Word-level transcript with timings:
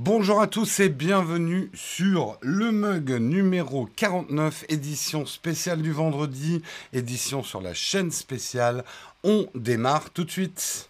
Bonjour 0.00 0.40
à 0.40 0.46
tous 0.46 0.78
et 0.78 0.90
bienvenue 0.90 1.72
sur 1.74 2.38
le 2.40 2.70
mug 2.70 3.10
numéro 3.10 3.86
49, 3.96 4.66
édition 4.68 5.26
spéciale 5.26 5.82
du 5.82 5.90
vendredi, 5.90 6.62
édition 6.92 7.42
sur 7.42 7.60
la 7.60 7.74
chaîne 7.74 8.12
spéciale. 8.12 8.84
On 9.24 9.48
démarre 9.56 10.10
tout 10.10 10.22
de 10.22 10.30
suite. 10.30 10.88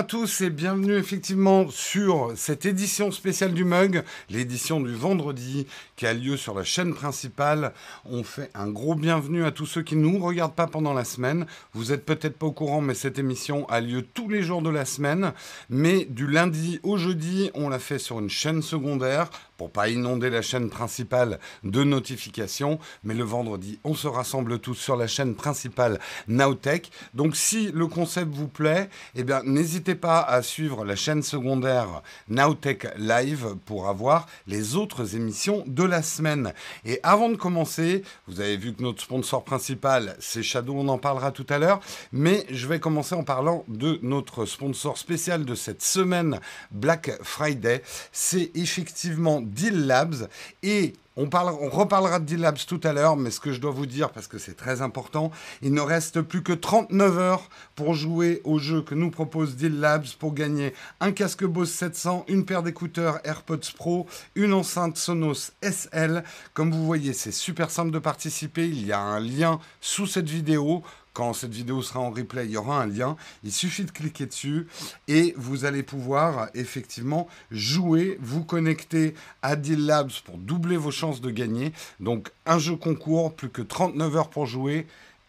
À 0.00 0.02
tous 0.02 0.40
et 0.40 0.48
bienvenue 0.48 0.96
effectivement 0.96 1.68
sur 1.68 2.32
cette 2.34 2.64
édition 2.64 3.10
spéciale 3.10 3.52
du 3.52 3.64
mug, 3.64 4.02
l'édition 4.30 4.80
du 4.80 4.94
vendredi 4.94 5.66
qui 5.94 6.06
a 6.06 6.14
lieu 6.14 6.38
sur 6.38 6.54
la 6.54 6.64
chaîne 6.64 6.94
principale. 6.94 7.74
On 8.06 8.24
fait 8.24 8.50
un 8.54 8.70
gros 8.70 8.94
bienvenue 8.94 9.44
à 9.44 9.50
tous 9.50 9.66
ceux 9.66 9.82
qui 9.82 9.96
ne 9.96 10.08
nous 10.08 10.18
regardent 10.18 10.54
pas 10.54 10.66
pendant 10.66 10.94
la 10.94 11.04
semaine. 11.04 11.44
Vous 11.74 11.92
êtes 11.92 12.06
peut-être 12.06 12.38
pas 12.38 12.46
au 12.46 12.52
courant, 12.52 12.80
mais 12.80 12.94
cette 12.94 13.18
émission 13.18 13.68
a 13.68 13.82
lieu 13.82 14.00
tous 14.00 14.30
les 14.30 14.42
jours 14.42 14.62
de 14.62 14.70
la 14.70 14.86
semaine. 14.86 15.34
Mais 15.68 16.06
du 16.06 16.26
lundi 16.26 16.80
au 16.82 16.96
jeudi, 16.96 17.50
on 17.52 17.68
l'a 17.68 17.78
fait 17.78 17.98
sur 17.98 18.20
une 18.20 18.30
chaîne 18.30 18.62
secondaire 18.62 19.28
pour 19.60 19.70
pas 19.70 19.90
inonder 19.90 20.30
la 20.30 20.40
chaîne 20.40 20.70
principale 20.70 21.38
de 21.64 21.84
notifications. 21.84 22.78
Mais 23.04 23.12
le 23.12 23.24
vendredi, 23.24 23.78
on 23.84 23.94
se 23.94 24.08
rassemble 24.08 24.58
tous 24.58 24.74
sur 24.74 24.96
la 24.96 25.06
chaîne 25.06 25.34
principale 25.34 26.00
Nowtech. 26.28 26.90
Donc 27.12 27.36
si 27.36 27.70
le 27.70 27.86
concept 27.86 28.32
vous 28.32 28.48
plaît, 28.48 28.88
eh 29.14 29.22
bien 29.22 29.42
n'hésitez 29.44 29.96
pas 29.96 30.22
à 30.22 30.40
suivre 30.40 30.86
la 30.86 30.96
chaîne 30.96 31.22
secondaire 31.22 32.00
Nowtech 32.30 32.86
Live 32.96 33.54
pour 33.66 33.88
avoir 33.88 34.26
les 34.46 34.76
autres 34.76 35.14
émissions 35.14 35.62
de 35.66 35.84
la 35.84 36.00
semaine. 36.00 36.54
Et 36.86 36.98
avant 37.02 37.28
de 37.28 37.36
commencer, 37.36 38.02
vous 38.28 38.40
avez 38.40 38.56
vu 38.56 38.72
que 38.72 38.82
notre 38.82 39.02
sponsor 39.02 39.44
principal, 39.44 40.16
c'est 40.20 40.42
Shadow, 40.42 40.72
on 40.74 40.88
en 40.88 40.96
parlera 40.96 41.32
tout 41.32 41.46
à 41.50 41.58
l'heure. 41.58 41.80
Mais 42.12 42.46
je 42.48 42.66
vais 42.66 42.80
commencer 42.80 43.14
en 43.14 43.24
parlant 43.24 43.66
de 43.68 43.98
notre 44.00 44.46
sponsor 44.46 44.96
spécial 44.96 45.44
de 45.44 45.54
cette 45.54 45.82
semaine 45.82 46.40
Black 46.70 47.10
Friday. 47.22 47.82
C'est 48.10 48.52
effectivement 48.54 49.42
Deal 49.50 49.86
Labs. 49.86 50.28
Et 50.62 50.94
on, 51.16 51.24
reparlera 51.24 52.18
de 52.18 52.24
Deal 52.24 52.40
Labs 52.40 52.58
tout 52.66 52.80
à 52.84 52.92
l'heure, 52.92 53.16
mais 53.16 53.30
ce 53.30 53.40
que 53.40 53.52
je 53.52 53.60
dois 53.60 53.72
vous 53.72 53.86
dire, 53.86 54.10
parce 54.10 54.26
que 54.26 54.38
c'est 54.38 54.54
très 54.54 54.80
important, 54.80 55.30
il 55.60 55.74
ne 55.74 55.80
reste 55.80 56.22
plus 56.22 56.42
que 56.42 56.52
39 56.52 57.18
heures 57.18 57.50
pour 57.74 57.94
jouer 57.94 58.40
au 58.44 58.58
jeu 58.58 58.80
que 58.80 58.94
nous 58.94 59.10
propose 59.10 59.56
Deal 59.56 59.80
Labs 59.80 60.06
pour 60.18 60.32
gagner 60.32 60.72
un 61.00 61.12
casque 61.12 61.44
Bose 61.44 61.70
700, 61.70 62.24
une 62.28 62.46
paire 62.46 62.62
d'écouteurs 62.62 63.20
AirPods 63.24 63.72
Pro, 63.76 64.06
une 64.34 64.52
enceinte 64.52 64.96
Sonos 64.96 65.52
SL. 65.62 66.24
Comme 66.54 66.70
vous 66.70 66.86
voyez, 66.86 67.12
c'est 67.12 67.32
super 67.32 67.70
simple 67.70 67.90
de 67.90 67.98
participer. 67.98 68.68
Il 68.68 68.86
y 68.86 68.92
a 68.92 69.00
un 69.00 69.20
lien 69.20 69.58
sous 69.80 70.06
cette 70.06 70.28
vidéo. 70.28 70.82
Quand 71.12 71.32
cette 71.32 71.52
vidéo 71.52 71.82
sera 71.82 72.00
en 72.00 72.10
replay, 72.10 72.46
il 72.46 72.52
y 72.52 72.56
aura 72.56 72.80
un 72.80 72.86
lien. 72.86 73.16
Il 73.42 73.52
suffit 73.52 73.84
de 73.84 73.90
cliquer 73.90 74.26
dessus 74.26 74.66
et 75.08 75.34
vous 75.36 75.64
allez 75.64 75.82
pouvoir 75.82 76.48
effectivement 76.54 77.28
jouer, 77.50 78.16
vous 78.20 78.44
connecter 78.44 79.14
à 79.42 79.56
Deal 79.56 79.86
Labs 79.86 80.12
pour 80.24 80.38
doubler 80.38 80.76
vos 80.76 80.90
chances 80.92 81.20
de 81.20 81.30
gagner. 81.30 81.72
Donc 81.98 82.30
un 82.46 82.58
jeu 82.58 82.76
concours, 82.76 83.34
plus 83.34 83.50
que 83.50 83.62
39 83.62 84.16
heures 84.16 84.30
pour 84.30 84.46
jouer. 84.46 84.86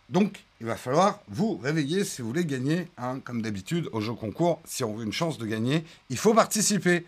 Donc 0.10 0.44
il 0.60 0.68
va 0.68 0.76
falloir 0.76 1.20
vous 1.28 1.58
réveiller 1.58 2.04
si 2.04 2.22
vous 2.22 2.28
voulez 2.28 2.46
gagner. 2.46 2.88
Hein, 2.98 3.20
comme 3.24 3.42
d'habitude, 3.42 3.90
au 3.92 4.02
jeu 4.02 4.14
concours, 4.14 4.62
si 4.66 4.84
on 4.84 4.94
veut 4.94 5.06
une 5.06 5.14
chance 5.14 5.40
de 5.40 5.46
gagner, 5.48 5.84
il 6.10 6.18
faut 6.18 6.36
participer. 6.36 7.06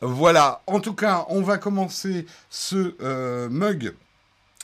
Voilà, 0.00 0.62
en 0.66 0.80
tout 0.80 0.94
cas, 0.94 1.26
on 1.28 1.42
va 1.42 1.58
commencer 1.58 2.26
ce 2.50 2.94
euh, 3.00 3.48
mug 3.48 3.94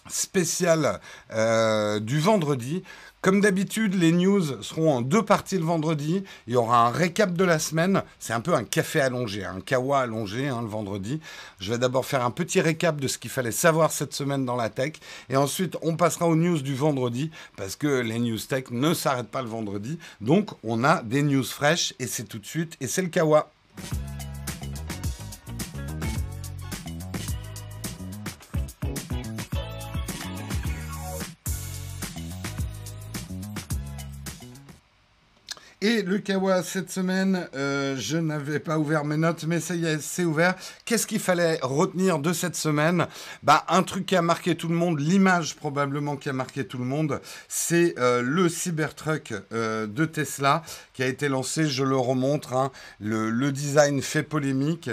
spécial 0.09 1.01
euh, 1.33 2.01
du 2.01 2.21
vendredi. 2.21 2.83
Comme 3.23 3.43
d'habitude, 3.43 3.95
les 3.97 4.13
news 4.13 4.63
seront 4.63 4.95
en 4.95 5.01
deux 5.03 5.23
parties 5.23 5.59
le 5.59 5.65
vendredi. 5.65 6.25
Il 6.47 6.55
y 6.55 6.57
aura 6.57 6.87
un 6.87 6.91
récap 6.91 7.35
de 7.35 7.45
la 7.45 7.59
semaine. 7.59 8.03
C'est 8.19 8.33
un 8.33 8.41
peu 8.41 8.55
un 8.55 8.65
café 8.65 8.99
allongé, 8.99 9.45
un 9.45 9.61
kawa 9.61 10.01
allongé 10.01 10.49
hein, 10.49 10.63
le 10.63 10.69
vendredi. 10.69 11.21
Je 11.59 11.71
vais 11.71 11.79
d'abord 11.79 12.07
faire 12.07 12.25
un 12.25 12.31
petit 12.31 12.63
récap 12.63 12.99
de 12.99 13.09
ce 13.09 13.19
qu'il 13.19 13.31
fallait 13.31 13.53
savoir 13.53 13.93
cette 13.93 14.15
semaine 14.15 14.47
dans 14.47 14.57
la 14.57 14.71
tech. 14.71 14.95
Et 15.29 15.37
ensuite, 15.37 15.77
on 15.83 15.97
passera 15.97 16.27
aux 16.27 16.37
news 16.37 16.63
du 16.63 16.75
vendredi 16.75 17.31
parce 17.57 17.77
que 17.77 18.01
les 18.01 18.19
news 18.19 18.39
tech 18.39 18.71
ne 18.71 18.95
s'arrêtent 18.95 19.31
pas 19.31 19.43
le 19.43 19.49
vendredi. 19.49 19.99
Donc, 20.23 20.49
on 20.65 20.83
a 20.83 21.03
des 21.03 21.23
news 21.23 21.45
fraîches 21.45 21.93
et 21.99 22.07
c'est 22.07 22.25
tout 22.25 22.39
de 22.39 22.47
suite. 22.47 22.79
Et 22.81 22.87
c'est 22.87 23.03
le 23.03 23.09
kawa. 23.09 23.51
Et 35.83 36.03
le 36.03 36.19
Kawa, 36.19 36.63
cette 36.63 36.91
semaine, 36.91 37.49
euh, 37.55 37.97
je 37.97 38.19
n'avais 38.19 38.59
pas 38.59 38.79
ouvert 38.79 39.03
mes 39.07 39.17
notes, 39.17 39.45
mais 39.45 39.61
ça 39.61 39.75
y 39.75 39.87
est, 39.87 39.99
c'est 40.03 40.25
ouvert. 40.25 40.55
Qu'est-ce 40.85 41.07
qu'il 41.07 41.21
fallait 41.21 41.59
retenir 41.63 42.19
de 42.19 42.35
cette 42.35 42.55
semaine? 42.55 43.07
Bah, 43.43 43.65
un 43.67 43.83
truc 43.83 44.05
qui 44.05 44.15
a 44.15 44.21
marqué 44.21 44.55
tout 44.57 44.69
le 44.69 44.75
monde, 44.75 45.01
l'image 45.01 45.57
probablement 45.57 46.17
qui 46.17 46.29
a 46.29 46.35
marqué 46.35 46.67
tout 46.67 46.77
le 46.77 46.85
monde, 46.85 47.23
c'est 47.49 47.95
euh, 47.99 48.21
le 48.21 48.51
Cybertruck 48.51 49.33
euh, 49.55 49.87
de 49.87 50.05
Tesla 50.05 50.63
qui 50.93 51.03
a 51.03 51.07
été 51.07 51.31
lancé. 51.31 51.65
Je 51.65 51.83
le 51.83 51.97
remontre. 51.97 52.53
Hein. 52.53 52.73
Le, 53.01 53.51
design 53.51 54.03
fait 54.03 54.23
polémique. 54.23 54.91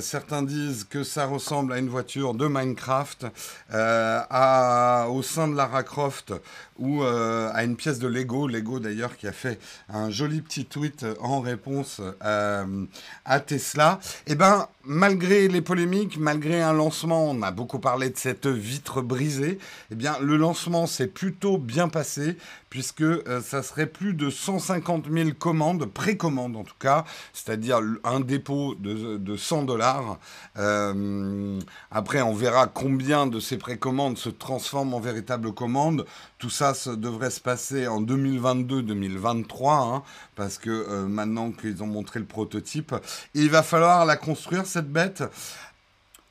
certains 0.00 0.42
disent 0.42 0.84
que 0.84 1.04
ça 1.04 1.26
ressemble 1.26 1.72
à 1.72 1.78
une 1.78 1.88
voiture 1.88 2.34
de 2.34 2.46
Minecraft, 2.46 3.26
à, 3.70 5.06
au 5.08 5.22
sein 5.22 5.46
de 5.48 5.54
Lara 5.54 5.82
Croft 5.82 6.34
ou 6.78 7.02
à 7.02 7.64
une 7.64 7.76
pièce 7.76 7.98
de 7.98 8.08
Lego. 8.08 8.48
Lego 8.48 8.80
d'ailleurs 8.80 9.16
qui 9.16 9.26
a 9.26 9.32
fait 9.32 9.58
un 9.88 10.10
joli 10.10 10.42
petit 10.42 10.64
tweet 10.64 11.04
en 11.20 11.40
réponse 11.40 12.00
euh, 12.24 12.86
à 13.24 13.40
Tesla. 13.40 14.00
Eh 14.26 14.34
ben, 14.34 14.68
malgré 14.84 15.48
les 15.48 15.60
polémiques, 15.60 16.18
malgré 16.18 16.60
un 16.60 16.72
lancement, 16.72 17.30
on 17.30 17.42
a 17.42 17.50
beaucoup 17.50 17.78
parlé 17.78 18.10
de 18.10 18.16
cette 18.16 18.46
vitre 18.46 19.02
brisée. 19.02 19.58
Eh 19.90 19.94
bien, 19.94 20.16
le 20.20 20.36
lancement 20.36 20.86
s'est 20.86 21.06
plutôt 21.06 21.58
bien 21.58 21.88
passé 21.88 22.36
puisque 22.70 23.02
euh, 23.02 23.40
ça 23.42 23.62
serait 23.62 23.86
plus 23.86 24.14
de 24.14 24.30
150 24.30 25.06
000 25.10 25.30
commandes, 25.38 25.86
précommandes 25.86 26.56
en 26.56 26.64
tout 26.64 26.74
cas, 26.78 27.04
c'est-à-dire 27.32 27.80
un 28.04 28.20
dépôt 28.20 28.74
de, 28.78 29.36
100 29.36 29.62
dollars. 29.62 30.18
Euh, 30.58 31.58
après, 31.90 32.22
on 32.22 32.34
verra 32.34 32.66
combien 32.66 33.26
de 33.26 33.40
ces 33.40 33.56
précommandes 33.56 34.18
se 34.18 34.28
transforment 34.28 34.94
en 34.94 35.00
véritables 35.00 35.52
commandes. 35.52 36.06
Tout 36.38 36.50
ça, 36.50 36.72
devrait 36.96 37.30
se 37.30 37.40
passer 37.40 37.86
en 37.86 38.02
2022-2023, 38.02 39.96
hein, 39.96 40.02
parce 40.34 40.58
que 40.58 40.70
euh, 40.70 41.06
maintenant 41.06 41.52
qu'ils 41.52 41.82
ont 41.82 41.86
montré 41.86 42.20
le 42.20 42.26
prototype, 42.26 42.94
il 43.34 43.50
va 43.50 43.62
falloir 43.62 44.04
la 44.04 44.16
construire, 44.16 44.66
cette 44.66 44.90
bête. 44.90 45.22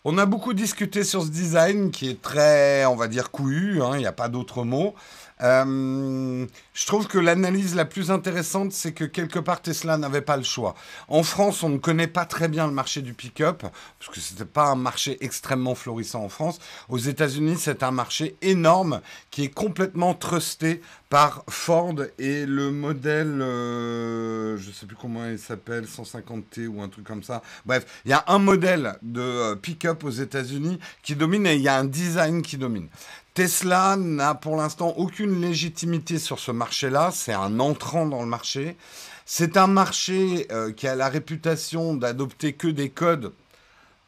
On 0.08 0.20
a 0.20 0.28
beaucoup 0.28 0.54
discuté 0.54 1.04
sur 1.04 1.24
ce 1.24 1.30
design 1.30 1.90
qui 1.90 2.08
est 2.08 2.22
très, 2.22 2.86
on 2.86 2.96
va 2.96 3.08
dire, 3.08 3.32
couillu, 3.32 3.82
hein, 3.82 3.94
il 3.96 4.00
n'y 4.02 4.06
a 4.06 4.12
pas 4.12 4.30
d'autre 4.30 4.64
mot. 4.64 4.94
Euh, 5.42 6.46
je 6.74 6.86
trouve 6.86 7.08
que 7.08 7.18
l'analyse 7.18 7.76
la 7.76 7.86
plus 7.86 8.12
intéressante, 8.12 8.72
c'est 8.72 8.94
que 8.94 9.04
quelque 9.04 9.40
part 9.40 9.62
Tesla 9.62 9.98
n'avait 9.98 10.22
pas 10.22 10.38
le 10.38 10.44
choix. 10.44 10.76
En 11.08 11.24
France, 11.24 11.64
on 11.64 11.70
ne 11.70 11.78
connaît 11.78 12.08
pas 12.08 12.26
très 12.26 12.48
bien 12.48 12.68
le 12.68 12.74
marché 12.74 13.02
du 13.02 13.14
pick-up, 13.14 13.64
parce 14.00 14.12
que 14.12 14.20
ce 14.20 14.34
n'était 14.34 14.46
pas 14.46 14.68
un 14.68 14.76
marché 14.76 15.18
extrêmement 15.22 15.76
florissant 15.76 16.24
en 16.24 16.30
France. 16.30 16.60
Aux 16.90 16.98
États-Unis, 16.98 17.58
c'est 17.60 17.84
un 17.84 17.92
marché 17.92 18.38
énorme 18.42 19.02
qui 19.30 19.44
est 19.44 19.54
complètement 19.54 20.14
trusté 20.14 20.82
par 21.10 21.44
Ford 21.50 21.96
et 22.18 22.46
le 22.46 22.72
modèle, 22.72 23.42
euh, 23.42 24.58
je 24.58 24.72
sais 24.72 24.86
plus 24.86 24.96
comment 24.96 25.26
il 25.28 25.40
s'appelle, 25.40 25.86
150T 25.86 26.68
ou 26.68 26.82
un 26.82 26.90
truc 26.90 27.06
comme 27.06 27.24
ça. 27.24 27.42
Bref, 27.66 27.86
il 28.06 28.12
y 28.12 28.14
a 28.14 28.24
un 28.28 28.40
modèle 28.40 28.98
de 29.02 29.22
euh, 29.22 29.56
pick-up 29.56 30.04
aux 30.04 30.10
États-Unis 30.10 30.80
qui 31.04 31.16
domine 31.16 31.46
et 31.46 31.56
il 31.56 31.62
y 31.62 31.68
a 31.68 31.78
un 31.78 31.86
design 31.86 32.42
qui 32.42 32.58
domine. 32.58 32.90
Tesla 33.36 33.98
n'a 33.98 34.34
pour 34.34 34.56
l'instant 34.56 34.94
aucune 34.96 35.42
légitimité 35.42 36.20
sur 36.20 36.40
ce 36.40 36.52
marché-là. 36.52 37.12
C'est 37.12 37.34
un 37.34 37.60
entrant 37.60 38.06
dans 38.06 38.22
le 38.22 38.28
marché. 38.28 38.78
C'est 39.26 39.58
un 39.58 39.68
marché 39.68 40.48
euh, 40.54 40.72
qui 40.72 40.88
a 40.88 40.96
la 40.96 41.10
réputation 41.10 41.96
d'adopter 41.96 42.54
que 42.54 42.70
des 42.70 42.90
codes 42.90 43.34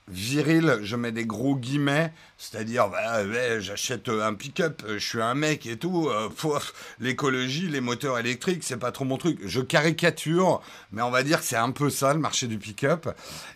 virils, 0.08 0.80
je 0.84 0.96
mets 0.96 1.12
des 1.12 1.26
gros 1.26 1.56
guillemets, 1.56 2.14
C'est-à-dire, 2.38 2.90
bah, 2.90 3.60
j'achète 3.60 4.10
un 4.10 4.34
pick-up, 4.34 4.84
je 4.88 5.06
suis 5.06 5.22
un 5.22 5.34
mec 5.34 5.66
et 5.66 5.78
tout. 5.78 6.10
Euh, 6.10 6.30
l'écologie, 7.00 7.68
les 7.68 7.82
moteurs 7.82 8.18
électriques, 8.18 8.64
c'est 8.64 8.78
pas 8.78 8.92
trop 8.92 9.06
mon 9.06 9.18
truc. 9.18 9.40
Je 9.44 9.60
caricature, 9.60 10.62
mais 10.92 11.02
on 11.02 11.10
va 11.10 11.24
dire 11.24 11.40
que 11.40 11.46
c'est 11.46 11.58
un 11.58 11.72
peu 11.72 11.90
ça 11.90 12.14
le 12.14 12.20
marché 12.20 12.48
du 12.48 12.58
pick-up. 12.58 13.10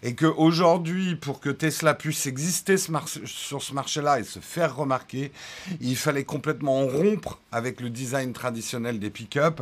Et 0.03 0.15
qu'aujourd'hui, 0.15 1.15
pour 1.15 1.39
que 1.39 1.49
Tesla 1.49 1.93
puisse 1.93 2.25
exister 2.25 2.75
sur 2.77 3.61
ce 3.61 3.73
marché-là 3.73 4.19
et 4.19 4.23
se 4.23 4.39
faire 4.39 4.75
remarquer, 4.75 5.31
il 5.79 5.95
fallait 5.95 6.25
complètement 6.25 6.85
rompre 6.85 7.39
avec 7.51 7.79
le 7.79 7.89
design 7.89 8.33
traditionnel 8.33 8.99
des 8.99 9.09
pick-up 9.09 9.61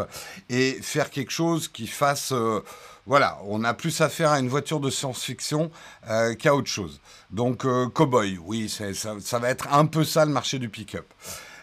et 0.49 0.79
faire 0.81 1.09
quelque 1.09 1.31
chose 1.31 1.67
qui 1.67 1.87
fasse. 1.87 2.31
Euh, 2.31 2.61
voilà, 3.09 3.39
on 3.45 3.63
a 3.63 3.73
plus 3.73 4.01
affaire 4.01 4.29
à 4.29 4.39
une 4.39 4.49
voiture 4.49 4.79
de 4.79 4.91
science-fiction 4.91 5.71
euh, 6.11 6.35
qu'à 6.35 6.53
autre 6.53 6.67
chose. 6.69 7.01
Donc, 7.31 7.65
euh, 7.65 7.87
cowboy, 7.89 8.37
oui, 8.37 8.69
ça, 8.69 9.39
va 9.39 9.49
être 9.49 9.67
un 9.73 9.87
peu 9.87 10.03
ça 10.03 10.25
le 10.25 10.31
marché 10.31 10.59
du 10.59 10.69
pick-up. 10.69 11.11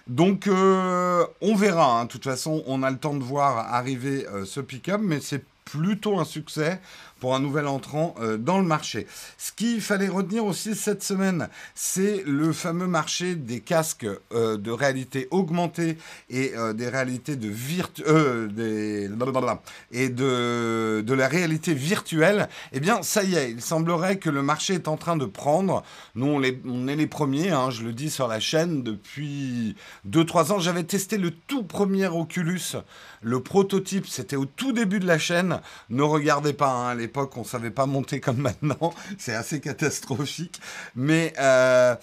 Donc, 0.08 0.48
euh, 0.48 1.24
on 1.40 1.54
verra. 1.54 2.00
Hein. 2.00 2.06
De 2.06 2.10
toute 2.10 2.24
façon, 2.24 2.64
on 2.66 2.82
a 2.82 2.90
le 2.90 2.98
temps 2.98 3.14
de 3.14 3.22
voir 3.22 3.58
arriver 3.72 4.26
ce 4.44 4.58
pick-up, 4.58 5.00
mais 5.00 5.20
c'est 5.20 5.44
plutôt 5.64 6.18
un 6.18 6.24
succès 6.24 6.80
pour 7.20 7.34
un 7.34 7.40
nouvel 7.40 7.66
entrant 7.66 8.14
euh, 8.20 8.36
dans 8.36 8.58
le 8.58 8.64
marché. 8.64 9.06
Ce 9.38 9.52
qu'il 9.52 9.80
fallait 9.80 10.08
retenir 10.08 10.44
aussi 10.44 10.74
cette 10.74 11.02
semaine, 11.02 11.48
c'est 11.74 12.22
le 12.26 12.52
fameux 12.52 12.86
marché 12.86 13.34
des 13.34 13.60
casques 13.60 14.06
euh, 14.32 14.56
de 14.56 14.70
réalité 14.70 15.28
augmentée 15.30 15.96
et 16.30 16.52
euh, 16.56 16.72
des 16.72 16.88
réalités 16.88 17.36
de 17.36 17.48
virtu 17.48 18.02
des 18.50 19.08
et 19.92 20.08
de, 20.08 21.00
de 21.00 21.14
la 21.14 21.28
réalité 21.28 21.74
virtuelle. 21.74 22.48
Eh 22.72 22.80
bien, 22.80 23.02
ça 23.02 23.22
y 23.22 23.34
est, 23.34 23.50
il 23.50 23.60
semblerait 23.60 24.18
que 24.18 24.30
le 24.30 24.42
marché 24.42 24.74
est 24.74 24.88
en 24.88 24.96
train 24.96 25.16
de 25.16 25.24
prendre. 25.24 25.82
Nous, 26.14 26.26
on, 26.26 26.42
on 26.66 26.88
est 26.88 26.96
les 26.96 27.06
premiers, 27.06 27.50
hein, 27.50 27.70
je 27.70 27.82
le 27.82 27.92
dis 27.92 28.10
sur 28.10 28.28
la 28.28 28.40
chaîne 28.40 28.82
depuis 28.82 29.76
2-3 30.08 30.52
ans. 30.52 30.58
J'avais 30.58 30.84
testé 30.84 31.18
le 31.18 31.30
tout 31.30 31.62
premier 31.62 32.06
Oculus, 32.06 32.76
le 33.26 33.40
prototype, 33.40 34.06
c'était 34.06 34.36
au 34.36 34.44
tout 34.44 34.72
début 34.72 35.00
de 35.00 35.06
la 35.06 35.18
chaîne. 35.18 35.60
Ne 35.90 36.02
regardez 36.04 36.52
pas 36.52 36.70
hein, 36.70 36.94
les 36.94 37.06
l'époque, 37.06 37.36
on 37.36 37.42
savait 37.42 37.72
pas 37.72 37.84
monter 37.84 38.20
comme 38.20 38.36
maintenant. 38.36 38.94
C'est 39.18 39.34
assez 39.34 39.60
catastrophique. 39.60 40.60
Mais 40.94 41.32
euh, 41.40 41.96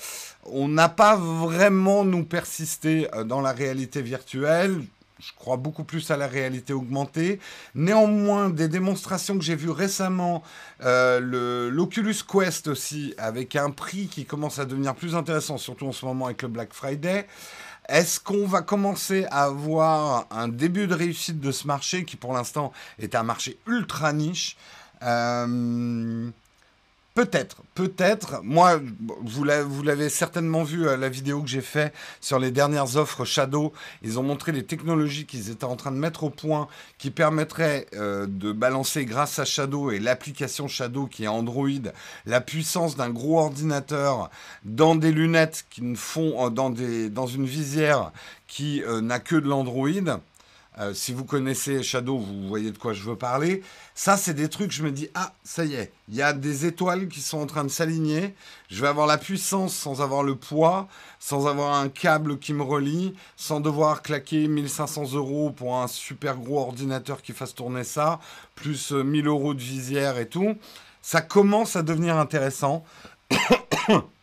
on 0.43 0.67
n'a 0.67 0.89
pas 0.89 1.15
vraiment 1.15 2.03
nous 2.03 2.25
persisté 2.25 3.07
euh, 3.15 3.23
dans 3.23 3.39
la 3.39 3.53
réalité 3.53 4.01
virtuelle. 4.01 4.83
Je 5.17 5.31
crois 5.37 5.55
beaucoup 5.55 5.85
plus 5.85 6.11
à 6.11 6.17
la 6.17 6.27
réalité 6.27 6.73
augmentée. 6.73 7.39
Néanmoins, 7.73 8.49
des 8.49 8.67
démonstrations 8.67 9.37
que 9.37 9.45
j'ai 9.45 9.55
vues 9.55 9.69
récemment, 9.69 10.43
euh, 10.83 11.69
l'Oculus 11.71 12.17
Quest 12.29 12.67
aussi, 12.67 13.13
avec 13.17 13.55
un 13.55 13.69
prix 13.69 14.07
qui 14.07 14.25
commence 14.25 14.59
à 14.59 14.65
devenir 14.65 14.93
plus 14.93 15.15
intéressant, 15.15 15.57
surtout 15.57 15.87
en 15.87 15.93
ce 15.93 16.05
moment 16.05 16.25
avec 16.25 16.41
le 16.41 16.49
Black 16.49 16.73
Friday. 16.73 17.25
Est-ce 17.89 18.19
qu'on 18.19 18.47
va 18.47 18.61
commencer 18.61 19.25
à 19.29 19.43
avoir 19.43 20.27
un 20.31 20.47
début 20.47 20.87
de 20.87 20.95
réussite 20.95 21.39
de 21.39 21.51
ce 21.51 21.67
marché 21.67 22.05
qui 22.05 22.15
pour 22.15 22.33
l'instant 22.33 22.71
est 22.99 23.15
un 23.15 23.23
marché 23.23 23.57
ultra 23.67 24.13
niche 24.13 24.55
euh, 25.03 26.29
peut-être, 27.13 27.63
peut-être. 27.75 28.41
Moi, 28.43 28.81
vous 29.21 29.43
l'avez 29.43 30.09
certainement 30.09 30.63
vu 30.63 30.87
euh, 30.87 30.97
la 30.97 31.09
vidéo 31.09 31.41
que 31.41 31.47
j'ai 31.47 31.61
fait 31.61 31.93
sur 32.21 32.39
les 32.39 32.51
dernières 32.51 32.97
offres 32.97 33.25
Shadow. 33.25 33.73
Ils 34.01 34.19
ont 34.19 34.23
montré 34.23 34.51
les 34.51 34.63
technologies 34.63 35.25
qu'ils 35.25 35.49
étaient 35.49 35.63
en 35.65 35.75
train 35.75 35.91
de 35.91 35.97
mettre 35.97 36.23
au 36.23 36.29
point 36.29 36.67
qui 36.97 37.11
permettraient 37.11 37.87
euh, 37.93 38.25
de 38.27 38.51
balancer 38.51 39.05
grâce 39.05 39.39
à 39.39 39.45
Shadow 39.45 39.91
et 39.91 39.99
l'application 39.99 40.67
Shadow 40.67 41.07
qui 41.07 41.25
est 41.25 41.27
Android 41.27 41.67
la 42.25 42.41
puissance 42.41 42.95
d'un 42.95 43.09
gros 43.09 43.39
ordinateur 43.39 44.29
dans 44.63 44.95
des 44.95 45.11
lunettes 45.11 45.65
qui 45.69 45.83
ne 45.83 45.95
font 45.95 46.49
dans, 46.49 46.69
des, 46.69 47.09
dans 47.09 47.27
une 47.27 47.45
visière 47.45 48.11
qui 48.47 48.83
n'a 49.01 49.19
que 49.19 49.35
de 49.35 49.47
l'Android. 49.47 49.89
Euh, 50.79 50.93
si 50.93 51.13
vous 51.13 51.23
connaissez 51.23 51.83
Shadow, 51.83 52.17
vous 52.17 52.47
voyez 52.47 52.71
de 52.71 52.77
quoi 52.77 52.93
je 52.93 53.03
veux 53.03 53.15
parler. 53.15 53.61
Ça, 53.93 54.17
c'est 54.17 54.33
des 54.33 54.49
trucs, 54.49 54.71
je 54.71 54.83
me 54.83 54.91
dis, 54.91 55.07
ah, 55.13 55.33
ça 55.43 55.65
y 55.65 55.75
est, 55.75 55.91
il 56.09 56.15
y 56.15 56.21
a 56.21 56.33
des 56.33 56.65
étoiles 56.65 57.07
qui 57.07 57.21
sont 57.21 57.39
en 57.39 57.45
train 57.45 57.63
de 57.63 57.69
s'aligner. 57.69 58.33
Je 58.69 58.81
vais 58.81 58.87
avoir 58.87 59.05
la 59.05 59.19
puissance 59.19 59.75
sans 59.75 60.01
avoir 60.01 60.23
le 60.23 60.35
poids, 60.35 60.87
sans 61.19 61.47
avoir 61.47 61.75
un 61.75 61.89
câble 61.89 62.39
qui 62.39 62.53
me 62.53 62.63
relie, 62.63 63.13
sans 63.37 63.59
devoir 63.59 64.01
claquer 64.01 64.47
1500 64.47 65.13
euros 65.13 65.51
pour 65.51 65.77
un 65.77 65.87
super 65.87 66.37
gros 66.37 66.59
ordinateur 66.59 67.21
qui 67.21 67.33
fasse 67.33 67.53
tourner 67.53 67.83
ça, 67.83 68.19
plus 68.55 68.91
1000 68.91 69.27
euh, 69.27 69.29
euros 69.29 69.53
de 69.53 69.61
visière 69.61 70.17
et 70.17 70.27
tout. 70.27 70.55
Ça 71.01 71.21
commence 71.21 71.75
à 71.75 71.83
devenir 71.83 72.17
intéressant. 72.17 72.83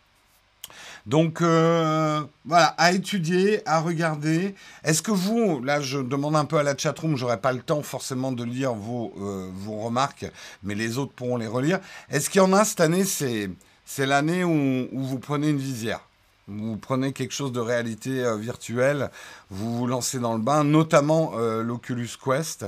Donc 1.05 1.41
euh, 1.41 2.21
voilà, 2.45 2.67
à 2.77 2.91
étudier, 2.91 3.61
à 3.67 3.79
regarder. 3.79 4.55
Est-ce 4.83 5.01
que 5.01 5.11
vous, 5.11 5.61
là 5.63 5.81
je 5.81 5.97
demande 5.97 6.35
un 6.35 6.45
peu 6.45 6.57
à 6.57 6.63
la 6.63 6.77
chatroom, 6.77 7.17
j'aurai 7.17 7.39
pas 7.39 7.51
le 7.53 7.61
temps 7.61 7.81
forcément 7.81 8.31
de 8.31 8.43
lire 8.43 8.73
vos, 8.73 9.13
euh, 9.19 9.49
vos 9.53 9.79
remarques, 9.79 10.25
mais 10.63 10.75
les 10.75 10.97
autres 10.97 11.13
pourront 11.13 11.37
les 11.37 11.47
relire. 11.47 11.79
Est-ce 12.09 12.29
qu'il 12.29 12.39
y 12.39 12.43
en 12.43 12.53
a 12.53 12.65
cette 12.65 12.81
année, 12.81 13.03
c'est, 13.03 13.49
c'est 13.85 14.05
l'année 14.05 14.43
où, 14.43 14.87
vous 14.91 15.19
prenez 15.19 15.49
une 15.49 15.57
visière? 15.57 16.01
Vous 16.47 16.75
prenez 16.75 17.13
quelque 17.13 17.33
chose 17.33 17.51
de 17.51 17.59
réalité 17.59 18.23
euh, 18.23 18.35
virtuelle, 18.35 19.09
vous 19.49 19.77
vous 19.77 19.87
lancez 19.87 20.19
dans 20.19 20.33
le 20.33 20.41
bain, 20.41 20.63
notamment 20.63 21.33
l'Oculus 21.37 22.09
Quest. 22.23 22.65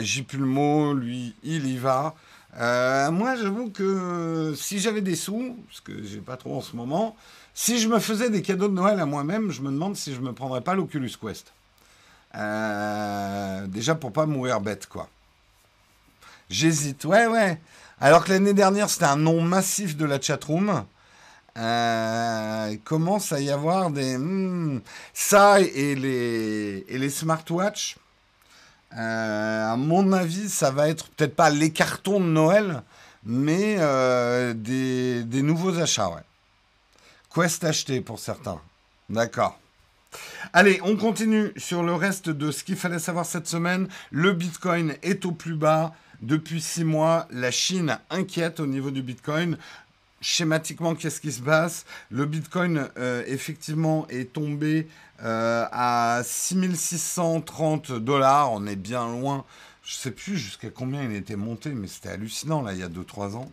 J. 0.00 0.22
Pulmo, 0.24 0.92
lui, 0.92 1.34
il 1.42 1.66
y 1.66 1.78
va. 1.78 2.14
Euh, 2.56 3.10
moi, 3.10 3.36
j'avoue 3.36 3.70
que 3.70 4.54
si 4.56 4.78
j'avais 4.78 5.00
des 5.00 5.16
sous, 5.16 5.56
parce 5.66 5.80
que 5.80 6.02
j'ai 6.04 6.20
pas 6.20 6.36
trop 6.36 6.56
en 6.56 6.60
ce 6.60 6.76
moment, 6.76 7.16
si 7.52 7.78
je 7.78 7.88
me 7.88 7.98
faisais 7.98 8.30
des 8.30 8.42
cadeaux 8.42 8.68
de 8.68 8.74
Noël 8.74 9.00
à 9.00 9.06
moi-même, 9.06 9.50
je 9.50 9.62
me 9.62 9.70
demande 9.70 9.96
si 9.96 10.14
je 10.14 10.20
me 10.20 10.32
prendrais 10.32 10.60
pas 10.60 10.74
l'Oculus 10.74 11.12
Quest. 11.20 11.52
Euh, 12.36 13.66
déjà 13.66 13.94
pour 13.94 14.12
pas 14.12 14.26
mourir 14.26 14.60
bête, 14.60 14.86
quoi. 14.86 15.08
J'hésite, 16.50 17.04
ouais, 17.04 17.26
ouais. 17.26 17.60
Alors 18.00 18.24
que 18.24 18.32
l'année 18.32 18.54
dernière, 18.54 18.90
c'était 18.90 19.04
un 19.04 19.16
nom 19.16 19.40
massif 19.40 19.96
de 19.96 20.04
la 20.04 20.20
chatroom. 20.20 20.84
Euh, 21.56 22.68
il 22.72 22.80
commence 22.80 23.32
à 23.32 23.40
y 23.40 23.50
avoir 23.50 23.90
des. 23.90 24.16
Hmm, 24.18 24.80
ça 25.12 25.60
et 25.60 25.94
les, 25.94 26.84
et 26.88 26.98
les 26.98 27.10
smartwatches 27.10 27.96
euh, 27.96 28.03
à 28.96 29.76
mon 29.76 30.12
avis, 30.12 30.48
ça 30.48 30.70
va 30.70 30.88
être 30.88 31.08
peut-être 31.08 31.34
pas 31.34 31.50
les 31.50 31.70
cartons 31.70 32.20
de 32.20 32.26
Noël, 32.26 32.82
mais 33.24 33.76
euh, 33.78 34.54
des, 34.54 35.42
nouveaux 35.42 35.78
achats. 35.78 36.22
Quest 37.34 37.64
acheté 37.64 38.00
pour 38.00 38.18
certains. 38.18 38.60
D'accord. 39.08 39.58
Allez, 40.52 40.80
on 40.84 40.96
continue 40.96 41.52
sur 41.56 41.82
le 41.82 41.94
reste 41.94 42.30
de 42.30 42.52
ce 42.52 42.62
qu'il 42.62 42.76
fallait 42.76 43.00
savoir 43.00 43.26
cette 43.26 43.48
semaine. 43.48 43.88
Le 44.12 44.32
Bitcoin 44.32 44.94
est 45.02 45.24
au 45.24 45.32
plus 45.32 45.56
bas. 45.56 45.92
Depuis 46.20 46.60
six 46.60 46.84
mois, 46.84 47.26
la 47.30 47.50
Chine 47.50 47.98
inquiète 48.08 48.60
au 48.60 48.66
niveau 48.66 48.90
du 48.90 49.02
Bitcoin 49.02 49.58
schématiquement, 50.24 50.94
qu'est-ce 50.94 51.20
qui 51.20 51.30
se 51.30 51.42
passe? 51.42 51.84
Le 52.10 52.24
Bitcoin, 52.24 52.88
euh, 52.96 53.22
effectivement, 53.26 54.08
est 54.08 54.32
tombé 54.32 54.88
euh, 55.22 55.66
à 55.70 56.22
6630 56.24 57.92
dollars. 57.92 58.50
On 58.52 58.66
est 58.66 58.76
bien 58.76 59.06
loin. 59.06 59.44
Je 59.82 59.94
ne 59.96 59.98
sais 59.98 60.10
plus 60.10 60.38
jusqu'à 60.38 60.70
combien 60.70 61.02
il 61.02 61.14
était 61.14 61.36
monté, 61.36 61.70
mais 61.70 61.88
c'était 61.88 62.08
hallucinant, 62.08 62.62
là, 62.62 62.72
il 62.72 62.78
y 62.78 62.82
a 62.82 62.88
2-3 62.88 63.36
ans. 63.36 63.52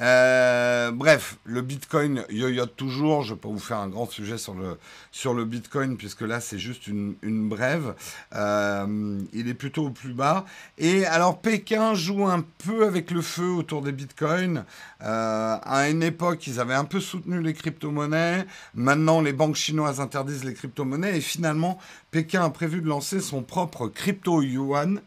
Euh, 0.00 0.92
bref, 0.92 1.38
le 1.44 1.60
Bitcoin 1.62 2.24
yoyote 2.30 2.76
toujours. 2.76 3.22
Je 3.22 3.34
pas 3.34 3.48
vous 3.48 3.58
faire 3.58 3.78
un 3.78 3.88
grand 3.88 4.08
sujet 4.08 4.38
sur 4.38 4.54
le, 4.54 4.78
sur 5.10 5.34
le 5.34 5.44
Bitcoin, 5.44 5.96
puisque 5.96 6.20
là, 6.20 6.40
c'est 6.40 6.58
juste 6.58 6.86
une, 6.86 7.16
une 7.22 7.48
brève. 7.48 7.94
Euh, 8.34 9.18
il 9.32 9.48
est 9.48 9.54
plutôt 9.54 9.86
au 9.86 9.90
plus 9.90 10.12
bas. 10.12 10.44
Et 10.76 11.04
alors, 11.06 11.40
Pékin 11.40 11.94
joue 11.94 12.26
un 12.26 12.44
peu 12.64 12.86
avec 12.86 13.10
le 13.10 13.22
feu 13.22 13.48
autour 13.50 13.82
des 13.82 13.92
Bitcoins. 13.92 14.64
Euh, 15.02 15.56
à 15.62 15.88
une 15.88 16.02
époque, 16.02 16.46
ils 16.46 16.60
avaient 16.60 16.74
un 16.74 16.84
peu 16.84 17.00
soutenu 17.00 17.42
les 17.42 17.54
crypto-monnaies. 17.54 18.46
Maintenant, 18.74 19.20
les 19.20 19.32
banques 19.32 19.56
chinoises 19.56 20.00
interdisent 20.00 20.44
les 20.44 20.54
crypto-monnaies. 20.54 21.16
Et 21.16 21.20
finalement, 21.20 21.78
Pékin 22.10 22.44
a 22.44 22.50
prévu 22.50 22.80
de 22.80 22.86
lancer 22.88 23.20
son 23.20 23.42
propre 23.42 23.88
crypto-yuan 23.88 25.00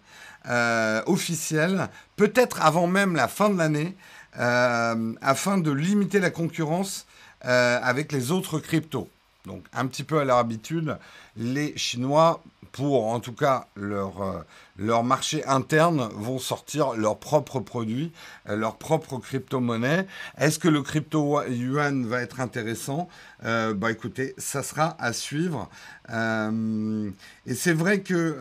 officiel, 1.05 1.89
peut-être 2.15 2.65
avant 2.65 2.87
même 2.87 3.15
la 3.15 3.27
fin 3.27 3.51
de 3.51 3.57
l'année. 3.59 3.95
Euh, 4.39 5.13
afin 5.21 5.57
de 5.57 5.71
limiter 5.71 6.19
la 6.19 6.29
concurrence 6.29 7.05
euh, 7.45 7.79
avec 7.83 8.11
les 8.13 8.31
autres 8.31 8.59
cryptos. 8.59 9.09
Donc 9.45 9.65
un 9.73 9.87
petit 9.87 10.03
peu 10.03 10.19
à 10.19 10.25
leur 10.25 10.37
habitude, 10.37 10.97
les 11.35 11.75
Chinois, 11.77 12.41
pour 12.71 13.07
en 13.07 13.19
tout 13.19 13.33
cas 13.33 13.67
leur, 13.75 14.21
euh, 14.21 14.39
leur 14.81 15.03
marché 15.03 15.45
interne, 15.45 16.09
vont 16.15 16.39
sortir 16.39 16.93
leurs 16.93 17.19
propres 17.19 17.59
produits, 17.59 18.11
leurs 18.47 18.77
propres 18.77 19.19
crypto-monnaies. 19.19 20.07
Est-ce 20.37 20.57
que 20.57 20.67
le 20.67 20.81
crypto-yuan 20.81 22.05
va 22.05 22.21
être 22.21 22.39
intéressant? 22.39 23.07
Bah 23.43 23.91
écoutez, 23.91 24.33
ça 24.37 24.63
sera 24.63 24.97
à 24.99 25.13
suivre. 25.13 25.69
et 26.09 27.53
c'est 27.53 27.73
vrai 27.73 28.01
que 28.01 28.37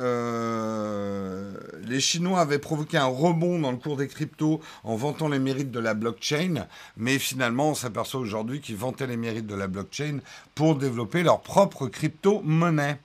les 1.86 2.00
Chinois 2.00 2.40
avaient 2.40 2.58
provoqué 2.58 2.96
un 2.96 3.04
rebond 3.04 3.58
dans 3.58 3.70
le 3.70 3.76
cours 3.76 3.96
des 3.96 4.08
cryptos 4.08 4.60
en 4.82 4.96
vantant 4.96 5.28
les 5.28 5.38
mérites 5.38 5.70
de 5.70 5.80
la 5.80 5.94
blockchain, 5.94 6.66
mais 6.96 7.18
finalement, 7.18 7.70
on 7.70 7.74
s'aperçoit 7.74 8.20
aujourd'hui 8.20 8.60
qu'ils 8.60 8.76
vantaient 8.76 9.06
les 9.06 9.18
mérites 9.18 9.46
de 9.46 9.54
la 9.54 9.68
blockchain 9.68 10.20
pour 10.54 10.76
développer 10.76 11.22
leur 11.22 11.42
propre 11.42 11.86
crypto-monnaie. 11.86 12.98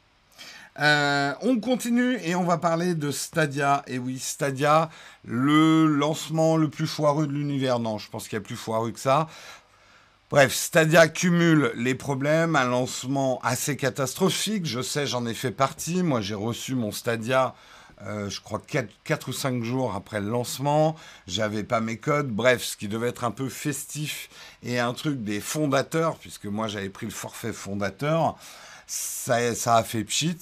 Euh, 0.80 1.34
on 1.42 1.60
continue 1.60 2.20
et 2.24 2.36
on 2.36 2.44
va 2.44 2.58
parler 2.58 2.96
de 2.96 3.12
Stadia. 3.12 3.84
Et 3.88 3.98
oui, 3.98 4.20
Stadia, 4.20 4.90
le 5.24 5.86
lancement 5.88 6.58
le 6.58 6.70
plus 6.70 6.88
foireux 6.88 7.28
de 7.28 7.34
l'univers. 7.34 7.80
Non, 7.80 7.98
je 7.98 8.10
pense 8.10 8.28
qu'il 8.28 8.36
y 8.36 8.42
a 8.42 8.44
plus 8.44 8.58
foireux 8.58 8.92
que 8.92 9.00
ça. 9.00 9.28
Bref, 10.32 10.54
Stadia 10.54 11.08
cumule 11.08 11.72
les 11.76 11.96
problèmes, 11.96 12.56
un 12.56 12.66
lancement 12.66 13.40
assez 13.44 13.78
catastrophique. 13.78 14.66
Je 14.66 14.82
sais, 14.82 15.08
j'en 15.08 15.26
ai 15.26 15.34
fait 15.34 15.52
partie. 15.52 16.04
Moi, 16.04 16.20
j'ai 16.20 16.34
reçu 16.34 16.76
mon 16.76 16.92
Stadia, 16.92 17.56
euh, 18.02 18.30
je 18.30 18.42
crois, 18.42 18.62
4, 19.04 19.28
ou 19.30 19.34
5 19.34 19.64
jours 19.64 19.94
après 19.96 20.20
le 20.20 20.30
lancement. 20.30 20.96
J'avais 21.28 21.64
pas 21.64 21.80
mes 21.80 21.98
codes. 21.98 22.30
Bref, 22.30 22.64
ce 22.64 22.76
qui 22.76 22.90
devait 22.90 23.10
être 23.10 23.24
un 23.24 23.32
peu 23.32 23.48
festif 23.48 24.30
et 24.62 24.80
un 24.80 24.94
truc 24.94 25.24
des 25.24 25.40
fondateurs, 25.40 26.18
puisque 26.18 26.48
moi, 26.48 26.68
j'avais 26.68 26.90
pris 26.90 27.06
le 27.06 27.14
forfait 27.14 27.54
fondateur. 27.54 28.36
Ça, 28.88 29.56
ça 29.56 29.78
a 29.78 29.84
fait 29.84 30.04
pchit. 30.04 30.38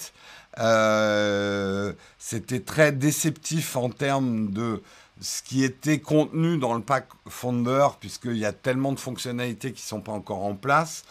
Euh, 0.60 1.92
c'était 2.18 2.60
très 2.60 2.92
déceptif 2.92 3.76
en 3.76 3.90
termes 3.90 4.50
de 4.50 4.82
ce 5.20 5.42
qui 5.42 5.64
était 5.64 5.98
contenu 5.98 6.58
dans 6.58 6.74
le 6.74 6.82
pack 6.82 7.08
Founder, 7.28 7.88
puisqu'il 8.00 8.36
y 8.36 8.44
a 8.44 8.52
tellement 8.52 8.92
de 8.92 9.00
fonctionnalités 9.00 9.72
qui 9.72 9.82
ne 9.82 9.86
sont 9.86 10.00
pas 10.00 10.12
encore 10.12 10.44
en 10.44 10.54
place. 10.54 11.04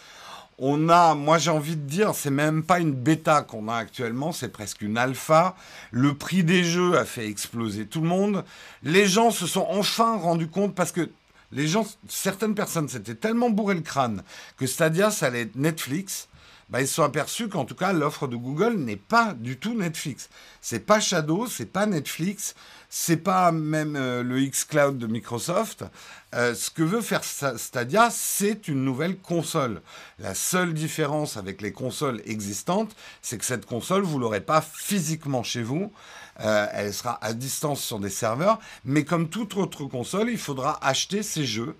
On 0.60 0.88
a, 0.90 1.16
moi 1.16 1.40
j'ai 1.40 1.50
envie 1.50 1.76
de 1.76 1.82
dire, 1.82 2.14
c'est 2.14 2.30
même 2.30 2.64
pas 2.64 2.80
une 2.80 2.94
bêta 2.94 3.42
qu'on 3.42 3.68
a 3.68 3.76
actuellement, 3.76 4.32
c'est 4.32 4.50
presque 4.50 4.82
une 4.82 4.98
alpha. 4.98 5.56
Le 5.92 6.14
prix 6.14 6.44
des 6.44 6.64
jeux 6.64 6.98
a 6.98 7.06
fait 7.06 7.28
exploser 7.28 7.88
tout 7.88 8.02
le 8.02 8.08
monde. 8.08 8.46
Les 8.84 9.08
gens 9.08 9.32
se 9.32 9.48
sont 9.48 9.66
enfin 9.70 10.18
rendus 10.18 10.50
compte 10.50 10.76
parce 10.76 10.92
que 10.92 11.10
les 11.52 11.68
gens, 11.68 11.88
certaines 12.08 12.56
personnes 12.56 12.88
s'étaient 12.88 13.16
tellement 13.16 13.50
bourré 13.50 13.76
le 13.76 13.82
crâne 13.82 14.24
que 14.58 14.68
Stadia 14.68 15.12
ça 15.12 15.28
allait 15.28 15.42
être 15.42 15.56
Netflix 15.56 16.28
bah, 16.74 16.82
ils 16.82 16.88
se 16.88 16.96
sont 16.96 17.03
aperçus 17.03 17.50
qu'en 17.50 17.65
tout 17.65 17.75
cas, 17.75 17.94
l'offre 17.94 18.25
de 18.25 18.36
Google 18.36 18.77
n'est 18.77 18.96
pas 18.96 19.36
du 19.36 19.58
tout 19.60 19.75
Netflix. 19.75 20.30
C'est 20.60 20.80
pas 20.80 21.00
Shadow, 21.00 21.46
c'est 21.46 21.68
pas 21.68 21.86
Netflix, 21.86 22.56
c'est 22.89 23.18
pas 23.18 23.51
même 23.51 23.96
euh, 23.96 24.24
le 24.24 24.44
xCloud 24.44 24.98
de 24.98 25.06
Microsoft. 25.06 25.86
Euh, 26.34 26.56
ce 26.56 26.72
que 26.72 26.82
veut 26.82 27.01
faire 27.01 27.24
Stadia, 27.24 28.10
c'est 28.10 28.68
une 28.68 28.84
nouvelle 28.84 29.20
console. 29.20 29.84
La 30.18 30.34
seule 30.34 30.74
différence 30.74 31.38
avec 31.38 31.62
les 31.62 31.74
consoles 31.74 32.24
existantes, 32.25 32.96
c'est 33.22 33.38
que 33.38 33.46
cette 33.46 33.68
console, 33.68 34.01
vous 34.01 34.18
l'aurez 34.18 34.42
pas 34.42 34.62
physiquement 34.62 35.44
chez 35.44 35.62
vous. 35.62 35.92
Euh, 36.39 36.65
elle 36.74 36.92
sera 36.92 37.24
à 37.24 37.34
distance 37.34 37.84
sur 37.84 38.00
des 38.00 38.10
serveurs, 38.10 38.58
mais 38.84 39.06
comme 39.06 39.30
toute 39.30 39.58
autre 39.58 39.86
console, 39.86 40.32
il 40.32 40.39
faudra 40.39 40.84
acheter 40.84 41.22
ces 41.22 41.46
jeux. 41.46 41.75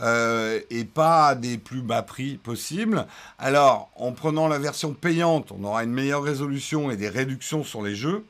Euh, 0.00 0.60
et 0.70 0.84
pas 0.84 1.34
des 1.34 1.58
plus 1.58 1.82
bas 1.82 2.02
prix 2.02 2.36
possibles. 2.36 3.06
Alors, 3.38 3.90
en 3.96 4.12
prenant 4.12 4.46
la 4.46 4.58
version 4.58 4.94
payante, 4.94 5.50
on 5.50 5.64
aura 5.64 5.82
une 5.82 5.92
meilleure 5.92 6.22
résolution 6.22 6.90
et 6.90 6.96
des 6.96 7.08
réductions 7.08 7.64
sur 7.64 7.82
les 7.82 7.96
jeux, 7.96 8.24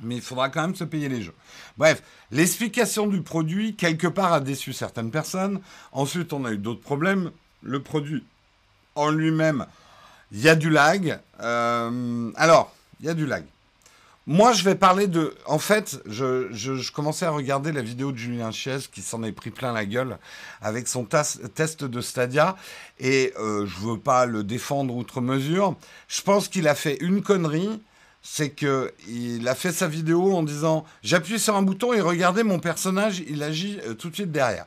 mais 0.00 0.16
il 0.16 0.22
faudra 0.22 0.48
quand 0.48 0.62
même 0.62 0.74
se 0.74 0.84
payer 0.84 1.08
les 1.08 1.20
jeux. 1.20 1.34
Bref, 1.76 2.02
l'explication 2.30 3.06
du 3.06 3.20
produit, 3.20 3.76
quelque 3.76 4.06
part, 4.06 4.32
a 4.32 4.40
déçu 4.40 4.72
certaines 4.72 5.10
personnes. 5.10 5.60
Ensuite, 5.92 6.32
on 6.32 6.44
a 6.46 6.52
eu 6.52 6.58
d'autres 6.58 6.80
problèmes. 6.80 7.30
Le 7.62 7.82
produit 7.82 8.24
en 8.94 9.10
lui-même, 9.10 9.66
il 10.32 10.40
y 10.40 10.48
a 10.48 10.54
du 10.54 10.70
lag. 10.70 11.20
Euh, 11.40 12.30
alors, 12.36 12.74
il 13.00 13.06
y 13.06 13.08
a 13.10 13.14
du 13.14 13.26
lag. 13.26 13.44
Moi, 14.28 14.52
je 14.52 14.64
vais 14.64 14.74
parler 14.74 15.06
de. 15.06 15.36
En 15.46 15.60
fait, 15.60 16.00
je, 16.04 16.90
commençais 16.90 17.26
à 17.26 17.30
regarder 17.30 17.70
la 17.70 17.80
vidéo 17.80 18.10
de 18.10 18.16
Julien 18.16 18.50
Chiez 18.50 18.78
qui 18.90 19.00
s'en 19.00 19.22
est 19.22 19.30
pris 19.30 19.50
plein 19.50 19.72
la 19.72 19.86
gueule 19.86 20.18
avec 20.60 20.88
son 20.88 21.04
test 21.04 21.84
de 21.84 22.00
Stadia. 22.00 22.56
Et 22.98 23.32
euh, 23.38 23.66
je 23.66 23.86
veux 23.86 24.00
pas 24.00 24.26
le 24.26 24.42
défendre 24.42 24.96
outre 24.96 25.20
mesure. 25.20 25.76
Je 26.08 26.22
pense 26.22 26.48
qu'il 26.48 26.66
a 26.66 26.74
fait 26.74 26.96
une 27.00 27.22
connerie. 27.22 27.80
C'est 28.20 28.50
qu'il 28.50 29.46
a 29.46 29.54
fait 29.54 29.70
sa 29.70 29.86
vidéo 29.86 30.34
en 30.34 30.42
disant 30.42 30.84
J'appuie 31.04 31.38
sur 31.38 31.54
un 31.54 31.62
bouton 31.62 31.92
et 31.92 32.00
regardez 32.00 32.42
mon 32.42 32.58
personnage, 32.58 33.22
il 33.28 33.44
agit 33.44 33.78
euh, 33.86 33.94
tout 33.94 34.10
de 34.10 34.14
suite 34.16 34.32
derrière. 34.32 34.66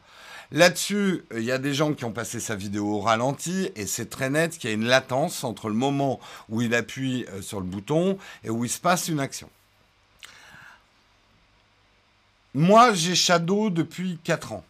Là-dessus, 0.52 1.26
il 1.36 1.44
y 1.44 1.52
a 1.52 1.60
des 1.60 1.76
gens 1.76 1.94
qui 1.94 2.06
ont 2.06 2.12
passé 2.12 2.40
sa 2.40 2.56
vidéo 2.56 2.96
au 2.96 3.02
ralenti 3.02 3.70
et 3.76 3.86
c'est 3.86 4.10
très 4.10 4.32
net 4.32 4.58
qu'il 4.58 4.72
y 4.72 4.74
a 4.74 4.76
une 4.76 4.88
latence 4.88 5.44
entre 5.44 5.70
le 5.70 5.76
moment 5.76 6.20
où 6.50 6.62
il 6.62 6.74
appuie 6.74 7.26
euh, 7.30 7.44
sur 7.44 7.60
le 7.60 7.68
bouton 7.68 8.18
et 8.44 8.50
où 8.50 8.66
il 8.66 8.70
se 8.70 8.80
passe 8.80 9.10
une 9.10 9.20
action. 9.20 9.50
Moi, 12.56 12.94
j'ai 12.94 13.14
Shadow 13.14 13.70
depuis 13.70 14.18
4 14.24 14.54
ans. 14.54 14.66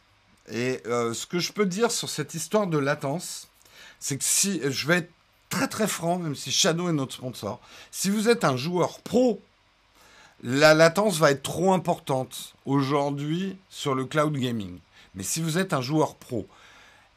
Et 0.52 0.82
euh, 0.86 1.14
ce 1.14 1.26
que 1.26 1.40
je 1.40 1.54
peux 1.54 1.66
dire 1.66 1.92
sur 1.92 2.10
cette 2.10 2.34
histoire 2.34 2.68
de 2.68 2.78
latence, 2.78 3.48
c'est 4.02 4.18
que 4.18 4.24
si 4.26 4.60
je 4.70 4.86
vais 4.86 4.98
être 4.98 5.12
très 5.50 5.70
très 5.70 5.88
franc, 5.88 6.20
même 6.20 6.36
si 6.36 6.52
Shadow 6.52 6.90
est 6.90 6.94
notre 6.94 7.14
sponsor, 7.14 7.62
si 7.90 8.10
vous 8.10 8.28
êtes 8.28 8.44
un 8.44 8.58
joueur 8.58 9.00
pro, 9.00 9.42
la 10.44 10.74
latence 10.74 11.18
va 11.18 11.32
être 11.32 11.44
trop 11.44 11.72
importante 11.72 12.54
aujourd'hui 12.66 13.58
sur 13.70 13.96
le 13.96 14.04
cloud 14.04 14.36
gaming. 14.36 14.80
Mais 15.20 15.26
si 15.26 15.42
vous 15.42 15.58
êtes 15.58 15.74
un 15.74 15.82
joueur 15.82 16.16
pro, 16.16 16.48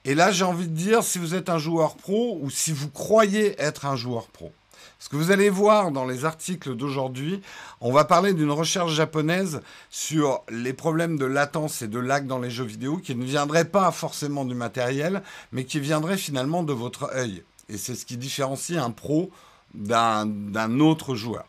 et 0.04 0.16
là 0.16 0.32
j'ai 0.32 0.42
envie 0.42 0.66
de 0.66 0.74
dire 0.74 1.04
si 1.04 1.20
vous 1.20 1.36
êtes 1.36 1.48
un 1.48 1.58
joueur 1.58 1.94
pro 1.94 2.36
ou 2.42 2.50
si 2.50 2.72
vous 2.72 2.90
croyez 2.90 3.54
être 3.62 3.86
un 3.86 3.94
joueur 3.94 4.26
pro. 4.26 4.50
Ce 4.98 5.08
que 5.08 5.14
vous 5.14 5.30
allez 5.30 5.50
voir 5.50 5.92
dans 5.92 6.04
les 6.04 6.24
articles 6.24 6.74
d'aujourd'hui, 6.74 7.40
on 7.80 7.92
va 7.92 8.04
parler 8.04 8.34
d'une 8.34 8.50
recherche 8.50 8.92
japonaise 8.92 9.60
sur 9.88 10.42
les 10.48 10.72
problèmes 10.72 11.16
de 11.16 11.26
latence 11.26 11.80
et 11.82 11.86
de 11.86 12.00
lag 12.00 12.26
dans 12.26 12.40
les 12.40 12.50
jeux 12.50 12.64
vidéo 12.64 12.96
qui 12.96 13.14
ne 13.14 13.24
viendraient 13.24 13.66
pas 13.66 13.92
forcément 13.92 14.44
du 14.44 14.56
matériel, 14.56 15.22
mais 15.52 15.64
qui 15.64 15.78
viendraient 15.78 16.16
finalement 16.16 16.64
de 16.64 16.72
votre 16.72 17.08
œil. 17.14 17.44
Et 17.68 17.76
c'est 17.78 17.94
ce 17.94 18.04
qui 18.04 18.16
différencie 18.16 18.76
un 18.76 18.90
pro 18.90 19.30
d'un 19.74 20.80
autre 20.80 21.14
joueur. 21.14 21.44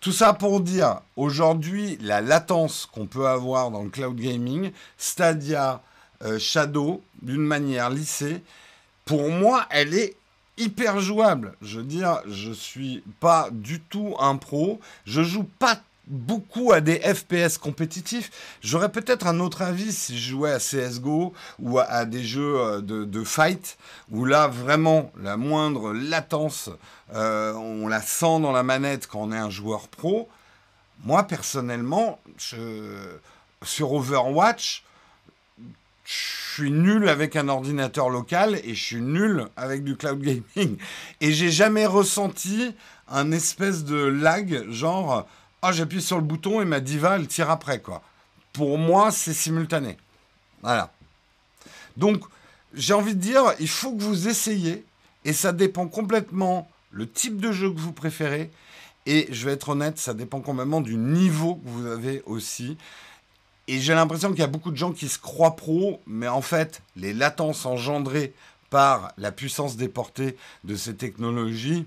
Tout 0.00 0.12
ça 0.12 0.32
pour 0.32 0.62
dire, 0.62 1.00
aujourd'hui, 1.16 1.98
la 2.00 2.22
latence 2.22 2.86
qu'on 2.90 3.06
peut 3.06 3.26
avoir 3.26 3.70
dans 3.70 3.82
le 3.82 3.90
cloud 3.90 4.16
gaming, 4.16 4.72
Stadia, 4.96 5.82
euh, 6.22 6.38
Shadow, 6.38 7.02
d'une 7.20 7.42
manière 7.42 7.90
lissée, 7.90 8.42
pour 9.04 9.28
moi, 9.28 9.66
elle 9.68 9.92
est 9.92 10.16
hyper 10.56 11.00
jouable. 11.00 11.54
Je 11.60 11.78
veux 11.78 11.84
dire, 11.84 12.22
je 12.26 12.50
suis 12.50 13.02
pas 13.20 13.48
du 13.52 13.80
tout 13.80 14.14
un 14.18 14.36
pro. 14.36 14.80
Je 15.04 15.22
joue 15.22 15.44
pas 15.58 15.78
beaucoup 16.06 16.72
à 16.72 16.80
des 16.80 16.98
FPS 17.00 17.58
compétitifs. 17.58 18.30
J'aurais 18.62 18.90
peut-être 18.90 19.26
un 19.26 19.40
autre 19.40 19.62
avis 19.62 19.92
si 19.92 20.18
je 20.18 20.30
jouais 20.30 20.52
à 20.52 20.58
CSGO 20.58 21.32
ou 21.58 21.78
à, 21.78 22.04
des 22.04 22.24
jeux 22.24 22.58
euh, 22.58 22.80
de, 22.80 23.24
fight, 23.24 23.78
où 24.10 24.24
là, 24.24 24.48
vraiment, 24.48 25.12
la 25.20 25.36
moindre 25.36 25.92
latence, 25.92 26.70
euh, 27.14 27.52
on 27.54 27.86
la 27.86 28.00
sent 28.00 28.40
dans 28.40 28.52
la 28.52 28.62
manette 28.62 29.06
quand 29.06 29.20
on 29.20 29.32
est 29.32 29.38
un 29.38 29.50
joueur 29.50 29.88
pro. 29.88 30.28
Moi, 31.04 31.22
personnellement, 31.24 32.20
sur 32.36 33.92
Overwatch, 33.92 34.84
je 36.04 36.54
suis 36.54 36.70
nul 36.70 37.08
avec 37.08 37.36
un 37.36 37.48
ordinateur 37.48 38.10
local 38.10 38.60
et 38.64 38.74
je 38.74 38.84
suis 38.84 39.00
nul 39.00 39.46
avec 39.56 39.84
du 39.84 39.96
cloud 39.96 40.20
gaming. 40.20 40.76
Et 41.20 41.32
j'ai 41.32 41.50
jamais 41.50 41.86
ressenti 41.86 42.74
un 43.08 43.32
espèce 43.32 43.84
de 43.84 43.96
lag, 43.96 44.68
genre 44.70 45.26
ah, 45.62 45.72
j'appuie 45.72 46.02
sur 46.02 46.16
le 46.16 46.22
bouton 46.22 46.60
et 46.60 46.64
ma 46.64 46.80
diva, 46.80 47.16
elle 47.16 47.26
tire 47.26 47.50
après, 47.50 47.80
quoi. 47.80 48.02
Pour 48.52 48.78
moi, 48.78 49.10
c'est 49.10 49.34
simultané. 49.34 49.96
Voilà. 50.62 50.92
Donc, 51.96 52.24
j'ai 52.74 52.94
envie 52.94 53.14
de 53.14 53.20
dire, 53.20 53.42
il 53.60 53.68
faut 53.68 53.94
que 53.94 54.02
vous 54.02 54.28
essayiez, 54.28 54.84
et 55.24 55.32
ça 55.32 55.52
dépend 55.52 55.86
complètement 55.86 56.68
le 56.90 57.08
type 57.08 57.40
de 57.40 57.52
jeu 57.52 57.70
que 57.70 57.78
vous 57.78 57.92
préférez, 57.92 58.50
et 59.06 59.28
je 59.30 59.46
vais 59.46 59.52
être 59.52 59.70
honnête, 59.70 59.98
ça 59.98 60.14
dépend 60.14 60.40
complètement 60.40 60.80
du 60.80 60.96
niveau 60.96 61.56
que 61.56 61.68
vous 61.68 61.86
avez 61.86 62.22
aussi. 62.26 62.76
Et 63.68 63.78
j'ai 63.78 63.94
l'impression 63.94 64.30
qu'il 64.30 64.40
y 64.40 64.44
a 64.44 64.48
beaucoup 64.48 64.70
de 64.70 64.76
gens 64.76 64.92
qui 64.92 65.08
se 65.08 65.18
croient 65.18 65.56
pro, 65.56 66.00
mais 66.06 66.28
en 66.28 66.42
fait, 66.42 66.82
les 66.96 67.12
latences 67.12 67.66
engendrées 67.66 68.32
par 68.68 69.12
la 69.18 69.32
puissance 69.32 69.76
déportée 69.76 70.36
de 70.64 70.74
ces 70.74 70.94
technologies, 70.94 71.86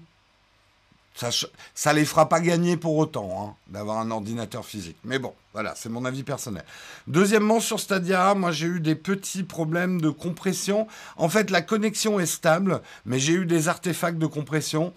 ça 1.15 1.93
les 1.93 2.05
fera 2.05 2.27
pas 2.27 2.39
gagner 2.39 2.77
pour 2.77 2.97
autant 2.97 3.29
hein, 3.39 3.55
d'avoir 3.67 3.99
un 3.99 4.11
ordinateur 4.11 4.65
physique. 4.65 4.97
Mais 5.03 5.19
bon, 5.19 5.33
voilà, 5.53 5.73
c'est 5.75 5.89
mon 5.89 6.05
avis 6.05 6.23
personnel. 6.23 6.63
Deuxièmement, 7.07 7.59
sur 7.59 7.79
Stadia, 7.79 8.33
moi 8.33 8.51
j'ai 8.51 8.67
eu 8.67 8.79
des 8.79 8.95
petits 8.95 9.43
problèmes 9.43 10.01
de 10.01 10.09
compression. 10.09 10.87
En 11.17 11.29
fait, 11.29 11.51
la 11.51 11.61
connexion 11.61 12.19
est 12.19 12.25
stable, 12.25 12.81
mais 13.05 13.19
j'ai 13.19 13.33
eu 13.33 13.45
des 13.45 13.67
artefacts 13.67 14.17
de 14.17 14.25
compression 14.25 14.93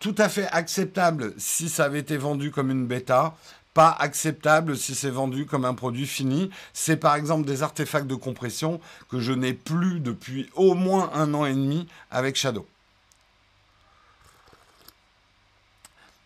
tout 0.00 0.14
à 0.18 0.28
fait 0.28 0.46
acceptables 0.48 1.32
si 1.38 1.68
ça 1.68 1.84
avait 1.84 2.00
été 2.00 2.16
vendu 2.16 2.50
comme 2.50 2.70
une 2.70 2.86
bêta. 2.86 3.34
Pas 3.72 3.90
acceptable 3.98 4.76
si 4.76 4.94
c'est 4.94 5.10
vendu 5.10 5.46
comme 5.46 5.64
un 5.64 5.74
produit 5.74 6.06
fini. 6.06 6.50
C'est 6.72 6.96
par 6.96 7.16
exemple 7.16 7.46
des 7.46 7.62
artefacts 7.62 8.06
de 8.06 8.14
compression 8.14 8.80
que 9.08 9.18
je 9.18 9.32
n'ai 9.32 9.54
plus 9.54 10.00
depuis 10.00 10.48
au 10.54 10.74
moins 10.74 11.10
un 11.14 11.34
an 11.34 11.44
et 11.44 11.54
demi 11.54 11.88
avec 12.10 12.36
Shadow. 12.36 12.66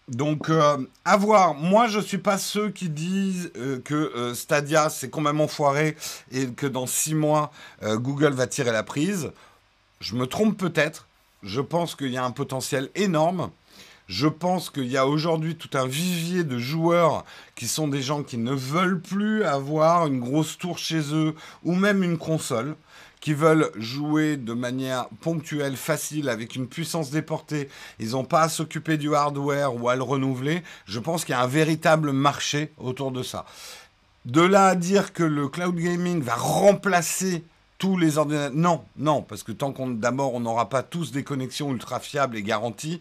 Donc, 0.09 0.49
euh, 0.49 0.79
à 1.05 1.17
voir. 1.17 1.55
Moi, 1.55 1.87
je 1.87 2.01
suis 2.01 2.19
pas 2.19 2.39
ceux 2.39 2.71
qui 2.71 2.89
disent 2.89 3.53
euh, 3.57 3.79
que 3.85 3.95
euh, 3.95 4.35
Stadia, 4.35 4.89
c'est 4.89 5.11
complètement 5.11 5.49
foiré 5.49 5.97
et 6.33 6.47
que 6.49 6.67
dans 6.67 6.87
six 6.87 7.15
mois, 7.15 7.53
Google 7.83 8.33
va 8.33 8.47
tirer 8.47 8.73
la 8.73 8.83
prise. 8.83 9.31
Je 10.01 10.15
me 10.15 10.27
trompe 10.27 10.57
peut-être. 10.57 11.07
Je 11.43 11.61
pense 11.61 11.95
qu'il 11.95 12.11
y 12.11 12.17
a 12.17 12.25
un 12.25 12.31
potentiel 12.31 12.91
énorme. 12.95 13.51
Je 14.09 14.27
pense 14.27 14.71
qu'il 14.71 14.87
y 14.87 14.97
a 14.97 15.07
aujourd'hui 15.07 15.57
tout 15.57 15.77
un 15.77 15.87
vivier 15.87 16.43
de 16.43 16.59
joueurs 16.59 17.27
qui 17.55 17.69
sont 17.69 17.89
des 17.89 18.01
gens 18.01 18.23
qui 18.23 18.39
ne 18.39 18.53
veulent 18.53 19.01
plus 19.01 19.45
avoir 19.45 20.07
une 20.07 20.21
grosse 20.21 20.57
tour 20.57 20.79
chez 20.79 21.13
eux 21.13 21.35
ou 21.63 21.75
même 21.75 22.03
une 22.03 22.17
console 22.17 22.75
qui 23.21 23.35
veulent 23.35 23.71
jouer 23.77 24.37
de 24.37 24.53
manière 24.53 25.09
ponctuelle, 25.21 25.77
facile, 25.77 26.29
avec 26.29 26.57
une 26.57 26.69
puissance 26.69 27.11
déportée, 27.11 27.69
ils 27.99 28.11
n'ont 28.11 28.25
pas 28.25 28.43
à 28.43 28.49
s'occuper 28.49 28.97
du 28.97 29.15
hardware 29.15 29.75
ou 29.75 29.89
à 29.89 29.97
le 29.97 30.03
renouveler, 30.03 30.63
je 30.87 30.99
pense 30.99 31.25
qu'il 31.25 31.33
y 31.33 31.39
a 31.39 31.43
un 31.43 31.47
véritable 31.47 32.13
marché 32.13 32.73
autour 32.79 33.11
de 33.11 33.23
ça. 33.23 33.45
De 34.25 34.43
là 34.43 34.67
à 34.67 34.75
dire 34.75 35.13
que 35.13 35.23
le 35.23 35.49
cloud 35.49 35.77
gaming 35.77 36.23
va 36.23 36.35
remplacer 36.35 37.45
tous 37.79 37.97
les 37.97 38.19
ordinateurs, 38.19 38.53
non, 38.55 38.85
non, 38.97 39.23
parce 39.23 39.43
que 39.43 39.53
tant 39.53 39.73
qu'on 39.73 39.89
d'abord 39.89 40.35
on 40.35 40.41
n'aura 40.41 40.69
pas 40.69 40.83
tous 40.83 41.13
des 41.13 41.23
connexions 41.23 41.71
ultra 41.73 42.01
fiables 42.01 42.37
et 42.37 42.43
garanties, 42.43 43.01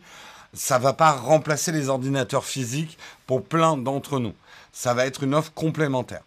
ça 0.53 0.79
va 0.79 0.93
pas 0.93 1.11
remplacer 1.11 1.71
les 1.71 1.89
ordinateurs 1.89 2.45
physiques 2.45 2.97
pour 3.25 3.43
plein 3.43 3.77
d'entre 3.77 4.19
nous. 4.19 4.33
Ça 4.71 4.93
va 4.93 5.05
être 5.05 5.23
une 5.23 5.33
offre 5.33 5.51
complémentaire. 5.53 6.21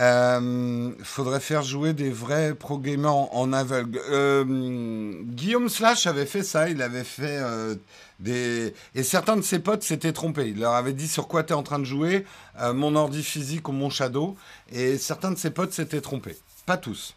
Euh, 0.00 0.92
faudrait 1.02 1.40
faire 1.40 1.62
jouer 1.62 1.92
des 1.92 2.08
vrais 2.08 2.54
pro 2.54 2.78
gamers 2.78 3.12
en, 3.12 3.52
aveugle. 3.52 4.00
Euh, 4.10 5.12
Guillaume 5.24 5.68
Slash 5.68 6.06
avait 6.06 6.24
fait 6.24 6.42
ça, 6.42 6.70
il 6.70 6.80
avait 6.80 7.04
fait 7.04 7.38
euh, 7.42 7.74
des... 8.18 8.72
Et 8.94 9.02
certains 9.02 9.36
de 9.36 9.42
ses 9.42 9.58
potes 9.58 9.82
s'étaient 9.82 10.14
trompés. 10.14 10.48
Il 10.48 10.60
leur 10.60 10.72
avait 10.72 10.94
dit 10.94 11.06
sur 11.06 11.28
quoi 11.28 11.44
tu 11.44 11.52
es 11.52 11.56
en 11.56 11.62
train 11.62 11.78
de 11.78 11.84
jouer, 11.84 12.24
mon 12.74 12.96
ordi 12.96 13.22
physique 13.22 13.68
ou 13.68 13.72
mon 13.72 13.90
shadow? 13.90 14.36
Et 14.72 14.96
certains 14.96 15.32
de 15.32 15.38
ses 15.38 15.50
potes 15.50 15.74
s'étaient 15.74 16.00
trompés. 16.00 16.38
Pas 16.64 16.78
tous. 16.78 17.14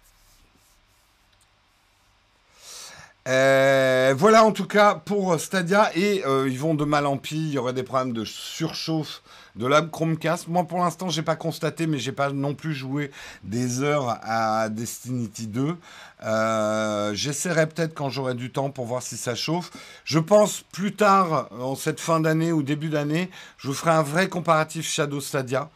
Voilà 3.25 4.43
en 4.43 4.51
tout 4.51 4.67
cas 4.67 4.95
pour 4.95 5.39
Stadia 5.39 5.91
et 5.95 6.23
ils 6.47 6.59
vont 6.59 6.75
de 6.75 6.85
mal 6.85 7.05
en 7.05 7.17
pis, 7.17 7.37
il 7.37 7.51
y 7.51 7.57
aurait 7.57 7.73
des 7.73 7.83
problèmes 7.83 8.13
de 8.13 8.25
surchauffe 8.25 9.21
de 9.55 9.67
la 9.67 9.81
Chromecast. 9.81 10.47
Moi, 10.47 10.63
pour 10.63 10.79
l'instant, 10.79 11.09
j'ai 11.09 11.21
pas 11.21 11.35
constaté, 11.35 11.87
mais 11.87 11.99
j'ai 11.99 12.11
pas 12.11 12.31
non 12.31 12.53
plus 12.55 12.73
joué 12.73 13.11
des 13.43 13.81
heures 13.81 14.17
à 14.23 14.69
Destiny 14.69 15.29
2. 15.29 15.75
Euh, 16.23 17.13
j'essaierai 17.13 17.67
peut-être 17.67 17.93
quand 17.93 18.09
j'aurai 18.09 18.33
du 18.33 18.51
temps 18.51 18.69
pour 18.69 18.85
voir 18.85 19.01
si 19.01 19.17
ça 19.17 19.35
chauffe. 19.35 19.71
Je 20.05 20.19
pense 20.19 20.63
plus 20.71 20.93
tard, 20.93 21.49
en 21.59 21.75
cette 21.75 21.99
fin 21.99 22.19
d'année 22.19 22.51
ou 22.51 22.63
début 22.63 22.89
d'année, 22.89 23.29
je 23.57 23.67
vous 23.67 23.73
ferai 23.73 23.91
un 23.91 24.03
vrai 24.03 24.27
comparatif 24.27 24.89
Shadow 24.89 25.21
Stadia. 25.21 25.69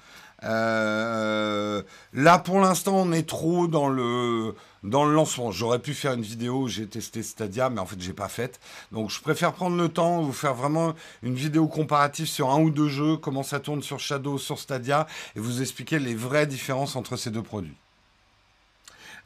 Euh, 0.44 1.82
là, 2.14 2.40
pour 2.40 2.60
l'instant, 2.60 2.96
on 2.96 3.12
est 3.12 3.28
trop 3.28 3.68
dans 3.68 3.90
le 3.90 4.54
dans 4.84 5.06
le 5.06 5.14
lancement. 5.14 5.52
J'aurais 5.52 5.80
pu 5.80 5.94
faire 5.94 6.14
une 6.14 6.22
vidéo 6.22 6.64
où 6.64 6.68
j'ai 6.68 6.88
testé 6.88 7.24
Stadia, 7.24 7.70
mais 7.70 7.80
en 7.80 7.86
fait, 7.86 8.00
j'ai 8.00 8.14
pas 8.14 8.30
faite. 8.30 8.60
Donc, 8.92 9.10
je 9.10 9.20
préfère 9.22 9.54
prendre 9.54 9.76
le 9.78 9.90
temps, 9.90 10.22
vous 10.22 10.34
faire 10.34 10.54
vraiment 10.54 10.94
une 11.24 11.36
vidéo 11.36 11.68
comparative 11.68 12.28
sur 12.28 12.50
un 12.50 12.60
ou 12.60 12.70
deux 12.70 12.90
jeux, 12.90 13.18
comment 13.18 13.44
ça 13.44 13.60
tourne 13.60 13.82
sur 13.82 14.00
Shadow, 14.00 14.38
sur 14.38 14.60
Stadia, 14.60 15.08
et 15.36 15.40
vous 15.40 15.62
expliquer 15.62 16.00
les 16.00 16.16
vraies 16.16 16.48
différences 16.48 16.96
entre 16.96 17.18
ces 17.18 17.32
deux 17.32 17.44
produits. 17.44 17.76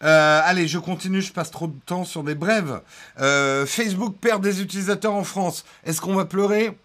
Euh, 0.03 0.41
allez, 0.43 0.67
je 0.67 0.79
continue, 0.79 1.21
je 1.21 1.31
passe 1.31 1.51
trop 1.51 1.67
de 1.67 1.79
temps 1.85 2.05
sur 2.05 2.23
des 2.23 2.35
brèves. 2.35 2.81
Euh, 3.19 3.65
Facebook 3.65 4.15
perd 4.19 4.41
des 4.41 4.61
utilisateurs 4.61 5.13
en 5.13 5.23
France. 5.23 5.63
Est-ce 5.83 6.01
qu'on 6.01 6.15
va 6.15 6.25
pleurer? 6.25 6.75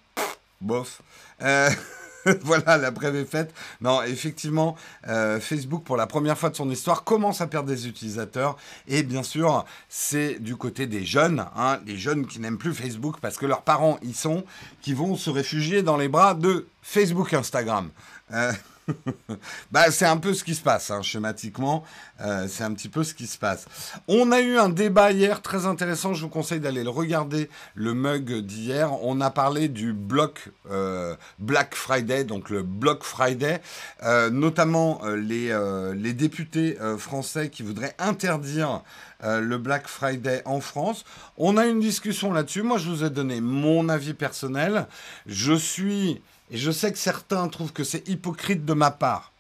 Bof. 0.61 1.01
Euh, 1.43 1.71
voilà, 2.43 2.77
la 2.77 2.91
brève 2.91 3.17
est 3.17 3.25
faite. 3.25 3.55
Non, 3.81 4.03
effectivement, 4.03 4.77
euh, 5.09 5.41
Facebook, 5.41 5.85
pour 5.85 5.97
la 5.97 6.07
première 6.07 6.37
fois 6.37 6.51
de 6.51 6.57
son 6.57 6.71
histoire, 6.71 7.05
commence 7.05 7.41
à 7.41 7.47
perdre 7.47 7.69
des 7.69 7.87
utilisateurs. 7.87 8.57
Et 8.89 9.03
bien 9.03 9.23
sûr, 9.23 9.65
c'est 9.89 10.41
du 10.41 10.57
côté 10.57 10.87
des 10.87 11.05
jeunes, 11.05 11.45
hein, 11.57 11.79
les 11.87 11.97
jeunes 11.97 12.27
qui 12.27 12.41
n'aiment 12.41 12.59
plus 12.59 12.75
Facebook 12.75 13.17
parce 13.21 13.37
que 13.37 13.47
leurs 13.47 13.63
parents 13.63 13.99
y 14.03 14.13
sont, 14.13 14.45
qui 14.83 14.93
vont 14.93 15.17
se 15.17 15.31
réfugier 15.31 15.83
dans 15.83 15.97
les 15.97 16.09
bras 16.09 16.35
de 16.35 16.67
Facebook 16.83 17.33
Instagram. 17.33 17.91
Euh, 18.33 18.53
bah, 19.73 19.91
c'est 19.91 20.07
un 20.07 20.17
peu 20.17 20.35
ce 20.35 20.45
qui 20.45 20.55
se 20.55 20.63
passe, 20.63 20.91
hein, 20.91 21.03
schématiquement. 21.03 21.85
Euh, 22.21 22.47
c'est 22.49 22.65
un 22.65 22.73
petit 22.73 22.89
peu 22.89 23.05
ce 23.05 23.15
qui 23.15 23.27
se 23.27 23.39
passe. 23.39 23.67
On 24.09 24.33
a 24.33 24.41
eu 24.41 24.59
un 24.59 24.69
débat 24.69 25.13
hier 25.13 25.43
très 25.43 25.67
intéressant. 25.67 26.15
Je 26.15 26.23
vous 26.23 26.29
conseille 26.29 26.61
d'aller 26.61 26.85
le 26.85 26.91
regarder, 26.91 27.51
le 27.75 27.95
mug 27.95 28.41
d'hier. 28.41 28.93
On 29.03 29.21
a 29.21 29.31
parlé 29.31 29.69
du 29.69 29.93
bloc 29.93 30.51
euh, 30.71 31.17
Black 31.39 31.75
Friday, 31.75 32.25
donc 32.25 32.51
le 32.51 32.65
Friday, 33.03 33.61
euh, 34.03 34.31
notamment 34.31 35.01
les, 35.05 35.57
les 35.95 36.13
députés 36.13 36.77
français 36.99 37.51
qui 37.51 37.63
voudraient 37.63 37.95
interdire 37.99 38.83
le 39.23 39.59
Black 39.59 39.89
Friday 39.89 40.43
en 40.45 40.61
France. 40.61 41.05
On 41.37 41.57
a 41.57 41.67
une 41.67 41.81
discussion 41.81 42.33
là-dessus. 42.33 42.63
Moi, 42.63 42.79
je 42.79 42.89
vous 42.89 43.05
ai 43.05 43.11
donné 43.11 43.41
mon 43.41 43.89
avis 43.89 44.15
personnel. 44.15 44.87
Je 45.27 45.53
suis 45.53 46.21
et 46.51 46.57
je 46.57 46.71
sais 46.71 46.93
que 46.93 46.99
certains 46.99 47.49
trouvent 47.49 47.73
que 47.73 47.85
c'est 47.85 48.09
hypocrite 48.09 48.65
de 48.65 48.73
ma 48.73 48.91
part. 48.91 49.33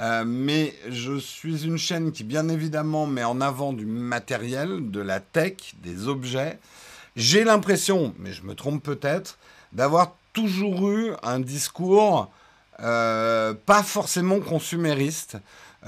Euh, 0.00 0.24
mais 0.26 0.74
je 0.88 1.18
suis 1.18 1.64
une 1.64 1.76
chaîne 1.76 2.12
qui, 2.12 2.24
bien 2.24 2.48
évidemment, 2.48 3.06
met 3.06 3.24
en 3.24 3.40
avant 3.40 3.72
du 3.72 3.86
matériel, 3.86 4.90
de 4.90 5.00
la 5.00 5.20
tech, 5.20 5.74
des 5.82 6.08
objets. 6.08 6.58
J'ai 7.14 7.44
l'impression, 7.44 8.14
mais 8.18 8.32
je 8.32 8.42
me 8.42 8.54
trompe 8.54 8.82
peut-être, 8.82 9.38
d'avoir 9.72 10.14
toujours 10.32 10.90
eu 10.90 11.12
un 11.22 11.40
discours 11.40 12.30
euh, 12.80 13.54
pas 13.66 13.82
forcément 13.82 14.40
consumériste. 14.40 15.36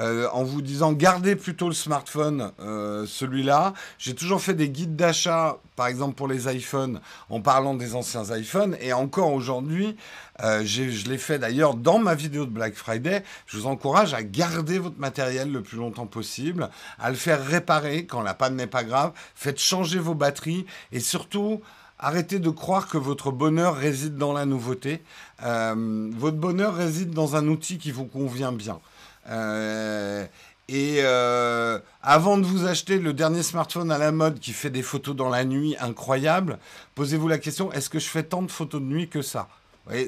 Euh, 0.01 0.29
en 0.33 0.43
vous 0.43 0.61
disant 0.61 0.93
gardez 0.93 1.37
plutôt 1.37 1.69
le 1.69 1.75
smartphone, 1.75 2.51
euh, 2.61 3.07
celui-là. 3.07 3.75
J'ai 3.99 4.15
toujours 4.15 4.41
fait 4.41 4.55
des 4.55 4.69
guides 4.69 4.97
d'achat, 4.97 5.59
par 5.77 5.87
exemple 5.87 6.17
pour 6.17 6.27
les 6.27 6.53
iPhones, 6.53 7.01
en 7.31 7.41
parlant 7.41 7.75
des 7.75 7.95
anciens 7.95 8.25
iPhones. 8.37 8.77
Et 8.81 8.93
encore 8.93 9.33
aujourd'hui, 9.33 9.97
euh, 10.43 10.63
je 10.65 11.09
l'ai 11.09 11.19
fait 11.19 11.39
d'ailleurs 11.39 11.75
dans 11.75 12.01
ma 12.01 12.17
vidéo 12.17 12.45
de 12.45 12.51
Black 12.51 12.75
Friday. 12.75 13.23
Je 13.47 13.57
vous 13.57 13.67
encourage 13.67 14.15
à 14.15 14.25
garder 14.25 14.81
votre 14.81 14.99
matériel 14.99 15.53
le 15.53 15.63
plus 15.63 15.79
longtemps 15.79 16.07
possible, 16.07 16.71
à 16.99 17.11
le 17.11 17.17
faire 17.17 17.45
réparer 17.45 18.07
quand 18.07 18.23
la 18.23 18.35
panne 18.35 18.57
n'est 18.57 18.67
pas 18.67 18.83
grave. 18.83 19.13
Faites 19.37 19.61
changer 19.61 19.99
vos 20.01 20.15
batteries 20.15 20.67
et 20.93 21.01
surtout 21.01 21.61
Arrêtez 22.01 22.41
de 22.41 22.51
croire 22.51 22.89
que 22.89 22.99
votre 22.99 23.31
bonheur 23.31 23.77
réside 23.77 24.17
dans 24.17 24.33
la 24.33 24.45
nouveauté. 24.45 25.01
votre 25.41 26.37
bonheur 26.37 26.75
réside 26.75 27.11
dans 27.11 27.37
un 27.37 27.47
outil 27.47 27.79
qui 27.79 27.93
vous 27.93 28.05
convient 28.05 28.53
bien. 28.53 28.81
Euh, 29.29 30.27
et 30.69 31.01
euh, 31.01 31.79
avant 32.03 32.39
de 32.39 32.45
vous 32.45 32.65
acheter 32.67 32.99
le 32.99 33.13
dernier 33.13 33.43
smartphone 33.43 33.93
à 33.93 33.99
la 33.99 34.13
mode 34.13 34.39
qui 34.39 34.53
fait 34.53 34.71
des 34.71 34.83
photos 34.83 35.15
dans 35.15 35.29
la 35.29 35.45
nuit 35.45 35.77
incroyables, 35.79 36.59
posez-vous 36.95 37.29
la 37.29 37.39
question 37.39 37.71
est-ce 37.73 37.91
que 37.91 37.99
je 37.99 38.09
fais 38.09 38.23
tant 38.23 38.43
de 38.43 38.51
photos 38.51 38.81
de 38.81 38.87
nuit 38.87 39.09
que 39.09 39.21
ça? 39.21 39.49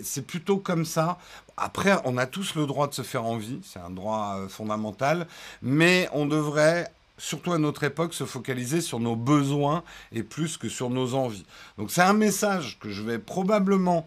C'est 0.02 0.26
plutôt 0.26 0.56
comme 0.56 0.86
ça. 0.86 1.18
Après, 1.58 1.98
on 2.06 2.16
a 2.16 2.24
tous 2.24 2.54
le 2.54 2.64
droit 2.64 2.88
de 2.88 2.94
se 2.94 3.02
faire 3.02 3.24
envie, 3.24 3.60
c'est 3.62 3.78
un 3.78 3.90
droit 3.90 4.36
euh, 4.38 4.48
fondamental, 4.48 5.26
mais 5.60 6.08
on 6.12 6.24
devrait 6.24 6.90
surtout 7.18 7.52
à 7.52 7.58
notre 7.58 7.84
époque, 7.84 8.14
se 8.14 8.24
focaliser 8.24 8.80
sur 8.80 9.00
nos 9.00 9.16
besoins 9.16 9.82
et 10.12 10.22
plus 10.22 10.56
que 10.56 10.68
sur 10.68 10.90
nos 10.90 11.14
envies. 11.14 11.46
Donc 11.78 11.90
c'est 11.90 12.02
un 12.02 12.12
message 12.12 12.78
que 12.78 12.90
je 12.90 13.02
vais 13.02 13.18
probablement 13.18 14.06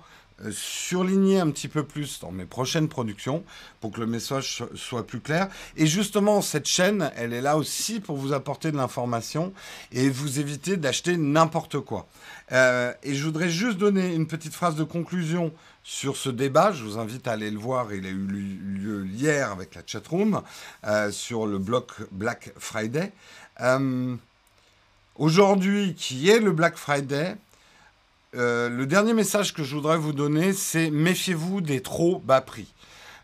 surligner 0.51 1.39
un 1.39 1.49
petit 1.51 1.67
peu 1.67 1.83
plus 1.83 2.19
dans 2.19 2.31
mes 2.31 2.45
prochaines 2.45 2.87
productions 2.87 3.43
pour 3.81 3.91
que 3.91 3.99
le 3.99 4.07
message 4.07 4.63
soit 4.75 5.05
plus 5.05 5.19
clair. 5.19 5.49
Et 5.77 5.85
justement, 5.85 6.41
cette 6.41 6.67
chaîne, 6.67 7.11
elle 7.15 7.33
est 7.33 7.41
là 7.41 7.57
aussi 7.57 7.99
pour 7.99 8.17
vous 8.17 8.33
apporter 8.33 8.71
de 8.71 8.77
l'information 8.77 9.53
et 9.91 10.09
vous 10.09 10.39
éviter 10.39 10.77
d'acheter 10.77 11.17
n'importe 11.17 11.79
quoi. 11.79 12.07
Euh, 12.51 12.93
et 13.03 13.15
je 13.15 13.23
voudrais 13.23 13.49
juste 13.49 13.77
donner 13.77 14.13
une 14.13 14.27
petite 14.27 14.53
phrase 14.53 14.75
de 14.75 14.83
conclusion 14.83 15.53
sur 15.83 16.17
ce 16.17 16.29
débat. 16.29 16.71
Je 16.71 16.83
vous 16.83 16.97
invite 16.97 17.27
à 17.27 17.33
aller 17.33 17.51
le 17.51 17.59
voir. 17.59 17.93
Il 17.93 18.05
a 18.05 18.09
eu 18.09 18.25
lieu 18.25 19.05
hier 19.07 19.51
avec 19.51 19.75
la 19.75 19.81
chatroom 19.85 20.41
euh, 20.85 21.11
sur 21.11 21.45
le 21.45 21.57
bloc 21.57 21.93
Black 22.11 22.53
Friday. 22.57 23.11
Aujourd'hui, 25.19 25.95
qui 25.95 26.29
est 26.29 26.39
le 26.39 26.53
Black 26.53 26.77
Friday, 26.77 27.35
euh, 28.35 28.69
le 28.69 28.85
dernier 28.85 29.13
message 29.13 29.53
que 29.53 29.63
je 29.63 29.75
voudrais 29.75 29.97
vous 29.97 30.13
donner, 30.13 30.53
c'est 30.53 30.91
méfiez-vous 30.91 31.61
des 31.61 31.81
trop 31.81 32.19
bas 32.19 32.41
prix. 32.41 32.71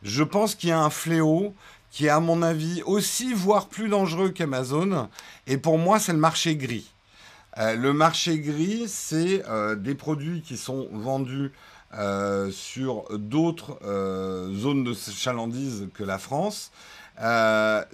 Je 0.01 0.23
pense 0.23 0.55
qu'il 0.55 0.69
y 0.69 0.71
a 0.71 0.79
un 0.79 0.89
fléau 0.89 1.53
qui 1.91 2.07
est, 2.07 2.09
à 2.09 2.19
mon 2.19 2.41
avis, 2.41 2.81
aussi, 2.85 3.33
voire 3.33 3.67
plus 3.67 3.87
dangereux 3.87 4.29
qu'Amazon. 4.29 5.07
Et 5.47 5.57
pour 5.57 5.77
moi, 5.77 5.99
c'est 5.99 6.11
le 6.11 6.17
marché 6.17 6.55
gris. 6.55 6.91
Euh, 7.57 7.75
le 7.75 7.93
marché 7.93 8.39
gris, 8.39 8.85
c'est 8.87 9.47
euh, 9.47 9.75
des 9.75 9.95
produits 9.95 10.41
qui 10.41 10.57
sont 10.57 10.87
vendus 10.91 11.51
sur 12.51 13.05
d'autres 13.11 13.79
zones 14.53 14.83
de 14.83 14.93
chalandise 14.93 15.87
que 15.93 16.03
la 16.03 16.17
France. 16.17 16.71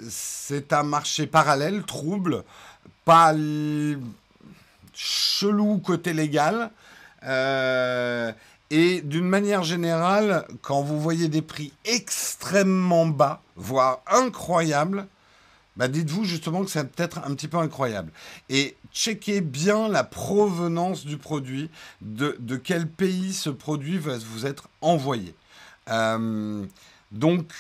c'est 0.10 0.74
un 0.74 0.82
marché 0.82 1.28
parallèle, 1.28 1.84
trouble, 1.84 2.44
pas 3.06 3.36
chelou 4.96 5.78
côté 5.78 6.14
légal, 6.14 6.72
Euh, 7.24 8.32
et 8.70 9.02
d'une 9.02 9.28
manière 9.28 9.64
générale, 9.64 10.48
quand 10.62 10.82
vous 10.82 11.00
voyez 11.00 11.28
des 11.28 11.42
prix 11.42 11.74
extrêmement 11.84 13.06
bas, 13.06 13.42
voire 13.56 14.00
incroyables, 14.08 15.08
bah 15.76 15.88
dites-vous 15.88 16.26
justement 16.26 16.64
que 16.64 16.70
c'est 16.70 16.90
peut-être 16.90 17.20
un 17.20 17.34
petit 17.36 17.48
peu 17.48 17.58
incroyable. 17.58 18.12
Et 18.50 18.76
checkez 18.94 19.42
bien 19.42 19.88
la 19.88 20.04
provenance 20.04 21.06
du 21.06 21.18
produit, 21.18 21.70
de, 22.02 22.38
quel 22.64 22.88
pays 22.88 23.34
ce 23.34 23.50
produit 23.50 23.98
va 23.98 24.18
vous 24.18 24.46
être 24.46 24.70
envoyé. 24.82 25.34
Euh, 25.90 26.66
donc 27.12 27.52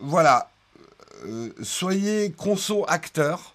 voilà, 0.00 0.50
euh, 1.24 1.50
soyez 1.62 2.30
conso 2.32 2.84
acteur. 2.88 3.54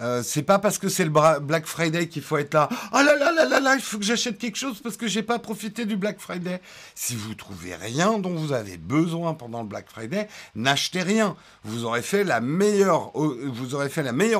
Euh, 0.00 0.22
c'est 0.22 0.42
pas 0.42 0.58
parce 0.58 0.78
que 0.78 0.88
c'est 0.88 1.04
le 1.04 1.10
Black 1.40 1.66
Friday 1.66 2.08
qu'il 2.08 2.22
faut 2.22 2.38
être 2.38 2.54
là. 2.54 2.68
Oh 2.92 2.96
là 2.96 3.16
là 3.16 3.32
là 3.32 3.44
là 3.44 3.60
là, 3.60 3.74
il 3.74 3.82
faut 3.82 3.98
que 3.98 4.04
j'achète 4.04 4.38
quelque 4.38 4.56
chose 4.56 4.80
parce 4.80 4.96
que 4.96 5.06
j'ai 5.06 5.22
pas 5.22 5.38
profité 5.38 5.84
du 5.84 5.96
Black 5.96 6.18
Friday. 6.20 6.60
Si 6.94 7.14
vous 7.14 7.34
trouvez 7.34 7.74
rien 7.74 8.18
dont 8.18 8.34
vous 8.34 8.52
avez 8.52 8.78
besoin 8.78 9.34
pendant 9.34 9.60
le 9.60 9.68
Black 9.68 9.90
Friday, 9.90 10.28
n'achetez 10.54 11.02
rien. 11.02 11.36
Vous 11.64 11.84
aurez 11.84 12.00
fait 12.02 12.24
la 12.24 12.40
meilleure, 12.40 13.14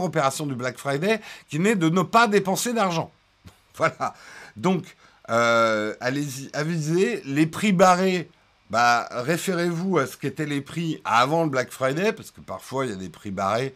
opération 0.02 0.46
du 0.46 0.54
Black 0.54 0.78
Friday, 0.78 1.20
qui 1.48 1.58
n'est 1.58 1.76
de 1.76 1.90
ne 1.90 2.02
pas 2.02 2.26
dépenser 2.26 2.72
d'argent. 2.72 3.10
voilà. 3.76 4.14
Donc, 4.56 4.84
euh, 5.28 5.94
allez-y, 6.00 6.48
avisez. 6.54 7.22
Les 7.26 7.46
prix 7.46 7.72
barrés, 7.72 8.30
bah, 8.70 9.08
référez-vous 9.10 9.98
à 9.98 10.06
ce 10.06 10.16
qu'étaient 10.16 10.46
les 10.46 10.62
prix 10.62 11.02
avant 11.04 11.44
le 11.44 11.50
Black 11.50 11.70
Friday, 11.70 12.12
parce 12.12 12.30
que 12.30 12.40
parfois 12.40 12.86
il 12.86 12.92
y 12.92 12.94
a 12.94 12.96
des 12.96 13.10
prix 13.10 13.30
barrés 13.30 13.74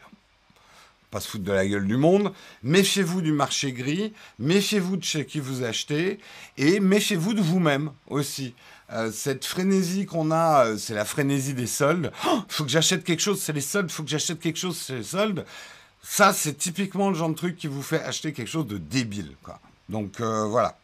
se 1.20 1.28
foutre 1.28 1.44
de 1.44 1.52
la 1.52 1.66
gueule 1.66 1.86
du 1.86 1.96
monde. 1.96 2.32
Méfiez-vous 2.62 3.20
du 3.22 3.32
marché 3.32 3.72
gris, 3.72 4.12
méfiez-vous 4.38 4.96
de 4.96 5.04
chez 5.04 5.26
qui 5.26 5.40
vous 5.40 5.62
achetez 5.62 6.18
et 6.56 6.80
méfiez-vous 6.80 7.34
de 7.34 7.40
vous-même 7.40 7.90
aussi. 8.08 8.54
Euh, 8.92 9.10
cette 9.10 9.44
frénésie 9.44 10.06
qu'on 10.06 10.30
a, 10.30 10.66
euh, 10.66 10.76
c'est 10.78 10.94
la 10.94 11.04
frénésie 11.04 11.54
des 11.54 11.66
soldes. 11.66 12.12
Oh, 12.26 12.40
faut 12.48 12.64
que 12.64 12.70
j'achète 12.70 13.02
quelque 13.02 13.22
chose, 13.22 13.40
c'est 13.40 13.52
les 13.52 13.60
soldes. 13.60 13.90
Faut 13.90 14.02
que 14.02 14.10
j'achète 14.10 14.40
quelque 14.40 14.58
chose, 14.58 14.76
c'est 14.76 14.96
les 14.96 15.02
soldes. 15.02 15.44
Ça, 16.02 16.34
c'est 16.34 16.54
typiquement 16.54 17.08
le 17.08 17.16
genre 17.16 17.30
de 17.30 17.34
truc 17.34 17.56
qui 17.56 17.66
vous 17.66 17.82
fait 17.82 18.02
acheter 18.02 18.32
quelque 18.32 18.50
chose 18.50 18.66
de 18.66 18.76
débile. 18.76 19.32
Donc 19.88 20.20
euh, 20.20 20.44
voilà. 20.44 20.76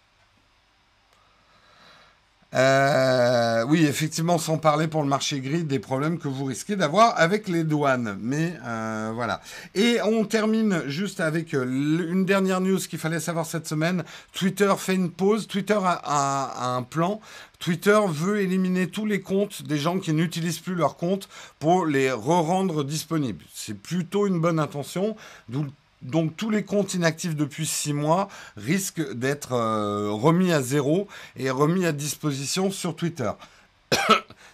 Euh, 2.52 3.64
oui, 3.68 3.84
effectivement, 3.84 4.38
sans 4.38 4.58
parler 4.58 4.88
pour 4.88 5.02
le 5.02 5.08
marché 5.08 5.40
gris 5.40 5.62
des 5.62 5.78
problèmes 5.78 6.18
que 6.18 6.26
vous 6.26 6.44
risquez 6.44 6.74
d'avoir 6.74 7.18
avec 7.18 7.48
les 7.48 7.62
douanes. 7.62 8.18
Mais 8.20 8.54
euh, 8.66 9.12
voilà. 9.14 9.40
Et 9.74 9.98
on 10.02 10.24
termine 10.24 10.82
juste 10.86 11.20
avec 11.20 11.54
euh, 11.54 11.64
une 11.64 12.24
dernière 12.24 12.60
news 12.60 12.78
qu'il 12.78 12.98
fallait 12.98 13.20
savoir 13.20 13.46
cette 13.46 13.68
semaine. 13.68 14.04
Twitter 14.32 14.72
fait 14.78 14.94
une 14.94 15.10
pause. 15.10 15.46
Twitter 15.46 15.78
a, 15.82 16.74
un 16.76 16.82
plan. 16.82 17.20
Twitter 17.60 18.00
veut 18.08 18.40
éliminer 18.40 18.88
tous 18.88 19.06
les 19.06 19.20
comptes 19.20 19.62
des 19.62 19.78
gens 19.78 19.98
qui 19.98 20.12
n'utilisent 20.12 20.60
plus 20.60 20.74
leur 20.74 20.96
compte 20.96 21.28
pour 21.58 21.86
les 21.86 22.10
re-rendre 22.10 22.82
disponibles. 22.84 23.44
C'est 23.54 23.74
plutôt 23.74 24.26
une 24.26 24.40
bonne 24.40 24.58
intention, 24.58 25.14
d'où 25.48 25.66
donc 26.02 26.36
tous 26.36 26.50
les 26.50 26.64
comptes 26.64 26.94
inactifs 26.94 27.36
depuis 27.36 27.66
six 27.66 27.92
mois 27.92 28.28
risquent 28.56 29.12
d'être 29.14 29.52
euh, 29.52 30.10
remis 30.10 30.52
à 30.52 30.62
zéro 30.62 31.08
et 31.36 31.50
remis 31.50 31.86
à 31.86 31.92
disposition 31.92 32.70
sur 32.70 32.96
Twitter. 32.96 33.30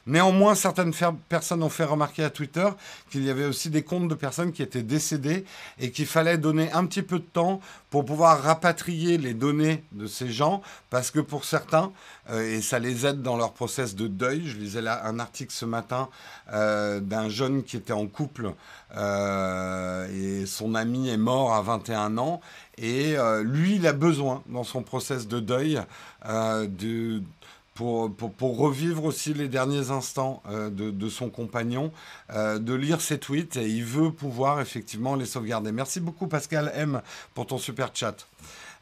Néanmoins, 0.07 0.55
certaines 0.55 0.92
personnes 1.29 1.62
ont 1.64 1.69
fait 1.69 1.85
remarquer 1.85 2.23
à 2.23 2.31
Twitter 2.31 2.69
qu'il 3.11 3.25
y 3.25 3.31
avait 3.31 3.45
aussi 3.45 3.71
des 3.71 3.83
comptes 3.83 4.07
de 4.07 4.14
personnes 4.14 4.53
qui 4.53 4.62
étaient 4.62 4.83
décédées 4.83 5.45
et 5.81 5.90
qu'il 5.90 6.07
fallait 6.07 6.38
donner 6.38 6.71
un 6.73 6.87
petit 6.87 7.03
peu 7.03 7.19
de 7.19 7.25
temps 7.25 7.61
pour 7.90 8.05
pouvoir 8.05 8.42
rapatrier 8.42 9.19
les 9.19 9.35
données 9.35 9.83
de 9.92 10.07
ces 10.07 10.31
gens, 10.31 10.62
parce 10.90 11.11
que 11.11 11.19
pour 11.19 11.45
certains, 11.45 11.92
euh, 12.31 12.57
et 12.57 12.61
ça 12.62 12.79
les 12.79 13.07
aide 13.07 13.23
dans 13.23 13.37
leur 13.37 13.53
process 13.53 13.95
de 13.95 14.07
deuil, 14.07 14.47
je 14.47 14.57
lisais 14.57 14.83
là 14.83 15.07
un 15.07 15.19
article 15.19 15.53
ce 15.53 15.64
matin 15.64 16.09
euh, 16.53 17.01
d'un 17.01 17.29
jeune 17.29 17.64
qui 17.64 17.77
était 17.77 17.92
en 17.92 18.07
couple 18.07 18.53
euh, 18.97 20.09
et 20.42 20.47
son 20.47 20.75
ami 20.75 21.09
est 21.09 21.16
mort 21.16 21.55
à 21.55 21.62
21 21.62 22.19
ans, 22.19 22.40
et 22.79 23.16
lui, 23.42 23.77
il 23.77 23.87
a 23.87 23.95
besoin 23.95 24.42
dans 24.51 24.62
son 24.62 24.83
process 24.83 25.27
de 25.27 25.40
deuil 25.40 25.81
de 26.29 27.23
pour, 27.77 28.11
pour, 28.15 28.57
revivre 28.59 29.05
aussi 29.05 29.35
les 29.35 29.49
derniers 29.49 29.91
instants 29.91 30.43
euh, 30.49 30.71
de, 30.71 31.09
son 31.09 31.29
compagnon, 31.31 31.93
euh, 32.31 32.59
de 32.59 32.75
lire 32.75 33.01
ses 33.01 33.19
tweets 33.19 33.57
et 33.57 33.69
il 33.69 33.85
veut 33.85 34.11
pouvoir 34.11 34.61
effectivement 34.61 35.15
les 35.15 35.27
sauvegarder. 35.27 35.71
Merci 35.71 36.01
beaucoup 36.01 36.27
Pascal 36.27 36.73
M 36.75 37.03
pour 37.35 37.47
ton 37.47 37.59
super 37.59 37.91
chat. 37.95 38.27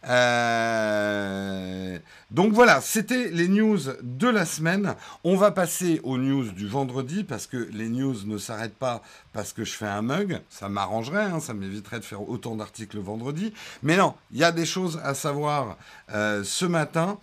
Euh, 0.07 1.99
donc 2.31 2.53
voilà, 2.53 2.81
c'était 2.83 3.31
les 3.31 3.49
news 3.49 3.79
de 4.03 4.29
la 4.29 4.45
semaine. 4.45 4.95
On 5.25 5.35
va 5.35 5.51
passer 5.51 6.01
aux 6.05 6.19
news 6.19 6.53
du 6.53 6.69
vendredi 6.69 7.25
parce 7.25 7.47
que 7.47 7.69
les 7.73 7.89
news 7.89 8.15
ne 8.27 8.39
s'arrêtent 8.39 8.77
pas 8.77 9.03
parce 9.33 9.53
que 9.53 9.65
je 9.65 9.73
fais 9.73 9.87
un 9.87 10.03
mug. 10.03 10.41
Ça 10.51 10.69
m'arrangerait, 10.69 11.25
hein, 11.25 11.41
ça 11.41 11.53
m'éviterait 11.55 11.99
de 12.01 12.05
faire 12.05 12.29
autant 12.29 12.55
d'articles 12.55 12.99
vendredi. 12.99 13.53
Mais 13.83 13.97
non, 13.97 14.15
il 14.31 14.39
y 14.39 14.45
a 14.45 14.53
des 14.53 14.67
choses 14.67 15.01
à 15.03 15.15
savoir 15.15 15.79
ce 16.09 16.65
matin. 16.67 17.19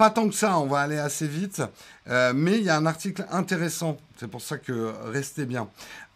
Pas 0.00 0.08
tant 0.08 0.30
que 0.30 0.34
ça, 0.34 0.58
on 0.58 0.64
va 0.64 0.80
aller 0.80 0.96
assez 0.96 1.26
vite. 1.26 1.60
Euh, 2.08 2.32
mais 2.34 2.56
il 2.56 2.64
y 2.64 2.70
a 2.70 2.76
un 2.78 2.86
article 2.86 3.26
intéressant. 3.30 3.98
C'est 4.16 4.28
pour 4.28 4.40
ça 4.40 4.56
que 4.56 4.94
restez 5.12 5.44
bien. 5.44 5.68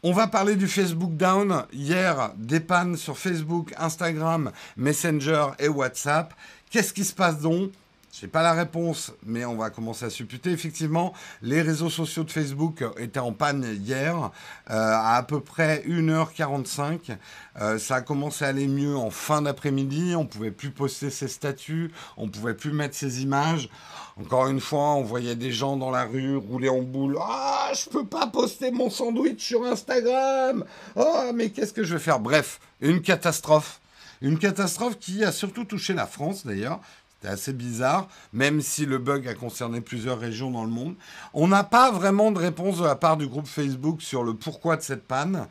On 0.02 0.14
va 0.14 0.26
parler 0.26 0.56
du 0.56 0.68
Facebook 0.68 1.14
Down. 1.18 1.66
Hier, 1.70 2.32
des 2.38 2.60
pannes 2.60 2.96
sur 2.96 3.18
Facebook, 3.18 3.74
Instagram, 3.76 4.52
Messenger 4.78 5.48
et 5.58 5.68
WhatsApp. 5.68 6.32
Qu'est-ce 6.70 6.94
qui 6.94 7.04
se 7.04 7.12
passe 7.12 7.40
donc? 7.40 7.72
Je 8.14 8.26
n'ai 8.26 8.30
pas 8.30 8.42
la 8.42 8.52
réponse, 8.52 9.12
mais 9.26 9.44
on 9.44 9.56
va 9.56 9.70
commencer 9.70 10.04
à 10.04 10.10
supputer. 10.10 10.52
Effectivement, 10.52 11.14
les 11.42 11.62
réseaux 11.62 11.90
sociaux 11.90 12.22
de 12.22 12.30
Facebook 12.30 12.84
étaient 12.98 13.18
en 13.18 13.32
panne 13.32 13.64
hier, 13.80 14.30
euh, 14.70 14.92
à 14.94 15.24
peu 15.26 15.40
près 15.40 15.82
1h45. 15.88 17.16
Euh, 17.60 17.76
ça 17.78 17.96
a 17.96 18.00
commencé 18.02 18.44
à 18.44 18.48
aller 18.48 18.68
mieux 18.68 18.96
en 18.96 19.10
fin 19.10 19.42
d'après-midi. 19.42 20.14
On 20.16 20.26
pouvait 20.26 20.52
plus 20.52 20.70
poster 20.70 21.10
ses 21.10 21.26
statuts, 21.26 21.90
on 22.16 22.28
pouvait 22.28 22.54
plus 22.54 22.70
mettre 22.70 22.94
ses 22.94 23.22
images. 23.22 23.68
Encore 24.16 24.46
une 24.46 24.60
fois, 24.60 24.94
on 24.94 25.02
voyait 25.02 25.34
des 25.34 25.50
gens 25.50 25.76
dans 25.76 25.90
la 25.90 26.04
rue 26.04 26.36
rouler 26.36 26.68
en 26.68 26.82
boule. 26.82 27.18
Ah, 27.20 27.72
je 27.74 27.90
peux 27.90 28.06
pas 28.06 28.28
poster 28.28 28.70
mon 28.70 28.90
sandwich 28.90 29.44
sur 29.44 29.64
Instagram. 29.64 30.64
Oh, 30.94 31.32
mais 31.34 31.50
qu'est-ce 31.50 31.72
que 31.72 31.82
je 31.82 31.94
vais 31.94 32.00
faire? 32.00 32.20
Bref, 32.20 32.60
une 32.80 33.02
catastrophe. 33.02 33.80
Une 34.22 34.38
catastrophe 34.38 35.00
qui 35.00 35.24
a 35.24 35.32
surtout 35.32 35.64
touché 35.64 35.94
la 35.94 36.06
France 36.06 36.46
d'ailleurs. 36.46 36.78
C'est 37.24 37.30
assez 37.30 37.52
bizarre, 37.54 38.06
même 38.34 38.60
si 38.60 38.84
le 38.84 38.98
bug 38.98 39.26
a 39.28 39.32
concerné 39.32 39.80
plusieurs 39.80 40.18
régions 40.18 40.50
dans 40.50 40.64
le 40.64 40.70
monde. 40.70 40.94
On 41.32 41.48
n'a 41.48 41.64
pas 41.64 41.90
vraiment 41.90 42.30
de 42.30 42.38
réponse 42.38 42.80
de 42.80 42.84
la 42.84 42.96
part 42.96 43.16
du 43.16 43.26
groupe 43.26 43.46
Facebook 43.46 44.02
sur 44.02 44.24
le 44.24 44.34
pourquoi 44.34 44.76
de 44.76 44.82
cette 44.82 45.04
panne. 45.04 45.46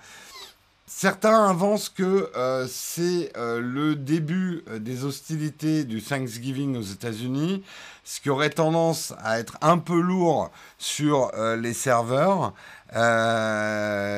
Certains 0.85 1.49
avancent 1.49 1.89
que 1.89 2.29
euh, 2.37 2.67
c'est 2.69 3.31
euh, 3.37 3.59
le 3.59 3.95
début 3.95 4.63
euh, 4.69 4.77
des 4.77 5.03
hostilités 5.03 5.83
du 5.83 6.03
Thanksgiving 6.03 6.77
aux 6.77 6.83
États-Unis, 6.83 7.63
ce 8.03 8.21
qui 8.21 8.29
aurait 8.29 8.51
tendance 8.51 9.15
à 9.23 9.39
être 9.39 9.57
un 9.61 9.79
peu 9.79 9.99
lourd 9.99 10.51
sur 10.77 11.31
les 11.57 11.73
serveurs. 11.73 12.53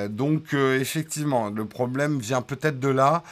donc 0.10 0.54
effectivement, 0.54 1.50
le 1.50 1.66
problème 1.66 2.20
vient 2.20 2.42
peut-être 2.42 2.80
de 2.80 2.90
là 2.90 3.24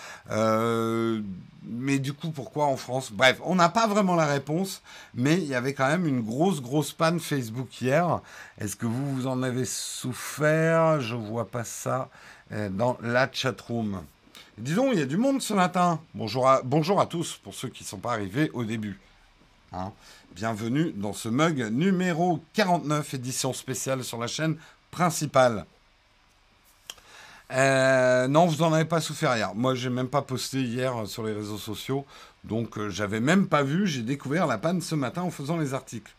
mais 1.66 2.00
du 2.00 2.14
coup, 2.14 2.32
pourquoi 2.32 2.66
en 2.66 2.78
France? 2.78 3.12
Bref, 3.12 3.40
on 3.44 3.56
n'a 3.56 3.70
pas 3.70 3.88
vraiment 3.88 4.16
la 4.16 4.26
réponse, 4.26 4.82
mais 5.14 5.36
il 5.36 5.46
y 5.46 5.56
avait 5.56 5.74
quand 5.74 5.88
même 5.88 6.08
une 6.08 6.22
grosse, 6.22 6.62
grosse 6.62 6.92
panne 6.92 7.20
Facebook 7.20 7.82
hier. 7.82 8.22
Est-ce 8.60 8.76
que 8.76 8.86
vous, 8.86 9.16
vous 9.16 9.28
en 9.28 9.44
avez 9.44 9.66
souffert? 9.66 11.00
Je 11.02 11.16
vois 11.16 11.48
pas 11.48 11.64
ça 11.64 12.10
euh, 12.52 12.70
dans 12.70 12.98
la 13.02 13.30
chatroom. 13.32 14.02
Disons, 14.58 14.92
il 14.92 15.00
y 15.00 15.02
a 15.02 15.06
du 15.06 15.18
monde 15.18 15.42
ce 15.42 15.54
matin. 15.54 16.00
Bonjour 16.14 16.48
à, 16.48 16.62
bonjour 16.64 17.02
à 17.02 17.06
tous 17.06 17.40
pour 17.44 17.54
ceux 17.56 17.70
qui 17.70 17.84
ne 17.84 17.88
sont 17.88 17.98
pas 17.98 18.12
arrivés 18.12 18.52
au 18.54 18.64
début. 18.64 19.00
Hein. 19.72 19.92
Bienvenue 20.36 20.92
dans 20.92 21.14
ce 21.14 21.30
mug 21.30 21.70
numéro 21.72 22.44
49, 22.54 23.16
édition 23.16 23.54
spéciale 23.54 24.04
sur 24.04 24.20
la 24.20 24.28
chaîne 24.28 24.58
principale. 24.92 25.66
Euh, 27.54 28.28
non, 28.28 28.48
vous 28.48 28.64
n'en 28.64 28.74
avez 28.74 28.86
pas 28.86 29.00
souffert 29.00 29.36
hier. 29.36 29.54
Moi, 29.54 29.76
j'ai 29.76 29.90
même 29.90 30.08
pas 30.08 30.24
posté 30.24 30.62
hier 30.62 31.06
sur 31.06 31.24
les 31.24 31.34
réseaux 31.34 31.60
sociaux, 31.60 32.06
donc 32.44 32.78
euh, 32.78 32.90
j'avais 32.90 33.20
même 33.20 33.48
pas 33.48 33.62
vu. 33.62 33.86
J'ai 33.88 34.02
découvert 34.02 34.48
la 34.48 34.58
panne 34.58 34.82
ce 34.82 34.96
matin 34.96 35.22
en 35.22 35.30
faisant 35.30 35.58
les 35.58 35.74
articles. 35.74 36.12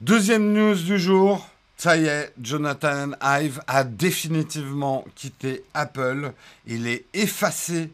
Deuxième 0.00 0.52
news 0.52 0.76
du 0.76 0.98
jour. 0.98 1.46
Ça 1.76 1.96
y 1.96 2.06
est, 2.06 2.32
Jonathan 2.42 3.12
Ive 3.22 3.60
a 3.68 3.84
définitivement 3.84 5.04
quitté 5.14 5.62
Apple. 5.74 6.32
Il 6.66 6.88
est 6.88 7.04
effacé 7.14 7.92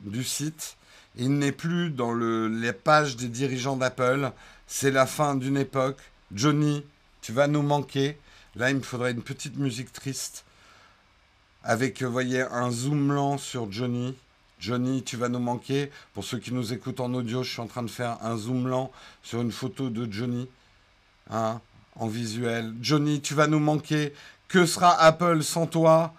du 0.00 0.24
site. 0.24 0.76
Il 1.16 1.38
n'est 1.38 1.52
plus 1.52 1.90
dans 1.90 2.12
le, 2.12 2.48
les 2.48 2.72
pages 2.72 3.16
des 3.16 3.28
dirigeants 3.28 3.76
d'Apple. 3.76 4.30
C'est 4.66 4.90
la 4.90 5.04
fin 5.04 5.34
d'une 5.34 5.58
époque. 5.58 5.98
Johnny, 6.32 6.82
tu 7.20 7.32
vas 7.32 7.46
nous 7.46 7.60
manquer. 7.60 8.16
Là, 8.54 8.70
il 8.70 8.76
me 8.76 8.82
faudrait 8.82 9.10
une 9.10 9.22
petite 9.22 9.58
musique 9.58 9.92
triste 9.92 10.45
avec, 11.66 12.00
vous 12.02 12.12
voyez, 12.12 12.42
un 12.42 12.70
zoom 12.70 13.12
lent 13.12 13.38
sur 13.38 13.70
Johnny. 13.72 14.14
Johnny, 14.60 15.02
tu 15.02 15.16
vas 15.16 15.28
nous 15.28 15.40
manquer. 15.40 15.90
Pour 16.14 16.24
ceux 16.24 16.38
qui 16.38 16.54
nous 16.54 16.72
écoutent 16.72 17.00
en 17.00 17.12
audio, 17.12 17.42
je 17.42 17.50
suis 17.50 17.60
en 17.60 17.66
train 17.66 17.82
de 17.82 17.90
faire 17.90 18.18
un 18.22 18.36
zoom 18.36 18.68
lent 18.68 18.92
sur 19.24 19.42
une 19.42 19.50
photo 19.50 19.90
de 19.90 20.10
Johnny. 20.10 20.48
Hein, 21.28 21.60
en 21.96 22.06
visuel. 22.06 22.72
Johnny, 22.80 23.20
tu 23.20 23.34
vas 23.34 23.48
nous 23.48 23.58
manquer. 23.58 24.14
Que 24.46 24.64
sera 24.64 24.92
Apple 25.00 25.42
sans 25.42 25.66
toi 25.66 26.14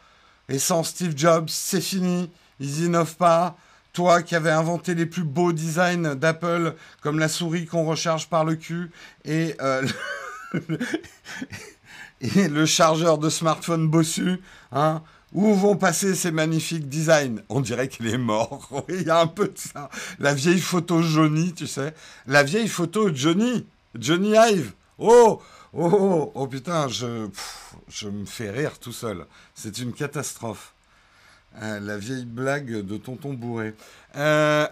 Et 0.49 0.59
sans 0.59 0.83
Steve 0.83 1.17
Jobs, 1.17 1.47
c'est 1.47 1.81
fini. 1.81 2.29
Ils 2.59 2.83
innovent 2.83 3.15
pas. 3.15 3.55
Toi 3.93 4.23
qui 4.23 4.35
avais 4.35 4.51
inventé 4.51 4.95
les 4.95 5.05
plus 5.05 5.23
beaux 5.23 5.53
designs 5.53 6.13
d'Apple, 6.15 6.75
comme 7.01 7.19
la 7.19 7.29
souris 7.29 7.65
qu'on 7.65 7.85
recharge 7.85 8.27
par 8.27 8.43
le 8.43 8.55
cul 8.55 8.91
et, 9.23 9.55
euh, 9.61 9.87
et 12.21 12.49
le 12.49 12.65
chargeur 12.65 13.17
de 13.17 13.29
smartphone 13.29 13.87
bossu, 13.87 14.39
hein, 14.71 15.01
où 15.33 15.53
vont 15.53 15.75
passer 15.75 16.15
ces 16.15 16.31
magnifiques 16.31 16.89
designs 16.89 17.41
On 17.49 17.61
dirait 17.61 17.89
qu'il 17.89 18.07
est 18.07 18.17
mort. 18.17 18.69
Il 18.89 19.03
y 19.03 19.09
a 19.09 19.19
un 19.19 19.27
peu 19.27 19.47
de 19.47 19.57
ça. 19.57 19.89
La 20.19 20.33
vieille 20.33 20.61
photo 20.61 21.01
Johnny, 21.01 21.53
tu 21.53 21.67
sais. 21.67 21.93
La 22.25 22.43
vieille 22.43 22.69
photo 22.69 23.13
Johnny. 23.13 23.65
Johnny 23.95 24.33
Ive. 24.35 24.71
Oh 24.97 25.41
Oh, 25.73 25.89
oh, 25.93 26.31
oh 26.33 26.47
putain, 26.47 26.87
je, 26.87 27.27
je 27.89 28.07
me 28.07 28.25
fais 28.25 28.49
rire 28.49 28.79
tout 28.79 28.93
seul. 28.93 29.25
C'est 29.53 29.77
une 29.79 29.93
catastrophe. 29.93 30.73
Euh, 31.61 31.79
la 31.79 31.97
vieille 31.97 32.25
blague 32.25 32.81
de 32.81 32.97
tonton 32.97 33.33
bourré. 33.33 33.75
Euh, 34.15 34.67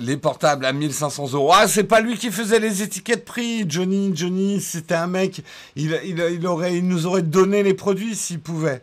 les 0.00 0.16
portables 0.16 0.64
à 0.64 0.72
1500 0.72 1.32
euros. 1.32 1.52
Ah, 1.52 1.68
c'est 1.68 1.84
pas 1.84 2.00
lui 2.00 2.16
qui 2.16 2.30
faisait 2.30 2.60
les 2.60 2.82
étiquettes 2.82 3.24
prix, 3.24 3.64
Johnny. 3.68 4.12
Johnny, 4.14 4.60
c'était 4.60 4.94
un 4.94 5.06
mec. 5.06 5.42
Il, 5.76 6.46
aurait, 6.46 6.76
il 6.76 6.86
nous 6.86 7.06
aurait 7.06 7.22
donné 7.22 7.62
les 7.62 7.74
produits 7.74 8.16
s'il 8.16 8.40
pouvait. 8.40 8.82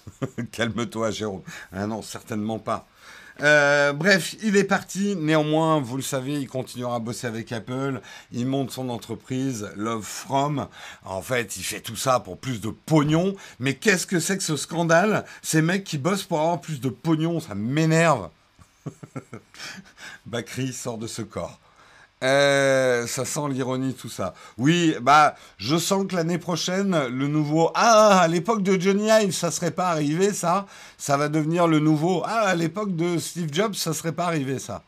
Calme-toi, 0.52 1.10
Jérôme. 1.10 1.42
Ah 1.72 1.86
non, 1.86 2.02
certainement 2.02 2.58
pas. 2.58 2.86
Euh, 3.40 3.92
bref, 3.92 4.36
il 4.42 4.56
est 4.56 4.64
parti. 4.64 5.16
Néanmoins, 5.16 5.80
vous 5.80 5.96
le 5.96 6.02
savez, 6.02 6.34
il 6.34 6.48
continuera 6.48 6.96
à 6.96 6.98
bosser 6.98 7.26
avec 7.26 7.50
Apple. 7.52 8.00
Il 8.30 8.46
monte 8.46 8.70
son 8.70 8.88
entreprise, 8.88 9.70
Love 9.76 10.04
From. 10.04 10.68
En 11.04 11.22
fait, 11.22 11.56
il 11.56 11.62
fait 11.62 11.80
tout 11.80 11.96
ça 11.96 12.20
pour 12.20 12.38
plus 12.38 12.60
de 12.60 12.68
pognon. 12.68 13.34
Mais 13.58 13.74
qu'est-ce 13.74 14.06
que 14.06 14.20
c'est 14.20 14.36
que 14.36 14.44
ce 14.44 14.56
scandale? 14.56 15.24
Ces 15.40 15.62
mecs 15.62 15.84
qui 15.84 15.98
bossent 15.98 16.24
pour 16.24 16.40
avoir 16.40 16.60
plus 16.60 16.80
de 16.80 16.88
pognon, 16.88 17.40
ça 17.40 17.54
m'énerve. 17.54 18.28
Bakri 20.26 20.72
sort 20.72 20.98
de 20.98 21.06
ce 21.06 21.22
corps. 21.22 21.58
Euh, 22.22 23.06
ça 23.08 23.24
sent 23.24 23.48
l'ironie, 23.50 23.94
tout 23.94 24.08
ça. 24.08 24.34
Oui, 24.56 24.94
bah, 25.00 25.34
je 25.58 25.76
sens 25.76 26.06
que 26.06 26.14
l'année 26.14 26.38
prochaine, 26.38 27.08
le 27.08 27.26
nouveau. 27.26 27.72
Ah, 27.74 28.20
à 28.20 28.28
l'époque 28.28 28.62
de 28.62 28.80
Johnny 28.80 29.08
Ive, 29.08 29.32
ça 29.32 29.50
serait 29.50 29.72
pas 29.72 29.88
arrivé, 29.90 30.32
ça. 30.32 30.66
Ça 30.98 31.16
va 31.16 31.28
devenir 31.28 31.66
le 31.66 31.80
nouveau. 31.80 32.22
Ah, 32.24 32.42
à 32.42 32.54
l'époque 32.54 32.94
de 32.94 33.18
Steve 33.18 33.52
Jobs, 33.52 33.74
ça 33.74 33.92
serait 33.92 34.12
pas 34.12 34.26
arrivé, 34.26 34.60
ça. 34.60 34.84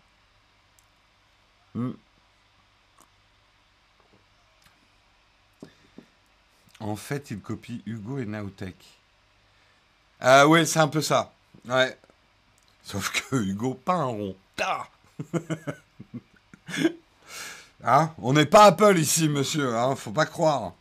Hmm. 1.75 1.93
En 6.79 6.97
fait, 6.97 7.31
il 7.33 7.41
copie 7.41 7.83
Hugo 7.87 8.19
et 8.19 8.27
Naotech. 8.27 8.77
Ah, 10.21 10.47
oui, 10.47 10.67
c'est 10.67 10.79
un 10.79 10.89
peu 10.89 11.01
ça. 11.01 11.33
Ouais. 11.69 11.99
Sauf 12.85 13.11
que 13.11 13.37
Hugo 13.43 13.75
peint 13.75 14.01
un 14.01 14.05
rond. 14.05 14.37
Ah 14.63 14.87
Hein 17.87 18.11
on 18.19 18.33
n'est 18.33 18.47
pas 18.47 18.65
Apple 18.65 18.99
ici, 18.99 19.29
monsieur, 19.29 19.77
hein, 19.77 19.95
faut 19.95 20.13
pas 20.13 20.25
croire. 20.25 20.73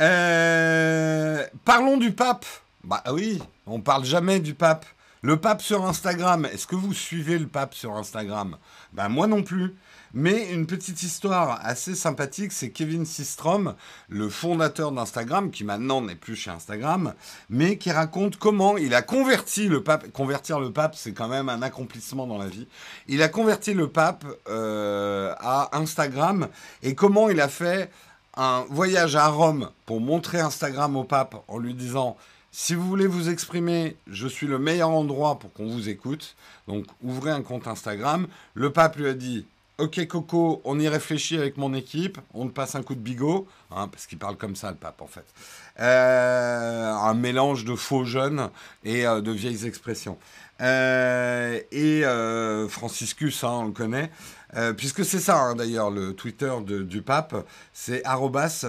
Euh, 0.00 1.46
parlons 1.64 1.96
du 1.96 2.12
pape. 2.12 2.44
Bah 2.82 3.04
oui, 3.12 3.40
on 3.66 3.80
parle 3.80 4.04
jamais 4.04 4.40
du 4.40 4.54
pape. 4.54 4.84
Le 5.22 5.36
pape 5.36 5.62
sur 5.62 5.86
Instagram, 5.86 6.44
est-ce 6.46 6.66
que 6.66 6.76
vous 6.76 6.92
suivez 6.92 7.38
le 7.38 7.46
pape 7.46 7.74
sur 7.74 7.92
Instagram? 7.92 8.56
Bah 8.92 9.08
moi 9.08 9.26
non 9.26 9.42
plus. 9.42 9.74
Mais 10.18 10.50
une 10.50 10.64
petite 10.64 11.02
histoire 11.02 11.60
assez 11.62 11.94
sympathique, 11.94 12.50
c'est 12.50 12.70
Kevin 12.70 13.04
Systrom, 13.04 13.74
le 14.08 14.30
fondateur 14.30 14.90
d'Instagram, 14.90 15.50
qui 15.50 15.62
maintenant 15.62 16.00
n'est 16.00 16.14
plus 16.14 16.34
chez 16.34 16.48
Instagram, 16.48 17.12
mais 17.50 17.76
qui 17.76 17.90
raconte 17.90 18.38
comment 18.38 18.78
il 18.78 18.94
a 18.94 19.02
converti 19.02 19.68
le 19.68 19.82
pape. 19.82 20.10
Convertir 20.12 20.58
le 20.58 20.72
pape, 20.72 20.94
c'est 20.94 21.12
quand 21.12 21.28
même 21.28 21.50
un 21.50 21.60
accomplissement 21.60 22.26
dans 22.26 22.38
la 22.38 22.46
vie. 22.46 22.66
Il 23.08 23.20
a 23.20 23.28
converti 23.28 23.74
le 23.74 23.88
pape 23.88 24.24
euh, 24.48 25.34
à 25.38 25.76
Instagram 25.76 26.48
et 26.82 26.94
comment 26.94 27.28
il 27.28 27.38
a 27.38 27.48
fait 27.48 27.90
un 28.38 28.64
voyage 28.70 29.16
à 29.16 29.28
Rome 29.28 29.68
pour 29.84 30.00
montrer 30.00 30.40
Instagram 30.40 30.96
au 30.96 31.04
pape 31.04 31.36
en 31.46 31.58
lui 31.58 31.74
disant 31.74 32.16
si 32.52 32.74
vous 32.74 32.88
voulez 32.88 33.06
vous 33.06 33.28
exprimer, 33.28 33.98
je 34.06 34.26
suis 34.26 34.46
le 34.46 34.58
meilleur 34.58 34.88
endroit 34.88 35.38
pour 35.38 35.52
qu'on 35.52 35.66
vous 35.66 35.90
écoute. 35.90 36.36
Donc 36.68 36.86
ouvrez 37.02 37.32
un 37.32 37.42
compte 37.42 37.68
Instagram. 37.68 38.28
Le 38.54 38.72
pape 38.72 38.96
lui 38.96 39.08
a 39.08 39.12
dit 39.12 39.44
Ok 39.78 40.06
Coco, 40.06 40.62
on 40.64 40.80
y 40.80 40.88
réfléchit 40.88 41.36
avec 41.36 41.58
mon 41.58 41.74
équipe, 41.74 42.18
on 42.32 42.46
te 42.46 42.52
passe 42.52 42.74
un 42.76 42.82
coup 42.82 42.94
de 42.94 43.00
bigot, 43.00 43.46
hein, 43.70 43.88
parce 43.88 44.06
qu'il 44.06 44.16
parle 44.16 44.36
comme 44.36 44.56
ça 44.56 44.70
le 44.70 44.76
pape 44.78 45.02
en 45.02 45.06
fait. 45.06 45.26
Euh, 45.80 46.94
un 46.94 47.12
mélange 47.12 47.66
de 47.66 47.74
faux 47.74 48.06
jeunes 48.06 48.48
et 48.84 49.06
euh, 49.06 49.20
de 49.20 49.30
vieilles 49.32 49.66
expressions. 49.66 50.16
Euh, 50.62 51.60
et 51.72 52.04
Franciscus, 52.70 53.44
hein, 53.44 53.50
on 53.50 53.64
le 53.66 53.72
connaît, 53.72 54.10
puisque 54.78 55.04
c'est 55.04 55.20
ça 55.20 55.36
hein, 55.36 55.54
d'ailleurs 55.54 55.90
le 55.90 56.14
Twitter 56.14 56.54
du 56.64 57.02
pape, 57.02 57.36
c'est 57.74 58.02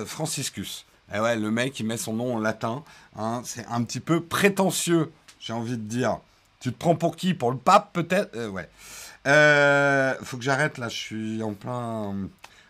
franciscus. 0.06 0.86
Et 1.16 1.22
ouais, 1.22 1.38
le 1.38 1.52
mec 1.52 1.80
il 1.80 1.86
met 1.86 1.96
son 1.96 2.12
nom 2.12 2.36
en 2.36 2.40
latin, 2.40 2.84
c'est 3.46 3.66
un 3.68 3.82
petit 3.84 4.02
peu 4.02 4.20
prétentieux, 4.20 5.14
j'ai 5.40 5.54
envie 5.54 5.78
de 5.78 5.88
dire. 5.88 6.18
Tu 6.60 6.74
te 6.74 6.78
prends 6.78 6.96
pour 6.96 7.16
qui? 7.16 7.34
Pour 7.34 7.52
le 7.52 7.58
pape 7.58 7.94
peut-être? 7.94 8.50
Ouais. 8.50 8.68
Euh, 9.28 10.16
faut 10.24 10.38
que 10.38 10.44
j'arrête 10.44 10.78
là, 10.78 10.90
je 10.90 10.96
suis 10.96 11.44
en 11.44 11.54
plein 11.54 12.16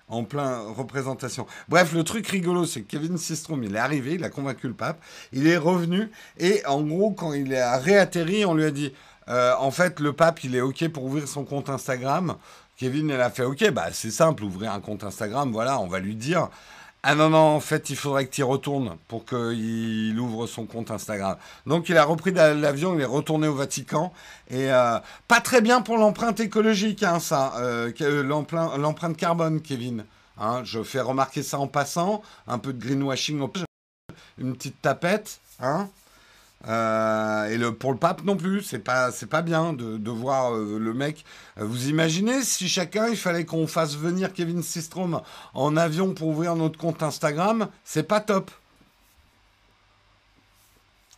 en 0.10 0.24
plein 0.24 0.62
représentation. 0.70 1.46
Bref, 1.68 1.94
le 1.94 2.04
truc 2.04 2.28
rigolo, 2.28 2.66
c'est 2.66 2.82
que 2.82 2.88
Kevin 2.88 3.18
Systrom, 3.18 3.64
il 3.64 3.76
est 3.76 3.80
arrivé, 3.80 4.14
il 4.14 4.24
a 4.24 4.30
convaincu 4.30 4.68
le 4.68 4.74
pape, 4.74 5.02
il 5.34 5.48
est 5.48 5.58
revenu, 5.58 6.10
et 6.38 6.66
en 6.66 6.82
gros, 6.82 7.12
quand 7.12 7.34
il 7.34 7.54
a 7.54 7.78
réatterri, 7.78 8.46
on 8.46 8.54
lui 8.54 8.64
a 8.64 8.72
dit, 8.72 8.94
euh, 9.28 9.54
en 9.60 9.72
fait, 9.72 10.00
le 10.00 10.14
pape, 10.14 10.44
il 10.46 10.56
est 10.56 10.62
OK 10.62 10.88
pour 10.90 11.04
ouvrir 11.04 11.28
son 11.28 11.44
compte 11.44 11.70
Instagram. 11.70 12.36
Kevin, 12.78 13.10
il 13.10 13.20
a 13.20 13.30
fait 13.30 13.44
OK, 13.44 13.70
bah 13.72 13.88
c'est 13.92 14.12
simple, 14.12 14.44
ouvrir 14.44 14.72
un 14.72 14.80
compte 14.80 15.04
Instagram, 15.04 15.52
voilà, 15.52 15.80
on 15.80 15.88
va 15.88 16.00
lui 16.00 16.16
dire. 16.16 16.50
Ah 17.10 17.16
non, 17.16 17.30
non, 17.30 17.56
en 17.56 17.62
fait, 17.62 17.90
il 17.90 17.96
faudrait 17.96 18.26
que 18.26 18.32
tu 18.32 18.42
y 18.42 18.44
retournes 18.44 18.98
pour 19.08 19.24
qu'il 19.24 20.20
ouvre 20.20 20.46
son 20.46 20.66
compte 20.66 20.92
Instagram. 20.92 21.38
Donc, 21.66 21.88
il 21.88 21.98
a 21.98 22.04
repris 22.04 22.34
l'avion, 22.34 22.96
il 22.96 23.00
est 23.00 23.06
retourné 23.06 23.48
au 23.48 23.56
Vatican. 23.56 24.12
Et 24.50 24.70
euh, 24.74 25.00
pas 25.26 25.40
très 25.40 25.62
bien 25.62 25.80
pour 25.80 25.98
l'empreinte 25.98 26.42
écologique, 26.42 27.04
hein, 27.04 27.22
ça, 27.22 27.54
euh, 27.60 27.94
l'empreinte 28.24 29.16
carbone, 29.16 29.62
Kevin. 29.62 30.04
Hein, 30.38 30.64
je 30.66 30.84
fais 30.84 31.00
remarquer 31.00 31.44
ça 31.44 31.60
en 31.60 31.68
passant. 31.68 32.22
Un 32.46 32.60
peu 32.60 32.74
de 32.74 32.86
greenwashing, 32.86 33.40
une 34.38 34.58
petite 34.58 34.82
tapette. 34.82 35.40
Hein 35.62 35.88
euh, 36.68 37.46
et 37.50 37.58
le, 37.58 37.74
pour 37.74 37.92
le 37.94 37.98
pape 37.98 38.24
non 38.24 38.36
plus, 38.36 38.62
c'est 38.62 38.80
pas 38.80 39.12
c'est 39.12 39.28
pas 39.28 39.42
bien 39.42 39.74
de, 39.74 40.12
voir 40.12 40.54
euh, 40.54 40.78
le 40.80 40.94
mec. 40.94 41.24
Euh, 41.58 41.64
vous 41.64 41.88
imaginez 41.88 42.44
si 42.44 42.68
chacun 42.68 43.08
il 43.08 43.18
fallait 43.18 43.46
qu'on 43.46 43.68
fasse 43.68 43.96
venir 43.96 44.34
Kevin 44.34 44.62
Systrom 44.62 45.22
en 45.54 45.78
avion 45.78 46.14
pour 46.14 46.28
ouvrir 46.30 46.56
notre 46.56 46.78
compte 46.78 47.04
Instagram, 47.04 47.70
c'est 47.86 48.04
pas 48.04 48.20
top. 48.20 48.52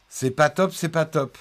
C'est 0.07 0.31
pas 0.31 0.49
top, 0.49 0.73
c'est 0.73 0.89
pas 0.89 1.05
top. 1.05 1.37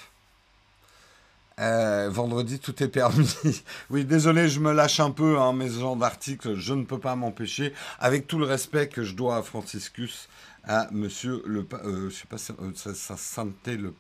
vendredi, 1.59 2.59
tout 2.61 2.83
est 2.83 2.89
permis. 2.89 3.35
oui, 3.91 4.05
désolé, 4.05 4.49
je 4.49 4.61
me 4.61 4.73
lâche 4.73 5.01
un 5.01 5.11
peu, 5.11 5.39
hein, 5.39 5.53
mes 5.53 5.69
genres 5.69 5.97
d'articles, 5.97 6.55
je 6.55 6.75
ne 6.75 6.85
peux 6.85 6.99
pas 6.99 7.17
m'empêcher, 7.17 7.75
avec 7.99 8.27
tout 8.27 8.39
le 8.39 8.47
respect 8.47 8.89
que 8.89 9.03
je 9.03 9.15
dois 9.15 9.37
à 9.37 9.43
Franciscus 9.43 10.29
à 10.65 10.89
Monsieur 10.93 11.43
le. 11.47 11.67
Euh, 11.85 12.11
je 12.11 12.15
sais 12.15 12.27
pas, 12.27 12.37
euh, 12.63 12.73
ça, 12.75 12.95
ça 12.95 13.17
sentait 13.17 13.77
le 13.77 13.95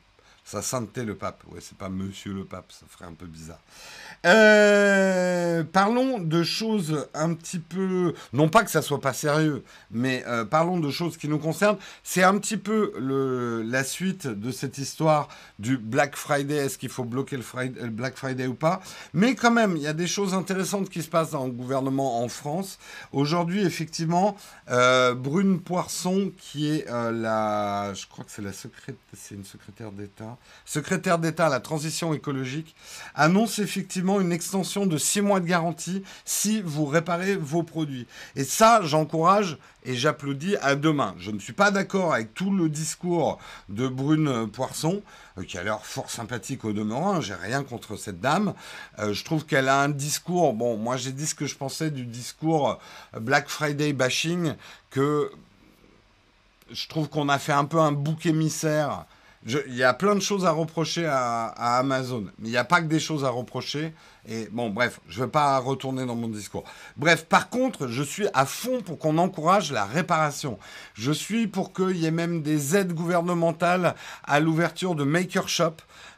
sa 0.48 0.62
sainteté 0.62 1.04
le 1.04 1.14
pape. 1.14 1.44
Ouais, 1.50 1.60
c'est 1.60 1.76
pas 1.76 1.90
monsieur 1.90 2.32
le 2.32 2.44
pape, 2.46 2.72
ça 2.72 2.86
ferait 2.88 3.04
un 3.04 3.12
peu 3.12 3.26
bizarre. 3.26 3.60
Euh, 4.24 5.62
parlons 5.62 6.18
de 6.18 6.42
choses 6.42 7.06
un 7.12 7.34
petit 7.34 7.58
peu, 7.58 8.14
non 8.32 8.48
pas 8.48 8.64
que 8.64 8.70
ça 8.70 8.80
soit 8.80 9.00
pas 9.00 9.12
sérieux, 9.12 9.62
mais 9.90 10.24
euh, 10.26 10.46
parlons 10.46 10.80
de 10.80 10.90
choses 10.90 11.18
qui 11.18 11.28
nous 11.28 11.38
concernent. 11.38 11.76
C'est 12.02 12.22
un 12.22 12.38
petit 12.38 12.56
peu 12.56 12.94
le, 12.98 13.62
la 13.62 13.84
suite 13.84 14.26
de 14.26 14.50
cette 14.50 14.78
histoire 14.78 15.28
du 15.58 15.76
Black 15.76 16.16
Friday. 16.16 16.56
Est-ce 16.56 16.78
qu'il 16.78 16.88
faut 16.88 17.04
bloquer 17.04 17.36
le, 17.36 17.90
Black 17.90 18.16
Friday 18.16 18.46
ou 18.46 18.54
pas? 18.54 18.80
Mais 19.12 19.34
quand 19.34 19.50
même, 19.50 19.76
il 19.76 19.82
y 19.82 19.86
a 19.86 19.92
des 19.92 20.06
choses 20.06 20.32
intéressantes 20.32 20.88
qui 20.88 21.02
se 21.02 21.10
passent 21.10 21.32
dans 21.32 21.44
le 21.44 21.52
gouvernement 21.52 22.22
en 22.24 22.28
France. 22.28 22.78
Aujourd'hui, 23.12 23.66
effectivement, 23.66 24.34
euh, 24.70 25.14
Brune 25.14 25.60
Poisson, 25.60 26.32
qui 26.38 26.70
est 26.70 26.86
la, 26.88 27.92
je 27.92 28.06
crois 28.06 28.24
que 28.24 28.30
c'est 28.30 28.40
la 28.40 28.54
secrétaire, 28.54 28.94
c'est 29.14 29.34
une 29.34 29.44
secrétaire 29.44 29.92
d'État 29.92 30.37
secrétaire 30.64 31.18
d'État 31.18 31.46
à 31.46 31.50
la 31.50 31.60
transition 31.60 32.12
écologique, 32.12 32.74
annonce 33.14 33.58
effectivement 33.58 34.20
une 34.20 34.32
extension 34.32 34.86
de 34.86 34.98
six 34.98 35.20
mois 35.20 35.40
de 35.40 35.46
garantie 35.46 36.02
si 36.24 36.60
vous 36.60 36.84
réparez 36.84 37.36
vos 37.36 37.62
produits. 37.62 38.06
Et 38.36 38.44
ça, 38.44 38.80
j'encourage 38.82 39.58
et 39.84 39.94
j'applaudis 39.94 40.56
à 40.56 40.74
demain. 40.74 41.14
Je 41.18 41.30
ne 41.30 41.38
suis 41.38 41.52
pas 41.52 41.70
d'accord 41.70 42.12
avec 42.12 42.34
tout 42.34 42.50
le 42.50 42.68
discours 42.68 43.38
de 43.70 43.88
Brune 43.88 44.50
Poisson, 44.50 45.02
euh, 45.38 45.44
qui 45.44 45.56
a 45.56 45.62
l'air 45.62 45.84
fort 45.86 46.10
sympathique 46.10 46.64
au 46.64 46.72
demeurant. 46.72 47.20
J'ai 47.20 47.34
rien 47.34 47.64
contre 47.64 47.96
cette 47.96 48.20
dame. 48.20 48.54
Euh, 48.98 49.14
je 49.14 49.24
trouve 49.24 49.46
qu'elle 49.46 49.68
a 49.68 49.80
un 49.80 49.88
discours. 49.88 50.52
Bon, 50.52 50.76
moi 50.76 50.96
j'ai 50.96 51.12
dit 51.12 51.26
ce 51.26 51.34
que 51.34 51.46
je 51.46 51.54
pensais 51.56 51.90
du 51.90 52.04
discours 52.04 52.78
Black 53.18 53.48
Friday 53.48 53.92
bashing, 53.92 54.54
que 54.90 55.30
je 56.70 56.88
trouve 56.88 57.08
qu'on 57.08 57.28
a 57.28 57.38
fait 57.38 57.52
un 57.52 57.64
peu 57.64 57.78
un 57.78 57.92
bouc 57.92 58.26
émissaire. 58.26 59.06
Il 59.66 59.74
y 59.74 59.82
a 59.82 59.94
plein 59.94 60.14
de 60.14 60.20
choses 60.20 60.44
à 60.44 60.50
reprocher 60.50 61.06
à, 61.06 61.46
Amazon, 61.78 62.26
mais 62.38 62.48
il 62.48 62.50
n'y 62.50 62.56
a 62.56 62.64
pas 62.64 62.80
que 62.80 62.86
des 62.86 63.00
choses 63.00 63.24
à 63.24 63.30
reprocher. 63.30 63.94
Et 64.28 64.48
bon, 64.52 64.68
bref, 64.68 65.00
je 65.08 65.20
ne 65.20 65.24
vais 65.24 65.30
pas 65.30 65.58
retourner 65.58 66.04
dans 66.04 66.14
mon 66.14 66.28
discours. 66.28 66.64
Bref, 66.96 67.24
par 67.24 67.48
contre, 67.48 67.88
je 67.88 68.02
suis 68.02 68.26
à 68.34 68.44
fond 68.44 68.82
pour 68.82 68.98
qu'on 68.98 69.16
encourage 69.16 69.72
la 69.72 69.86
réparation. 69.86 70.58
Je 70.94 71.12
suis 71.12 71.46
pour 71.46 71.72
qu'il 71.72 71.96
y 71.96 72.04
ait 72.04 72.10
même 72.10 72.42
des 72.42 72.76
aides 72.76 72.92
gouvernementales 72.92 73.94
à 74.24 74.40
l'ouverture 74.40 74.94
de 74.94 75.04
maker 75.04 75.48
shop 75.48 75.76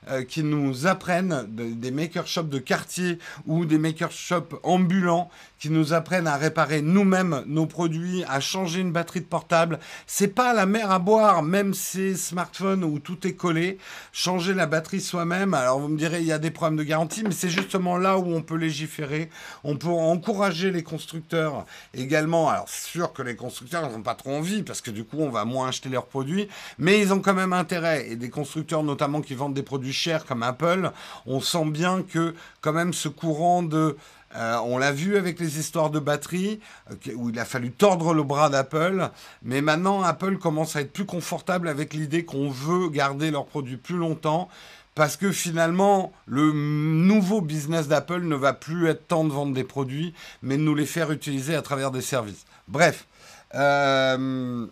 euh, 0.09 0.25
qui 0.25 0.43
nous 0.43 0.87
apprennent, 0.87 1.45
des 1.47 1.91
maker 1.91 2.27
shops 2.27 2.49
de 2.49 2.59
quartier 2.59 3.19
ou 3.47 3.65
des 3.65 3.79
maker 3.79 4.11
shops 4.11 4.57
ambulants, 4.65 5.31
qui 5.61 5.71
nous 5.71 5.93
apprennent 5.93 6.27
à 6.27 6.37
réparer 6.37 6.81
nous-mêmes 6.81 7.45
nos 7.47 7.67
produits, 7.67 8.25
à 8.25 8.41
changer 8.41 8.81
une 8.81 8.93
batterie 8.93 9.21
de 9.21 9.27
portable. 9.27 9.79
C'est 10.07 10.35
pas 10.35 10.55
la 10.55 10.65
mer 10.65 10.91
à 10.91 10.99
boire, 10.99 11.43
même 11.43 11.75
ces 11.75 12.17
smartphones 12.17 12.83
où 12.83 12.99
tout 12.99 13.27
est 13.27 13.35
collé. 13.35 13.79
Changer 14.13 14.55
la 14.55 14.67
batterie 14.67 15.03
soi-même. 15.03 15.53
Alors 15.53 15.79
vous 15.79 15.89
me 15.89 15.99
direz, 15.99 16.21
il 16.21 16.27
y 16.27 16.33
a 16.33 16.39
des 16.39 16.51
problèmes 16.51 16.79
de 16.79 16.83
garantie, 16.83 17.23
mais 17.23 17.33
c'est 17.33 17.51
justement 17.51 17.99
là 17.99 18.19
où 18.19 18.35
on 18.35 18.41
peut 18.41 18.57
légiférer. 18.57 19.29
On 19.63 19.77
peut 19.77 19.89
encourager 19.89 20.71
les 20.71 20.83
constructeurs 20.83 21.67
également. 21.93 22.49
Alors 22.49 22.69
sûr 22.69 23.13
que 23.13 23.23
les 23.23 23.37
constructeurs 23.37 23.91
n'ont 23.91 24.03
pas 24.03 24.15
trop 24.15 24.35
envie 24.35 24.63
parce 24.63 24.81
que 24.81 24.91
du 24.91 25.05
coup 25.05 25.19
on 25.19 25.31
va 25.31 25.45
moins 25.45 25.69
acheter 25.69 25.91
leurs 25.91 26.07
produits, 26.07 26.49
mais 26.79 27.01
ils 27.01 27.13
ont 27.13 27.21
quand 27.21 27.35
même 27.35 27.53
intérêt. 27.53 28.09
Et 28.09 28.17
des 28.17 28.31
constructeurs 28.31 28.83
notamment 28.83 29.21
qui 29.21 29.35
vendent 29.35 29.55
des 29.55 29.63
produits 29.63 29.93
cher 29.93 30.25
comme 30.25 30.43
Apple, 30.43 30.91
on 31.27 31.41
sent 31.41 31.67
bien 31.67 32.03
que 32.03 32.35
quand 32.63 32.73
même 32.73 32.95
ce 32.95 33.09
courant 33.09 33.63
de... 33.63 33.97
Euh, 34.37 34.59
on 34.65 34.79
l'a 34.79 34.93
vu 34.93 35.17
avec 35.17 35.41
les 35.41 35.59
histoires 35.59 35.91
de 35.91 35.99
batterie, 35.99 36.61
euh, 36.91 37.15
où 37.17 37.31
il 37.31 37.39
a 37.39 37.45
fallu 37.45 37.73
tordre 37.73 38.15
le 38.15 38.23
bras 38.23 38.49
d'Apple, 38.49 39.11
mais 39.43 39.61
maintenant 39.61 40.03
Apple 40.03 40.39
commence 40.39 40.77
à 40.77 40.83
être 40.83 40.93
plus 40.93 41.07
confortable 41.07 41.69
avec 41.69 41.95
l'idée 41.95 42.25
qu'on 42.25 42.49
veut 42.49 42.89
garder 42.91 43.31
leurs 43.31 43.47
produits 43.47 43.77
plus 43.77 43.97
longtemps, 43.97 44.49
parce 44.95 45.17
que 45.17 45.33
finalement, 45.33 46.13
le 46.27 46.53
nouveau 46.53 47.41
business 47.41 47.89
d'Apple 47.89 48.23
ne 48.23 48.37
va 48.37 48.53
plus 48.53 48.89
être 48.89 49.09
tant 49.09 49.25
de 49.25 49.33
vendre 49.33 49.55
des 49.55 49.65
produits, 49.65 50.15
mais 50.43 50.57
de 50.57 50.63
nous 50.63 50.75
les 50.75 50.87
faire 50.87 51.11
utiliser 51.11 51.55
à 51.55 51.63
travers 51.63 51.91
des 51.91 52.03
services. 52.03 52.45
Bref. 52.69 53.07
Euh, 53.55 54.67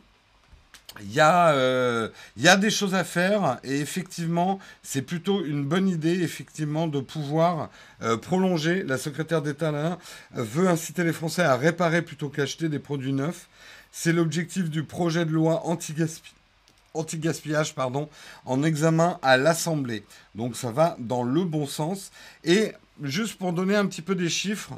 il 1.01 1.13
y, 1.13 1.21
a, 1.21 1.51
euh, 1.51 2.09
il 2.37 2.43
y 2.43 2.49
a 2.49 2.57
des 2.57 2.71
choses 2.71 2.95
à 2.95 3.05
faire 3.05 3.59
et 3.63 3.81
effectivement, 3.81 4.59
c'est 4.83 5.03
plutôt 5.03 5.45
une 5.45 5.65
bonne 5.65 5.89
idée 5.89 6.23
effectivement 6.23 6.87
de 6.87 7.01
pouvoir 7.01 7.71
euh, 8.03 8.17
prolonger. 8.17 8.83
La 8.83 8.99
secrétaire 8.99 9.43
d'État 9.43 9.99
veut 10.33 10.69
inciter 10.69 11.05
les 11.05 11.13
Français 11.13 11.43
à 11.43 11.57
réparer 11.57 12.03
plutôt 12.03 12.29
qu'acheter 12.29 12.69
des 12.69 12.79
produits 12.79 13.13
neufs. 13.13 13.49
C'est 13.93 14.13
l'objectif 14.13 14.71
du 14.71 14.85
projet 14.85 15.25
de 15.25 15.31
loi 15.31 15.63
anti-gaspillage 16.95 17.75
pardon, 17.75 18.09
en 18.45 18.63
examen 18.63 19.19
à 19.23 19.37
l'Assemblée. 19.37 20.05
Donc 20.35 20.57
ça 20.57 20.71
va 20.71 20.97
dans 20.99 21.23
le 21.23 21.45
bon 21.45 21.67
sens. 21.67 22.11
Et 22.45 22.73
juste 23.03 23.39
pour 23.39 23.53
donner 23.53 23.77
un 23.77 23.87
petit 23.87 24.03
peu 24.03 24.15
des 24.15 24.29
chiffres, 24.29 24.73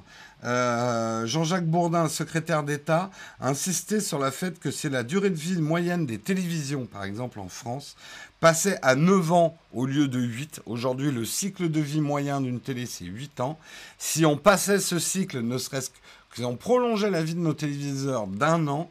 euh, 0.45 1.27
Jean-Jacques 1.27 1.67
Bourdin, 1.67 2.09
secrétaire 2.09 2.63
d'État, 2.63 3.11
a 3.41 3.49
insisté 3.49 4.01
sur 4.01 4.19
le 4.19 4.31
fait 4.31 4.59
que 4.59 4.71
c'est 4.71 4.89
la 4.89 5.03
durée 5.03 5.31
de 5.31 5.37
vie 5.37 5.61
moyenne 5.61 6.07
des 6.07 6.19
télévisions, 6.19 6.87
par 6.87 7.05
exemple 7.05 7.41
en 7.41 7.49
France, 7.49 7.97
passait 8.41 8.79
à 8.83 8.95
9 8.95 9.33
ans 9.33 9.59
au 9.73 9.87
lieu 9.87 10.09
de 10.09 10.21
8. 10.21 10.63
Aujourd'hui, 10.67 11.11
le 11.11 11.25
cycle 11.25 11.71
de 11.71 11.81
vie 11.81 12.01
moyen 12.01 12.41
d'une 12.41 12.61
télé, 12.61 12.87
c'est 12.87 13.05
8 13.05 13.41
ans. 13.41 13.59
Si 13.99 14.25
on 14.25 14.37
passait 14.37 14.81
ce 14.81 14.99
cycle, 14.99 15.41
ne 15.41 15.59
serait-ce 15.59 15.91
que 15.91 15.97
si 16.37 16.45
on 16.45 16.57
prolongeait 16.57 17.11
la 17.11 17.23
vie 17.23 17.35
de 17.35 17.41
nos 17.41 17.55
téléviseurs 17.55 18.27
d'un 18.27 18.69
an, 18.69 18.91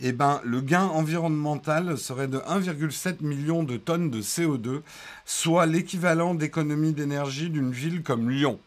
eh 0.00 0.12
ben, 0.12 0.40
le 0.44 0.60
gain 0.60 0.84
environnemental 0.84 1.98
serait 1.98 2.28
de 2.28 2.38
1,7 2.38 3.22
million 3.22 3.64
de 3.64 3.76
tonnes 3.76 4.10
de 4.10 4.22
CO2, 4.22 4.82
soit 5.24 5.66
l'équivalent 5.66 6.34
d'économie 6.34 6.92
d'énergie 6.92 7.50
d'une 7.50 7.72
ville 7.72 8.02
comme 8.02 8.30
Lyon. 8.30 8.60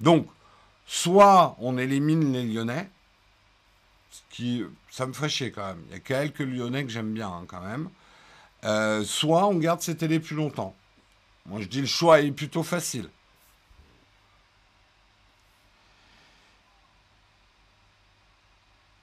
Donc, 0.00 0.26
soit 0.86 1.56
on 1.58 1.78
élimine 1.78 2.32
les 2.32 2.44
Lyonnais, 2.44 2.90
ce 4.10 4.20
qui, 4.30 4.64
ça 4.90 5.06
me 5.06 5.12
ferait 5.12 5.28
chier 5.28 5.52
quand 5.52 5.66
même. 5.66 5.82
Il 5.88 5.92
y 5.92 5.96
a 5.96 6.00
quelques 6.00 6.40
Lyonnais 6.40 6.84
que 6.84 6.90
j'aime 6.90 7.12
bien 7.12 7.28
hein, 7.28 7.44
quand 7.46 7.60
même. 7.60 7.88
Euh, 8.64 9.04
soit 9.04 9.46
on 9.46 9.54
garde 9.54 9.80
ces 9.80 9.96
télés 9.96 10.20
plus 10.20 10.36
longtemps. 10.36 10.74
Moi, 11.46 11.60
je 11.60 11.66
dis 11.66 11.80
le 11.80 11.86
choix 11.86 12.20
est 12.20 12.32
plutôt 12.32 12.62
facile. 12.62 13.08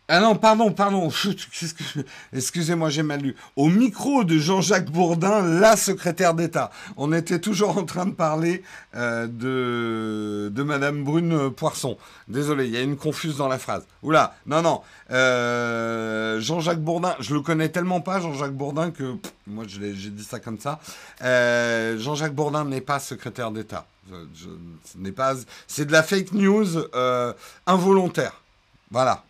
Ah 0.09 0.21
non, 0.21 0.35
pardon, 0.35 0.71
pardon. 0.71 1.09
Excusez-moi, 2.33 2.89
j'ai 2.89 3.03
mal 3.03 3.19
lu. 3.19 3.35
Au 3.57 3.67
micro 3.67 4.23
de 4.23 4.37
Jean-Jacques 4.37 4.89
Bourdin, 4.89 5.41
la 5.41 5.75
secrétaire 5.75 6.33
d'État. 6.33 6.71
On 6.95 7.11
était 7.11 7.39
toujours 7.39 7.77
en 7.77 7.83
train 7.83 8.05
de 8.05 8.13
parler 8.13 8.63
euh, 8.95 9.27
de, 9.27 10.49
de 10.49 10.63
Madame 10.63 11.03
Brune 11.03 11.51
Poisson. 11.51 11.97
Désolé, 12.29 12.67
il 12.67 12.71
y 12.71 12.77
a 12.77 12.81
une 12.81 12.95
confuse 12.95 13.35
dans 13.35 13.49
la 13.49 13.57
phrase. 13.57 13.85
Oula, 14.01 14.37
non, 14.45 14.61
non. 14.61 14.81
Euh, 15.11 16.39
Jean-Jacques 16.39 16.81
Bourdin, 16.81 17.13
je 17.19 17.33
le 17.33 17.41
connais 17.41 17.67
tellement 17.67 17.99
pas, 17.99 18.21
Jean-Jacques 18.21 18.55
Bourdin, 18.55 18.91
que 18.91 19.17
moi 19.45 19.65
j'ai 19.67 19.91
dit 19.91 20.23
ça 20.23 20.39
comme 20.39 20.59
ça. 20.59 20.79
Euh, 21.21 21.99
Jean-Jacques 21.99 22.33
Bourdin 22.33 22.63
n'est 22.63 22.79
pas 22.79 22.99
secrétaire 22.99 23.51
d'État. 23.51 23.85
pas. 25.17 25.33
C'est 25.67 25.85
de 25.85 25.91
la 25.91 26.01
fake 26.01 26.31
news 26.31 26.77
involontaire. 27.65 28.41
Voilà. 28.89 29.25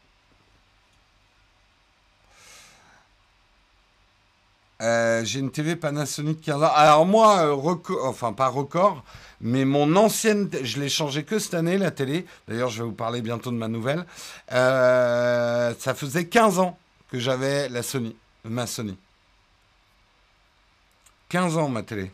Euh, 4.81 5.25
j'ai 5.25 5.39
une 5.39 5.51
TV 5.51 5.75
Panasonic 5.75 6.41
15 6.41 6.63
ans. 6.63 6.71
Alors 6.73 7.05
moi, 7.05 7.39
euh, 7.39 7.75
enfin 8.03 8.33
pas 8.33 8.47
record, 8.47 9.03
mais 9.41 9.65
mon 9.65 9.95
ancienne, 9.95 10.49
je 10.61 10.79
l'ai 10.79 10.89
changé 10.89 11.23
que 11.23 11.39
cette 11.39 11.55
année 11.55 11.77
la 11.77 11.91
télé. 11.91 12.25
D'ailleurs, 12.47 12.69
je 12.69 12.83
vais 12.83 12.89
vous 12.89 12.95
parler 12.95 13.21
bientôt 13.21 13.51
de 13.51 13.57
ma 13.57 13.67
nouvelle. 13.67 14.05
Euh, 14.51 15.73
ça 15.79 15.95
faisait 15.95 16.25
15 16.25 16.59
ans 16.59 16.77
que 17.11 17.19
j'avais 17.19 17.69
la 17.69 17.81
Sony, 17.81 18.15
ma 18.43 18.67
Sony. 18.67 18.97
15 21.29 21.57
ans 21.57 21.69
ma 21.69 21.83
télé. 21.83 22.11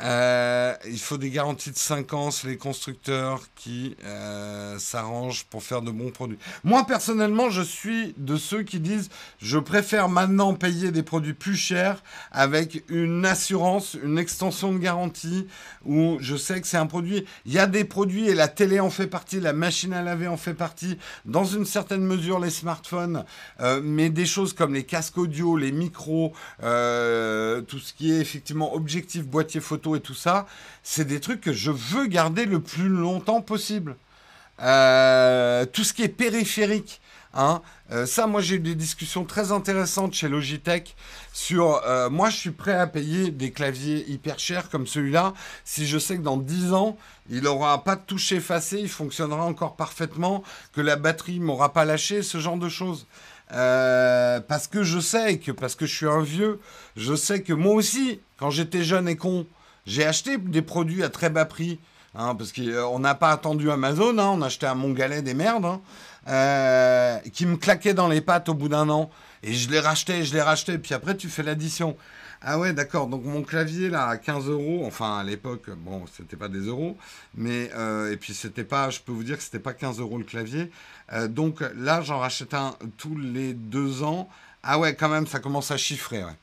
Euh, 0.00 0.74
il 0.86 0.98
faut 0.98 1.18
des 1.18 1.30
garanties 1.30 1.72
de 1.72 1.76
5 1.76 2.12
ans, 2.12 2.28
les 2.44 2.56
constructeurs 2.56 3.42
qui 3.56 3.96
euh, 4.04 4.78
s'arrangent 4.78 5.44
pour 5.44 5.62
faire 5.62 5.82
de 5.82 5.90
bons 5.90 6.10
produits. 6.10 6.38
Moi, 6.62 6.86
personnellement, 6.86 7.50
je 7.50 7.62
suis 7.62 8.14
de 8.16 8.36
ceux 8.36 8.62
qui 8.62 8.78
disent 8.78 9.08
je 9.40 9.58
préfère 9.58 10.08
maintenant 10.08 10.54
payer 10.54 10.92
des 10.92 11.02
produits 11.02 11.34
plus 11.34 11.56
chers 11.56 12.02
avec 12.30 12.84
une 12.88 13.26
assurance, 13.26 13.96
une 14.02 14.18
extension 14.18 14.72
de 14.72 14.78
garantie 14.78 15.48
où 15.84 16.18
je 16.20 16.36
sais 16.36 16.60
que 16.60 16.66
c'est 16.68 16.76
un 16.76 16.86
produit. 16.86 17.24
Il 17.44 17.52
y 17.52 17.58
a 17.58 17.66
des 17.66 17.84
produits 17.84 18.28
et 18.28 18.34
la 18.34 18.46
télé 18.46 18.78
en 18.78 18.90
fait 18.90 19.08
partie, 19.08 19.40
la 19.40 19.52
machine 19.52 19.92
à 19.92 20.02
laver 20.02 20.28
en 20.28 20.36
fait 20.36 20.54
partie, 20.54 20.96
dans 21.24 21.44
une 21.44 21.64
certaine 21.64 22.02
mesure 22.02 22.38
les 22.38 22.50
smartphones, 22.50 23.24
euh, 23.60 23.80
mais 23.82 24.10
des 24.10 24.26
choses 24.26 24.52
comme 24.52 24.74
les 24.74 24.84
casques 24.84 25.18
audio, 25.18 25.56
les 25.56 25.72
micros, 25.72 26.32
tout 26.60 27.78
ce 27.78 27.92
qui 27.96 28.12
est 28.12 28.20
effectivement 28.20 28.74
objectif, 28.74 29.26
boîtier 29.26 29.60
photo 29.60 29.87
et 29.96 30.00
tout 30.00 30.14
ça, 30.14 30.46
c'est 30.82 31.04
des 31.04 31.20
trucs 31.20 31.40
que 31.40 31.52
je 31.52 31.70
veux 31.70 32.06
garder 32.06 32.44
le 32.44 32.60
plus 32.60 32.88
longtemps 32.88 33.40
possible. 33.42 33.96
Euh, 34.60 35.66
tout 35.66 35.84
ce 35.84 35.92
qui 35.92 36.02
est 36.02 36.08
périphérique, 36.08 37.00
hein, 37.32 37.62
euh, 37.92 38.06
ça, 38.06 38.26
moi, 38.26 38.40
j'ai 38.40 38.56
eu 38.56 38.60
des 38.60 38.74
discussions 38.74 39.24
très 39.24 39.52
intéressantes 39.52 40.14
chez 40.14 40.28
Logitech 40.28 40.96
sur. 41.32 41.80
Euh, 41.86 42.10
moi, 42.10 42.28
je 42.28 42.36
suis 42.36 42.50
prêt 42.50 42.74
à 42.74 42.86
payer 42.86 43.30
des 43.30 43.52
claviers 43.52 44.04
hyper 44.10 44.38
chers 44.38 44.68
comme 44.68 44.86
celui-là 44.86 45.32
si 45.64 45.86
je 45.86 45.98
sais 45.98 46.16
que 46.16 46.22
dans 46.22 46.36
10 46.36 46.72
ans, 46.72 46.98
il 47.30 47.42
n'aura 47.42 47.84
pas 47.84 47.94
de 47.94 48.02
touche 48.02 48.32
effacée, 48.32 48.80
il 48.80 48.88
fonctionnera 48.88 49.44
encore 49.44 49.76
parfaitement, 49.76 50.42
que 50.72 50.80
la 50.80 50.96
batterie 50.96 51.38
m'aura 51.38 51.72
pas 51.72 51.84
lâché, 51.84 52.22
ce 52.22 52.38
genre 52.38 52.58
de 52.58 52.68
choses. 52.68 53.06
parce 53.50 54.66
que 54.66 54.82
je 54.82 54.98
sais 54.98 55.38
que, 55.38 55.52
parce 55.52 55.76
que 55.76 55.86
je 55.86 55.94
suis 55.94 56.06
un 56.06 56.22
vieux, 56.22 56.60
je 56.96 57.14
sais 57.14 57.42
que 57.42 57.52
moi 57.52 57.74
aussi, 57.74 58.20
quand 58.38 58.50
j'étais 58.50 58.82
jeune 58.82 59.08
et 59.08 59.16
con, 59.16 59.46
j'ai 59.88 60.04
acheté 60.04 60.36
des 60.36 60.62
produits 60.62 61.02
à 61.02 61.08
très 61.08 61.30
bas 61.30 61.46
prix 61.46 61.80
hein, 62.14 62.34
parce 62.34 62.52
qu'on 62.52 62.98
n'a 62.98 63.14
pas 63.14 63.30
attendu 63.30 63.70
Amazon, 63.70 64.18
hein, 64.18 64.30
on 64.34 64.42
achetait 64.42 64.66
un 64.66 64.74
Mongalet 64.74 65.22
des 65.22 65.34
merdes, 65.34 65.64
hein, 65.64 65.80
euh, 66.28 67.18
qui 67.32 67.46
me 67.46 67.56
claquait 67.56 67.94
dans 67.94 68.06
les 68.06 68.20
pattes 68.20 68.50
au 68.50 68.54
bout 68.54 68.68
d'un 68.68 68.88
an. 68.90 69.10
Et 69.42 69.54
je 69.54 69.70
l'ai 69.70 69.80
racheté, 69.80 70.24
je 70.24 70.34
l'ai 70.34 70.42
racheté, 70.42 70.78
puis 70.78 70.94
après 70.94 71.16
tu 71.16 71.28
fais 71.28 71.42
l'addition. 71.42 71.96
Ah 72.42 72.58
ouais, 72.58 72.72
d'accord. 72.72 73.06
Donc 73.06 73.24
mon 73.24 73.42
clavier 73.42 73.88
là 73.88 74.08
à 74.08 74.16
15 74.18 74.48
euros, 74.48 74.84
enfin 74.86 75.18
à 75.18 75.24
l'époque, 75.24 75.70
bon, 75.70 76.04
c'était 76.14 76.36
pas 76.36 76.48
des 76.48 76.60
euros, 76.60 76.96
mais 77.34 77.70
euh, 77.74 78.12
et 78.12 78.16
puis 78.16 78.34
c'était 78.34 78.64
pas, 78.64 78.90
je 78.90 79.00
peux 79.00 79.12
vous 79.12 79.24
dire 79.24 79.38
que 79.38 79.42
c'était 79.42 79.58
pas 79.58 79.72
15 79.72 80.00
euros 80.00 80.18
le 80.18 80.24
clavier. 80.24 80.70
Euh, 81.14 81.28
donc 81.28 81.64
là, 81.76 82.02
j'en 82.02 82.18
rachète 82.18 82.52
un 82.52 82.76
tous 82.98 83.16
les 83.16 83.54
deux 83.54 84.02
ans. 84.02 84.28
Ah 84.62 84.78
ouais, 84.78 84.94
quand 84.94 85.08
même, 85.08 85.26
ça 85.26 85.38
commence 85.38 85.70
à 85.70 85.76
chiffrer, 85.78 86.24
ouais. 86.24 86.36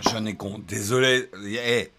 Jeune 0.00 0.28
et 0.28 0.36
con. 0.36 0.60
Désolé. 0.66 1.30
Eh, 1.44 1.90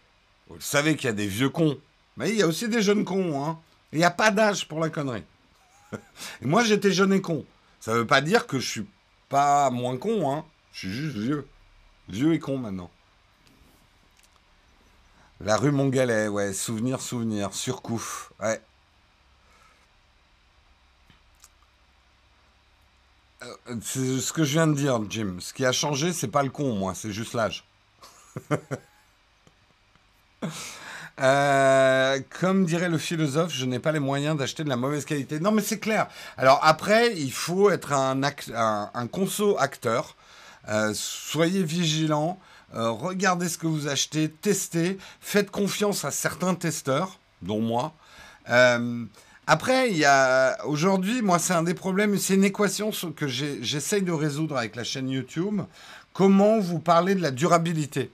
vous 0.50 0.60
savez 0.60 0.96
qu'il 0.96 1.06
y 1.06 1.10
a 1.10 1.14
des 1.14 1.28
vieux 1.28 1.50
cons. 1.50 1.78
Mais 2.18 2.30
il 2.30 2.36
y 2.36 2.42
a 2.42 2.48
aussi 2.48 2.68
des 2.68 2.82
jeunes 2.82 3.06
cons. 3.06 3.44
Hein. 3.44 3.60
Il 3.92 4.00
n'y 4.00 4.06
a 4.06 4.12
pas 4.12 4.32
d'âge 4.32 4.68
pour 4.68 4.80
la 4.80 4.90
connerie. 4.90 5.24
et 5.94 6.46
moi, 6.46 6.64
j'étais 6.64 6.92
jeune 6.92 7.14
et 7.14 7.22
con. 7.22 7.46
Ça 7.80 7.94
ne 7.94 8.00
veut 8.00 8.08
pas 8.08 8.22
dire 8.22 8.48
que 8.48 8.60
je 8.60 8.70
suis 8.70 8.88
pas 9.30 9.70
moins 9.70 9.98
con. 9.98 10.32
Hein. 10.32 10.46
Je 10.74 10.80
suis 10.80 10.92
juste 10.92 11.18
vieux. 11.18 11.48
Vieux 12.10 12.34
et 12.34 12.40
con 12.40 12.58
maintenant. 12.58 12.92
La 15.42 15.58
rue 15.58 15.72
Montgalet, 15.72 16.28
ouais. 16.28 16.54
Souvenir, 16.54 17.02
souvenir. 17.02 17.54
Surcouf. 17.54 18.32
Ouais. 18.40 18.62
Euh, 23.44 23.76
c'est 23.82 24.20
ce 24.20 24.34
que 24.34 24.44
je 24.44 24.54
viens 24.54 24.68
de 24.68 24.74
dire, 24.74 25.00
Jim. 25.10 25.38
Ce 25.40 25.54
qui 25.54 25.66
a 25.66 25.72
changé, 25.72 26.14
c'est 26.14 26.30
pas 26.30 26.44
le 26.44 26.50
con, 26.50 26.76
moi, 26.76 26.96
c'est 26.96 27.12
juste 27.12 27.34
l'âge. 27.34 27.66
Euh, 31.22 32.20
comme 32.42 32.66
dirait 32.66 32.90
le 32.90 32.98
philosophe, 32.98 33.54
je 33.54 33.66
n'ai 33.66 33.80
pas 33.80 33.94
les 33.94 34.00
moyens 34.00 34.38
d'acheter 34.38 34.64
de 34.64 34.70
la 34.70 34.76
mauvaise 34.76 35.06
qualité. 35.06 35.40
Non, 35.40 35.52
mais 35.52 35.62
c'est 35.62 35.80
clair. 35.80 36.08
Alors 36.38 36.60
après, 36.62 37.14
il 37.16 37.32
faut 37.32 37.70
être 37.70 37.94
un, 37.94 39.08
conso 39.08 39.58
acteur. 39.58 40.16
Euh, 40.68 40.92
soyez 40.94 41.64
vigilant. 41.64 42.40
Euh, 42.76 42.90
regardez 42.90 43.48
ce 43.48 43.58
que 43.58 43.68
vous 43.68 43.88
achetez, 43.88 44.30
testez. 44.30 44.98
Faites 45.22 45.52
confiance 45.52 46.04
à 46.04 46.12
certains 46.12 46.56
testeurs, 46.56 47.20
dont 47.42 47.62
moi. 47.62 47.94
après, 49.48 49.92
il 49.92 49.98
y 49.98 50.06
a 50.06 50.58
aujourd'hui, 50.66 51.22
moi, 51.22 51.40
c'est 51.40 51.54
un 51.54 51.64
des 51.64 51.76
problèmes. 51.76 52.18
C'est 52.18 52.36
une 52.36 52.44
équation 52.44 52.92
que 53.16 53.28
j'essaye 53.28 54.02
de 54.02 54.12
résoudre 54.12 54.58
avec 54.58 54.76
la 54.76 54.84
chaîne 54.84 55.10
YouTube. 55.10 55.62
Comment 56.14 56.60
vous 56.60 56.80
parlez 56.80 57.16
de 57.16 57.22
la 57.22 57.32
durabilité? 57.32 58.12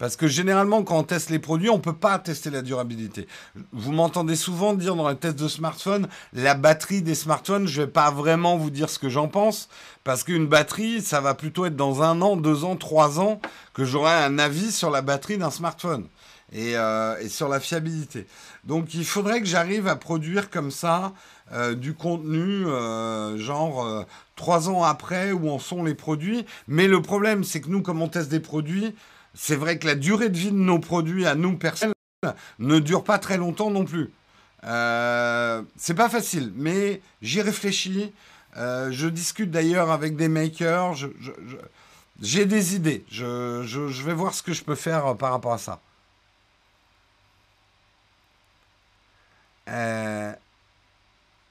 Parce 0.00 0.16
que 0.16 0.26
généralement, 0.26 0.82
quand 0.82 0.98
on 0.98 1.02
teste 1.02 1.28
les 1.28 1.38
produits, 1.38 1.68
on 1.68 1.76
ne 1.76 1.82
peut 1.82 1.92
pas 1.92 2.18
tester 2.18 2.48
la 2.48 2.62
durabilité. 2.62 3.28
Vous 3.70 3.92
m'entendez 3.92 4.34
souvent 4.34 4.72
dire 4.72 4.96
dans 4.96 5.10
les 5.10 5.14
tests 5.14 5.38
de 5.38 5.46
smartphone, 5.46 6.08
la 6.32 6.54
batterie 6.54 7.02
des 7.02 7.14
smartphones, 7.14 7.66
je 7.66 7.82
ne 7.82 7.84
vais 7.84 7.92
pas 7.92 8.10
vraiment 8.10 8.56
vous 8.56 8.70
dire 8.70 8.88
ce 8.88 8.98
que 8.98 9.10
j'en 9.10 9.28
pense, 9.28 9.68
parce 10.02 10.24
qu'une 10.24 10.46
batterie, 10.46 11.02
ça 11.02 11.20
va 11.20 11.34
plutôt 11.34 11.66
être 11.66 11.76
dans 11.76 12.02
un 12.02 12.22
an, 12.22 12.38
deux 12.38 12.64
ans, 12.64 12.76
trois 12.76 13.20
ans, 13.20 13.42
que 13.74 13.84
j'aurai 13.84 14.14
un 14.14 14.38
avis 14.38 14.72
sur 14.72 14.88
la 14.88 15.02
batterie 15.02 15.36
d'un 15.36 15.50
smartphone 15.50 16.06
et, 16.50 16.78
euh, 16.78 17.28
sur 17.28 17.50
la 17.50 17.60
fiabilité. 17.60 18.26
Donc 18.64 18.94
il 18.94 19.04
faudrait 19.04 19.40
que 19.40 19.46
j'arrive 19.46 19.86
à 19.86 19.96
produire 19.96 20.48
comme 20.48 20.70
ça 20.70 21.12
euh, 21.52 21.74
du 21.74 21.92
contenu, 21.92 22.64
euh, 22.66 23.36
genre 23.36 24.06
trois 24.34 24.70
ans 24.70 24.82
après, 24.82 25.32
où 25.32 25.50
en 25.50 25.58
sont 25.58 25.84
les 25.84 25.94
produits. 25.94 26.46
Mais 26.68 26.88
le 26.88 27.02
problème, 27.02 27.44
c'est 27.44 27.60
que 27.60 27.68
nous, 27.68 27.82
comme 27.82 28.00
on 28.00 28.08
teste 28.08 28.30
des 28.30 28.40
produits, 28.40 28.94
c'est 29.34 29.56
vrai 29.56 29.78
que 29.78 29.86
la 29.86 29.94
durée 29.94 30.28
de 30.28 30.36
vie 30.36 30.50
de 30.50 30.56
nos 30.56 30.78
produits 30.78 31.26
à 31.26 31.34
nous 31.34 31.56
personnels 31.56 31.94
ne 32.58 32.78
dure 32.78 33.04
pas 33.04 33.18
très 33.18 33.36
longtemps 33.36 33.70
non 33.70 33.84
plus. 33.84 34.10
Euh, 34.64 35.62
c'est 35.76 35.94
pas 35.94 36.08
facile, 36.08 36.52
mais 36.54 37.00
j'y 37.22 37.40
réfléchis. 37.40 38.12
Euh, 38.56 38.90
je 38.90 39.06
discute 39.06 39.50
d'ailleurs 39.50 39.90
avec 39.90 40.16
des 40.16 40.28
makers. 40.28 40.94
j'ai 42.20 42.46
des 42.46 42.74
idées. 42.74 43.04
Je, 43.10 44.02
vais 44.04 44.14
voir 44.14 44.34
ce 44.34 44.42
que 44.42 44.52
je 44.52 44.62
peux 44.62 44.74
faire 44.74 45.16
par 45.16 45.32
rapport 45.32 45.52
à 45.52 45.58
ça. 45.58 45.80
Euh, 49.68 50.32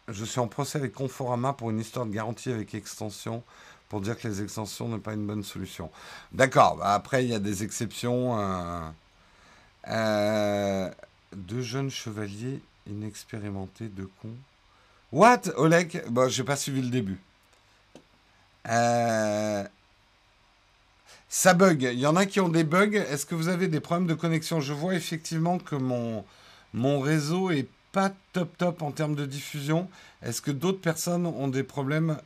je 0.09 0.25
suis 0.25 0.39
en 0.39 0.47
procès 0.47 0.77
avec 0.77 0.93
Conforama 0.93 1.53
pour 1.53 1.69
une 1.69 1.79
histoire 1.79 2.05
de 2.05 2.11
garantie 2.11 2.51
avec 2.51 2.75
extension 2.75 3.43
pour 3.89 4.01
dire 4.01 4.17
que 4.17 4.27
les 4.27 4.41
extensions 4.41 4.87
n'est 4.87 4.99
pas 4.99 5.13
une 5.13 5.25
bonne 5.25 5.43
solution. 5.43 5.89
D'accord, 6.31 6.77
bah, 6.77 6.93
après 6.93 7.25
il 7.25 7.31
y 7.31 7.33
a 7.33 7.39
des 7.39 7.63
exceptions. 7.63 8.39
Euh, 8.39 8.89
euh, 9.87 10.89
deux 11.35 11.61
jeunes 11.61 11.89
chevaliers 11.89 12.61
inexpérimentés 12.87 13.87
de 13.87 14.07
cons. 14.21 14.35
What 15.11 15.41
Oleg? 15.57 16.03
Bon, 16.09 16.29
j'ai 16.29 16.43
pas 16.43 16.55
suivi 16.55 16.81
le 16.81 16.89
début. 16.89 17.19
Euh, 18.67 19.63
ça 21.27 21.53
bug. 21.55 21.81
Il 21.81 21.99
y 21.99 22.05
en 22.05 22.15
a 22.15 22.25
qui 22.25 22.39
ont 22.39 22.49
des 22.49 22.63
bugs. 22.63 22.93
Est-ce 22.93 23.25
que 23.25 23.35
vous 23.35 23.47
avez 23.47 23.67
des 23.67 23.79
problèmes 23.79 24.07
de 24.07 24.13
connexion? 24.13 24.59
Je 24.59 24.73
vois 24.73 24.93
effectivement 24.93 25.57
que 25.57 25.75
mon, 25.75 26.23
mon 26.73 26.99
réseau 26.99 27.49
est 27.49 27.67
pas 27.91 28.11
top 28.33 28.55
top 28.57 28.83
en 28.83 28.91
termes 28.91 29.15
de 29.15 29.25
diffusion. 29.25 29.89
Est-ce 30.21 30.41
que 30.41 30.51
d'autres 30.51 30.81
personnes 30.81 31.25
ont 31.25 31.47
des 31.47 31.63
problèmes 31.63 32.17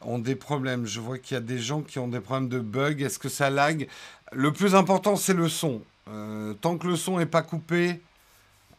ont 0.00 0.18
des 0.18 0.36
problèmes. 0.36 0.86
Je 0.86 1.00
vois 1.00 1.18
qu'il 1.18 1.34
y 1.34 1.38
a 1.38 1.42
des 1.42 1.58
gens 1.58 1.82
qui 1.82 1.98
ont 1.98 2.08
des 2.08 2.20
problèmes 2.20 2.48
de 2.48 2.60
bug. 2.60 3.02
Est-ce 3.02 3.18
que 3.18 3.28
ça 3.28 3.50
lag? 3.50 3.88
Le 4.32 4.52
plus 4.52 4.74
important, 4.74 5.16
c'est 5.16 5.34
le 5.34 5.48
son. 5.48 5.82
Euh, 6.08 6.54
tant 6.54 6.78
que 6.78 6.86
le 6.86 6.96
son 6.96 7.18
n'est 7.18 7.26
pas 7.26 7.42
coupé, 7.42 8.00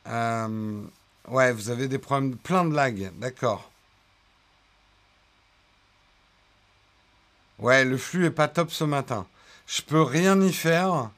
euh, 0.08 0.82
ouais, 1.28 1.52
vous 1.52 1.70
avez 1.70 1.88
des 1.88 2.00
problèmes, 2.00 2.36
plein 2.38 2.66
de 2.66 2.74
lag. 2.74 3.12
D'accord. 3.20 3.70
Ouais, 7.60 7.84
le 7.84 7.98
flux 7.98 8.26
est 8.26 8.32
pas 8.32 8.48
top 8.48 8.72
ce 8.72 8.84
matin. 8.84 9.28
Je 9.68 9.82
peux 9.82 10.02
rien 10.02 10.42
y 10.42 10.54
faire. 10.54 11.12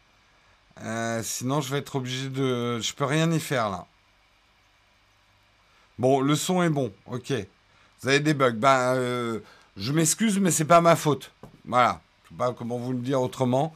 Euh, 0.81 1.21
sinon, 1.23 1.61
je 1.61 1.71
vais 1.71 1.77
être 1.79 1.95
obligé 1.95 2.29
de. 2.29 2.79
Je 2.79 2.93
peux 2.93 3.05
rien 3.05 3.31
y 3.31 3.39
faire 3.39 3.69
là. 3.69 3.85
Bon, 5.99 6.19
le 6.21 6.35
son 6.35 6.63
est 6.63 6.69
bon. 6.69 6.91
Ok. 7.05 7.31
Vous 8.01 8.09
avez 8.09 8.19
des 8.19 8.33
bugs. 8.33 8.53
Ben, 8.53 9.39
je 9.81 9.91
m'excuse, 9.93 10.39
mais 10.39 10.51
c'est 10.51 10.65
pas 10.65 10.79
ma 10.79 10.95
faute. 10.95 11.31
Voilà. 11.65 12.01
Je 12.23 12.29
sais 12.29 12.35
pas 12.35 12.53
comment 12.53 12.77
vous 12.77 12.93
le 12.93 12.99
dire 12.99 13.19
autrement. 13.19 13.73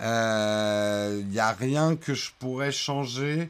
Il 0.00 0.06
euh, 0.06 1.22
n'y 1.22 1.38
a 1.38 1.52
rien 1.52 1.94
que 1.94 2.12
je 2.12 2.32
pourrais 2.38 2.72
changer. 2.72 3.48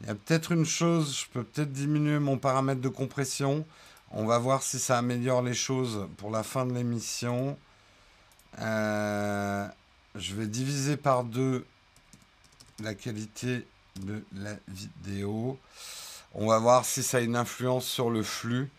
Il 0.00 0.06
y 0.06 0.10
a 0.10 0.14
peut-être 0.14 0.52
une 0.52 0.66
chose, 0.66 1.18
je 1.20 1.26
peux 1.32 1.42
peut-être 1.42 1.72
diminuer 1.72 2.18
mon 2.18 2.36
paramètre 2.36 2.82
de 2.82 2.88
compression. 2.88 3.66
On 4.10 4.26
va 4.26 4.38
voir 4.38 4.62
si 4.62 4.78
ça 4.78 4.98
améliore 4.98 5.42
les 5.42 5.54
choses 5.54 6.06
pour 6.18 6.30
la 6.30 6.42
fin 6.42 6.66
de 6.66 6.74
l'émission. 6.74 7.58
Euh, 8.60 9.66
je 10.14 10.34
vais 10.34 10.46
diviser 10.46 10.98
par 10.98 11.24
deux 11.24 11.64
la 12.82 12.94
qualité 12.94 13.66
de 13.96 14.22
la 14.36 14.54
vidéo. 14.68 15.58
On 16.34 16.46
va 16.46 16.58
voir 16.58 16.84
si 16.84 17.02
ça 17.02 17.16
a 17.16 17.20
une 17.20 17.36
influence 17.36 17.86
sur 17.86 18.10
le 18.10 18.22
flux. 18.22 18.70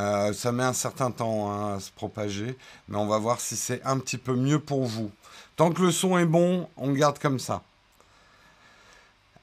Euh, 0.00 0.32
ça 0.32 0.52
met 0.52 0.62
un 0.62 0.72
certain 0.72 1.10
temps 1.10 1.50
hein, 1.50 1.76
à 1.76 1.80
se 1.80 1.90
propager, 1.90 2.56
mais 2.88 2.96
on 2.96 3.06
va 3.06 3.18
voir 3.18 3.40
si 3.40 3.56
c'est 3.56 3.82
un 3.84 3.98
petit 3.98 4.18
peu 4.18 4.34
mieux 4.34 4.58
pour 4.58 4.84
vous. 4.84 5.10
Tant 5.56 5.70
que 5.70 5.82
le 5.82 5.90
son 5.90 6.18
est 6.18 6.26
bon, 6.26 6.68
on 6.76 6.92
garde 6.92 7.18
comme 7.18 7.38
ça. 7.38 7.62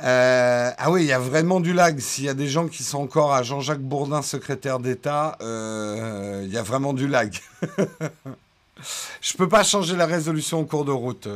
Euh, 0.02 0.72
ah 0.78 0.92
oui, 0.92 1.04
il 1.04 1.08
y 1.08 1.14
a 1.14 1.20
vraiment 1.20 1.60
du 1.60 1.74
lag. 1.74 2.00
S'il 2.00 2.24
y 2.24 2.30
a 2.30 2.34
des 2.34 2.48
gens 2.48 2.68
qui 2.68 2.84
sont 2.84 3.00
encore 3.00 3.34
à 3.34 3.44
Jean-Jacques 3.44 3.82
Bourdin, 3.82 4.22
secrétaire 4.22 4.80
d'État, 4.80 5.38
euh, 5.42 6.42
il 6.46 6.52
y 6.52 6.58
a 6.58 6.64
vraiment 6.64 6.94
du 6.94 7.08
lag. 7.08 7.38
Je 9.22 9.34
peux 9.34 9.50
pas 9.50 9.64
changer 9.64 9.98
la 9.98 10.06
résolution 10.06 10.62
au 10.62 10.66
cours 10.66 10.86
de 10.86 10.92
route, 10.92 11.28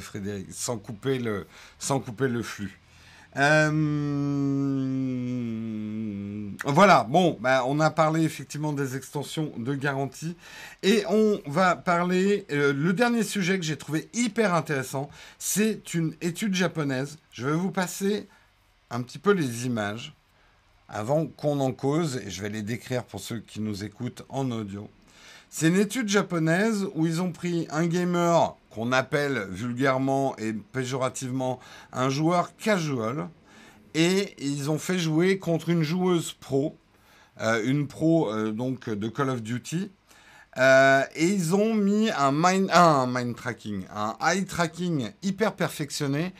Frédéric, 0.00 0.46
sans 0.50 0.78
couper 0.78 1.18
le 1.18 2.42
flux. 2.42 2.80
Euh, 3.36 3.70
voilà, 6.64 7.04
bon, 7.04 7.36
bah, 7.40 7.64
on 7.66 7.80
a 7.80 7.90
parlé 7.90 8.22
effectivement 8.22 8.72
des 8.72 8.96
extensions 8.96 9.52
de 9.56 9.74
garantie. 9.74 10.36
Et 10.82 11.04
on 11.08 11.40
va 11.46 11.76
parler, 11.76 12.46
euh, 12.50 12.72
le 12.72 12.92
dernier 12.92 13.22
sujet 13.22 13.58
que 13.58 13.64
j'ai 13.64 13.76
trouvé 13.76 14.08
hyper 14.14 14.54
intéressant, 14.54 15.10
c'est 15.38 15.94
une 15.94 16.14
étude 16.20 16.54
japonaise. 16.54 17.18
Je 17.30 17.46
vais 17.46 17.56
vous 17.56 17.70
passer 17.70 18.26
un 18.90 19.02
petit 19.02 19.18
peu 19.18 19.32
les 19.32 19.66
images 19.66 20.14
avant 20.88 21.26
qu'on 21.26 21.60
en 21.60 21.72
cause, 21.72 22.20
et 22.24 22.30
je 22.30 22.42
vais 22.42 22.48
les 22.48 22.62
décrire 22.62 23.04
pour 23.04 23.20
ceux 23.20 23.40
qui 23.40 23.60
nous 23.60 23.84
écoutent 23.84 24.22
en 24.28 24.50
audio. 24.50 24.88
C'est 25.48 25.68
une 25.68 25.78
étude 25.78 26.08
japonaise 26.08 26.86
où 26.94 27.06
ils 27.06 27.22
ont 27.22 27.32
pris 27.32 27.66
un 27.70 27.86
gamer 27.86 28.56
qu'on 28.70 28.92
appelle 28.92 29.46
vulgairement 29.50 30.36
et 30.36 30.52
péjorativement 30.52 31.60
un 31.92 32.10
joueur 32.10 32.54
casual 32.56 33.28
et 33.94 34.34
ils 34.38 34.70
ont 34.70 34.78
fait 34.78 34.98
jouer 34.98 35.38
contre 35.38 35.70
une 35.70 35.82
joueuse 35.82 36.34
pro, 36.34 36.76
euh, 37.40 37.62
une 37.64 37.86
pro 37.86 38.30
euh, 38.30 38.52
donc 38.52 38.90
de 38.90 39.08
Call 39.08 39.30
of 39.30 39.42
Duty. 39.42 39.90
Euh, 40.58 41.02
et 41.14 41.26
ils 41.26 41.54
ont 41.54 41.74
mis 41.74 42.10
un 42.10 42.32
mind, 42.32 43.34
tracking, 43.34 43.86
un 43.94 44.14
eye 44.20 44.44
tracking 44.44 45.10
hyper 45.22 45.54
perfectionné 45.54 46.34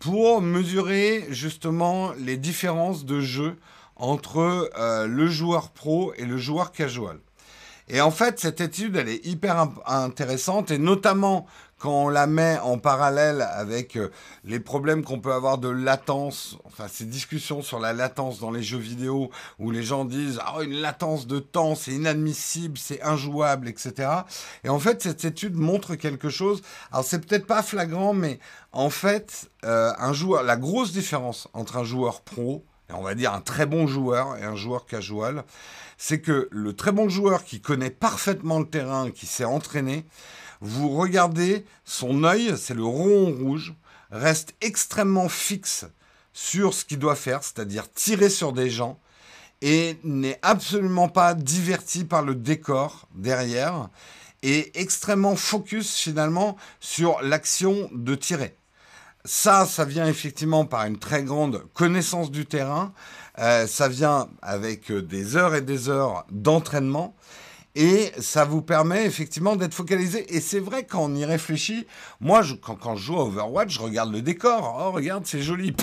pour 0.00 0.42
mesurer 0.42 1.26
justement 1.30 2.12
les 2.18 2.36
différences 2.36 3.04
de 3.04 3.20
jeu 3.20 3.56
entre 3.94 4.70
le 5.06 5.26
joueur 5.26 5.70
pro 5.70 6.12
et 6.16 6.24
le 6.24 6.36
joueur 6.36 6.70
casual. 6.70 7.18
Et 7.88 8.00
en 8.00 8.10
fait, 8.10 8.38
cette 8.38 8.60
étude, 8.60 8.96
elle 8.96 9.08
est 9.08 9.24
hyper 9.26 9.68
intéressante, 9.86 10.70
et 10.70 10.78
notamment 10.78 11.46
quand 11.78 12.04
on 12.04 12.08
la 12.08 12.26
met 12.26 12.58
en 12.58 12.78
parallèle 12.78 13.40
avec 13.40 13.96
euh, 13.96 14.10
les 14.44 14.58
problèmes 14.58 15.04
qu'on 15.04 15.20
peut 15.20 15.32
avoir 15.32 15.58
de 15.58 15.68
latence, 15.68 16.58
enfin 16.64 16.88
ces 16.88 17.04
discussions 17.04 17.62
sur 17.62 17.78
la 17.78 17.92
latence 17.92 18.40
dans 18.40 18.50
les 18.50 18.62
jeux 18.62 18.78
vidéo 18.78 19.30
où 19.58 19.70
les 19.70 19.84
gens 19.84 20.04
disent 20.04 20.40
ah 20.44 20.60
une 20.62 20.80
latence 20.80 21.26
de 21.26 21.38
temps 21.38 21.76
c'est 21.76 21.92
inadmissible, 21.92 22.76
c'est 22.78 23.00
injouable, 23.02 23.68
etc. 23.68 24.10
Et 24.64 24.68
en 24.68 24.80
fait 24.80 25.02
cette 25.02 25.24
étude 25.24 25.54
montre 25.54 25.94
quelque 25.94 26.30
chose. 26.30 26.62
Alors 26.90 27.04
c'est 27.04 27.24
peut-être 27.24 27.46
pas 27.46 27.62
flagrant, 27.62 28.12
mais 28.12 28.40
en 28.72 28.90
fait 28.90 29.48
euh, 29.64 29.92
un 29.98 30.12
joueur, 30.12 30.42
la 30.42 30.56
grosse 30.56 30.92
différence 30.92 31.48
entre 31.52 31.76
un 31.76 31.84
joueur 31.84 32.22
pro 32.22 32.64
et 32.90 32.94
on 32.94 33.02
va 33.02 33.14
dire 33.14 33.32
un 33.34 33.40
très 33.40 33.66
bon 33.66 33.86
joueur 33.86 34.36
et 34.36 34.44
un 34.44 34.56
joueur 34.56 34.86
casual, 34.86 35.44
c'est 35.98 36.20
que 36.20 36.48
le 36.50 36.74
très 36.74 36.92
bon 36.92 37.08
joueur 37.08 37.44
qui 37.44 37.60
connaît 37.60 37.90
parfaitement 37.90 38.60
le 38.60 38.68
terrain, 38.68 39.10
qui 39.10 39.26
s'est 39.26 39.44
entraîné, 39.44 40.06
vous 40.60 40.88
regardez 40.90 41.64
son 41.84 42.24
œil, 42.24 42.54
c'est 42.56 42.74
le 42.74 42.84
rond 42.84 43.26
rouge, 43.26 43.74
reste 44.10 44.54
extrêmement 44.60 45.28
fixe 45.28 45.86
sur 46.32 46.72
ce 46.72 46.84
qu'il 46.84 47.00
doit 47.00 47.16
faire, 47.16 47.42
c'est-à-dire 47.42 47.92
tirer 47.92 48.30
sur 48.30 48.52
des 48.52 48.70
gens, 48.70 48.98
et 49.60 49.98
n'est 50.04 50.38
absolument 50.42 51.08
pas 51.08 51.34
diverti 51.34 52.04
par 52.04 52.22
le 52.22 52.36
décor 52.36 53.08
derrière, 53.14 53.88
et 54.42 54.80
extrêmement 54.80 55.34
focus 55.34 55.96
finalement 55.96 56.56
sur 56.78 57.20
l'action 57.22 57.90
de 57.92 58.14
tirer. 58.14 58.54
Ça, 59.24 59.66
ça 59.66 59.84
vient 59.84 60.06
effectivement 60.06 60.64
par 60.64 60.84
une 60.84 60.98
très 60.98 61.24
grande 61.24 61.64
connaissance 61.74 62.30
du 62.30 62.46
terrain, 62.46 62.94
euh, 63.38 63.66
ça 63.66 63.88
vient 63.88 64.28
avec 64.42 64.92
des 64.92 65.36
heures 65.36 65.54
et 65.54 65.62
des 65.62 65.88
heures 65.88 66.24
d'entraînement. 66.30 67.14
Et 67.74 68.10
ça 68.18 68.44
vous 68.44 68.60
permet 68.60 69.06
effectivement 69.06 69.54
d'être 69.54 69.74
focalisé. 69.74 70.34
Et 70.34 70.40
c'est 70.40 70.58
vrai, 70.58 70.84
quand 70.84 71.04
on 71.04 71.14
y 71.14 71.24
réfléchit, 71.24 71.86
moi, 72.20 72.42
quand, 72.60 72.96
je 72.96 73.04
joue 73.04 73.20
à 73.20 73.24
Overwatch, 73.24 73.72
je 73.72 73.80
regarde 73.80 74.12
le 74.12 74.20
décor. 74.20 74.76
Oh, 74.80 74.90
regarde, 74.90 75.26
c'est 75.26 75.42
joli. 75.42 75.76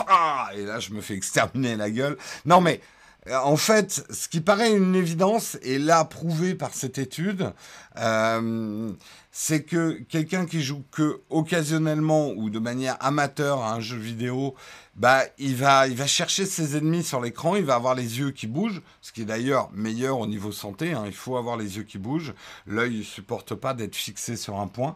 et 0.58 0.66
là, 0.66 0.80
je 0.80 0.92
me 0.92 1.00
fais 1.00 1.14
exterminer 1.14 1.78
la 1.78 1.90
gueule. 1.90 2.18
Non, 2.46 2.60
mais 2.60 2.82
euh, 2.82 2.95
en 3.34 3.58
fait, 3.58 4.06
ce 4.12 4.28
qui 4.28 4.40
paraît 4.40 4.76
une 4.76 4.96
évidence, 4.96 5.58
et 5.64 5.80
là 5.80 6.06
prouvé 6.06 6.54
par 6.54 6.74
cette 6.74 7.00
étude, 7.00 7.54
euh, 7.98 8.92
c'est 9.32 9.64
que 9.64 10.00
quelqu'un 10.10 10.46
qui 10.46 10.62
joue 10.62 10.84
que 10.92 11.22
occasionnellement 11.30 12.30
ou 12.30 12.50
de 12.50 12.60
manière 12.60 12.98
amateur 13.00 13.64
à 13.64 13.74
un 13.74 13.80
jeu 13.80 13.98
vidéo, 13.98 14.54
bah, 14.96 15.24
il 15.40 15.56
va, 15.56 15.88
il 15.88 15.96
va 15.96 16.08
chercher 16.08 16.46
ses 16.46 16.78
ennemis 16.78 17.04
sur 17.04 17.20
l'écran, 17.20 17.56
il 17.56 17.66
va 17.66 17.76
avoir 17.76 17.96
les 17.96 18.20
yeux 18.20 18.32
qui 18.32 18.48
bougent, 18.48 18.82
ce 19.02 19.12
qui 19.12 19.24
est 19.24 19.26
d'ailleurs 19.26 19.70
meilleur 19.74 20.20
au 20.20 20.28
niveau 20.28 20.52
santé. 20.52 20.94
Hein. 20.94 21.04
il 21.06 21.14
faut 21.14 21.36
avoir 21.36 21.58
les 21.58 21.78
yeux 21.78 21.84
qui 21.84 21.98
bougent. 21.98 22.34
L'œil 22.68 23.00
ne 23.00 23.04
supporte 23.04 23.56
pas 23.56 23.74
d'être 23.74 23.96
fixé 23.96 24.36
sur 24.36 24.60
un 24.60 24.68
point. 24.68 24.96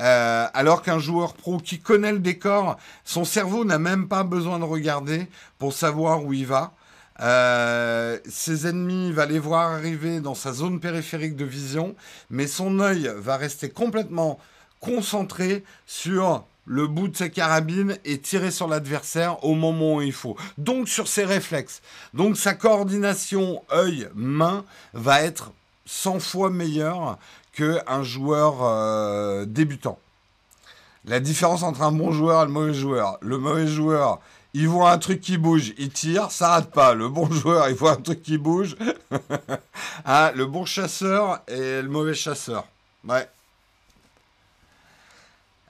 Euh, 0.00 0.46
alors 0.54 0.82
qu'un 0.82 0.98
joueur 0.98 1.34
pro 1.34 1.58
qui 1.58 1.80
connaît 1.80 2.12
le 2.12 2.20
décor, 2.20 2.76
son 3.04 3.24
cerveau 3.24 3.64
n'a 3.64 3.78
même 3.78 4.08
pas 4.08 4.24
besoin 4.24 4.58
de 4.58 4.64
regarder 4.64 5.26
pour 5.58 5.72
savoir 5.72 6.24
où 6.24 6.32
il 6.32 6.46
va. 6.46 6.72
Euh, 7.20 8.18
ses 8.28 8.66
ennemis, 8.66 9.12
va 9.12 9.26
les 9.26 9.38
voir 9.38 9.72
arriver 9.72 10.20
dans 10.20 10.34
sa 10.34 10.52
zone 10.52 10.80
périphérique 10.80 11.36
de 11.36 11.44
vision, 11.44 11.94
mais 12.30 12.46
son 12.46 12.80
œil 12.80 13.10
va 13.16 13.36
rester 13.36 13.70
complètement 13.70 14.38
concentré 14.80 15.64
sur 15.86 16.44
le 16.66 16.86
bout 16.86 17.08
de 17.08 17.16
sa 17.16 17.28
carabine 17.28 17.98
et 18.04 18.18
tirer 18.18 18.50
sur 18.50 18.68
l'adversaire 18.68 19.44
au 19.44 19.54
moment 19.54 19.96
où 19.96 20.02
il 20.02 20.12
faut. 20.12 20.36
Donc 20.58 20.88
sur 20.88 21.08
ses 21.08 21.24
réflexes. 21.24 21.82
Donc 22.14 22.36
sa 22.36 22.54
coordination 22.54 23.62
œil-main 23.72 24.64
va 24.94 25.22
être 25.22 25.52
100 25.86 26.20
fois 26.20 26.50
meilleure 26.50 27.18
qu'un 27.52 28.02
joueur 28.02 28.62
euh, 28.62 29.44
débutant. 29.44 29.98
La 31.06 31.20
différence 31.20 31.62
entre 31.62 31.82
un 31.82 31.92
bon 31.92 32.12
joueur 32.12 32.42
et 32.42 32.46
le 32.46 32.50
mauvais 32.50 32.74
joueur. 32.74 33.18
Le 33.20 33.36
mauvais 33.36 33.66
joueur, 33.66 34.20
il 34.54 34.68
voit 34.68 34.92
un 34.92 34.98
truc 34.98 35.20
qui 35.20 35.36
bouge, 35.36 35.74
il 35.78 35.90
tire, 35.90 36.30
ça 36.30 36.48
rate 36.50 36.70
pas. 36.70 36.94
Le 36.94 37.08
bon 37.08 37.30
joueur, 37.30 37.68
il 37.68 37.74
voit 37.74 37.92
un 37.92 38.00
truc 38.00 38.22
qui 38.22 38.38
bouge. 38.38 38.76
ah, 40.04 40.32
le 40.36 40.46
bon 40.46 40.64
chasseur 40.64 41.42
et 41.48 41.82
le 41.82 41.88
mauvais 41.88 42.14
chasseur. 42.14 42.64
Ouais. 43.06 43.28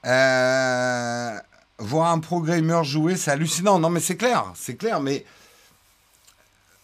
Euh, 0.04 1.38
voir 1.78 2.12
un 2.12 2.18
pro 2.18 2.42
gamer 2.42 2.84
jouer, 2.84 3.16
c'est 3.16 3.30
hallucinant. 3.30 3.78
Non, 3.78 3.88
mais 3.88 4.00
c'est 4.00 4.18
clair, 4.18 4.52
c'est 4.54 4.76
clair. 4.76 5.00
Mais 5.00 5.24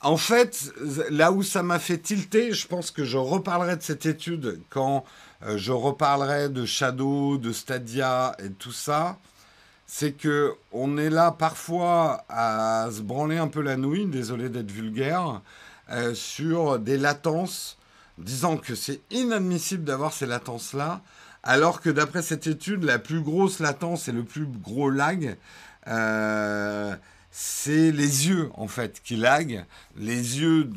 en 0.01 0.17
fait, 0.17 0.73
là 1.11 1.33
où 1.33 1.43
ça 1.43 1.63
m'a 1.63 1.79
fait 1.79 1.99
tilter, 1.99 2.53
je 2.53 2.67
pense 2.67 2.91
que 2.91 3.05
je 3.05 3.19
reparlerai 3.19 3.77
de 3.77 3.83
cette 3.83 4.07
étude 4.07 4.63
quand 4.71 5.05
euh, 5.43 5.59
je 5.59 5.73
reparlerai 5.73 6.49
de 6.49 6.65
Shadow, 6.65 7.37
de 7.37 7.53
Stadia 7.53 8.35
et 8.43 8.51
tout 8.51 8.73
ça. 8.73 9.19
C'est 9.93 10.13
que 10.13 10.55
on 10.71 10.99
est 10.99 11.11
là 11.11 11.33
parfois 11.33 12.25
à 12.29 12.89
se 12.93 13.01
branler 13.03 13.39
un 13.39 13.49
peu 13.49 13.61
la 13.61 13.77
nouille, 13.77 14.07
désolé 14.07 14.49
d'être 14.49 14.71
vulgaire, 14.71 15.43
euh, 15.91 16.15
sur 16.15 16.79
des 16.79 16.97
latences, 16.97 17.77
disant 18.17 18.57
que 18.57 18.77
c'est 18.77 19.01
inadmissible 19.11 19.83
d'avoir 19.83 20.13
ces 20.13 20.27
latences-là, 20.27 21.01
alors 21.43 21.81
que 21.81 21.91
d'après 21.91 22.23
cette 22.23 22.47
étude, 22.47 22.85
la 22.85 23.01
plus 23.01 23.21
grosse 23.21 23.59
latence 23.59 24.07
et 24.07 24.13
le 24.13 24.23
plus 24.23 24.47
gros 24.47 24.91
lag, 24.91 25.37
euh, 25.89 26.95
c'est 27.33 27.91
les 27.91 28.29
yeux 28.29 28.49
en 28.55 28.69
fait 28.69 29.01
qui 29.03 29.17
lag. 29.17 29.67
Les 29.97 30.39
yeux, 30.39 30.71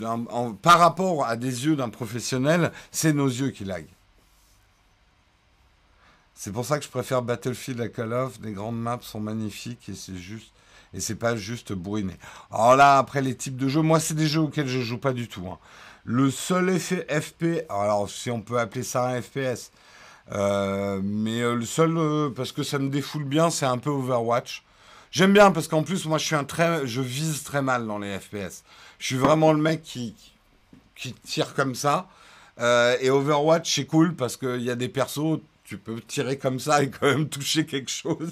par 0.63 0.79
rapport 0.79 1.27
à 1.27 1.37
des 1.37 1.67
yeux 1.67 1.75
d'un 1.75 1.89
professionnel, 1.89 2.71
c'est 2.91 3.13
nos 3.13 3.27
yeux 3.27 3.51
qui 3.51 3.63
lag. 3.63 3.85
C'est 6.43 6.51
pour 6.51 6.65
ça 6.65 6.77
que 6.77 6.83
je 6.83 6.89
préfère 6.89 7.21
Battlefield 7.21 7.79
à 7.79 7.87
Call 7.87 8.11
of. 8.11 8.37
Les 8.43 8.51
grandes 8.51 8.77
maps 8.77 8.99
sont 9.01 9.21
magnifiques 9.21 9.87
et 9.87 9.93
c'est 9.93 10.17
juste 10.17 10.51
et 10.93 10.99
c'est 10.99 11.15
pas 11.15 11.37
juste 11.37 11.71
bourriné. 11.71 12.17
Alors 12.51 12.75
là, 12.75 12.97
après 12.97 13.21
les 13.21 13.33
types 13.33 13.55
de 13.55 13.69
jeux, 13.69 13.81
moi 13.81 14.01
c'est 14.01 14.13
des 14.13 14.27
jeux 14.27 14.41
auxquels 14.41 14.67
je 14.67 14.81
joue 14.81 14.97
pas 14.97 15.13
du 15.13 15.29
tout. 15.29 15.47
Hein. 15.47 15.57
Le 16.03 16.29
seul 16.29 16.69
effet 16.69 17.07
FP, 17.09 17.63
alors 17.69 18.09
si 18.09 18.29
on 18.29 18.41
peut 18.41 18.59
appeler 18.59 18.83
ça 18.83 19.07
un 19.07 19.21
FPS, 19.21 19.71
euh, 20.33 20.99
mais 21.01 21.39
euh, 21.39 21.55
le 21.55 21.65
seul, 21.65 21.97
euh, 21.97 22.29
parce 22.29 22.51
que 22.51 22.61
ça 22.61 22.77
me 22.77 22.89
défoule 22.89 23.23
bien, 23.23 23.49
c'est 23.49 23.65
un 23.65 23.77
peu 23.77 23.89
Overwatch. 23.89 24.65
J'aime 25.11 25.31
bien 25.31 25.49
parce 25.49 25.69
qu'en 25.69 25.83
plus, 25.83 26.05
moi, 26.07 26.17
je 26.17 26.25
suis 26.25 26.35
un 26.35 26.43
très, 26.43 26.85
je 26.85 26.99
vise 26.99 27.43
très 27.43 27.61
mal 27.61 27.87
dans 27.87 27.99
les 27.99 28.19
FPS. 28.19 28.65
Je 28.99 29.05
suis 29.05 29.15
vraiment 29.15 29.53
le 29.53 29.61
mec 29.61 29.81
qui, 29.81 30.13
qui 30.93 31.13
tire 31.13 31.53
comme 31.53 31.73
ça. 31.73 32.09
et 32.59 33.09
Overwatch, 33.09 33.73
c'est 33.73 33.85
cool 33.85 34.13
parce 34.13 34.35
qu'il 34.35 34.61
y 34.61 34.69
a 34.69 34.75
des 34.75 34.89
persos, 34.89 35.39
tu 35.73 35.79
peux 35.79 35.99
tirer 36.01 36.37
comme 36.37 36.59
ça 36.59 36.83
et 36.83 36.91
quand 36.91 37.07
même 37.07 37.27
toucher 37.27 37.65
quelque 37.65 37.89
chose. 37.89 38.31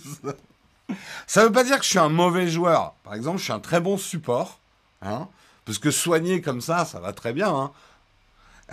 ça 1.25 1.43
veut 1.43 1.51
pas 1.51 1.63
dire 1.63 1.79
que 1.79 1.83
je 1.83 1.89
suis 1.89 1.97
un 1.97 2.09
mauvais 2.09 2.47
joueur. 2.47 2.93
Par 3.03 3.15
exemple, 3.15 3.39
je 3.39 3.45
suis 3.45 3.53
un 3.53 3.59
très 3.59 3.79
bon 3.79 3.97
support. 3.97 4.59
Hein, 5.01 5.27
parce 5.65 5.79
que 5.79 5.89
soigner 5.89 6.41
comme 6.41 6.61
ça, 6.61 6.85
ça 6.85 6.99
va 6.99 7.13
très 7.13 7.33
bien. 7.33 7.49
Hein. 7.49 7.71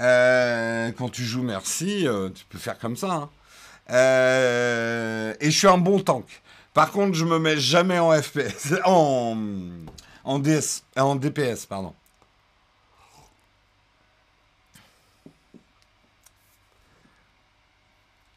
Euh, 0.01 0.93
quand 0.93 1.09
tu 1.09 1.25
joues 1.25 1.43
merci, 1.43 2.07
euh, 2.07 2.29
tu 2.29 2.45
peux 2.45 2.59
faire 2.59 2.79
comme 2.79 2.95
ça. 2.95 3.11
Hein. 3.11 3.31
Euh, 3.91 5.33
et 5.41 5.51
je 5.51 5.59
suis 5.59 5.67
un 5.67 5.79
bon 5.79 6.01
tank. 6.01 6.27
Par 6.75 6.91
contre, 6.91 7.15
je 7.15 7.25
me 7.25 7.39
mets 7.39 7.57
jamais 7.57 7.99
en 7.99 8.13
FPS, 8.13 8.75
en, 8.85 9.35
en, 10.25 10.39
DS, 10.39 10.83
en 10.99 11.17
DPS, 11.17 11.65
pardon. 11.65 11.95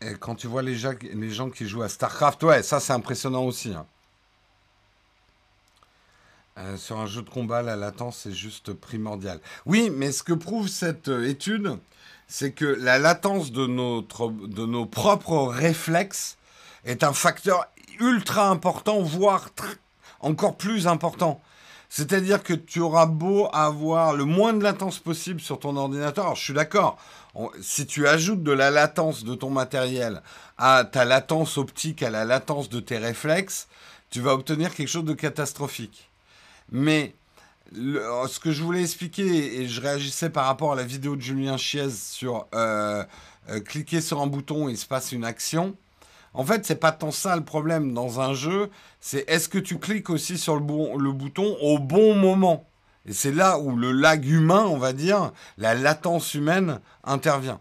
Et 0.02 0.16
quand 0.16 0.36
tu 0.36 0.48
vois 0.48 0.62
les 0.62 0.76
gens, 0.76 0.94
les 1.02 1.30
gens 1.30 1.50
qui 1.50 1.68
jouent 1.68 1.84
à 1.84 1.90
StarCraft, 1.90 2.44
ouais, 2.44 2.64
ça 2.64 2.80
c'est 2.80 2.94
impressionnant 2.94 3.44
aussi. 3.44 3.74
Hein. 3.74 3.86
Euh, 6.58 6.76
sur 6.76 7.00
un 7.00 7.06
jeu 7.06 7.22
de 7.22 7.30
combat, 7.30 7.62
la 7.62 7.76
latence 7.76 8.26
est 8.26 8.34
juste 8.34 8.74
primordiale. 8.74 9.40
Oui, 9.66 9.90
mais 9.90 10.12
ce 10.12 10.22
que 10.22 10.34
prouve 10.34 10.68
cette 10.68 11.08
euh, 11.08 11.28
étude, 11.28 11.78
c'est 12.28 12.52
que 12.52 12.66
la 12.66 13.00
latence 13.00 13.52
de, 13.52 13.68
notre, 13.68 14.30
de 14.30 14.66
nos 14.66 14.86
propres 14.86 15.48
réflexes 15.48 16.38
est 16.84 17.04
un 17.04 17.14
facteur 17.14 17.68
ultra 18.00 18.50
important, 18.50 19.02
voire 19.02 19.50
encore 20.20 20.58
plus 20.58 20.88
important. 20.88 21.42
C'est-à-dire 21.90 22.42
que 22.42 22.54
tu 22.54 22.80
auras 22.80 23.06
beau 23.06 23.50
avoir 23.54 24.14
le 24.14 24.24
moins 24.24 24.54
de 24.54 24.64
latence 24.64 24.98
possible 25.00 25.42
sur 25.42 25.60
ton 25.60 25.76
ordinateur. 25.76 26.26
Alors, 26.26 26.38
je 26.38 26.44
suis 26.44 26.54
d'accord. 26.54 26.98
Si 27.62 27.86
tu 27.86 28.08
ajoutes 28.08 28.44
de 28.44 28.52
la 28.52 28.72
latence 28.72 29.24
de 29.24 29.36
ton 29.36 29.50
matériel 29.50 30.22
à 30.58 30.84
ta 30.84 31.06
latence 31.06 31.58
optique, 31.58 32.04
à 32.04 32.10
la 32.10 32.26
latence 32.26 32.70
de 32.70 32.80
tes 32.80 32.98
réflexes, 32.98 33.68
tu 34.10 34.20
vas 34.20 34.34
obtenir 34.34 34.76
quelque 34.76 34.90
chose 34.90 35.06
de 35.06 35.14
catastrophique. 35.14 36.10
Mais 36.72 37.16
ce 37.74 38.40
que 38.40 38.52
je 38.52 38.62
voulais 38.62 38.82
expliquer, 38.82 39.62
et 39.62 39.68
je 39.68 39.82
réagissais 39.82 40.30
par 40.30 40.46
rapport 40.46 40.74
à 40.74 40.76
la 40.76 40.84
vidéo 40.84 41.16
de 41.16 41.22
Julien 41.22 41.58
Chiez 41.58 41.90
sur 41.90 42.48
euh, 42.54 43.04
euh, 43.50 43.60
cliquer 43.62 44.02
sur 44.02 44.22
un 44.22 44.28
bouton 44.28 44.68
et 44.68 44.74
il 44.74 44.78
se 44.78 44.86
passe 44.86 45.12
une 45.12 45.24
action. 45.24 45.76
En 46.34 46.46
fait, 46.46 46.66
c'est 46.66 46.76
pas 46.76 46.92
tant 46.92 47.12
ça 47.12 47.36
le 47.36 47.44
problème 47.44 47.94
dans 47.94 48.22
un 48.22 48.34
jeu, 48.34 48.70
c'est 49.02 49.30
est-ce 49.30 49.50
que 49.50 49.58
tu 49.58 49.80
cliques 49.80 50.10
aussi 50.10 50.38
sur 50.38 50.56
le, 50.56 50.64
le 50.98 51.12
bouton 51.12 51.58
au 51.62 51.78
bon 51.78 52.16
moment? 52.16 52.71
Et 53.06 53.14
c'est 53.14 53.32
là 53.32 53.58
où 53.60 53.76
le 53.76 53.92
lag 53.92 54.26
humain, 54.26 54.66
on 54.66 54.78
va 54.78 54.94
dire, 54.94 55.32
la 55.58 55.74
latence 55.74 56.34
humaine 56.34 56.80
intervient. 57.04 57.60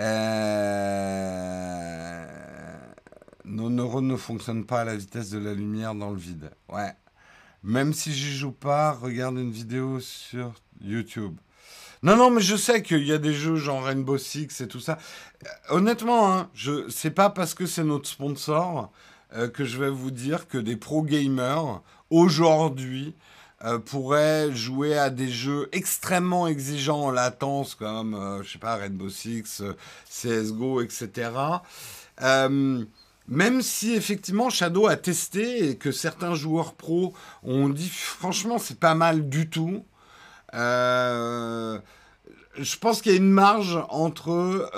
Euh, 0.00 0.78
nos 3.44 3.68
neurones 3.68 4.06
ne 4.06 4.16
fonctionnent 4.16 4.64
pas 4.64 4.82
à 4.82 4.84
la 4.84 4.94
vitesse 4.96 5.30
de 5.30 5.38
la 5.38 5.54
lumière 5.54 5.94
dans 5.96 6.10
le 6.10 6.16
vide. 6.16 6.52
Ouais. 6.68 6.92
Même 7.64 7.92
si 7.92 8.12
j'y 8.12 8.36
joue 8.36 8.52
pas, 8.52 8.92
regarde 8.92 9.36
une 9.36 9.50
vidéo 9.50 9.98
sur 9.98 10.54
YouTube. 10.80 11.36
Non, 12.02 12.16
non, 12.16 12.30
mais 12.30 12.40
je 12.40 12.54
sais 12.54 12.82
qu'il 12.82 13.04
y 13.04 13.12
a 13.12 13.18
des 13.18 13.32
jeux 13.32 13.56
genre 13.56 13.84
Rainbow 13.84 14.18
Six 14.18 14.60
et 14.60 14.68
tout 14.68 14.78
ça. 14.78 14.98
Euh, 15.44 15.48
honnêtement, 15.70 16.32
hein, 16.32 16.48
je 16.54 16.88
c'est 16.88 17.10
pas 17.10 17.28
parce 17.28 17.54
que 17.54 17.66
c'est 17.66 17.82
notre 17.82 18.08
sponsor 18.08 18.92
euh, 19.34 19.48
que 19.48 19.64
je 19.64 19.78
vais 19.78 19.90
vous 19.90 20.12
dire 20.12 20.46
que 20.46 20.58
des 20.58 20.76
pro 20.76 21.02
gamers 21.02 21.82
aujourd'hui 22.10 23.14
euh, 23.64 23.80
pourrait 23.80 24.54
jouer 24.54 24.96
à 24.96 25.10
des 25.10 25.28
jeux 25.28 25.68
extrêmement 25.72 26.46
exigeants 26.46 27.06
en 27.06 27.10
latence 27.10 27.74
comme, 27.74 28.40
je 28.44 28.52
sais 28.52 28.58
pas, 28.58 28.76
Rainbow 28.76 29.08
Six, 29.10 29.62
CSGO, 30.08 30.80
etc. 30.80 31.30
même 33.26 33.60
si 33.60 33.94
effectivement 33.94 34.50
Shadow 34.50 34.86
a 34.86 34.96
testé 34.96 35.70
et 35.70 35.76
que 35.76 35.90
certains 35.90 36.34
joueurs 36.34 36.74
pros 36.74 37.12
ont 37.42 37.68
dit 37.68 37.90
franchement 37.90 38.58
c'est 38.58 38.78
pas 38.78 38.94
mal 38.94 39.28
du 39.28 39.50
tout. 39.50 39.84
Je 40.52 41.80
pense 42.80 43.02
qu'il 43.02 43.12
y 43.12 43.14
a 43.14 43.18
une 43.18 43.30
marge 43.30 43.78
entre 43.88 44.70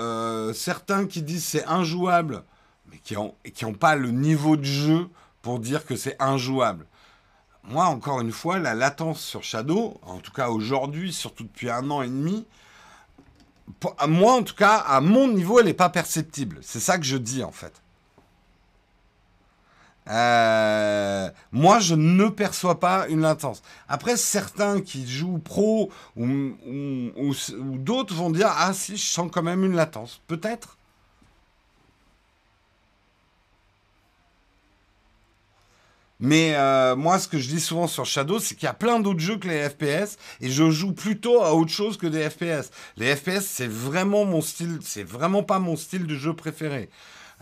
certains 0.55 1.07
qui 1.07 1.23
disent 1.23 1.45
c'est 1.45 1.65
injouable, 1.67 2.43
mais 2.91 2.99
qui 2.99 3.15
n'ont 3.15 3.35
qui 3.55 3.65
ont 3.65 3.75
pas 3.75 3.97
le 3.97 4.11
niveau 4.11 4.57
de 4.57 4.65
jeu 4.65 5.09
pour 5.43 5.59
dire 5.59 5.85
que 5.85 5.97
c'est 5.97 6.21
injouable 6.21 6.87
moi, 7.65 7.87
encore 7.87 8.21
une 8.21 8.33
fois, 8.33 8.59
la 8.59 8.75
latence 8.75 9.21
sur 9.21 9.43
Shadow, 9.43 10.01
en 10.03 10.19
tout 10.19 10.33
cas 10.33 10.49
aujourd'hui, 10.49 11.13
surtout 11.13 11.45
depuis 11.45 11.71
un 11.71 11.91
an 11.91 12.03
et 12.03 12.09
demi, 12.09 12.47
moi, 14.09 14.35
en 14.35 14.43
tout 14.43 14.55
cas, 14.55 14.77
à 14.77 15.01
mon 15.01 15.29
niveau, 15.29 15.61
elle 15.61 15.67
n'est 15.67 15.75
pas 15.75 15.91
perceptible. 15.91 16.59
C'est 16.63 16.81
ça 16.81 16.99
que 16.99 17.05
je 17.05 17.17
dis, 17.17 17.45
en 17.45 17.53
fait. 17.53 17.83
Euh, 20.11 21.31
moi, 21.53 21.79
je 21.79 21.95
ne 21.95 22.29
perçois 22.29 22.81
pas 22.81 23.07
une 23.09 23.21
latence. 23.21 23.63
Après, 23.89 24.17
certains 24.17 24.81
qui 24.81 25.09
jouent 25.09 25.39
pro 25.39 25.91
ou, 26.17 26.27
d'autres 27.77 28.15
vont 28.15 28.31
dire 28.31 28.49
Ah, 28.51 28.73
si, 28.75 28.97
je 28.97 29.07
sens 29.07 29.31
quand 29.33 29.43
même 29.43 29.65
une 29.65 29.77
latence. 29.77 30.21
Peut-être? 30.27 30.77
Mais 36.23 36.55
euh, 36.55 36.97
moi, 36.97 37.19
ce 37.19 37.29
que 37.29 37.39
je 37.39 37.49
dis 37.49 37.61
souvent 37.61 37.87
sur 37.87 38.05
Shadow, 38.05 38.39
c'est 38.41 38.55
qu'il 38.55 38.65
y 38.65 38.69
a 38.69 38.75
plein 38.75 39.01
d'autres 39.01 39.21
jeux 39.21 39.39
que 39.39 39.49
les 39.49 39.69
FPS, 39.71 40.19
et 40.43 40.51
je 40.51 40.71
joue 40.71 40.93
plutôt 40.93 41.43
à 41.43 41.55
autre 41.55 41.71
chose 41.71 41.97
que 41.97 42.07
des 42.07 42.29
FPS. 42.29 42.71
Les 42.99 43.17
FPS, 43.17 43.47
c'est 43.47 43.67
vraiment 43.67 44.27
mon 44.27 44.43
style, 44.43 44.81
c'est 44.83 45.03
vraiment 45.03 45.43
pas 45.43 45.59
mon 45.59 45.77
style 45.77 46.07
de 46.07 46.15
jeu 46.15 46.35
préféré. 46.35 46.91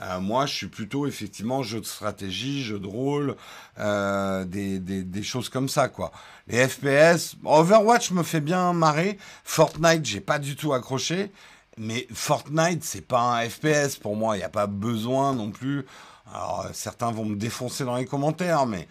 Euh, 0.00 0.20
moi, 0.20 0.46
je 0.46 0.54
suis 0.54 0.66
plutôt 0.68 1.06
effectivement 1.06 1.62
jeu 1.62 1.80
de 1.80 1.86
stratégie, 1.86 2.62
jeu 2.62 2.78
de 2.78 2.86
rôle, 2.86 3.36
euh, 3.78 4.44
des, 4.44 4.78
des, 4.78 5.02
des, 5.02 5.22
choses 5.22 5.48
comme 5.48 5.68
ça, 5.68 5.88
quoi. 5.88 6.12
Les 6.46 6.68
FPS, 6.68 7.36
Overwatch 7.44 8.12
me 8.12 8.22
fait 8.22 8.40
bien 8.40 8.72
marrer. 8.72 9.18
Fortnite, 9.44 10.04
j'ai 10.04 10.20
pas 10.20 10.38
du 10.38 10.54
tout 10.54 10.72
accroché. 10.72 11.32
Mais 11.78 12.06
Fortnite, 12.12 12.84
c'est 12.84 13.06
pas 13.06 13.40
un 13.40 13.48
FPS 13.48 13.96
pour 13.96 14.16
moi. 14.16 14.36
Il 14.36 14.40
n'y 14.40 14.44
a 14.44 14.48
pas 14.48 14.66
besoin 14.66 15.34
non 15.34 15.50
plus. 15.50 15.84
Alors, 16.32 16.66
euh, 16.66 16.70
certains 16.72 17.10
vont 17.10 17.24
me 17.24 17.36
défoncer 17.36 17.84
dans 17.84 17.96
les 17.96 18.06
commentaires, 18.06 18.66
mais 18.66 18.86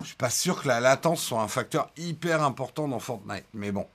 je 0.00 0.06
suis 0.06 0.16
pas 0.16 0.30
sûr 0.30 0.62
que 0.62 0.68
la 0.68 0.80
latence 0.80 1.22
soit 1.22 1.40
un 1.40 1.48
facteur 1.48 1.90
hyper 1.96 2.42
important 2.42 2.88
dans 2.88 2.98
Fortnite. 2.98 3.44
Mais 3.54 3.72
bon. 3.72 3.86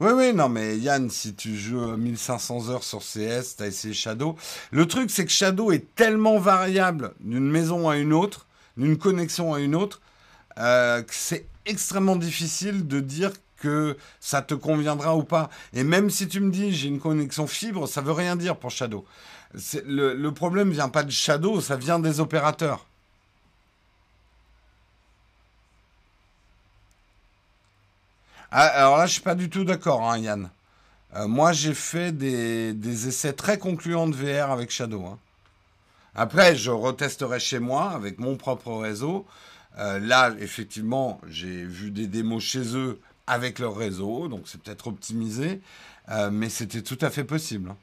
Oui, 0.00 0.12
oui, 0.14 0.32
non, 0.32 0.48
mais 0.48 0.78
Yann, 0.78 1.10
si 1.10 1.34
tu 1.34 1.56
joues 1.56 1.96
1500 1.96 2.70
heures 2.70 2.84
sur 2.84 3.00
CS, 3.00 3.56
tu 3.56 3.64
as 3.64 3.66
essayé 3.66 3.92
Shadow. 3.92 4.36
Le 4.70 4.86
truc, 4.86 5.10
c'est 5.10 5.24
que 5.24 5.30
Shadow 5.32 5.72
est 5.72 5.92
tellement 5.96 6.38
variable 6.38 7.14
d'une 7.18 7.50
maison 7.50 7.88
à 7.88 7.96
une 7.96 8.12
autre, 8.12 8.46
d'une 8.76 8.96
connexion 8.96 9.54
à 9.54 9.60
une 9.60 9.74
autre, 9.74 10.00
euh, 10.58 11.02
que 11.02 11.12
c'est 11.12 11.46
extrêmement 11.66 12.14
difficile 12.14 12.86
de 12.86 13.00
dire 13.00 13.32
que 13.56 13.96
ça 14.20 14.40
te 14.40 14.54
conviendra 14.54 15.16
ou 15.16 15.24
pas. 15.24 15.50
Et 15.72 15.82
même 15.82 16.10
si 16.10 16.28
tu 16.28 16.38
me 16.38 16.52
dis 16.52 16.72
j'ai 16.72 16.86
une 16.86 17.00
connexion 17.00 17.48
fibre, 17.48 17.88
ça 17.88 18.00
veut 18.00 18.12
rien 18.12 18.36
dire 18.36 18.56
pour 18.56 18.70
Shadow. 18.70 19.04
Le, 19.84 20.14
le 20.14 20.32
problème 20.32 20.70
vient 20.70 20.90
pas 20.90 21.02
de 21.02 21.10
Shadow, 21.10 21.60
ça 21.60 21.74
vient 21.74 21.98
des 21.98 22.20
opérateurs. 22.20 22.87
Ah, 28.50 28.66
alors 28.66 28.96
là, 28.96 29.06
je 29.06 29.12
suis 29.12 29.22
pas 29.22 29.34
du 29.34 29.50
tout 29.50 29.64
d'accord, 29.64 30.10
hein, 30.10 30.18
Yann. 30.18 30.50
Euh, 31.16 31.28
moi, 31.28 31.52
j'ai 31.52 31.74
fait 31.74 32.12
des, 32.12 33.08
essais 33.08 33.32
très 33.32 33.58
concluants 33.58 34.08
de 34.08 34.14
VR 34.14 34.50
avec 34.50 34.70
Shadow. 34.70 35.04
Hein. 35.06 35.18
Après, 36.14 36.56
je 36.56 36.70
retesterai 36.70 37.40
chez 37.40 37.58
moi 37.58 37.90
avec 37.90 38.18
mon 38.18 38.36
propre 38.36 38.72
réseau. 38.74 39.26
Euh, 39.78 39.98
là, 40.00 40.34
effectivement, 40.40 41.20
j'ai 41.28 41.64
vu 41.64 41.90
des 41.90 42.06
démos 42.06 42.42
chez 42.42 42.76
eux 42.76 43.00
avec 43.26 43.58
leur 43.58 43.76
réseau, 43.76 44.28
donc 44.28 44.48
c'est 44.48 44.60
peut-être 44.60 44.88
optimisé, 44.88 45.60
euh, 46.10 46.30
mais 46.30 46.48
c'était 46.48 46.82
tout 46.82 46.98
à 47.02 47.10
fait 47.10 47.24
possible. 47.24 47.70
Hein. 47.70 47.76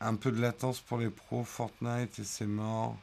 Un 0.00 0.16
peu 0.16 0.32
de 0.32 0.40
latence 0.40 0.80
pour 0.80 0.98
les 0.98 1.10
pros, 1.10 1.44
Fortnite 1.44 2.18
et 2.18 2.24
c'est 2.24 2.46
mort. 2.46 2.96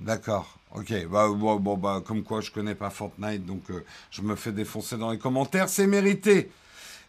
D'accord, 0.00 0.58
ok. 0.74 1.06
Bah, 1.08 1.28
bon, 1.28 1.76
bah, 1.76 2.02
comme 2.04 2.22
quoi 2.22 2.40
je 2.40 2.50
connais 2.50 2.74
pas 2.74 2.88
Fortnite, 2.88 3.44
donc 3.44 3.70
euh, 3.70 3.84
je 4.10 4.22
me 4.22 4.34
fais 4.34 4.50
défoncer 4.50 4.96
dans 4.96 5.10
les 5.10 5.18
commentaires, 5.18 5.68
c'est 5.68 5.86
mérité. 5.86 6.50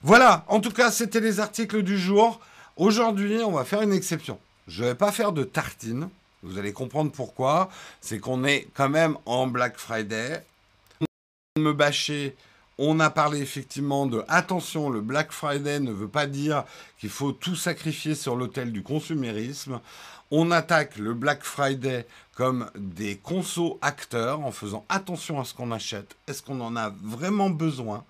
Voilà, 0.03 0.43
en 0.49 0.59
tout 0.59 0.71
cas, 0.71 0.91
c'était 0.91 1.21
les 1.21 1.39
articles 1.39 1.83
du 1.83 1.97
jour. 1.97 2.41
Aujourd'hui, 2.75 3.39
on 3.45 3.51
va 3.51 3.63
faire 3.63 3.81
une 3.81 3.93
exception. 3.93 4.39
Je 4.67 4.83
ne 4.83 4.89
vais 4.89 4.95
pas 4.95 5.11
faire 5.11 5.31
de 5.31 5.43
tartine. 5.43 6.09
Vous 6.43 6.57
allez 6.57 6.73
comprendre 6.73 7.11
pourquoi. 7.11 7.69
C'est 8.01 8.19
qu'on 8.19 8.43
est 8.43 8.67
quand 8.73 8.89
même 8.89 9.17
en 9.25 9.47
Black 9.47 9.77
Friday. 9.77 10.43
Me 11.57 11.71
bâcher. 11.71 12.35
On 12.77 12.99
a 12.99 13.09
parlé 13.09 13.41
effectivement 13.41 14.07
de 14.07 14.23
attention, 14.27 14.89
le 14.89 15.01
Black 15.01 15.31
Friday 15.31 15.79
ne 15.79 15.91
veut 15.91 16.07
pas 16.07 16.25
dire 16.25 16.63
qu'il 16.97 17.09
faut 17.11 17.31
tout 17.31 17.55
sacrifier 17.55 18.15
sur 18.15 18.35
l'autel 18.35 18.71
du 18.71 18.81
consumérisme. 18.81 19.79
On 20.33 20.49
attaque 20.51 20.97
le 20.97 21.13
Black 21.13 21.43
Friday 21.43 22.07
comme 22.35 22.71
des 22.77 23.17
consos 23.17 23.77
acteurs 23.81 24.39
en 24.39 24.51
faisant 24.51 24.85
attention 24.87 25.41
à 25.41 25.43
ce 25.43 25.53
qu'on 25.53 25.71
achète. 25.71 26.15
Est-ce 26.25 26.41
qu'on 26.41 26.61
en 26.61 26.77
a 26.77 26.93
vraiment 27.03 27.49
besoin? 27.49 28.05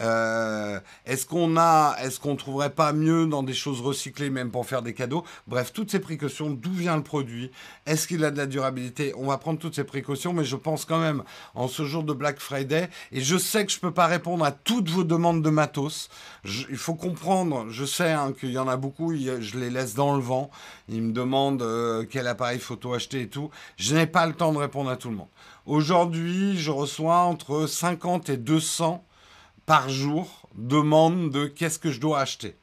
Euh, 0.00 0.80
est-ce 1.04 1.26
qu'on 1.26 1.56
a, 1.56 1.96
est-ce 2.02 2.20
qu'on 2.20 2.36
trouverait 2.36 2.70
pas 2.70 2.92
mieux 2.92 3.26
dans 3.26 3.42
des 3.42 3.54
choses 3.54 3.80
recyclées 3.80 4.30
même 4.30 4.50
pour 4.50 4.66
faire 4.66 4.82
des 4.82 4.94
cadeaux? 4.94 5.24
Bref, 5.46 5.72
toutes 5.72 5.90
ces 5.90 6.00
précautions. 6.00 6.50
D'où 6.50 6.72
vient 6.72 6.96
le 6.96 7.02
produit? 7.02 7.50
Est-ce 7.86 8.08
qu'il 8.08 8.24
a 8.24 8.30
de 8.30 8.38
la 8.38 8.46
durabilité? 8.46 9.12
On 9.16 9.26
va 9.26 9.38
prendre 9.38 9.58
toutes 9.58 9.74
ces 9.74 9.84
précautions, 9.84 10.32
mais 10.32 10.44
je 10.44 10.56
pense 10.56 10.84
quand 10.84 10.98
même 10.98 11.22
en 11.54 11.68
ce 11.68 11.84
jour 11.84 12.02
de 12.02 12.12
Black 12.12 12.40
Friday, 12.40 12.88
et 13.12 13.20
je 13.20 13.36
sais 13.36 13.66
que 13.66 13.72
je 13.72 13.78
peux 13.78 13.90
pas 13.90 14.06
répondre 14.06 14.44
à 14.44 14.52
toutes 14.52 14.88
vos 14.88 15.04
demandes 15.04 15.42
de 15.42 15.50
matos. 15.50 16.08
il 16.44 16.76
faut 16.76 16.94
comprendre. 16.94 17.66
Je 17.70 17.84
sais 17.84 18.12
hein, 18.12 18.32
qu'il 18.38 18.52
y 18.52 18.58
en 18.58 18.68
a 18.68 18.76
beaucoup. 18.76 19.14
je 19.14 19.58
les 19.58 19.70
laisse 19.70 19.94
dans 19.94 20.16
le 20.16 20.22
vent. 20.22 20.50
Ils 20.88 21.02
me 21.02 21.12
demandent 21.12 21.62
euh, 21.62 22.04
quel 22.08 22.26
appareil 22.26 22.58
photo 22.58 22.94
acheter 22.94 23.22
et 23.22 23.28
tout. 23.28 23.50
Je 23.76 23.94
n'ai 23.94 24.06
pas 24.06 24.26
le 24.26 24.32
temps 24.32 24.52
de 24.52 24.58
répondre 24.58 24.90
à 24.90 24.96
tout 24.96 25.10
le 25.10 25.16
monde. 25.16 25.28
Aujourd'hui, 25.66 26.56
je 26.58 26.70
reçois 26.70 27.18
entre 27.18 27.66
50 27.66 28.30
et 28.30 28.36
200 28.36 29.04
par 29.70 29.88
jour 29.88 30.48
demande 30.56 31.30
de 31.30 31.46
qu'est-ce 31.46 31.78
que 31.78 31.92
je 31.92 32.00
dois 32.00 32.18
acheter. 32.18 32.56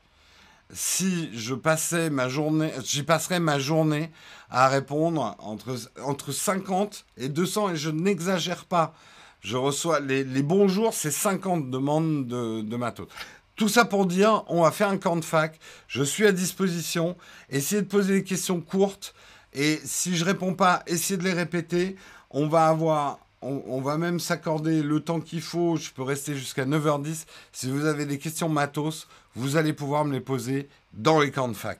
Si 0.73 1.29
je 1.31 1.55
passais 1.55 2.09
ma 2.09 2.27
journée, 2.27 2.69
j'y 2.83 3.03
passerais 3.03 3.39
ma 3.39 3.59
journée 3.59 4.11
à 4.49 4.67
répondre 4.67 5.37
entre, 5.39 5.77
entre 6.03 6.33
50 6.33 7.05
et 7.15 7.29
200 7.29 7.69
et 7.69 7.75
je 7.77 7.89
n'exagère 7.91 8.65
pas. 8.65 8.93
Je 9.39 9.55
reçois 9.55 10.01
les, 10.01 10.25
bons 10.43 10.67
jours, 10.67 10.93
c'est 10.93 11.09
50 11.09 11.69
demandes 11.69 12.27
de, 12.27 12.59
de 12.59 12.75
matos. 12.75 13.07
Tout 13.55 13.69
ça 13.69 13.85
pour 13.85 14.05
dire, 14.05 14.43
on 14.47 14.63
va 14.63 14.71
faire 14.71 14.89
un 14.89 14.97
camp 14.97 15.15
de 15.15 15.23
fac. 15.23 15.57
Je 15.87 16.03
suis 16.03 16.27
à 16.27 16.33
disposition. 16.33 17.15
Essayez 17.49 17.83
de 17.83 17.87
poser 17.87 18.15
des 18.15 18.23
questions 18.25 18.59
courtes 18.59 19.15
Et 19.53 19.79
si 19.85 20.17
je 20.17 20.25
réponds 20.25 20.55
pas, 20.55 20.83
essayez 20.87 21.15
de 21.15 21.23
les 21.23 21.31
répéter. 21.31 21.95
On 22.31 22.49
va 22.49 22.67
avoir 22.67 23.19
on, 23.41 23.81
va 23.81 23.97
même 23.97 24.19
s'accorder 24.19 24.81
le 24.81 24.99
temps 24.99 25.19
qu'il 25.19 25.41
faut. 25.41 25.77
Je 25.77 25.91
peux 25.91 26.03
rester 26.03 26.35
jusqu'à 26.35 26.65
9h10. 26.65 27.25
Si 27.51 27.69
vous 27.69 27.85
avez 27.85 28.05
des 28.05 28.17
questions 28.17 28.49
matos, 28.49 29.07
vous 29.35 29.57
allez 29.57 29.73
pouvoir 29.73 30.05
me 30.05 30.13
les 30.13 30.21
poser 30.21 30.67
dans 30.93 31.19
les 31.19 31.31
camps 31.31 31.47
de 31.47 31.53
fac. 31.53 31.79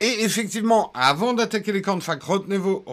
Et 0.00 0.22
effectivement, 0.22 0.92
avant 0.92 1.32
d'attaquer 1.32 1.72
les 1.72 1.80
camps 1.80 1.96
de 1.96 2.02
fac, 2.02 2.22
retenez 2.22 2.58
vos, 2.58 2.84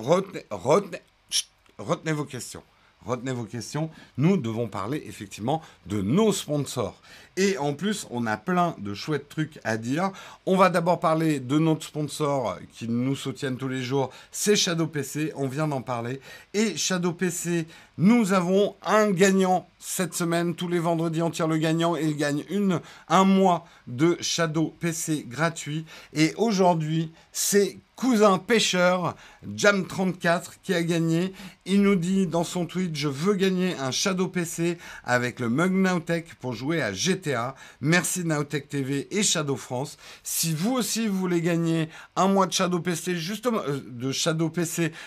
questions 2.24 2.64
retenez 3.06 3.32
vos 3.32 3.44
questions, 3.44 3.90
nous 4.18 4.38
devons 4.38 4.68
parler 4.68 5.04
effectivement 5.08 5.62
de 5.86 6.02
nos 6.02 6.32
sponsors. 6.32 7.02
Et 7.38 7.58
en 7.58 7.74
plus, 7.74 8.08
on 8.12 8.26
a 8.26 8.36
plein 8.36 8.76
de 8.78 8.94
chouettes 8.94 9.30
trucs 9.30 9.60
à 9.64 9.78
dire. 9.78 10.12
On 10.46 10.58
va 10.58 10.70
d'abord 10.70 11.00
parler 11.00 11.40
de 11.40 11.58
notre 11.60 11.86
sponsor 11.86 12.58
qui 12.74 12.90
nous 12.90 13.16
soutiennent 13.16 13.56
tous 13.56 13.70
les 13.70 13.82
jours, 13.82 14.12
c'est 14.32 14.58
Shadow 14.58 14.88
PC, 14.88 15.32
on 15.36 15.48
vient 15.48 15.68
d'en 15.68 15.82
parler. 15.82 16.20
Et 16.54 16.76
Shadow 16.76 17.14
PC, 17.14 17.68
nous 17.98 18.34
avons 18.34 18.76
un 18.86 19.12
gagnant 19.12 19.68
cette 19.80 20.14
semaine, 20.14 20.56
tous 20.56 20.68
les 20.68 20.80
vendredis 20.80 21.22
on 21.22 21.32
tire 21.32 21.48
le 21.48 21.58
gagnant 21.58 21.96
et 21.96 22.04
il 22.04 22.18
gagne 22.18 22.44
une, 22.50 22.82
un 23.08 23.24
mois 23.24 23.66
de 23.88 24.18
Shadow 24.20 24.76
PC 24.80 25.26
gratuit. 25.28 25.86
Et 26.14 26.34
aujourd'hui, 26.36 27.12
c'est 27.32 27.78
cousin 28.02 28.40
pêcheur, 28.40 29.16
Jam34, 29.48 30.54
qui 30.64 30.74
a 30.74 30.82
gagné. 30.82 31.34
Il 31.66 31.84
nous 31.84 31.96
dit 31.96 32.26
dans 32.26 32.44
son 32.44 32.66
tweet 32.66 32.96
Je 32.96 33.08
veux 33.08 33.36
gagner 33.36 33.76
un 33.76 33.92
Shadow 33.92 34.28
PC 34.28 34.80
avec 35.04 35.40
le 35.40 35.50
Mug 35.50 35.72
Nowtech 35.72 36.34
pour 36.40 36.54
jouer 36.54 36.82
à 36.82 36.94
GTA. 36.94 37.54
Merci 37.80 38.26
Nowtech 38.26 38.70
TV 38.70 39.08
et 39.16 39.22
Shadow 39.22 39.56
France. 39.56 40.00
Si 40.24 40.52
vous 40.52 40.72
aussi 40.72 41.08
vous 41.08 41.16
voulez 41.16 41.42
gagner 41.42 41.90
un 42.16 42.28
mois 42.28 42.48
de 42.48 42.54
Shadow 42.54 42.80
PC, 42.80 43.16
justement, 43.18 43.62
euh, 43.68 44.12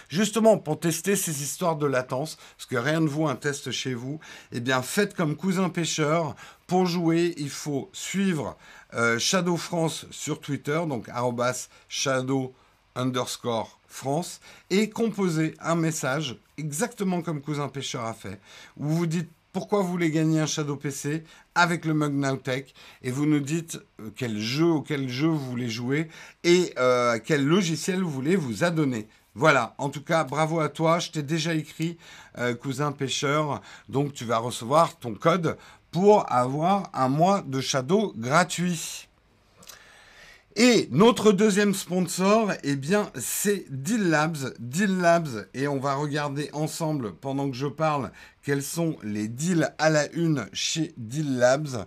justement 0.09 0.59
pour 0.59 0.79
tester 0.79 1.17
ces 1.17 1.43
histoires 1.43 1.75
de 1.75 1.87
latence, 1.87 2.39
parce 2.57 2.67
que 2.67 2.77
rien 2.77 3.01
ne 3.01 3.09
vaut 3.09 3.27
un 3.27 3.35
test 3.35 3.73
chez 3.73 3.95
vous, 3.95 4.21
eh 4.53 4.61
bien 4.61 4.83
faites 4.83 5.15
comme 5.15 5.35
cousin 5.35 5.69
pêcheur. 5.69 6.37
Pour 6.69 6.87
jouer, 6.87 7.35
il 7.39 7.51
faut 7.51 7.91
suivre 7.93 8.57
euh, 8.95 9.19
Shadow 9.19 9.57
France 9.57 10.07
sur 10.13 10.41
Twitter, 10.41 10.81
donc 10.89 11.09
shadow 11.89 12.55
underscore 12.95 13.79
France, 13.89 14.41
et 14.71 14.91
composer 14.91 15.55
un 15.61 15.77
message 15.77 16.37
exactement 16.59 17.23
comme 17.23 17.41
Cousin 17.41 17.69
Pêcheur 17.69 18.05
a 18.05 18.15
fait, 18.15 18.41
où 18.77 18.89
vous 18.89 19.07
dites 19.07 19.31
pourquoi 19.55 19.83
vous 19.83 19.89
voulez 19.89 20.11
gagner 20.11 20.41
un 20.41 20.47
Shadow 20.47 20.75
PC 20.75 21.23
avec 21.55 21.85
le 21.85 21.95
Mug 21.95 22.13
Nowtech 22.13 22.75
et 23.03 23.13
vous 23.13 23.25
nous 23.25 23.39
dites 23.39 23.79
euh, 24.01 24.11
quel 24.17 24.41
jeu 24.41 24.67
ou 24.67 24.83
quel 24.83 25.09
jeu 25.09 25.29
vous 25.29 25.39
voulez 25.39 25.71
jouer 25.71 26.09
et 26.43 26.75
euh, 26.77 27.21
quel 27.25 27.47
logiciel 27.47 28.03
vous 28.03 28.11
voulez 28.11 28.35
vous 28.35 28.65
adonner. 28.65 29.07
Voilà, 29.37 29.77
en 29.79 29.91
tout 29.91 30.03
cas, 30.03 30.25
bravo 30.25 30.59
à 30.59 30.69
toi. 30.69 30.99
Je 30.99 31.13
t'ai 31.13 31.23
déjà 31.23 31.55
écrit, 31.55 31.99
euh, 32.39 32.55
cousin 32.55 32.91
pêcheur. 32.91 33.63
Donc, 33.89 34.13
tu 34.13 34.25
vas 34.25 34.39
recevoir 34.39 34.97
ton 34.99 35.15
code 35.15 35.57
pour 35.93 36.31
avoir 36.33 36.91
un 36.93 37.09
mois 37.09 37.43
de 37.43 37.61
Shadow 37.61 38.13
gratuit. 38.17 39.09
Et 40.57 40.87
notre 40.93 41.33
deuxième 41.33 41.75
sponsor, 41.75 42.53
eh 42.63 42.77
bien, 42.77 43.11
c'est 43.17 43.65
Deal 43.71 44.09
Labs. 44.09 44.55
Deal 44.61 44.99
Labs, 44.99 45.49
et 45.53 45.67
on 45.67 45.81
va 45.81 45.97
regarder 45.97 46.49
ensemble, 46.53 47.13
pendant 47.17 47.51
que 47.51 47.57
je 47.57 47.67
parle, 47.67 48.13
quels 48.45 48.63
sont 48.63 48.97
les 49.03 49.27
deals 49.27 49.75
à 49.79 49.91
la 49.91 50.09
une 50.13 50.47
chez 50.53 50.95
Deal 50.97 51.39
Labs. 51.39 51.87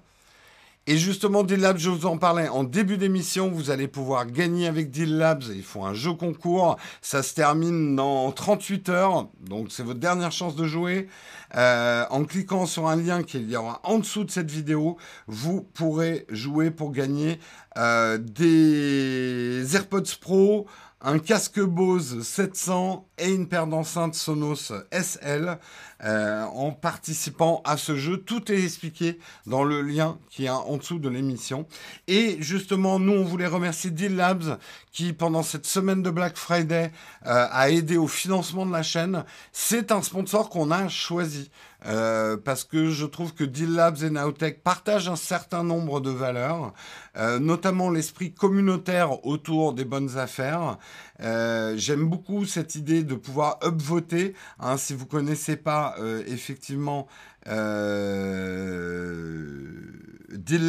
Et 0.89 0.97
justement, 0.97 1.43
Deal 1.43 1.59
Labs, 1.59 1.79
je 1.79 1.89
vous 1.89 2.05
en 2.05 2.17
parlais 2.17 2.47
en 2.47 2.63
début 2.63 2.95
d'émission, 2.95 3.49
vous 3.49 3.71
allez 3.71 3.89
pouvoir 3.89 4.25
gagner 4.25 4.67
avec 4.67 4.89
Deal 4.89 5.17
Labs. 5.17 5.43
Ils 5.53 5.61
font 5.61 5.83
un 5.83 5.93
jeu 5.93 6.13
concours, 6.13 6.77
ça 7.01 7.23
se 7.23 7.33
termine 7.33 7.93
dans 7.97 8.31
38 8.31 8.87
heures, 8.87 9.27
donc 9.41 9.67
c'est 9.69 9.83
votre 9.83 9.99
dernière 9.99 10.31
chance 10.31 10.55
de 10.55 10.65
jouer. 10.65 11.09
Euh, 11.55 12.05
en 12.09 12.23
cliquant 12.23 12.65
sur 12.65 12.87
un 12.87 12.95
lien 12.95 13.23
qu'il 13.23 13.49
y 13.49 13.57
aura 13.57 13.81
en 13.83 13.99
dessous 13.99 14.23
de 14.23 14.31
cette 14.31 14.49
vidéo, 14.49 14.97
vous 15.27 15.61
pourrez 15.61 16.25
jouer 16.29 16.71
pour 16.71 16.93
gagner 16.93 17.39
euh, 17.77 18.17
des 18.17 19.75
AirPods 19.75 20.15
Pro, 20.21 20.67
un 21.01 21.19
casque 21.19 21.59
Bose 21.59 22.23
700 22.23 23.07
et 23.19 23.31
une 23.31 23.47
paire 23.47 23.67
d'enceintes 23.67 24.15
Sonos 24.15 24.73
SL 24.91 25.59
euh, 26.03 26.43
en 26.43 26.71
participant 26.71 27.61
à 27.65 27.77
ce 27.77 27.95
jeu. 27.95 28.17
Tout 28.17 28.51
est 28.51 28.63
expliqué 28.63 29.19
dans 29.45 29.63
le 29.63 29.81
lien 29.81 30.17
qui 30.29 30.45
est 30.45 30.49
en 30.49 30.77
dessous 30.77 30.97
de 30.97 31.07
l'émission. 31.07 31.67
Et 32.07 32.37
justement, 32.39 32.99
nous, 32.99 33.13
on 33.13 33.23
voulait 33.23 33.47
remercier 33.47 33.91
Deal 33.91 34.15
Labs 34.15 34.57
qui, 34.91 35.13
pendant 35.13 35.43
cette 35.43 35.67
semaine 35.67 36.01
de 36.01 36.09
Black 36.09 36.35
Friday, 36.35 36.91
euh, 37.27 37.47
a 37.51 37.69
aidé 37.69 37.97
au 37.97 38.07
financement 38.07 38.65
de 38.65 38.71
la 38.71 38.83
chaîne. 38.83 39.23
C'est 39.51 39.91
un 39.91 40.01
sponsor 40.01 40.49
qu'on 40.49 40.71
a 40.71 40.87
choisi. 40.87 41.51
Euh, 41.87 42.35
parce 42.37 42.63
que 42.65 42.89
je 42.89 43.05
trouve 43.05 43.33
que 43.33 43.43
Deal 43.43 43.73
Labs 43.73 44.03
et 44.03 44.09
Nowtech 44.09 44.61
partagent 44.61 45.07
un 45.07 45.15
certain 45.15 45.63
nombre 45.63 46.01
de 46.01 46.09
valeurs, 46.09 46.73
euh, 47.17 47.39
notamment 47.39 47.89
l'esprit 47.89 48.33
communautaire 48.33 49.25
autour 49.25 49.73
des 49.73 49.85
bonnes 49.85 50.17
affaires. 50.17 50.77
Euh, 51.21 51.75
j'aime 51.77 52.09
beaucoup 52.09 52.45
cette 52.45 52.75
idée 52.75 53.03
de 53.03 53.15
pouvoir 53.15 53.59
upvoter. 53.63 54.33
Hein, 54.59 54.77
si 54.77 54.93
vous 54.93 55.05
connaissez 55.05 55.55
pas 55.55 55.95
effectivement 56.27 57.07
Deal 57.45 57.55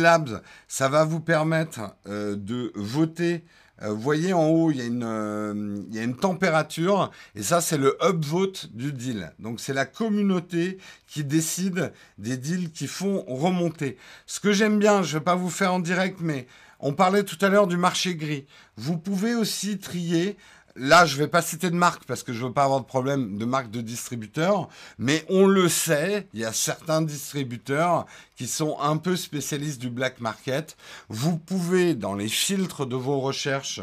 Labs, 0.00 0.40
ça 0.68 0.88
va 0.88 1.04
vous 1.04 1.20
permettre 1.20 1.96
de 2.06 2.72
voter 2.76 3.44
euh, 3.83 3.91
vous 3.91 4.01
voyez 4.01 4.33
en 4.33 4.49
haut, 4.49 4.70
il 4.70 4.79
y, 4.79 4.81
a 4.81 4.85
une, 4.85 5.05
euh, 5.05 5.83
il 5.89 5.95
y 5.95 5.99
a 5.99 6.03
une 6.03 6.16
température, 6.16 7.11
et 7.35 7.43
ça, 7.43 7.61
c'est 7.61 7.79
le 7.79 7.97
upvote 8.03 8.70
du 8.72 8.93
deal. 8.93 9.33
Donc, 9.39 9.61
c'est 9.61 9.72
la 9.72 9.87
communauté 9.87 10.79
qui 11.07 11.24
décide 11.24 11.93
des 12.18 12.37
deals 12.37 12.70
qui 12.72 12.87
font 12.87 13.24
remonter. 13.26 13.97
Ce 14.26 14.41
que 14.41 14.53
j'aime 14.53 14.79
bien, 14.79 15.03
je 15.03 15.14
ne 15.14 15.18
vais 15.18 15.24
pas 15.24 15.37
vous 15.37 15.51
faire 15.51 15.72
en 15.72 15.79
direct, 15.79 16.18
mais 16.20 16.47
on 16.81 16.93
parlait 16.93 17.24
tout 17.24 17.39
à 17.41 17.49
l'heure 17.49 17.66
du 17.66 17.76
marché 17.76 18.14
gris. 18.14 18.47
Vous 18.76 18.99
pouvez 18.99 19.35
aussi 19.35 19.79
trier 19.79 20.37
Là, 20.81 21.07
je 21.07 21.14
ne 21.14 21.18
vais 21.18 21.29
pas 21.29 21.43
citer 21.43 21.70
de 21.70 21.74
marque 21.74 22.05
parce 22.05 22.22
que 22.22 22.33
je 22.33 22.47
veux 22.47 22.53
pas 22.53 22.62
avoir 22.62 22.81
de 22.81 22.87
problème 22.87 23.37
de 23.37 23.45
marque 23.45 23.68
de 23.70 23.81
distributeur, 23.81 24.68
mais 24.97 25.24
on 25.29 25.47
le 25.47 25.68
sait, 25.68 26.29
il 26.35 26.41
y 26.41 26.45
a 26.45 26.53
certains 26.53 27.03
distributeurs 27.03 28.07
qui 28.37 28.47
sont 28.47 28.79
un 28.79 28.97
peu 28.97 29.16
spécialistes 29.16 29.81
du 29.81 29.91
black 29.91 30.20
market. 30.20 30.76
Vous 31.09 31.37
pouvez, 31.37 31.95
dans 31.95 32.14
les 32.14 32.29
filtres 32.29 32.87
de 32.87 32.95
vos 32.95 33.18
recherches 33.18 33.81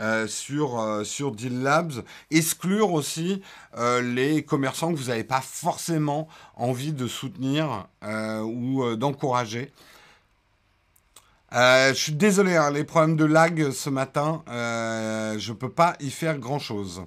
euh, 0.00 0.26
sur, 0.26 0.80
euh, 0.80 1.04
sur 1.04 1.32
Deal 1.32 1.60
Labs, 1.62 2.02
exclure 2.30 2.94
aussi 2.94 3.42
euh, 3.76 4.00
les 4.00 4.42
commerçants 4.42 4.90
que 4.90 4.98
vous 4.98 5.08
n'avez 5.08 5.24
pas 5.24 5.42
forcément 5.42 6.28
envie 6.56 6.94
de 6.94 7.06
soutenir 7.06 7.88
ou 8.42 8.96
d'encourager. 8.96 9.70
Euh, 11.54 11.94
je 11.94 11.98
suis 11.98 12.12
désolé, 12.12 12.56
hein, 12.56 12.70
les 12.70 12.84
problèmes 12.84 13.16
de 13.16 13.24
lag 13.24 13.70
ce 13.70 13.88
matin, 13.88 14.42
euh, 14.48 15.38
je 15.38 15.52
ne 15.52 15.56
peux 15.56 15.70
pas 15.70 15.96
y 16.00 16.10
faire 16.10 16.38
grand-chose. 16.38 17.04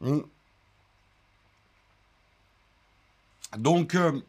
Hmm. 0.00 0.20
Donc, 3.56 3.94
euh, 3.94 4.20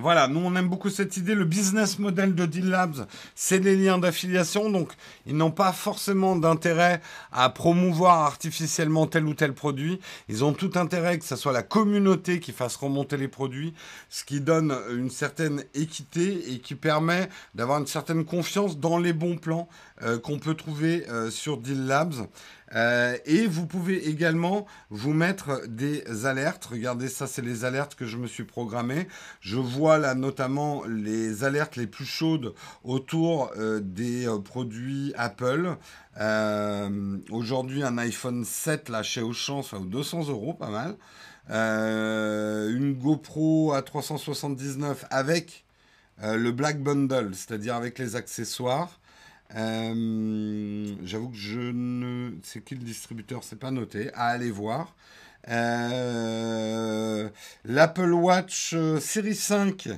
voilà, 0.00 0.28
nous 0.28 0.40
on 0.40 0.56
aime 0.56 0.68
beaucoup 0.68 0.90
cette 0.90 1.16
idée. 1.16 1.34
Le 1.34 1.44
business 1.44 1.98
model 1.98 2.34
de 2.34 2.46
Deal 2.46 2.68
Labs, 2.68 3.06
c'est 3.34 3.58
les 3.58 3.76
liens 3.76 3.98
d'affiliation. 3.98 4.70
Donc, 4.70 4.92
ils 5.26 5.36
n'ont 5.36 5.50
pas 5.50 5.72
forcément 5.72 6.36
d'intérêt 6.36 7.00
à 7.32 7.48
promouvoir 7.50 8.20
artificiellement 8.20 9.06
tel 9.06 9.26
ou 9.26 9.34
tel 9.34 9.52
produit. 9.52 10.00
Ils 10.28 10.44
ont 10.44 10.52
tout 10.52 10.72
intérêt 10.74 11.18
que 11.18 11.24
ce 11.24 11.36
soit 11.36 11.52
la 11.52 11.62
communauté 11.62 12.40
qui 12.40 12.52
fasse 12.52 12.76
remonter 12.76 13.16
les 13.16 13.28
produits, 13.28 13.74
ce 14.08 14.24
qui 14.24 14.40
donne 14.40 14.74
une 14.90 15.10
certaine 15.10 15.64
équité 15.74 16.52
et 16.52 16.58
qui 16.58 16.74
permet 16.74 17.28
d'avoir 17.54 17.78
une 17.78 17.86
certaine 17.86 18.24
confiance 18.24 18.78
dans 18.78 18.98
les 18.98 19.12
bons 19.12 19.36
plans 19.36 19.68
euh, 20.02 20.18
qu'on 20.18 20.38
peut 20.38 20.54
trouver 20.54 21.06
euh, 21.08 21.30
sur 21.30 21.58
Deal 21.58 21.86
Labs. 21.86 22.26
Euh, 22.74 23.16
et 23.24 23.46
vous 23.46 23.66
pouvez 23.66 24.08
également 24.08 24.66
vous 24.90 25.12
mettre 25.12 25.66
des 25.66 26.26
alertes. 26.26 26.64
Regardez, 26.66 27.08
ça, 27.08 27.26
c'est 27.26 27.42
les 27.42 27.64
alertes 27.64 27.94
que 27.94 28.06
je 28.06 28.16
me 28.16 28.26
suis 28.26 28.44
programmé. 28.44 29.08
Je 29.40 29.56
vois 29.56 29.98
là 29.98 30.14
notamment 30.14 30.84
les 30.84 31.44
alertes 31.44 31.76
les 31.76 31.86
plus 31.86 32.04
chaudes 32.04 32.54
autour 32.84 33.52
des 33.80 34.28
produits 34.44 35.12
Apple. 35.16 35.76
Aujourd'hui, 37.30 37.82
un 37.82 37.98
iPhone 37.98 38.44
7 38.44 38.88
là 38.88 39.02
chez 39.02 39.22
Auchan, 39.22 39.62
ça 39.62 39.78
vaut 39.78 39.84
200 39.84 40.28
euros, 40.28 40.54
pas 40.54 40.70
mal. 40.70 40.96
une 41.48 42.94
GoPro 42.94 43.72
à 43.72 43.82
379 43.82 45.06
avec 45.10 45.64
le 46.22 46.50
Black 46.50 46.82
Bundle, 46.82 47.30
c'est-à-dire 47.34 47.74
avec 47.74 47.98
les 47.98 48.16
accessoires. 48.16 48.99
Euh, 49.56 50.94
j'avoue 51.02 51.30
que 51.30 51.36
je 51.36 51.60
ne. 51.60 52.32
C'est 52.42 52.64
qui 52.64 52.74
le 52.74 52.82
distributeur? 52.84 53.44
C'est 53.44 53.58
pas 53.58 53.70
noté. 53.70 54.12
À 54.14 54.26
aller 54.26 54.50
voir. 54.50 54.94
Euh, 55.48 57.28
L'Apple 57.64 58.12
Watch 58.12 58.74
euh, 58.74 59.00
Series 59.00 59.34
5. 59.34 59.88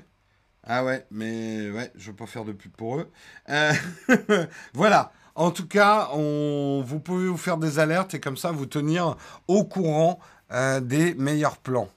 Ah 0.65 0.85
ouais, 0.85 1.07
mais 1.11 1.71
ouais, 1.71 1.91
je 1.97 2.11
veux 2.11 2.17
pas 2.17 2.27
faire 2.27 2.45
de 2.45 2.53
pub 2.53 2.73
pour 2.73 2.99
eux. 2.99 3.11
voilà. 4.75 5.13
En 5.35 5.51
tout 5.51 5.67
cas, 5.67 6.11
on, 6.13 6.83
vous 6.87 7.01
pouvez 7.01 7.27
vous 7.29 7.37
faire 7.37 7.57
des 7.57 7.79
alertes 7.79 8.15
et 8.15 8.21
comme 8.21 8.37
ça 8.37 8.53
vous 8.53 8.67
tenir 8.67 9.17
au 9.49 9.65
courant 9.65 10.21
des 10.83 11.15
meilleurs 11.15 11.57
plans. 11.57 11.89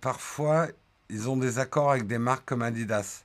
parfois, 0.00 0.68
ils 1.10 1.28
ont 1.28 1.36
des 1.36 1.58
accords 1.58 1.90
avec 1.90 2.06
des 2.06 2.18
marques 2.18 2.44
comme 2.44 2.62
Adidas. 2.62 3.24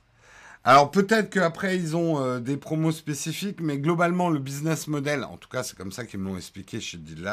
Alors 0.66 0.90
peut-être 0.90 1.28
qu'après 1.28 1.76
ils 1.76 1.94
ont 1.94 2.24
euh, 2.24 2.40
des 2.40 2.56
promos 2.56 2.92
spécifiques, 2.92 3.60
mais 3.60 3.76
globalement 3.76 4.30
le 4.30 4.38
business 4.38 4.88
model, 4.88 5.22
en 5.22 5.36
tout 5.36 5.50
cas 5.50 5.62
c'est 5.62 5.76
comme 5.76 5.92
ça 5.92 6.06
qu'ils 6.06 6.20
me 6.20 6.28
l'ont 6.30 6.38
expliqué 6.38 6.80
chez 6.80 6.96
Deal 6.96 7.30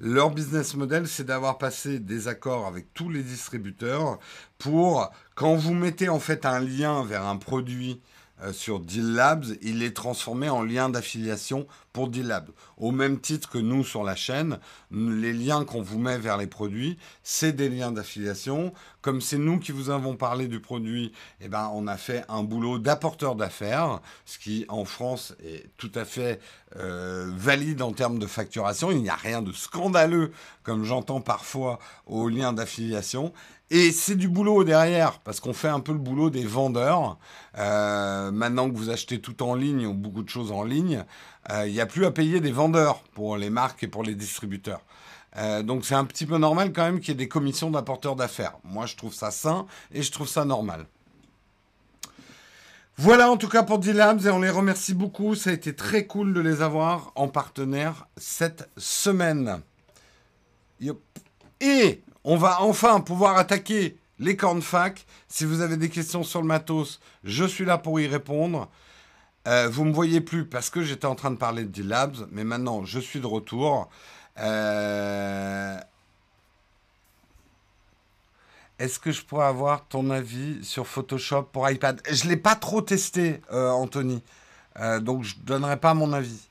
leur 0.00 0.30
business 0.30 0.74
model 0.74 1.08
c'est 1.08 1.24
d'avoir 1.24 1.56
passé 1.56 1.98
des 1.98 2.28
accords 2.28 2.66
avec 2.66 2.92
tous 2.92 3.08
les 3.08 3.22
distributeurs 3.22 4.18
pour 4.58 5.10
quand 5.34 5.54
vous 5.54 5.72
mettez 5.72 6.10
en 6.10 6.18
fait 6.18 6.44
un 6.44 6.60
lien 6.60 7.02
vers 7.04 7.24
un 7.24 7.36
produit 7.36 8.02
euh, 8.42 8.52
sur 8.52 8.80
Deal 8.80 9.14
Labs, 9.14 9.44
il 9.62 9.82
est 9.82 9.96
transformé 9.96 10.48
en 10.48 10.62
lien 10.62 10.88
d'affiliation 10.88 11.66
pour 11.92 12.08
Deal 12.08 12.26
Labs. 12.26 12.50
Au 12.76 12.92
même 12.92 13.18
titre 13.18 13.48
que 13.48 13.58
nous 13.58 13.84
sur 13.84 14.04
la 14.04 14.14
chaîne, 14.14 14.58
les 14.90 15.32
liens 15.32 15.64
qu'on 15.64 15.82
vous 15.82 15.98
met 15.98 16.18
vers 16.18 16.36
les 16.36 16.46
produits, 16.46 16.98
c'est 17.22 17.52
des 17.52 17.68
liens 17.68 17.90
d'affiliation. 17.90 18.72
Comme 19.00 19.20
c'est 19.20 19.38
nous 19.38 19.58
qui 19.58 19.72
vous 19.72 19.90
avons 19.90 20.14
parlé 20.16 20.48
du 20.48 20.60
produit, 20.60 21.12
eh 21.40 21.48
ben, 21.48 21.70
on 21.74 21.86
a 21.86 21.96
fait 21.96 22.24
un 22.28 22.42
boulot 22.42 22.78
d'apporteur 22.78 23.34
d'affaires, 23.34 24.00
ce 24.26 24.38
qui 24.38 24.64
en 24.68 24.84
France 24.84 25.34
est 25.44 25.66
tout 25.76 25.92
à 25.94 26.04
fait 26.04 26.40
euh, 26.76 27.30
valide 27.34 27.82
en 27.82 27.92
termes 27.92 28.18
de 28.18 28.26
facturation. 28.26 28.90
Il 28.90 29.02
n'y 29.02 29.08
a 29.08 29.16
rien 29.16 29.42
de 29.42 29.52
scandaleux, 29.52 30.32
comme 30.62 30.84
j'entends 30.84 31.20
parfois, 31.20 31.78
aux 32.06 32.28
liens 32.28 32.52
d'affiliation. 32.52 33.32
Et 33.70 33.92
c'est 33.92 34.14
du 34.14 34.28
boulot 34.28 34.64
derrière, 34.64 35.18
parce 35.20 35.40
qu'on 35.40 35.52
fait 35.52 35.68
un 35.68 35.80
peu 35.80 35.92
le 35.92 35.98
boulot 35.98 36.30
des 36.30 36.44
vendeurs. 36.44 37.18
Euh, 37.58 38.30
maintenant 38.30 38.70
que 38.70 38.76
vous 38.76 38.88
achetez 38.88 39.20
tout 39.20 39.42
en 39.42 39.54
ligne 39.54 39.86
ou 39.86 39.92
beaucoup 39.92 40.22
de 40.22 40.28
choses 40.30 40.52
en 40.52 40.64
ligne, 40.64 41.04
euh, 41.50 41.66
il 41.66 41.74
n'y 41.74 41.80
a 41.80 41.86
plus 41.86 42.06
à 42.06 42.10
payer 42.10 42.40
des 42.40 42.52
vendeurs 42.52 43.02
pour 43.14 43.36
les 43.36 43.50
marques 43.50 43.82
et 43.82 43.88
pour 43.88 44.02
les 44.02 44.14
distributeurs. 44.14 44.80
Euh, 45.36 45.62
donc 45.62 45.84
c'est 45.84 45.94
un 45.94 46.06
petit 46.06 46.24
peu 46.24 46.38
normal 46.38 46.72
quand 46.72 46.84
même 46.84 47.00
qu'il 47.00 47.08
y 47.08 47.12
ait 47.12 47.14
des 47.14 47.28
commissions 47.28 47.70
d'apporteurs 47.70 48.16
d'affaires. 48.16 48.56
Moi 48.64 48.86
je 48.86 48.96
trouve 48.96 49.12
ça 49.12 49.30
sain 49.30 49.66
et 49.92 50.02
je 50.02 50.10
trouve 50.10 50.28
ça 50.28 50.46
normal. 50.46 50.86
Voilà 52.96 53.30
en 53.30 53.36
tout 53.36 53.48
cas 53.48 53.62
pour 53.62 53.78
D-Labs 53.78 54.26
et 54.26 54.30
on 54.30 54.40
les 54.40 54.50
remercie 54.50 54.94
beaucoup. 54.94 55.34
Ça 55.34 55.50
a 55.50 55.52
été 55.52 55.76
très 55.76 56.06
cool 56.06 56.32
de 56.32 56.40
les 56.40 56.62
avoir 56.62 57.12
en 57.14 57.28
partenaire 57.28 58.08
cette 58.16 58.68
semaine. 58.76 59.60
Et 61.60 62.02
on 62.30 62.36
va 62.36 62.60
enfin 62.60 63.00
pouvoir 63.00 63.38
attaquer 63.38 63.96
les 64.18 64.36
cornfac. 64.36 65.06
Si 65.28 65.46
vous 65.46 65.62
avez 65.62 65.78
des 65.78 65.88
questions 65.88 66.22
sur 66.22 66.42
le 66.42 66.46
matos, 66.46 67.00
je 67.24 67.44
suis 67.44 67.64
là 67.64 67.78
pour 67.78 67.98
y 68.00 68.06
répondre. 68.06 68.68
Euh, 69.46 69.66
vous 69.70 69.84
ne 69.84 69.88
me 69.88 69.94
voyez 69.94 70.20
plus 70.20 70.44
parce 70.44 70.68
que 70.68 70.82
j'étais 70.82 71.06
en 71.06 71.14
train 71.14 71.30
de 71.30 71.36
parler 71.36 71.64
de 71.64 71.70
D-Labs, 71.70 72.28
mais 72.30 72.44
maintenant 72.44 72.84
je 72.84 73.00
suis 73.00 73.20
de 73.20 73.26
retour. 73.26 73.88
Euh, 74.40 75.78
est-ce 78.78 78.98
que 78.98 79.10
je 79.10 79.22
pourrais 79.22 79.46
avoir 79.46 79.88
ton 79.88 80.10
avis 80.10 80.62
sur 80.62 80.86
Photoshop 80.86 81.44
pour 81.44 81.70
iPad? 81.70 82.02
Je 82.10 82.24
ne 82.24 82.28
l'ai 82.28 82.36
pas 82.36 82.56
trop 82.56 82.82
testé, 82.82 83.40
euh, 83.52 83.70
Anthony. 83.70 84.22
donc 85.00 85.22
je 85.24 85.34
ne 85.36 85.46
donnerai 85.46 85.78
pas 85.78 85.94
mon 85.94 86.12
avis. 86.12 86.47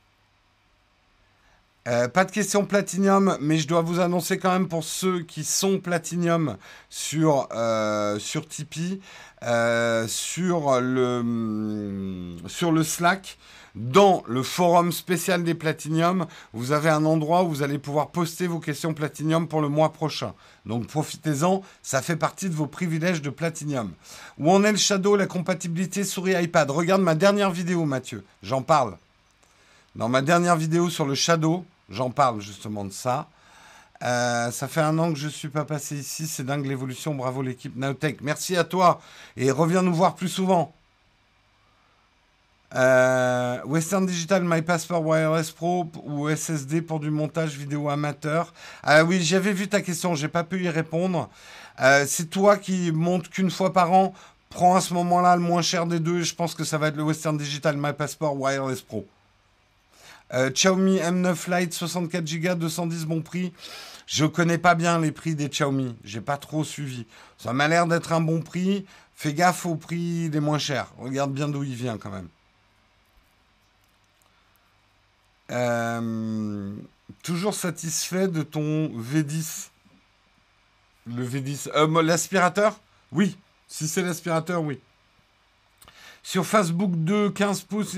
Euh, 1.88 2.10
pas 2.10 2.26
de 2.26 2.32
question 2.32 2.66
Platinium, 2.66 3.38
mais 3.40 3.58
je 3.58 3.66
dois 3.66 3.82
vous 3.82 4.02
annoncer 4.02 4.38
quand 4.38 4.52
même 4.52 4.68
pour 4.68 4.84
ceux 4.84 5.22
qui 5.22 5.46
sont 5.46 5.80
Platinium 5.80 6.58
sur, 6.90 7.48
euh, 7.54 8.20
sur 8.20 8.46
Tipeee, 8.46 9.00
euh, 9.44 10.06
sur, 10.06 10.82
le, 10.82 11.24
mm, 11.24 12.50
sur 12.50 12.74
le 12.74 12.84
Slack, 12.84 13.38
dans 13.74 14.22
le 14.28 14.44
forum 14.44 14.92
spécial 14.92 15.46
des 15.46 15.54
Platinium, 15.54 16.26
vous 16.52 16.74
avez 16.74 16.90
un 16.90 17.06
endroit 17.06 17.44
où 17.44 17.50
vous 17.50 17.64
allez 17.64 17.78
pouvoir 17.78 18.10
poster 18.10 18.48
vos 18.48 18.60
questions 18.60 18.94
Platinium 18.94 19.48
pour 19.48 19.62
le 19.62 19.70
mois 19.70 19.94
prochain. 19.94 20.34
Donc 20.66 20.88
profitez-en, 20.88 21.62
ça 21.84 22.02
fait 22.02 22.18
partie 22.18 22.50
de 22.50 22.56
vos 22.56 22.68
privilèges 22.68 23.22
de 23.22 23.30
Platinium. 23.30 23.94
Où 24.40 24.52
en 24.52 24.62
est 24.66 24.72
le 24.74 24.78
Shadow, 24.78 25.16
la 25.16 25.28
compatibilité 25.28 26.04
souris 26.04 26.34
iPad? 26.34 26.70
Regarde 26.70 27.02
ma 27.02 27.16
dernière 27.16 27.52
vidéo, 27.52 27.86
Mathieu, 27.86 28.26
j'en 28.44 28.62
parle. 28.62 28.98
Dans 29.96 30.10
ma 30.10 30.22
dernière 30.22 30.58
vidéo 30.58 30.90
sur 30.90 31.06
le 31.06 31.16
Shadow, 31.16 31.64
J'en 31.90 32.10
parle 32.10 32.42
justement 32.42 32.86
de 32.86 32.92
ça. 32.92 33.28
Euh, 34.04 34.52
ça 34.52 34.68
fait 34.68 34.82
un 34.82 34.98
an 35.00 35.12
que 35.12 35.18
je 35.18 35.26
ne 35.26 35.32
suis 35.32 35.50
pas 35.50 35.66
passé 35.66 35.96
ici. 35.96 36.28
C'est 36.28 36.44
dingue 36.44 36.66
l'évolution. 36.66 37.16
Bravo 37.16 37.42
l'équipe 37.42 37.76
Naotech. 37.76 38.22
Merci 38.22 38.56
à 38.56 38.64
toi. 38.64 39.02
Et 39.36 39.52
reviens 39.52 39.82
nous 39.82 39.94
voir 39.94 40.16
plus 40.16 40.30
souvent. 40.30 40.74
Euh, 42.76 43.62
Western 43.64 44.06
Digital 44.06 44.44
My 44.44 44.62
Passport 44.62 45.06
Wireless 45.06 45.52
Pro 45.52 45.90
ou 46.04 46.30
SSD 46.30 46.82
pour 46.82 47.00
du 47.00 47.10
montage 47.10 47.58
vidéo 47.58 47.90
amateur. 47.90 48.54
Ah 48.84 49.06
oui, 49.06 49.24
j'avais 49.24 49.54
vu 49.54 49.70
ta 49.70 49.82
question, 49.82 50.16
j'ai 50.16 50.28
pas 50.28 50.44
pu 50.44 50.64
y 50.64 50.70
répondre. 50.70 51.30
Euh, 51.80 52.04
c'est 52.06 52.30
toi 52.30 52.58
qui 52.58 52.92
montes 52.92 53.30
qu'une 53.30 53.52
fois 53.52 53.72
par 53.72 53.94
an. 53.94 54.14
Prends 54.50 54.76
à 54.76 54.82
ce 54.82 54.94
moment-là 54.94 55.36
le 55.36 55.42
moins 55.42 55.62
cher 55.62 55.86
des 55.86 56.00
deux. 56.00 56.24
Je 56.24 56.36
pense 56.36 56.56
que 56.56 56.64
ça 56.64 56.78
va 56.78 56.88
être 56.88 56.98
le 56.98 57.04
Western 57.04 57.38
Digital 57.38 57.78
My 57.78 57.94
Passport 57.94 58.38
Wireless 58.38 58.82
Pro. 58.82 59.06
Euh, 60.34 60.50
Xiaomi 60.50 60.98
M9 60.98 61.60
Lite 61.60 61.74
64 61.74 62.40
Go 62.40 62.56
210 62.56 63.06
bon 63.06 63.22
prix. 63.22 63.54
Je 64.08 64.26
connais 64.26 64.58
pas 64.58 64.76
bien 64.76 65.00
les 65.00 65.12
prix 65.12 65.36
des 65.36 65.50
Xiaomi. 65.50 65.96
J'ai 66.04 66.22
pas 66.22 66.38
trop 66.38 66.64
suivi. 66.64 67.06
Ça 67.38 67.54
m'a 67.54 67.68
l'air 67.68 67.88
d'être 67.88 68.14
un 68.14 68.22
bon 68.22 68.42
prix. 68.42 68.86
Fais 69.16 69.34
gaffe 69.34 69.66
au 69.66 69.76
prix 69.76 70.30
des 70.30 70.40
moins 70.40 70.60
chers. 70.60 70.94
Regarde 70.98 71.34
bien 71.34 71.48
d'où 71.48 71.64
il 71.64 71.76
vient 71.76 71.98
quand 71.98 72.12
même. 72.12 72.28
Euh, 75.50 76.76
toujours 77.24 77.54
satisfait 77.54 78.28
de 78.28 78.44
ton 78.44 78.90
V10 78.90 79.70
Le 81.08 81.26
V10 81.26 81.70
euh, 81.74 82.02
L'aspirateur? 82.02 82.80
Oui. 83.12 83.38
Si 83.68 83.88
c'est 83.88 84.02
l'aspirateur, 84.02 84.62
oui. 84.62 84.80
Sur 86.22 86.46
Facebook 86.46 86.92
2, 86.92 87.32
15 87.32 87.62
pouces. 87.62 87.96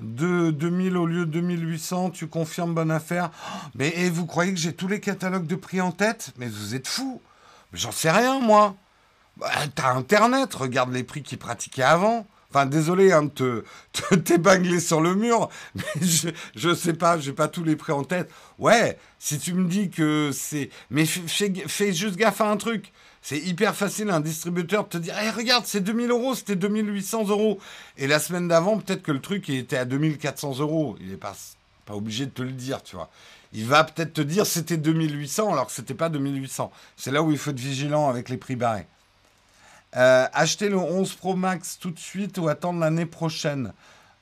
De 0.00 0.50
2000 0.50 0.96
au 0.96 1.06
lieu 1.06 1.24
de 1.24 1.30
2800, 1.30 2.10
tu 2.10 2.26
confirmes 2.26 2.74
bonne 2.74 2.90
affaire. 2.90 3.30
Mais 3.74 3.88
et 3.96 4.10
vous 4.10 4.26
croyez 4.26 4.52
que 4.52 4.60
j'ai 4.60 4.74
tous 4.74 4.88
les 4.88 5.00
catalogues 5.00 5.46
de 5.46 5.56
prix 5.56 5.80
en 5.80 5.90
tête? 5.90 6.32
Mais 6.36 6.48
vous 6.48 6.74
êtes 6.74 6.86
fous. 6.86 7.22
J'en 7.72 7.92
sais 7.92 8.10
rien, 8.10 8.38
moi. 8.40 8.76
Bah, 9.38 9.50
T'as 9.74 9.94
Internet, 9.94 10.54
regarde 10.54 10.92
les 10.92 11.02
prix 11.02 11.22
qu'ils 11.22 11.38
pratiquaient 11.38 11.82
avant. 11.82 12.26
Enfin, 12.50 12.66
désolé 12.66 13.12
hein, 13.12 13.24
de 13.24 13.64
te, 13.92 14.14
t'ébangler 14.24 14.80
sur 14.80 15.00
le 15.00 15.14
mur, 15.14 15.48
mais 15.74 16.06
je, 16.06 16.28
je 16.54 16.74
sais 16.74 16.92
pas, 16.92 17.18
j'ai 17.18 17.32
pas 17.32 17.48
tous 17.48 17.64
les 17.64 17.76
prix 17.76 17.92
en 17.92 18.04
tête. 18.04 18.30
Ouais, 18.58 18.98
si 19.18 19.38
tu 19.38 19.52
me 19.52 19.68
dis 19.68 19.90
que 19.90 20.30
c'est. 20.32 20.70
Mais 20.90 21.06
fais, 21.06 21.52
fais 21.66 21.92
juste 21.92 22.16
gaffe 22.16 22.40
à 22.40 22.50
un 22.50 22.56
truc. 22.56 22.92
C'est 23.28 23.40
hyper 23.40 23.74
facile 23.74 24.10
un 24.10 24.20
distributeur 24.20 24.84
de 24.84 24.88
te 24.88 24.98
dire 24.98 25.18
hey, 25.18 25.30
regarde, 25.30 25.64
c'est 25.66 25.80
2000 25.80 26.10
euros, 26.10 26.36
c'était 26.36 26.54
2800 26.54 27.26
euros. 27.26 27.58
Et 27.96 28.06
la 28.06 28.20
semaine 28.20 28.46
d'avant, 28.46 28.78
peut-être 28.78 29.02
que 29.02 29.10
le 29.10 29.20
truc 29.20 29.48
il 29.48 29.56
était 29.56 29.76
à 29.76 29.84
2400 29.84 30.60
euros. 30.60 30.96
Il 31.00 31.08
n'est 31.08 31.16
pas, 31.16 31.34
pas 31.86 31.94
obligé 31.94 32.26
de 32.26 32.30
te 32.30 32.42
le 32.42 32.52
dire, 32.52 32.84
tu 32.84 32.94
vois. 32.94 33.10
Il 33.52 33.66
va 33.66 33.82
peut-être 33.82 34.12
te 34.12 34.20
dire 34.20 34.46
c'était 34.46 34.76
2800 34.76 35.52
alors 35.52 35.66
que 35.66 35.72
c'était 35.72 35.92
pas 35.92 36.08
2800. 36.08 36.70
C'est 36.96 37.10
là 37.10 37.20
où 37.20 37.32
il 37.32 37.36
faut 37.36 37.50
être 37.50 37.58
vigilant 37.58 38.08
avec 38.08 38.28
les 38.28 38.36
prix 38.36 38.54
barrés. 38.54 38.86
Euh, 39.96 40.28
acheter 40.32 40.68
le 40.68 40.78
11 40.78 41.12
Pro 41.14 41.34
Max 41.34 41.80
tout 41.80 41.90
de 41.90 41.98
suite 41.98 42.38
ou 42.38 42.46
attendre 42.46 42.78
l'année 42.78 43.06
prochaine 43.06 43.72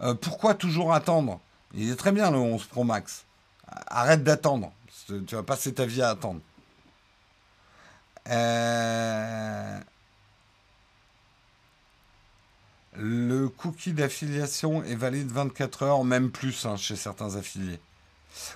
euh, 0.00 0.14
Pourquoi 0.14 0.54
toujours 0.54 0.94
attendre? 0.94 1.40
Il 1.74 1.90
est 1.90 1.96
très 1.96 2.12
bien 2.12 2.30
le 2.30 2.38
11 2.38 2.64
Pro 2.64 2.84
Max. 2.84 3.26
Arrête 3.86 4.24
d'attendre. 4.24 4.72
Tu 5.06 5.34
vas 5.34 5.42
passer 5.42 5.74
ta 5.74 5.84
vie 5.84 6.00
à 6.00 6.08
attendre. 6.08 6.40
Euh, 8.30 9.78
le 12.96 13.48
cookie 13.48 13.92
d'affiliation 13.92 14.82
est 14.84 14.94
valide 14.94 15.30
24 15.30 15.82
heures, 15.82 16.04
même 16.04 16.30
plus 16.30 16.64
hein, 16.66 16.76
chez 16.76 16.96
certains 16.96 17.36
affiliés. 17.36 17.80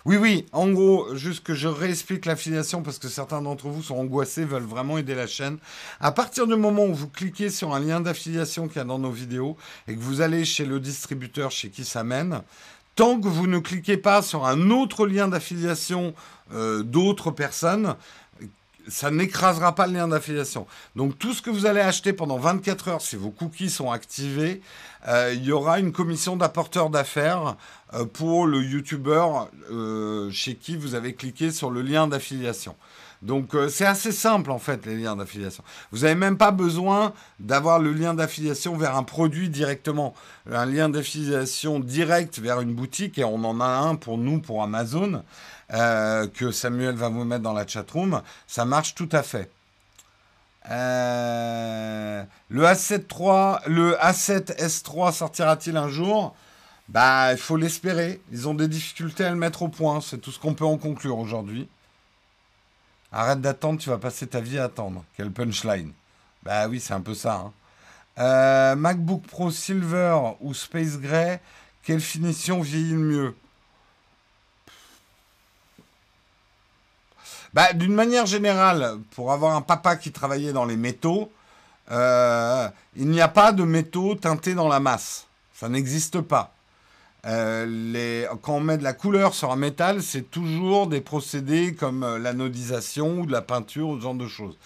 Oui, 0.04 0.16
oui, 0.16 0.46
en 0.52 0.68
gros, 0.70 1.14
juste 1.14 1.44
que 1.44 1.54
je 1.54 1.68
réexplique 1.68 2.26
l'affiliation 2.26 2.82
parce 2.82 2.98
que 2.98 3.08
certains 3.08 3.42
d'entre 3.42 3.68
vous 3.68 3.82
sont 3.82 3.96
angoissés, 3.96 4.44
veulent 4.44 4.64
vraiment 4.64 4.98
aider 4.98 5.14
la 5.14 5.26
chaîne. 5.26 5.58
À 6.00 6.10
partir 6.10 6.46
du 6.46 6.56
moment 6.56 6.86
où 6.86 6.94
vous 6.94 7.08
cliquez 7.08 7.50
sur 7.50 7.74
un 7.74 7.80
lien 7.80 8.00
d'affiliation 8.00 8.66
qu'il 8.66 8.78
y 8.78 8.80
a 8.80 8.84
dans 8.84 8.98
nos 8.98 9.10
vidéos 9.10 9.56
et 9.86 9.94
que 9.94 10.00
vous 10.00 10.20
allez 10.20 10.44
chez 10.44 10.64
le 10.64 10.80
distributeur 10.80 11.50
chez 11.50 11.70
qui 11.70 11.84
ça 11.84 12.02
mène, 12.02 12.42
tant 12.96 13.20
que 13.20 13.28
vous 13.28 13.46
ne 13.46 13.60
cliquez 13.60 13.96
pas 13.96 14.22
sur 14.22 14.46
un 14.46 14.70
autre 14.70 15.06
lien 15.06 15.28
d'affiliation 15.28 16.14
euh, 16.52 16.82
d'autres 16.82 17.30
personnes, 17.30 17.94
ça 18.88 19.10
n'écrasera 19.10 19.74
pas 19.74 19.86
le 19.86 19.94
lien 19.94 20.08
d'affiliation. 20.08 20.66
Donc 20.96 21.18
tout 21.18 21.32
ce 21.32 21.42
que 21.42 21.50
vous 21.50 21.66
allez 21.66 21.80
acheter 21.80 22.12
pendant 22.12 22.38
24 22.38 22.88
heures, 22.88 23.02
si 23.02 23.16
vos 23.16 23.30
cookies 23.30 23.70
sont 23.70 23.90
activés, 23.90 24.60
euh, 25.06 25.32
il 25.34 25.44
y 25.44 25.52
aura 25.52 25.78
une 25.78 25.92
commission 25.92 26.36
d'apporteur 26.36 26.90
d'affaires 26.90 27.56
euh, 27.94 28.04
pour 28.04 28.46
le 28.46 28.62
YouTuber 28.62 29.26
euh, 29.70 30.30
chez 30.30 30.56
qui 30.56 30.76
vous 30.76 30.94
avez 30.94 31.14
cliqué 31.14 31.50
sur 31.50 31.70
le 31.70 31.82
lien 31.82 32.08
d'affiliation. 32.08 32.74
Donc 33.20 33.56
c'est 33.68 33.84
assez 33.84 34.12
simple 34.12 34.52
en 34.52 34.60
fait 34.60 34.86
les 34.86 34.96
liens 34.96 35.16
d'affiliation. 35.16 35.64
Vous 35.90 36.02
n'avez 36.02 36.14
même 36.14 36.38
pas 36.38 36.52
besoin 36.52 37.12
d'avoir 37.40 37.80
le 37.80 37.92
lien 37.92 38.14
d'affiliation 38.14 38.76
vers 38.76 38.96
un 38.96 39.02
produit 39.02 39.48
directement. 39.48 40.14
Un 40.48 40.66
lien 40.66 40.88
d'affiliation 40.88 41.80
direct 41.80 42.38
vers 42.38 42.60
une 42.60 42.74
boutique, 42.74 43.18
et 43.18 43.24
on 43.24 43.42
en 43.42 43.60
a 43.60 43.66
un 43.66 43.96
pour 43.96 44.18
nous, 44.18 44.40
pour 44.40 44.62
Amazon. 44.62 45.24
Euh, 45.74 46.26
que 46.28 46.50
Samuel 46.50 46.94
va 46.94 47.10
vous 47.10 47.24
mettre 47.24 47.42
dans 47.42 47.52
la 47.52 47.66
chatroom, 47.66 48.22
ça 48.46 48.64
marche 48.64 48.94
tout 48.94 49.08
à 49.12 49.22
fait. 49.22 49.50
Euh, 50.70 52.24
le 52.48 52.64
A7 52.64 53.04
III, 53.10 53.72
le 53.72 53.94
A7 53.96 54.56
S3 54.58 55.12
sortira-t-il 55.12 55.76
un 55.76 55.88
jour? 55.88 56.34
Bah, 56.88 57.32
il 57.32 57.38
faut 57.38 57.56
l'espérer. 57.56 58.20
Ils 58.32 58.48
ont 58.48 58.54
des 58.54 58.68
difficultés 58.68 59.24
à 59.24 59.30
le 59.30 59.36
mettre 59.36 59.62
au 59.62 59.68
point. 59.68 60.00
C'est 60.00 60.18
tout 60.18 60.30
ce 60.30 60.38
qu'on 60.38 60.54
peut 60.54 60.64
en 60.64 60.78
conclure 60.78 61.18
aujourd'hui. 61.18 61.68
Arrête 63.12 63.40
d'attendre, 63.40 63.78
tu 63.78 63.90
vas 63.90 63.98
passer 63.98 64.26
ta 64.26 64.40
vie 64.40 64.58
à 64.58 64.64
attendre. 64.64 65.04
Quel 65.16 65.30
punchline. 65.30 65.92
Bah 66.42 66.68
oui, 66.68 66.80
c'est 66.80 66.94
un 66.94 67.00
peu 67.00 67.14
ça. 67.14 67.34
Hein. 67.34 67.52
Euh, 68.18 68.74
MacBook 68.74 69.22
Pro 69.26 69.50
Silver 69.50 70.18
ou 70.40 70.52
Space 70.52 70.98
Gray, 70.98 71.38
quelle 71.84 72.00
finition 72.00 72.60
vieillit 72.60 72.92
le 72.92 72.98
mieux? 72.98 73.36
Bah, 77.54 77.72
d'une 77.72 77.94
manière 77.94 78.26
générale, 78.26 78.98
pour 79.12 79.32
avoir 79.32 79.56
un 79.56 79.62
papa 79.62 79.96
qui 79.96 80.12
travaillait 80.12 80.52
dans 80.52 80.64
les 80.64 80.76
métaux, 80.76 81.30
euh, 81.90 82.68
il 82.96 83.08
n'y 83.08 83.20
a 83.20 83.28
pas 83.28 83.52
de 83.52 83.62
métaux 83.62 84.14
teintés 84.14 84.54
dans 84.54 84.68
la 84.68 84.80
masse. 84.80 85.26
Ça 85.54 85.68
n'existe 85.68 86.20
pas. 86.20 86.54
Euh, 87.26 88.26
quand 88.42 88.54
on 88.54 88.60
met 88.60 88.78
de 88.78 88.84
la 88.84 88.92
couleur 88.92 89.34
sur 89.34 89.50
un 89.50 89.56
métal, 89.56 90.02
c'est 90.02 90.30
toujours 90.30 90.86
des 90.86 91.00
procédés 91.00 91.74
comme 91.74 92.04
euh, 92.04 92.18
l'anodisation 92.18 93.20
ou 93.20 93.26
de 93.26 93.32
la 93.32 93.42
peinture 93.42 93.88
ou 93.88 93.96
ce 93.96 94.02
genre 94.02 94.14
de 94.14 94.28
choses. 94.28 94.56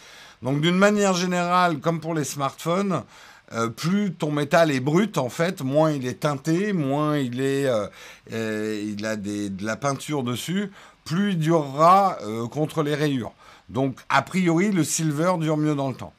Donc 0.43 0.61
d'une 0.61 0.77
manière 0.77 1.15
générale, 1.15 1.79
comme 1.79 2.01
pour 2.01 2.15
les 2.15 2.25
smartphones, 2.25 3.03
plus 3.77 4.15
ton 4.15 4.31
métal 4.31 4.71
est 4.71 4.81
brut, 4.81 5.19
en 5.19 5.29
fait, 5.29 5.61
moins 5.61 5.93
il 5.93 6.07
est 6.07 6.21
teinté, 6.21 6.73
moins 6.73 7.19
il, 7.19 7.39
est, 7.43 7.69
il 8.31 9.05
a 9.05 9.17
de 9.17 9.51
la 9.61 9.77
peinture 9.77 10.23
dessus, 10.23 10.73
plus 11.05 11.33
il 11.33 11.39
durera 11.39 12.19
euh, 12.23 12.47
contre 12.49 12.83
les 12.83 12.95
rayures. 12.95 13.33
Donc, 13.69 14.01
a 14.09 14.23
priori, 14.23 14.71
le 14.71 14.85
silver 14.85 15.35
dure 15.39 15.57
mieux 15.57 15.75
dans 15.75 15.89
le 15.89 15.97
temps. 15.97 16.13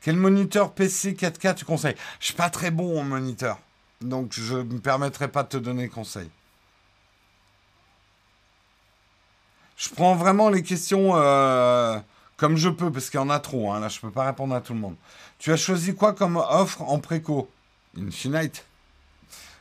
Quel 0.00 0.16
moniteur 0.16 0.72
PC 0.72 1.12
4K 1.12 1.54
tu 1.54 1.64
conseilles 1.64 1.96
Je 2.20 2.26
suis 2.26 2.34
pas 2.34 2.48
très 2.48 2.70
bon 2.70 2.98
en 2.98 3.04
moniteur, 3.04 3.58
donc 4.00 4.32
je 4.32 4.56
ne 4.56 4.62
me 4.62 4.80
permettrai 4.80 5.28
pas 5.28 5.42
de 5.42 5.48
te 5.48 5.56
donner 5.58 5.88
conseil. 5.88 6.30
Je 9.76 9.88
prends 9.90 10.14
vraiment 10.14 10.48
les 10.48 10.62
questions 10.62 11.16
euh, 11.16 11.98
comme 12.36 12.56
je 12.56 12.70
peux, 12.70 12.90
parce 12.90 13.10
qu'il 13.10 13.20
y 13.20 13.22
en 13.22 13.28
a 13.28 13.38
trop. 13.38 13.70
Hein. 13.72 13.80
Là, 13.80 13.88
je 13.88 13.98
ne 13.98 14.00
peux 14.00 14.10
pas 14.10 14.24
répondre 14.24 14.54
à 14.54 14.62
tout 14.62 14.72
le 14.72 14.78
monde. 14.78 14.96
Tu 15.38 15.52
as 15.52 15.56
choisi 15.56 15.94
quoi 15.94 16.14
comme 16.14 16.36
offre 16.36 16.80
en 16.82 16.98
préco? 16.98 17.50
Infinite. 17.98 18.64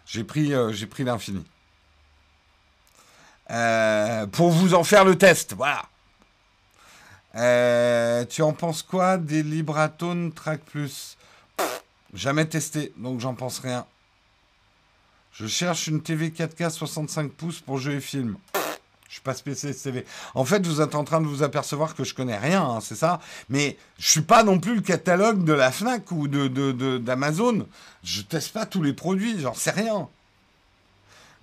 J'ai 0.05 0.23
pris, 0.23 0.53
euh, 0.53 0.71
j'ai 0.71 0.87
pris 0.87 1.03
l'infini. 1.03 1.45
Euh, 3.51 4.27
pour 4.27 4.51
vous 4.51 4.73
en 4.73 4.83
faire 4.83 5.05
le 5.05 5.17
test. 5.17 5.53
Voilà. 5.53 5.83
Euh, 7.35 8.25
tu 8.25 8.41
en 8.41 8.53
penses 8.53 8.83
quoi 8.83 9.17
des 9.17 9.43
Libratone 9.43 10.31
Track 10.33 10.61
Plus? 10.61 11.17
Jamais 12.13 12.45
testé, 12.45 12.91
donc 12.97 13.19
j'en 13.19 13.35
pense 13.35 13.59
rien. 13.59 13.85
Je 15.31 15.47
cherche 15.47 15.87
une 15.87 16.01
TV 16.01 16.29
4K 16.29 16.69
65 16.69 17.31
pouces 17.31 17.59
pour 17.59 17.77
jeux 17.77 17.95
et 17.95 18.01
films. 18.01 18.37
Je 19.07 19.13
suis 19.13 19.21
pas 19.21 19.33
spécialiste 19.33 19.83
TV. 19.83 20.05
En 20.35 20.45
fait, 20.45 20.65
vous 20.65 20.81
êtes 20.81 20.93
en 20.93 21.03
train 21.03 21.19
de 21.21 21.25
vous 21.25 21.41
apercevoir 21.41 21.95
que 21.95 22.03
je 22.03 22.13
connais 22.13 22.37
rien, 22.37 22.63
hein, 22.63 22.79
c'est 22.79 22.95
ça? 22.95 23.19
Mais 23.49 23.77
je 23.97 24.07
suis 24.07 24.21
pas 24.21 24.43
non 24.43 24.59
plus 24.59 24.75
le 24.75 24.81
catalogue 24.81 25.43
de 25.43 25.53
la 25.53 25.71
Fnac 25.71 26.11
ou 26.11 26.27
de 26.27 26.97
d'Amazon. 26.97 27.53
De, 27.53 27.65
je 28.03 28.21
teste 28.21 28.53
pas 28.53 28.67
tous 28.67 28.83
les 28.83 28.93
produits, 28.93 29.39
j'en 29.39 29.55
sais 29.55 29.71
rien. 29.71 30.07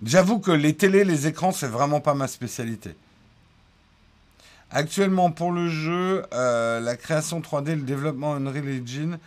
J'avoue 0.03 0.39
que 0.39 0.51
les 0.51 0.75
télés, 0.75 1.03
les 1.03 1.25
écrans, 1.27 1.51
c'est 1.51 1.67
vraiment 1.67 1.99
pas 1.99 2.13
ma 2.13 2.27
spécialité. 2.27 2.95
Actuellement, 4.69 5.31
pour 5.31 5.51
le 5.51 5.69
jeu, 5.69 6.25
euh, 6.33 6.79
la 6.79 6.95
création 6.97 7.39
3D, 7.39 7.75
le 7.75 7.81
développement 7.81 8.35
Unreal 8.35 8.81
Engine, 8.81 9.17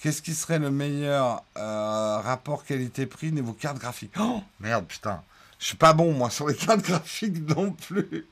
qu'est-ce 0.00 0.22
qui 0.22 0.34
serait 0.34 0.58
le 0.58 0.70
meilleur 0.70 1.42
euh, 1.58 2.18
rapport 2.18 2.64
qualité-prix 2.64 3.32
niveau 3.32 3.52
carte 3.52 3.78
graphique? 3.78 4.12
Oh 4.18 4.42
merde, 4.60 4.86
putain. 4.86 5.20
Je 5.58 5.66
suis 5.66 5.76
pas 5.76 5.92
bon, 5.92 6.12
moi, 6.12 6.30
sur 6.30 6.48
les 6.48 6.54
cartes 6.56 6.82
graphiques 6.82 7.48
non 7.48 7.72
plus. 7.72 8.26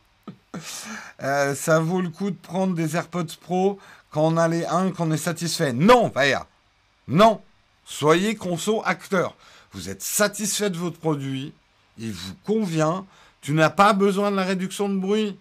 Euh, 1.22 1.54
ça 1.54 1.80
vaut 1.80 2.00
le 2.00 2.10
coup 2.10 2.30
de 2.30 2.36
prendre 2.36 2.74
des 2.74 2.96
AirPods 2.96 3.36
Pro 3.40 3.78
quand 4.10 4.22
on 4.22 4.36
a 4.36 4.48
les 4.48 4.64
1 4.64 4.92
qu'on 4.92 5.10
est 5.10 5.16
satisfait. 5.16 5.72
Non, 5.72 6.08
Vaya. 6.08 6.46
Non. 7.08 7.42
Soyez 7.84 8.36
conso 8.36 8.82
acteur. 8.84 9.34
Vous 9.72 9.88
êtes 9.88 10.02
satisfait 10.02 10.70
de 10.70 10.76
votre 10.76 10.98
produit 10.98 11.52
il 12.02 12.12
vous 12.12 12.34
convient, 12.44 13.06
tu 13.40 13.54
n'as 13.54 13.70
pas 13.70 13.92
besoin 13.92 14.30
de 14.30 14.36
la 14.36 14.44
réduction 14.44 14.88
de 14.88 14.98
bruit. 14.98 15.38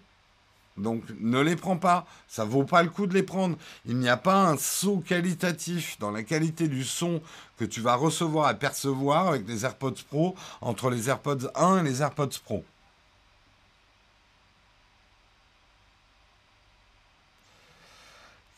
Donc 0.78 1.02
ne 1.20 1.38
les 1.40 1.56
prends 1.56 1.76
pas, 1.76 2.06
ça 2.28 2.46
vaut 2.46 2.64
pas 2.64 2.82
le 2.82 2.88
coup 2.88 3.06
de 3.06 3.12
les 3.12 3.22
prendre. 3.22 3.58
Il 3.84 3.98
n'y 3.98 4.08
a 4.08 4.16
pas 4.16 4.46
un 4.46 4.56
saut 4.56 5.02
qualitatif 5.06 5.98
dans 5.98 6.10
la 6.10 6.22
qualité 6.22 6.66
du 6.66 6.82
son 6.82 7.20
que 7.58 7.66
tu 7.66 7.82
vas 7.82 7.94
recevoir 7.94 8.50
et 8.50 8.58
percevoir 8.58 9.28
avec 9.28 9.46
les 9.46 9.66
AirPods 9.66 10.02
Pro 10.08 10.34
entre 10.62 10.88
les 10.88 11.10
AirPods 11.10 11.50
1 11.54 11.80
et 11.80 11.88
les 11.88 12.00
AirPods 12.00 12.38
Pro. 12.42 12.64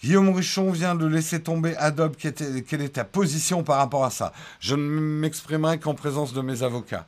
Guillaume 0.03 0.29
Ruchon 0.29 0.71
vient 0.71 0.95
de 0.95 1.07
laisser 1.07 1.43
tomber 1.43 1.75
Adobe. 1.79 2.15
Quelle 2.17 2.83
est 2.83 2.95
ta 2.95 3.05
position 3.05 3.65
par 3.65 3.79
rapport 3.79 4.05
à 4.05 4.11
ça? 4.11 4.35
Je 4.61 4.77
ne 4.77 4.83
m'exprimerai 4.83 5.81
qu'en 5.81 5.95
présence 5.95 6.35
de 6.35 6.43
mes 6.43 6.63
avocats. 6.63 7.07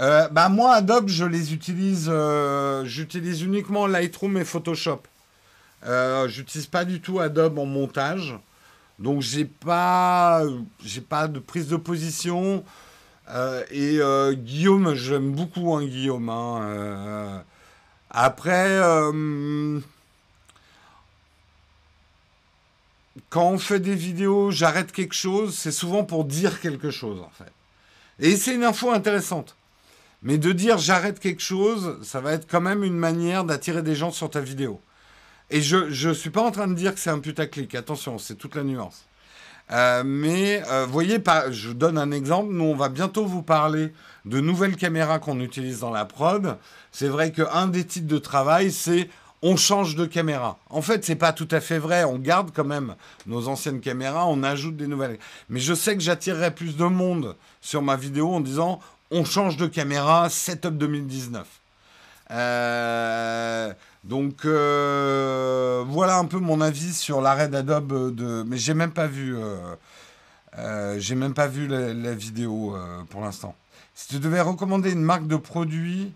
Euh, 0.00 0.28
bah 0.28 0.48
moi, 0.48 0.74
Adobe, 0.74 1.08
je 1.08 1.24
les 1.24 1.52
utilise, 1.52 2.08
euh, 2.08 2.84
j'utilise 2.84 3.42
uniquement 3.42 3.86
Lightroom 3.86 4.36
et 4.38 4.44
Photoshop. 4.44 5.02
Euh, 5.86 6.28
j'utilise 6.28 6.66
pas 6.66 6.84
du 6.84 7.00
tout 7.00 7.18
Adobe 7.18 7.58
en 7.58 7.66
montage, 7.66 8.38
donc 8.98 9.22
j'ai 9.22 9.44
pas, 9.44 10.42
pas 11.08 11.28
de 11.28 11.38
prise 11.40 11.68
de 11.68 11.76
position. 11.76 12.64
et 13.70 14.00
Guillaume, 14.34 14.94
j'aime 14.94 15.32
beaucoup 15.32 15.74
hein, 15.74 15.84
Guillaume. 15.84 16.28
Hein, 16.28 17.42
après, 18.10 18.80
quand 23.30 23.50
on 23.50 23.58
fait 23.58 23.80
des 23.80 23.94
vidéos, 23.94 24.50
j'arrête 24.50 24.92
quelque 24.92 25.14
chose, 25.14 25.56
c'est 25.56 25.72
souvent 25.72 26.04
pour 26.04 26.24
dire 26.24 26.60
quelque 26.60 26.90
chose 26.90 27.20
en 27.20 27.30
fait. 27.30 27.52
Et 28.20 28.36
c'est 28.36 28.54
une 28.54 28.64
info 28.64 28.90
intéressante. 28.90 29.57
Mais 30.22 30.38
de 30.38 30.52
dire 30.52 30.78
j'arrête 30.78 31.20
quelque 31.20 31.42
chose, 31.42 31.98
ça 32.02 32.20
va 32.20 32.32
être 32.32 32.50
quand 32.50 32.60
même 32.60 32.82
une 32.82 32.96
manière 32.96 33.44
d'attirer 33.44 33.82
des 33.82 33.94
gens 33.94 34.10
sur 34.10 34.30
ta 34.30 34.40
vidéo. 34.40 34.80
Et 35.50 35.62
je 35.62 36.08
ne 36.08 36.14
suis 36.14 36.30
pas 36.30 36.42
en 36.42 36.50
train 36.50 36.68
de 36.68 36.74
dire 36.74 36.94
que 36.94 37.00
c'est 37.00 37.10
un 37.10 37.20
putaclic, 37.20 37.74
attention, 37.74 38.18
c'est 38.18 38.34
toute 38.34 38.54
la 38.54 38.64
nuance. 38.64 39.06
Euh, 39.70 40.02
mais 40.04 40.62
euh, 40.68 40.86
voyez, 40.86 41.18
je 41.50 41.72
donne 41.72 41.98
un 41.98 42.10
exemple. 42.10 42.52
Nous, 42.52 42.64
on 42.64 42.74
va 42.74 42.88
bientôt 42.88 43.26
vous 43.26 43.42
parler 43.42 43.92
de 44.24 44.40
nouvelles 44.40 44.76
caméras 44.76 45.18
qu'on 45.18 45.40
utilise 45.40 45.80
dans 45.80 45.90
la 45.90 46.04
prod. 46.04 46.56
C'est 46.90 47.08
vrai 47.08 47.32
qu'un 47.32 47.66
des 47.66 47.84
titres 47.84 48.06
de 48.06 48.18
travail, 48.18 48.72
c'est 48.72 49.08
on 49.42 49.56
change 49.56 49.94
de 49.94 50.04
caméra. 50.04 50.58
En 50.68 50.82
fait, 50.82 51.04
c'est 51.04 51.16
pas 51.16 51.32
tout 51.32 51.48
à 51.50 51.60
fait 51.60 51.78
vrai. 51.78 52.04
On 52.04 52.18
garde 52.18 52.50
quand 52.52 52.64
même 52.64 52.96
nos 53.26 53.48
anciennes 53.48 53.80
caméras, 53.80 54.26
on 54.26 54.42
ajoute 54.42 54.76
des 54.76 54.86
nouvelles. 54.86 55.18
Mais 55.48 55.60
je 55.60 55.74
sais 55.74 55.94
que 55.94 56.02
j'attirerai 56.02 56.50
plus 56.50 56.76
de 56.76 56.84
monde 56.84 57.36
sur 57.60 57.82
ma 57.82 57.96
vidéo 57.96 58.32
en 58.32 58.40
disant 58.40 58.80
on 59.10 59.24
change 59.24 59.56
de 59.56 59.66
caméra, 59.66 60.28
setup 60.30 60.76
2019. 60.76 61.46
Euh, 62.30 63.72
donc 64.04 64.44
euh, 64.44 65.82
voilà 65.86 66.18
un 66.18 66.26
peu 66.26 66.38
mon 66.38 66.60
avis 66.60 66.92
sur 66.92 67.20
l'arrêt 67.20 67.48
d'Adobe 67.48 68.14
de. 68.14 68.42
Mais 68.46 68.58
j'ai 68.58 68.74
même 68.74 68.92
pas 68.92 69.06
vu. 69.06 69.36
Euh, 69.36 70.98
j'ai 70.98 71.14
même 71.14 71.34
pas 71.34 71.46
vu 71.46 71.66
la, 71.68 72.14
vidéo 72.14 72.76
pour 73.10 73.20
l'instant. 73.20 73.54
Si 73.94 74.08
tu 74.08 74.18
devais 74.18 74.40
recommander 74.40 74.92
une 74.92 75.02
marque 75.02 75.26
de 75.26 75.36
produit 75.36 76.12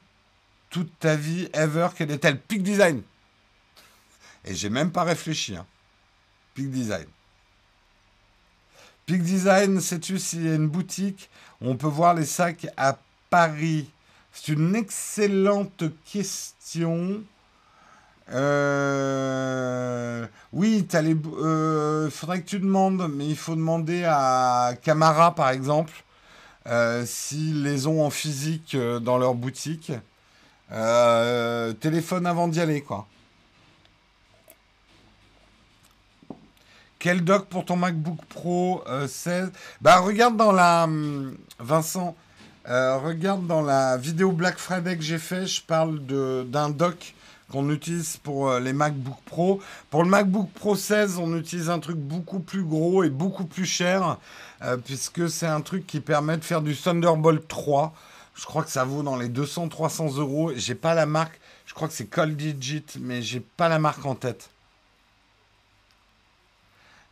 toute 0.70 0.90
ta 0.99 1.16
vie, 1.16 1.49
ever, 1.53 1.88
quelle 1.97 2.11
est-elle? 2.11 2.40
Peak 2.40 2.62
Design. 2.62 3.03
Et 4.45 4.55
j'ai 4.55 4.70
même 4.70 4.90
pas 4.90 5.05
réfléchi. 5.05 5.55
Hein. 5.57 5.66
Peak 6.55 6.70
Design. 6.70 7.07
Peak 9.07 9.22
Design, 9.22 9.80
sais-tu 9.80 10.18
s'il 10.18 10.47
y 10.47 10.51
a 10.51 10.55
une 10.55 10.68
boutique? 10.68 11.28
On 11.64 11.76
peut 11.76 11.86
voir 11.86 12.14
les 12.14 12.24
sacs 12.24 12.66
à 12.76 12.98
Paris 13.30 13.88
C'est 14.32 14.52
une 14.52 14.74
excellente 14.74 15.84
question. 16.10 17.22
Euh, 18.32 19.06
oui, 20.52 20.86
il 20.92 21.18
euh, 21.38 22.10
faudrait 22.10 22.40
que 22.40 22.48
tu 22.48 22.58
demandes, 22.58 23.08
mais 23.14 23.26
il 23.26 23.36
faut 23.36 23.54
demander 23.54 24.04
à 24.04 24.72
Camara, 24.82 25.34
par 25.34 25.50
exemple, 25.50 25.92
euh, 26.66 27.04
s'ils 27.06 27.62
les 27.62 27.86
ont 27.86 28.04
en 28.04 28.10
physique 28.10 28.76
dans 28.76 29.18
leur 29.18 29.34
boutique. 29.34 29.92
téléphone 31.80 32.26
avant 32.26 32.48
d'y 32.48 32.60
aller, 32.60 32.80
quoi. 32.80 33.06
Quel 37.03 37.24
doc 37.24 37.46
pour 37.46 37.64
ton 37.64 37.74
MacBook 37.74 38.24
Pro 38.28 38.84
16 39.09 39.50
Bah 39.80 39.98
regarde 39.98 40.36
dans 40.36 40.53
la... 40.53 40.84
Hum, 40.84 41.36
Vincent, 41.59 42.14
regarde 42.64 43.44
dans 43.48 43.61
la 43.61 43.96
vidéo 43.96 44.30
Black 44.30 44.57
Friday 44.57 44.96
que 44.96 45.03
j'ai 45.03 45.18
fait, 45.18 45.44
je 45.44 45.61
parle 45.62 45.98
d'un 45.98 46.70
doc 46.70 47.16
qu'on 47.50 47.70
utilise 47.70 48.18
pour 48.18 48.50
euh, 48.50 48.61
les 48.61 48.72
MacBook 48.72 49.16
Pro. 49.26 49.61
Pour 49.90 50.05
le 50.05 50.11
MacBook 50.11 50.48
Pro 50.53 50.76
16, 50.76 51.18
on 51.18 51.36
utilise 51.36 51.70
un 51.70 51.80
truc 51.80 51.96
beaucoup 51.96 52.38
plus 52.38 52.62
gros 52.62 53.03
et 53.03 53.11
beaucoup 53.11 53.46
plus 53.46 53.66
cher, 53.66 54.18
euh, 54.62 54.76
puisque 54.76 55.28
c'est 55.28 55.48
un 55.48 55.61
truc 55.61 55.84
qui 55.88 55.98
permet 55.98 56.36
de 56.36 56.44
faire 56.44 56.62
du 56.62 56.76
Thunderbolt 56.76 57.48
3. 57.48 57.92
Je 58.36 58.44
crois 58.44 58.62
que 58.62 58.70
ça 58.70 58.84
vaut 58.84 59.03
dans 59.03 59.16
les 59.16 59.28
200-300 59.28 60.20
euros. 60.20 60.53
J'ai 60.55 60.76
pas 60.76 60.94
la 60.94 61.07
marque. 61.07 61.40
Je 61.66 61.74
crois 61.74 61.88
que 61.88 61.94
c'est 61.94 62.07
Cold 62.07 62.36
Digit, 62.36 62.86
mais 63.00 63.22
j'ai 63.22 63.40
pas 63.40 63.68
la 63.68 63.80
marque 63.80 64.07
en 64.07 64.14
tête. 64.14 64.51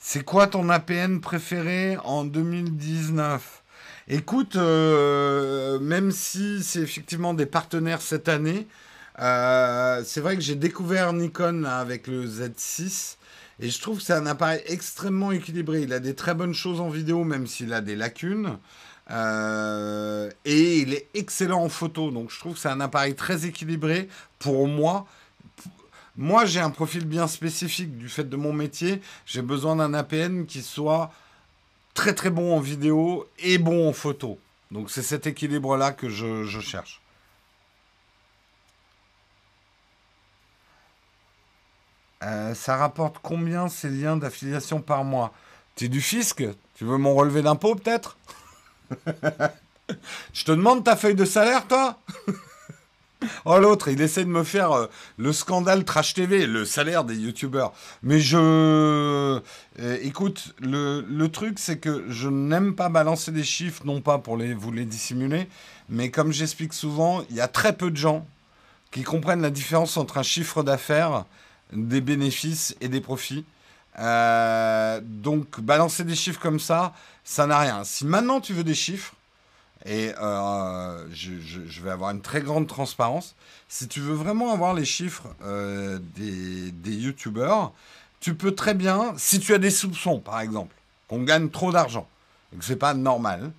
C'est 0.03 0.25
quoi 0.25 0.47
ton 0.47 0.71
APN 0.71 1.21
préféré 1.21 1.99
en 2.05 2.25
2019 2.25 3.63
Écoute, 4.09 4.57
euh, 4.57 5.79
même 5.79 6.11
si 6.11 6.65
c'est 6.65 6.81
effectivement 6.81 7.35
des 7.35 7.45
partenaires 7.45 8.01
cette 8.01 8.31
année, 8.31 8.67
euh, 9.19 10.03
c'est 10.03 10.23
vrai 10.23 10.37
que 10.37 10.41
j'ai 10.41 10.55
découvert 10.55 11.13
Nikon 11.13 11.65
avec 11.65 12.07
le 12.07 12.25
Z6 12.25 13.17
et 13.61 13.69
je 13.69 13.79
trouve 13.79 13.99
que 13.99 14.05
c'est 14.05 14.15
un 14.15 14.25
appareil 14.25 14.63
extrêmement 14.65 15.33
équilibré. 15.33 15.83
Il 15.83 15.93
a 15.93 16.01
des 16.01 16.15
très 16.15 16.33
bonnes 16.33 16.55
choses 16.55 16.81
en 16.81 16.89
vidéo, 16.89 17.23
même 17.23 17.47
s'il 17.47 17.75
a 17.75 17.83
des 17.83 17.95
lacunes. 17.95 18.57
Euh, 19.11 20.31
et 20.47 20.79
il 20.79 20.95
est 20.95 21.09
excellent 21.13 21.63
en 21.63 21.69
photo. 21.69 22.11
Donc 22.11 22.31
je 22.31 22.39
trouve 22.39 22.55
que 22.55 22.59
c'est 22.59 22.69
un 22.69 22.81
appareil 22.81 23.15
très 23.15 23.45
équilibré 23.45 24.09
pour 24.39 24.67
moi. 24.67 25.07
Moi, 26.21 26.45
j'ai 26.45 26.61
un 26.61 26.71
profil 26.71 27.07
bien 27.07 27.27
spécifique 27.27 27.97
du 27.97 28.09
fait 28.09 28.25
de 28.25 28.37
mon 28.37 28.53
métier. 28.53 29.01
J'ai 29.25 29.43
besoin 29.43 29.77
d'un 29.77 29.95
APN 29.95 30.45
qui 30.45 30.63
soit 30.63 31.11
très 31.95 32.15
très 32.15 32.31
bon 32.31 32.55
en 32.57 32.61
vidéo 32.61 33.27
et 33.39 33.59
bon 33.59 33.89
en 33.89 33.93
photo. 33.93 34.39
Donc 34.71 34.91
c'est 34.91 35.03
cet 35.03 35.27
équilibre-là 35.27 35.93
que 35.93 36.09
je 36.09 36.61
cherche. 36.61 37.01
Euh, 42.23 42.55
ça 42.55 42.77
rapporte 42.77 43.17
combien 43.23 43.69
ces 43.69 43.89
liens 43.89 44.17
d'affiliation 44.17 44.83
par 44.83 45.05
mois? 45.05 45.33
Tu 45.75 45.87
es 45.87 45.89
du 45.89 46.03
fisc? 46.03 46.45
Tu 46.75 46.85
veux 46.85 46.99
mon 46.99 47.15
relevé 47.15 47.41
d'impôt 47.43 47.75
peut-être? 47.75 48.19
Je 50.33 50.45
te 50.45 50.53
demande 50.53 50.85
ta 50.85 50.97
feuille 50.97 51.15
de 51.15 51.25
salaire, 51.25 51.67
toi? 51.67 51.99
Oh 53.45 53.59
l'autre, 53.59 53.89
il 53.89 54.01
essaie 54.01 54.25
de 54.25 54.31
me 54.31 54.45
faire 54.45 54.73
euh, 54.73 54.87
le 55.17 55.33
scandale 55.33 55.85
Trash 55.85 56.15
TV, 56.15 56.47
le 56.47 56.65
salaire 56.65 57.05
des 57.05 57.17
youtubeurs. 57.17 57.73
Mais 58.03 58.21
je... 58.21 58.39
Euh, 58.39 59.41
écoute, 60.03 60.55
le, 60.61 61.05
le 61.09 61.29
truc 61.29 61.59
c'est 61.59 61.79
que 61.79 62.05
je 62.09 62.29
n'aime 62.29 62.75
pas 62.75 62.89
balancer 62.89 63.33
des 63.33 63.45
chiffres, 63.45 63.83
non 63.85 64.01
pas 64.01 64.19
pour 64.19 64.37
les, 64.37 64.55
vous 64.55 64.73
les 64.73 64.85
dissimuler, 64.85 65.49
mais 65.89 66.11
comme 66.11 66.33
j'explique 66.33 66.73
souvent, 66.73 67.23
il 67.31 67.37
y 67.37 67.41
a 67.41 67.49
très 67.49 67.75
peu 67.75 67.91
de 67.91 67.97
gens 67.97 68.27
qui 68.91 69.03
comprennent 69.03 69.43
la 69.43 69.51
différence 69.51 69.97
entre 69.97 70.19
un 70.19 70.23
chiffre 70.23 70.63
d'affaires 70.63 71.25
des 71.73 72.01
bénéfices 72.01 72.75
et 72.81 72.89
des 72.89 73.01
profits. 73.01 73.45
Euh, 73.99 75.01
donc 75.03 75.61
balancer 75.61 76.05
des 76.05 76.15
chiffres 76.15 76.41
comme 76.41 76.61
ça, 76.61 76.95
ça 77.25 77.47
n'a 77.47 77.59
rien. 77.59 77.85
Si 77.85 78.07
maintenant 78.07 78.41
tu 78.41 78.53
veux 78.53 78.65
des 78.65 78.75
chiffres, 78.75 79.15
et 79.87 80.13
euh, 80.21 81.07
je, 81.13 81.81
vais 81.81 81.91
avoir 81.91 82.11
une 82.11 82.21
très 82.21 82.41
grande 82.43 82.67
transparence, 82.67 83.35
si 83.69 83.89
tu 83.89 84.01
veux 84.01 84.15
vraiment 84.15 84.53
avoir 84.53 84.75
les 84.75 84.85
chiffres 84.85 85.29
euh, 85.43 85.99
des, 86.17 86.71
des 86.73 86.95
youtubeurs, 86.95 87.73
tu 88.21 88.35
peux 88.35 88.55
très 88.55 88.75
bien, 88.75 89.15
si 89.17 89.41
tu 89.41 89.55
as 89.55 89.59
des 89.59 89.71
soupçons 89.71 90.19
par 90.19 90.41
exemple, 90.41 90.75
qu'on 91.09 91.23
gagne 91.23 91.49
trop 91.49 91.73
d'argent, 91.73 92.07
que 92.59 92.65
c'est 92.65 92.77
pas 92.77 92.95
normal, 92.95 93.53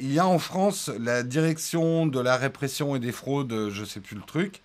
il 0.00 0.12
y 0.12 0.18
a 0.18 0.26
en 0.26 0.40
France 0.40 0.90
la 0.98 1.22
direction 1.22 2.06
de 2.06 2.18
la 2.18 2.36
répression 2.36 2.96
et 2.96 2.98
des 2.98 3.12
fraudes, 3.12 3.68
je 3.70 3.84
sais 3.84 4.00
plus 4.00 4.16
le 4.16 4.22
truc, 4.22 4.62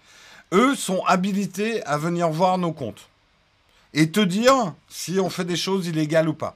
eux 0.51 0.75
sont 0.75 1.03
habilités 1.05 1.83
à 1.85 1.97
venir 1.97 2.29
voir 2.29 2.57
nos 2.57 2.71
comptes 2.71 3.07
et 3.93 4.11
te 4.11 4.19
dire 4.19 4.73
si 4.87 5.19
on 5.19 5.29
fait 5.29 5.45
des 5.45 5.55
choses 5.55 5.87
illégales 5.87 6.29
ou 6.29 6.33
pas. 6.33 6.55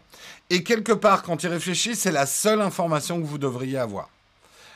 Et 0.49 0.63
quelque 0.63 0.91
part, 0.91 1.23
quand 1.23 1.43
ils 1.43 1.49
réfléchissent, 1.49 2.01
c'est 2.01 2.11
la 2.11 2.25
seule 2.25 2.61
information 2.61 3.19
que 3.19 3.25
vous 3.25 3.37
devriez 3.37 3.77
avoir. 3.77 4.09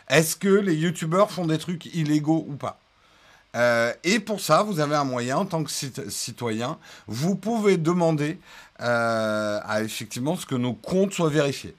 Est-ce 0.10 0.36
que 0.36 0.48
les 0.48 0.76
youtubeurs 0.76 1.32
font 1.32 1.46
des 1.46 1.58
trucs 1.58 1.86
illégaux 1.88 2.46
ou 2.48 2.56
pas? 2.56 2.80
Euh, 3.56 3.94
et 4.04 4.20
pour 4.20 4.40
ça, 4.40 4.64
vous 4.64 4.80
avez 4.80 4.96
un 4.96 5.04
moyen 5.04 5.38
en 5.38 5.46
tant 5.46 5.64
que 5.64 5.72
citoyen. 5.72 6.78
Vous 7.08 7.36
pouvez 7.36 7.78
demander 7.78 8.40
euh, 8.82 9.60
à 9.64 9.82
effectivement 9.82 10.36
ce 10.36 10.46
que 10.46 10.56
nos 10.56 10.74
comptes 10.74 11.14
soient 11.14 11.30
vérifiés. 11.30 11.76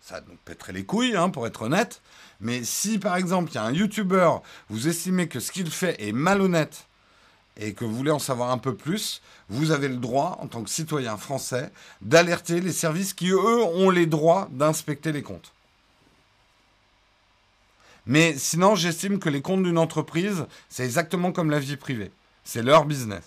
Ça 0.00 0.20
nous 0.28 0.36
pèterait 0.44 0.72
les 0.72 0.84
couilles, 0.84 1.16
hein, 1.16 1.30
pour 1.30 1.46
être 1.46 1.62
honnête. 1.62 2.00
Mais 2.40 2.64
si 2.64 2.98
par 2.98 3.16
exemple 3.16 3.52
il 3.52 3.54
y 3.54 3.58
a 3.58 3.64
un 3.64 3.72
YouTuber, 3.72 4.30
vous 4.68 4.88
estimez 4.88 5.28
que 5.28 5.38
ce 5.38 5.52
qu'il 5.52 5.70
fait 5.70 5.96
est 6.02 6.12
malhonnête 6.12 6.86
et 7.56 7.74
que 7.74 7.84
vous 7.84 7.94
voulez 7.94 8.10
en 8.10 8.18
savoir 8.18 8.50
un 8.50 8.58
peu 8.58 8.74
plus, 8.74 9.20
vous 9.48 9.70
avez 9.70 9.88
le 9.88 9.96
droit, 9.96 10.38
en 10.40 10.46
tant 10.46 10.62
que 10.62 10.70
citoyen 10.70 11.16
français, 11.16 11.70
d'alerter 12.00 12.60
les 12.60 12.72
services 12.72 13.12
qui, 13.12 13.30
eux, 13.30 13.62
ont 13.62 13.90
les 13.90 14.06
droits 14.06 14.48
d'inspecter 14.52 15.12
les 15.12 15.22
comptes. 15.22 15.52
Mais 18.06 18.36
sinon, 18.36 18.74
j'estime 18.74 19.18
que 19.18 19.28
les 19.28 19.42
comptes 19.42 19.62
d'une 19.62 19.78
entreprise, 19.78 20.46
c'est 20.68 20.84
exactement 20.84 21.32
comme 21.32 21.50
la 21.50 21.60
vie 21.60 21.76
privée. 21.76 22.10
C'est 22.44 22.62
leur 22.62 22.84
business. 22.84 23.22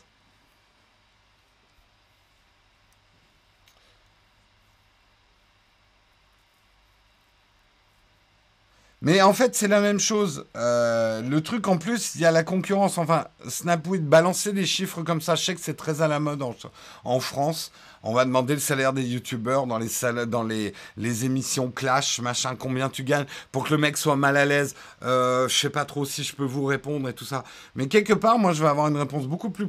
Mais 9.06 9.22
en 9.22 9.34
fait, 9.34 9.53
c'est 9.53 9.68
la 9.68 9.82
même 9.82 9.99
chose. 9.99 10.47
Euh, 10.58 11.22
le 11.22 11.41
truc 11.41 11.68
en 11.68 11.78
plus, 11.78 12.16
il 12.16 12.22
y 12.22 12.26
a 12.26 12.32
la 12.32 12.43
concurrence. 12.43 12.97
Enfin, 12.97 13.26
Snapweed, 13.47 14.03
balancer 14.03 14.51
des 14.51 14.66
chiffres 14.66 15.03
comme 15.03 15.22
ça, 15.22 15.36
je 15.36 15.45
sais 15.45 15.53
que 15.53 15.62
c'est 15.62 15.78
très 15.78 16.01
à 16.01 16.08
la 16.08 16.20
mode 16.20 16.41
en, 16.41 17.20
France. 17.20 17.72
On 18.01 18.14
va 18.14 18.26
demander 18.26 18.56
le 18.56 18.60
salaire 18.60 18.93
des 18.93 19.03
youtubeurs 19.03 19.68
dans 19.68 19.78
les 19.78 19.89
dans 20.26 20.41
les, 20.41 20.74
les 20.97 21.26
émissions 21.26 21.70
Clash, 21.70 22.20
machin, 22.20 22.56
combien 22.58 22.89
tu 22.89 23.03
gagnes, 23.03 23.28
pour 23.51 23.66
que 23.66 23.74
le 23.74 23.78
mec 23.78 23.95
soit 23.95 24.16
mal 24.16 24.38
à 24.38 24.45
l'aise. 24.45 24.74
Euh, 25.03 25.47
je 25.47 25.56
sais 25.56 25.70
pas 25.70 25.86
trop 25.86 26.03
si 26.03 26.24
je 26.24 26.36
peux 26.36 26.43
vous 26.43 26.66
répondre 26.66 27.08
et 27.08 27.14
tout 27.14 27.26
ça. 27.26 27.43
Mais 27.76 27.88
quelque 27.88 28.14
part, 28.14 28.39
moi, 28.39 28.53
je 28.53 28.64
vais 28.64 28.70
avoir 28.70 28.88
une 28.88 28.97
réponse 28.97 29.28
beaucoup 29.28 29.51
plus 29.51 29.68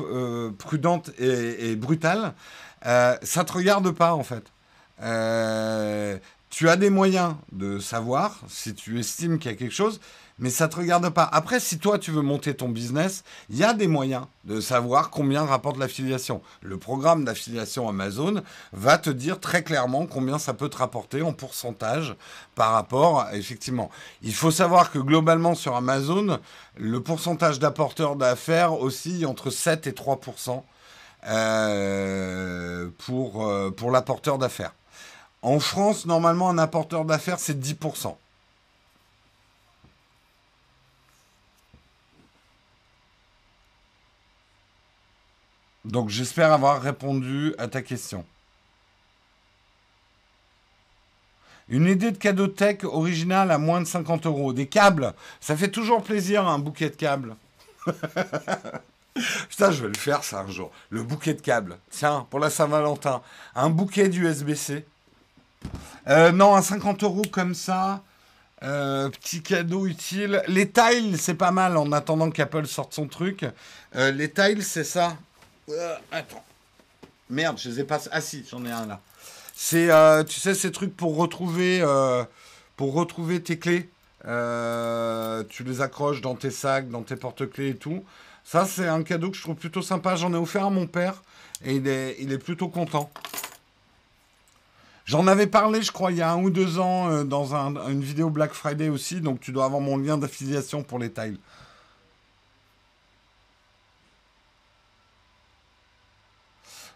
euh, 0.00 0.50
prudente 0.50 1.10
et, 1.20 1.76
brutale. 1.76 2.34
Euh, 2.86 3.16
ça 3.22 3.44
te 3.44 3.52
regarde 3.52 3.92
pas, 3.92 4.14
en 4.14 4.24
fait. 4.24 4.50
Tu 6.54 6.68
as 6.68 6.76
des 6.76 6.88
moyens 6.88 7.34
de 7.50 7.80
savoir 7.80 8.38
si 8.46 8.76
tu 8.76 9.00
estimes 9.00 9.40
qu'il 9.40 9.50
y 9.50 9.54
a 9.54 9.56
quelque 9.56 9.74
chose, 9.74 9.98
mais 10.38 10.50
ça 10.50 10.68
ne 10.68 10.70
te 10.70 10.76
regarde 10.76 11.08
pas. 11.10 11.28
Après, 11.32 11.58
si 11.58 11.80
toi 11.80 11.98
tu 11.98 12.12
veux 12.12 12.22
monter 12.22 12.54
ton 12.54 12.68
business, 12.68 13.24
il 13.50 13.56
y 13.56 13.64
a 13.64 13.74
des 13.74 13.88
moyens 13.88 14.26
de 14.44 14.60
savoir 14.60 15.10
combien 15.10 15.44
rapporte 15.44 15.78
l'affiliation. 15.78 16.42
Le 16.62 16.78
programme 16.78 17.24
d'affiliation 17.24 17.88
Amazon 17.88 18.40
va 18.72 18.98
te 18.98 19.10
dire 19.10 19.40
très 19.40 19.64
clairement 19.64 20.06
combien 20.06 20.38
ça 20.38 20.54
peut 20.54 20.68
te 20.68 20.76
rapporter 20.76 21.22
en 21.22 21.32
pourcentage 21.32 22.14
par 22.54 22.70
rapport, 22.70 23.26
effectivement. 23.32 23.90
Il 24.22 24.32
faut 24.32 24.52
savoir 24.52 24.92
que 24.92 25.00
globalement 25.00 25.56
sur 25.56 25.74
Amazon, 25.74 26.38
le 26.76 27.00
pourcentage 27.00 27.58
d'apporteurs 27.58 28.14
d'affaires 28.14 28.80
oscille 28.80 29.26
entre 29.26 29.50
7 29.50 29.88
et 29.88 29.92
3 29.92 30.20
euh, 31.26 32.88
pour, 32.98 33.44
euh, 33.44 33.72
pour 33.72 33.90
l'apporteur 33.90 34.38
d'affaires. 34.38 34.72
En 35.44 35.60
France, 35.60 36.06
normalement, 36.06 36.48
un 36.48 36.56
apporteur 36.56 37.04
d'affaires, 37.04 37.38
c'est 37.38 37.60
10%. 37.60 38.16
Donc 45.84 46.08
j'espère 46.08 46.50
avoir 46.50 46.80
répondu 46.80 47.54
à 47.58 47.68
ta 47.68 47.82
question. 47.82 48.24
Une 51.68 51.88
idée 51.88 52.10
de 52.10 52.16
cadeau 52.16 52.46
tech 52.46 52.84
original 52.84 53.50
à 53.50 53.58
moins 53.58 53.82
de 53.82 53.86
50 53.86 54.24
euros. 54.24 54.54
Des 54.54 54.66
câbles. 54.66 55.12
Ça 55.40 55.58
fait 55.58 55.70
toujours 55.70 56.02
plaisir 56.02 56.48
un 56.48 56.58
bouquet 56.58 56.88
de 56.88 56.96
câbles. 56.96 57.36
Putain, 59.50 59.70
je 59.70 59.82
vais 59.82 59.88
le 59.88 59.98
faire 59.98 60.24
ça 60.24 60.40
un 60.40 60.50
jour. 60.50 60.70
Le 60.88 61.02
bouquet 61.02 61.34
de 61.34 61.42
câbles. 61.42 61.76
Tiens, 61.90 62.26
pour 62.30 62.40
la 62.40 62.48
Saint-Valentin. 62.48 63.20
Un 63.54 63.68
bouquet 63.68 64.08
d'USB-C. 64.08 64.86
Euh, 66.08 66.32
non, 66.32 66.54
à 66.54 66.62
50 66.62 67.02
euros 67.02 67.24
comme 67.30 67.54
ça, 67.54 68.02
Euh, 68.62 69.10
petit 69.10 69.42
cadeau 69.42 69.84
utile. 69.86 70.42
Les 70.48 70.70
tiles, 70.70 71.18
c'est 71.18 71.34
pas 71.34 71.50
mal 71.50 71.76
en 71.76 71.92
attendant 71.92 72.30
qu'Apple 72.30 72.66
sorte 72.66 72.94
son 72.94 73.08
truc. 73.08 73.44
Euh, 73.94 74.10
les 74.10 74.30
tiles, 74.30 74.62
c'est 74.64 74.84
ça. 74.84 75.18
Attends. 76.10 76.42
Merde, 77.28 77.58
je 77.58 77.68
les 77.68 77.80
ai 77.80 77.84
pas. 77.84 78.00
Ah 78.10 78.22
si, 78.22 78.46
j'en 78.50 78.64
ai 78.64 78.70
un 78.70 78.86
là. 78.86 79.00
C'est, 79.54 79.90
tu 80.26 80.40
sais, 80.40 80.54
ces 80.54 80.72
trucs 80.72 80.96
pour 80.96 81.16
retrouver, 81.16 81.84
pour 82.76 82.94
retrouver 82.94 83.42
tes 83.42 83.58
clés. 83.58 83.90
tu 84.22 85.64
les 85.64 85.80
accroches 85.82 86.22
dans 86.22 86.34
tes 86.34 86.50
sacs, 86.50 86.88
dans 86.88 87.02
tes 87.02 87.16
porte-clés 87.16 87.70
et 87.70 87.76
tout. 87.76 88.02
Ça, 88.44 88.64
c'est 88.66 88.88
un 88.88 89.02
cadeau 89.02 89.30
que 89.30 89.36
je 89.36 89.42
trouve 89.42 89.56
plutôt 89.56 89.82
sympa. 89.82 90.16
J'en 90.16 90.32
ai 90.32 90.36
offert 90.36 90.66
à 90.66 90.70
mon 90.70 90.86
père 90.86 91.22
et 91.64 91.74
il 91.76 92.32
est 92.32 92.38
plutôt 92.38 92.68
content. 92.68 93.10
J'en 95.04 95.26
avais 95.26 95.46
parlé, 95.46 95.82
je 95.82 95.92
crois, 95.92 96.12
il 96.12 96.18
y 96.18 96.22
a 96.22 96.32
un 96.32 96.42
ou 96.42 96.48
deux 96.50 96.78
ans 96.78 97.10
euh, 97.10 97.24
dans 97.24 97.54
une 97.88 98.02
vidéo 98.02 98.30
Black 98.30 98.52
Friday 98.54 98.88
aussi, 98.88 99.20
donc 99.20 99.40
tu 99.40 99.52
dois 99.52 99.66
avoir 99.66 99.82
mon 99.82 99.98
lien 99.98 100.16
d'affiliation 100.16 100.82
pour 100.82 100.98
les 100.98 101.10
tiles. 101.10 101.38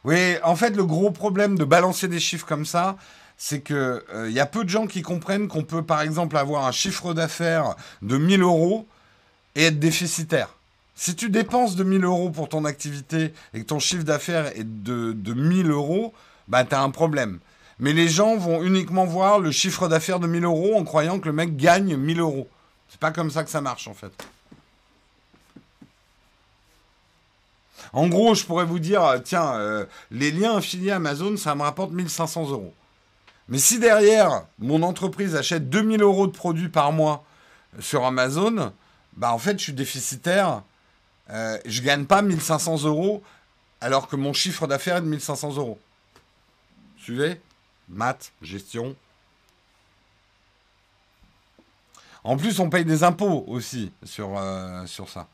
Oui, 0.05 0.37
en 0.43 0.57
fait, 0.57 0.71
le 0.71 0.85
gros 0.87 1.11
problème 1.11 1.59
de 1.59 1.65
balancer 1.65 2.09
des 2.09 2.21
chiffres 2.21 2.47
comme 2.47 2.65
ça, 2.65 2.97
c'est 3.37 3.61
que 3.61 4.05
il 4.11 4.17
euh, 4.17 4.31
y 4.31 4.41
a 4.41 4.47
peu 4.47 4.65
de 4.65 4.71
gens 4.71 4.87
qui 4.87 5.03
comprennent 5.03 5.49
qu'on 5.49 5.65
peut, 5.65 5.83
par 5.83 6.01
exemple, 6.01 6.37
avoir 6.39 6.67
un 6.67 6.73
chiffre 6.73 7.13
d'affaires 7.13 7.75
de 8.01 8.17
1000 8.17 8.41
euros 8.43 8.87
et 9.55 9.65
être 9.65 9.79
déficitaire. 9.79 10.57
Si 10.95 11.15
tu 11.15 11.29
dépenses 11.29 11.77
de 11.77 11.85
1000 11.85 12.05
euros 12.05 12.31
pour 12.31 12.49
ton 12.49 12.65
activité 12.65 13.35
et 13.53 13.61
que 13.61 13.67
ton 13.67 13.79
chiffre 13.79 14.03
d'affaires 14.03 14.47
est 14.57 14.65
de, 14.65 15.13
de 15.13 15.35
1000 15.35 15.71
euros, 15.71 16.15
bah, 16.49 16.65
tu 16.65 16.75
as 16.75 16.83
un 16.83 16.91
problème. 16.91 17.39
Mais 17.81 17.93
les 17.93 18.09
gens 18.09 18.37
vont 18.37 18.63
uniquement 18.63 19.05
voir 19.05 19.39
le 19.39 19.51
chiffre 19.51 19.89
d'affaires 19.89 20.21
de 20.21 20.27
1000 20.27 20.45
euros 20.45 20.77
en 20.77 20.85
croyant 20.85 21.21
que 21.21 21.27
le 21.27 21.33
mec 21.33 21.57
gagne 21.57 21.97
1000 21.97 22.21
euros. 22.21 22.49
C'est 22.89 23.01
pas 23.01 23.13
comme 23.13 23.31
ça 23.31 23.45
que 23.45 23.51
ça 23.51 23.61
marche 23.61 23.87
en 23.87 23.95
fait. 23.95 24.13
En 27.93 28.09
gros, 28.09 28.35
je 28.35 28.45
pourrais 28.45 28.65
vous 28.65 28.81
dire, 28.81 29.03
tiens, 29.25 29.55
euh, 29.55 29.87
les 30.11 30.31
liens 30.31 30.57
affiliés 30.57 30.91
à 30.91 30.97
Amazon, 30.97 31.37
ça 31.37 31.55
me 31.55 31.63
rapporte 31.63 31.93
1500 31.93 32.51
euros. 32.51 32.75
Mais 33.49 33.59
si 33.59 33.79
derrière, 33.79 34.45
mon 34.59 34.83
entreprise 34.83 35.35
achète 35.35 35.71
2000 35.71 36.03
euros 36.03 36.27
de 36.27 36.33
produits 36.33 36.69
par 36.69 36.93
mois 36.93 37.25
sur 37.81 38.05
Amazon, 38.05 38.73
bah 39.17 39.33
en 39.33 39.39
fait, 39.39 39.59
je 39.59 39.65
suis 39.65 39.73
déficitaire. 39.73 40.63
Euh, 41.31 41.59
je 41.65 41.83
gagne 41.83 42.05
pas 42.05 42.21
1500 42.23 42.85
euros 42.85 43.23
alors 43.81 44.09
que 44.09 44.17
mon 44.17 44.33
chiffre 44.33 44.67
d'affaires 44.67 44.97
est 44.97 45.03
de 45.03 45.07
1500 45.07 45.57
euros. 45.57 45.79
Suivez 46.99 47.41
maths, 47.89 48.33
gestion. 48.43 48.95
En 52.25 52.37
plus, 52.37 52.59
on 52.61 52.69
paye 52.69 52.85
des 52.85 53.05
impôts 53.05 53.45
aussi 53.47 53.93
sur, 54.05 54.37
euh, 54.37 54.85
sur 54.87 55.09
ça. 55.09 55.29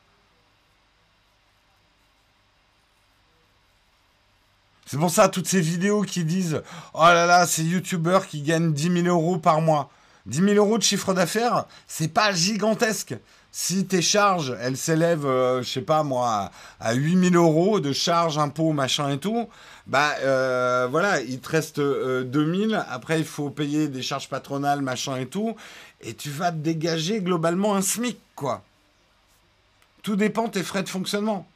C'est 4.85 4.97
pour 4.97 5.09
ça, 5.09 5.29
toutes 5.29 5.47
ces 5.47 5.61
vidéos 5.61 6.03
qui 6.03 6.23
disent 6.23 6.61
Oh 6.93 7.01
là 7.01 7.25
là, 7.25 7.47
ces 7.47 7.63
youtubeurs 7.63 8.27
qui 8.27 8.41
gagnent 8.41 8.71
10 8.71 9.03
000 9.03 9.07
euros 9.07 9.37
par 9.37 9.61
mois. 9.61 9.89
10 10.27 10.41
000 10.41 10.53
euros 10.53 10.77
de 10.77 10.83
chiffre 10.83 11.13
d'affaires, 11.13 11.65
c'est 11.87 12.07
pas 12.07 12.31
gigantesque. 12.33 13.15
Si 13.57 13.85
tes 13.85 14.01
charges, 14.01 14.53
elles 14.59 14.75
s'élèvent, 14.75 15.25
euh, 15.25 15.63
je 15.63 15.69
sais 15.69 15.81
pas 15.81 16.03
moi, 16.03 16.51
à 16.81 16.93
8 16.93 17.31
000 17.31 17.41
euros 17.41 17.79
de 17.79 17.93
charges, 17.93 18.37
impôts, 18.37 18.73
machin 18.73 19.11
et 19.11 19.17
tout, 19.17 19.47
bah 19.87 20.11
euh, 20.23 20.89
voilà, 20.91 21.21
il 21.21 21.39
te 21.39 21.47
reste 21.47 21.79
2000. 21.79 22.73
Euh, 22.73 22.79
Après, 22.89 23.17
il 23.17 23.23
faut 23.23 23.49
payer 23.49 23.87
des 23.87 24.01
charges 24.01 24.27
patronales, 24.27 24.81
machin 24.81 25.15
et 25.15 25.27
tout. 25.27 25.55
Et 26.01 26.13
tu 26.13 26.29
vas 26.31 26.51
te 26.51 26.57
dégager 26.57 27.21
globalement 27.21 27.75
un 27.75 27.81
SMIC, 27.81 28.19
quoi. 28.35 28.61
Tout 30.03 30.17
dépend 30.17 30.47
de 30.47 30.51
tes 30.51 30.63
frais 30.63 30.83
de 30.83 30.89
fonctionnement. 30.89 31.47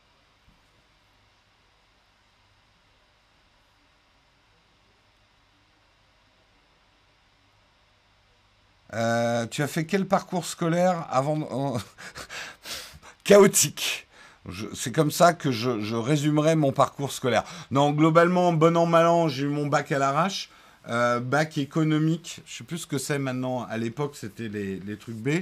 Euh, 9.00 9.48
tu 9.48 9.64
as 9.64 9.68
fait 9.68 9.86
quel 9.86 10.06
parcours 10.06 10.46
scolaire 10.46 11.08
avant 11.10 11.78
Chaotique. 13.24 14.08
C'est 14.74 14.92
comme 14.92 15.12
ça 15.12 15.34
que 15.34 15.52
je, 15.52 15.96
résumerai 15.96 16.56
mon 16.56 16.72
parcours 16.72 17.12
scolaire. 17.12 17.44
Non, 17.72 17.92
globalement, 17.92 18.52
bon 18.52 18.76
an, 18.76 18.86
mal 18.86 19.08
an, 19.08 19.28
j'ai 19.28 19.44
eu 19.44 19.50
mon 19.50 19.68
bac 19.68 19.92
à 19.92 20.00
l'arrache. 20.00 20.50
Euh, 20.88 21.20
bac 21.20 21.58
économique, 21.58 22.42
je 22.46 22.58
sais 22.58 22.64
plus 22.64 22.80
ce 22.80 22.88
que 22.88 22.98
c'est 22.98 23.20
maintenant. 23.20 23.64
À 23.70 23.78
l'époque, 23.78 24.16
c'était 24.16 24.48
les, 24.48 24.80
les, 24.80 24.98
trucs 24.98 25.18
B. 25.18 25.42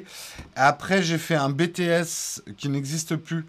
Après, 0.55 1.01
j'ai 1.01 1.17
fait 1.17 1.35
un 1.35 1.49
BTS 1.49 2.41
qui 2.57 2.67
n'existe 2.67 3.15
plus, 3.15 3.45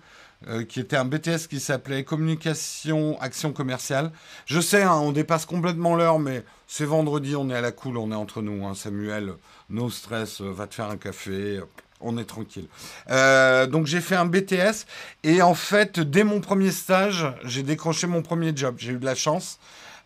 euh, 0.47 0.65
qui 0.65 0.79
était 0.79 0.97
un 0.97 1.05
BTS 1.05 1.49
qui 1.49 1.59
s'appelait 1.59 2.05
Communication 2.05 3.21
Action 3.21 3.53
Commerciale. 3.53 4.13
Je 4.47 4.61
sais, 4.61 4.83
hein, 4.83 4.99
on 5.03 5.11
dépasse 5.11 5.47
complètement 5.47 5.97
l'heure, 5.97 6.21
mais 6.21 6.45
c'est 6.67 6.85
vendredi, 6.85 7.35
on 7.35 7.51
est 7.51 7.55
à 7.55 7.61
la 7.61 7.73
cool, 7.73 7.97
on 7.97 8.13
est 8.13 8.15
entre 8.15 8.41
nous. 8.41 8.65
Hein, 8.67 8.75
Samuel, 8.75 9.35
no 9.69 9.91
stress, 9.91 10.41
va 10.41 10.67
te 10.67 10.75
faire 10.75 10.91
un 10.91 10.97
café 10.97 11.61
on 12.01 12.17
est 12.19 12.25
tranquille. 12.25 12.69
Euh, 13.11 13.67
donc 13.67 13.87
j'ai 13.87 14.01
fait 14.01 14.15
un 14.15 14.27
BTS 14.27 14.87
et 15.25 15.43
en 15.43 15.55
fait, 15.55 16.01
dès 16.01 16.25
mon 16.25 16.41
premier 16.41 16.71
stage, 16.71 17.27
j'ai 17.45 17.63
décroché 17.63 18.07
mon 18.07 18.23
premier 18.23 18.53
job. 18.55 18.77
J'ai 18.79 18.93
eu 18.93 18.99
de 18.99 19.05
la 19.05 19.15
chance. 19.15 19.59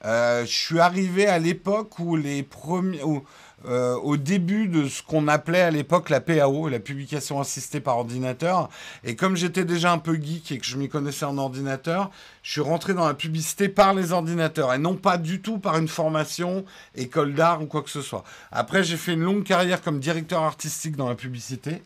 Euh, 0.04 0.44
je 0.44 0.52
suis 0.52 0.80
arrivé 0.80 1.26
à 1.26 1.38
l'époque 1.38 1.98
où 1.98 2.16
les 2.16 2.42
premiers, 2.42 3.00
euh, 3.66 3.94
au 3.96 4.16
début 4.16 4.66
de 4.66 4.88
ce 4.88 5.02
qu'on 5.02 5.28
appelait 5.28 5.60
à 5.60 5.70
l'époque 5.70 6.10
la 6.10 6.20
PAO, 6.20 6.68
la 6.68 6.80
publication 6.80 7.40
assistée 7.40 7.80
par 7.80 7.98
ordinateur. 7.98 8.68
Et 9.04 9.14
comme 9.14 9.36
j'étais 9.36 9.64
déjà 9.64 9.92
un 9.92 9.98
peu 9.98 10.14
geek 10.14 10.50
et 10.50 10.58
que 10.58 10.66
je 10.66 10.76
m'y 10.76 10.88
connaissais 10.88 11.24
en 11.24 11.38
ordinateur, 11.38 12.10
je 12.42 12.52
suis 12.52 12.60
rentré 12.60 12.92
dans 12.94 13.06
la 13.06 13.14
publicité 13.14 13.68
par 13.68 13.94
les 13.94 14.12
ordinateurs 14.12 14.74
et 14.74 14.78
non 14.78 14.96
pas 14.96 15.16
du 15.16 15.40
tout 15.40 15.58
par 15.58 15.78
une 15.78 15.88
formation, 15.88 16.64
école 16.96 17.34
d'art 17.34 17.62
ou 17.62 17.66
quoi 17.66 17.82
que 17.82 17.90
ce 17.90 18.02
soit. 18.02 18.24
Après, 18.50 18.82
j'ai 18.82 18.96
fait 18.96 19.12
une 19.12 19.22
longue 19.22 19.44
carrière 19.44 19.80
comme 19.80 20.00
directeur 20.00 20.42
artistique 20.42 20.96
dans 20.96 21.08
la 21.08 21.14
publicité, 21.14 21.82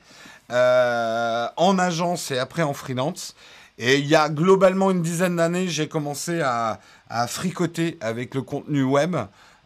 euh, 0.51 1.47
en 1.57 1.78
agence 1.78 2.31
et 2.31 2.39
après 2.39 2.62
en 2.62 2.73
freelance. 2.73 3.35
Et 3.78 3.98
il 3.98 4.07
y 4.07 4.15
a 4.15 4.31
globalement 4.31 4.90
une 4.90 5.03
dizaine 5.03 5.36
d'années, 5.36 5.69
j'ai 5.69 5.89
commencé 5.89 6.40
à, 6.40 6.81
à 7.11 7.27
fricoter 7.27 7.98
avec 8.01 8.35
le 8.35 8.40
contenu 8.40 8.82
web. 8.82 9.16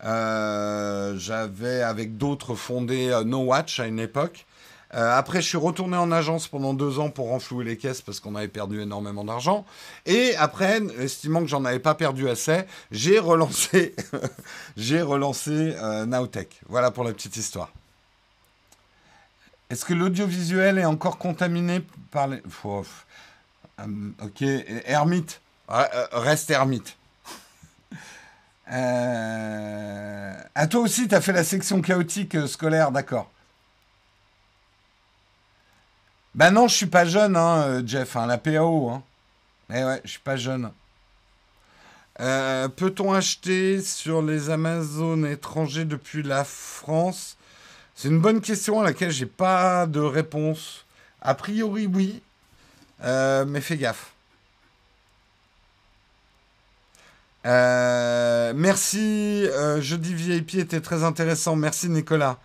Euh, 0.04 1.14
j'avais 1.18 1.82
avec 1.82 2.16
d'autres 2.16 2.54
fondé 2.54 3.10
euh, 3.10 3.24
No 3.24 3.40
Watch 3.40 3.80
à 3.80 3.86
une 3.86 3.98
époque. 3.98 4.46
Euh, 4.94 5.16
après, 5.16 5.40
je 5.40 5.46
suis 5.46 5.58
retourné 5.58 5.96
en 5.96 6.10
agence 6.10 6.48
pendant 6.48 6.74
deux 6.74 6.98
ans 6.98 7.10
pour 7.10 7.28
renflouer 7.28 7.64
les 7.64 7.76
caisses 7.76 8.02
parce 8.02 8.18
qu'on 8.18 8.34
avait 8.34 8.48
perdu 8.48 8.80
énormément 8.80 9.24
d'argent. 9.24 9.64
Et 10.06 10.34
après, 10.36 10.80
estimant 10.98 11.40
que 11.42 11.46
j'en 11.46 11.64
avais 11.64 11.78
pas 11.78 11.94
perdu 11.94 12.28
assez, 12.28 12.62
j'ai 12.90 13.20
relancé, 13.20 13.94
j'ai 14.76 15.00
relancé 15.00 15.76
Nowtech. 16.06 16.60
Voilà 16.68 16.90
pour 16.90 17.04
la 17.04 17.12
petite 17.12 17.36
histoire. 17.36 17.70
Est-ce 19.68 19.84
que 19.84 19.94
l'audiovisuel 19.94 20.78
est 20.78 20.84
encore 20.84 21.18
contaminé 21.18 21.82
par 22.10 22.26
les... 22.26 22.42
ok, 23.78 24.42
Hermite. 24.86 25.40
Reste 25.68 26.50
Hermite. 26.50 26.96
Euh... 28.70 30.32
À 30.54 30.66
toi 30.66 30.80
aussi, 30.80 31.08
tu 31.08 31.14
as 31.14 31.20
fait 31.20 31.32
la 31.32 31.44
section 31.44 31.80
chaotique 31.80 32.34
euh, 32.34 32.46
scolaire, 32.46 32.92
d'accord. 32.92 33.30
Ben 36.34 36.50
non, 36.50 36.68
je 36.68 36.74
suis 36.74 36.86
pas 36.86 37.04
jeune, 37.04 37.36
hein, 37.36 37.62
euh, 37.62 37.82
Jeff, 37.84 38.16
hein, 38.16 38.26
la 38.26 38.38
PAO. 38.38 38.90
Hein. 38.90 39.02
Eh 39.70 39.84
ouais, 39.84 40.00
je 40.04 40.10
suis 40.10 40.20
pas 40.20 40.36
jeune. 40.36 40.70
Euh, 42.20 42.68
peut-on 42.68 43.12
acheter 43.12 43.80
sur 43.80 44.22
les 44.22 44.50
Amazones 44.50 45.26
étrangers 45.26 45.84
depuis 45.84 46.22
la 46.22 46.44
France? 46.44 47.36
C'est 47.94 48.08
une 48.08 48.20
bonne 48.20 48.40
question 48.40 48.80
à 48.80 48.84
laquelle 48.84 49.10
j'ai 49.10 49.26
pas 49.26 49.86
de 49.86 50.00
réponse. 50.00 50.84
A 51.22 51.34
priori, 51.34 51.86
oui. 51.86 52.22
mais 53.02 53.60
fais 53.60 53.76
gaffe. 53.76 54.12
Euh, 57.46 58.52
merci, 58.54 59.46
euh, 59.46 59.80
jeudi 59.80 60.14
VIP 60.14 60.56
était 60.56 60.80
très 60.80 61.04
intéressant. 61.04 61.56
Merci 61.56 61.88
Nicolas. 61.88 62.38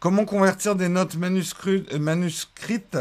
Comment 0.00 0.24
convertir 0.24 0.74
des 0.74 0.88
notes 0.88 1.16
manuscrites, 1.16 1.92
manuscrites 1.94 2.98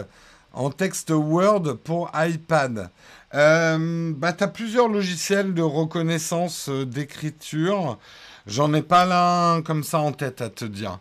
en 0.53 0.69
texte 0.69 1.10
Word 1.10 1.77
pour 1.84 2.11
iPad? 2.14 2.89
Euh, 3.34 4.14
bah, 4.15 4.34
Tu 4.34 4.43
as 4.43 4.47
plusieurs 4.47 4.88
logiciels 4.88 5.53
de 5.53 5.61
reconnaissance 5.64 6.69
euh, 6.69 6.85
d'écriture. 6.85 7.97
J'en 8.45 8.73
ai 8.73 8.81
pas 8.84 9.05
l'un 9.05 9.61
comme 9.64 9.84
ça 9.84 9.99
en 9.99 10.11
tête 10.11 10.41
à 10.41 10.49
te 10.49 10.65
dire. 10.65 10.99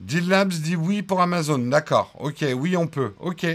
D-Labs 0.00 0.52
dit 0.52 0.76
oui 0.76 1.02
pour 1.02 1.20
Amazon. 1.20 1.58
D'accord. 1.58 2.12
Ok, 2.20 2.44
oui, 2.54 2.76
on 2.76 2.86
peut. 2.86 3.14
Ok. 3.18 3.46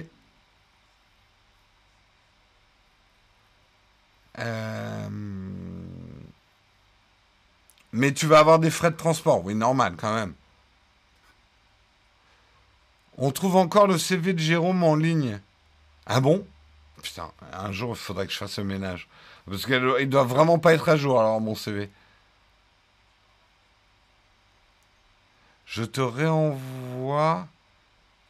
Mais 7.93 8.13
tu 8.13 8.25
vas 8.25 8.39
avoir 8.39 8.59
des 8.59 8.71
frais 8.71 8.91
de 8.91 8.95
transport. 8.95 9.43
Oui, 9.43 9.53
normal 9.53 9.95
quand 9.97 10.13
même. 10.13 10.33
On 13.17 13.31
trouve 13.31 13.57
encore 13.57 13.87
le 13.87 13.97
CV 13.97 14.33
de 14.33 14.39
Jérôme 14.39 14.83
en 14.83 14.95
ligne. 14.95 15.39
Ah 16.05 16.21
bon? 16.21 16.47
Putain, 17.03 17.31
un 17.53 17.71
jour, 17.71 17.91
il 17.91 17.97
faudrait 17.99 18.25
que 18.25 18.33
je 18.33 18.37
fasse 18.37 18.57
le 18.57 18.63
ménage. 18.63 19.07
Parce 19.49 19.65
qu'il 19.65 20.09
doit 20.09 20.23
vraiment 20.23 20.59
pas 20.59 20.73
être 20.73 20.87
à 20.89 20.95
jour, 20.95 21.19
alors, 21.19 21.41
mon 21.41 21.55
CV. 21.55 21.89
Je 25.65 25.83
te 25.83 26.01
réenvoie 26.01 27.47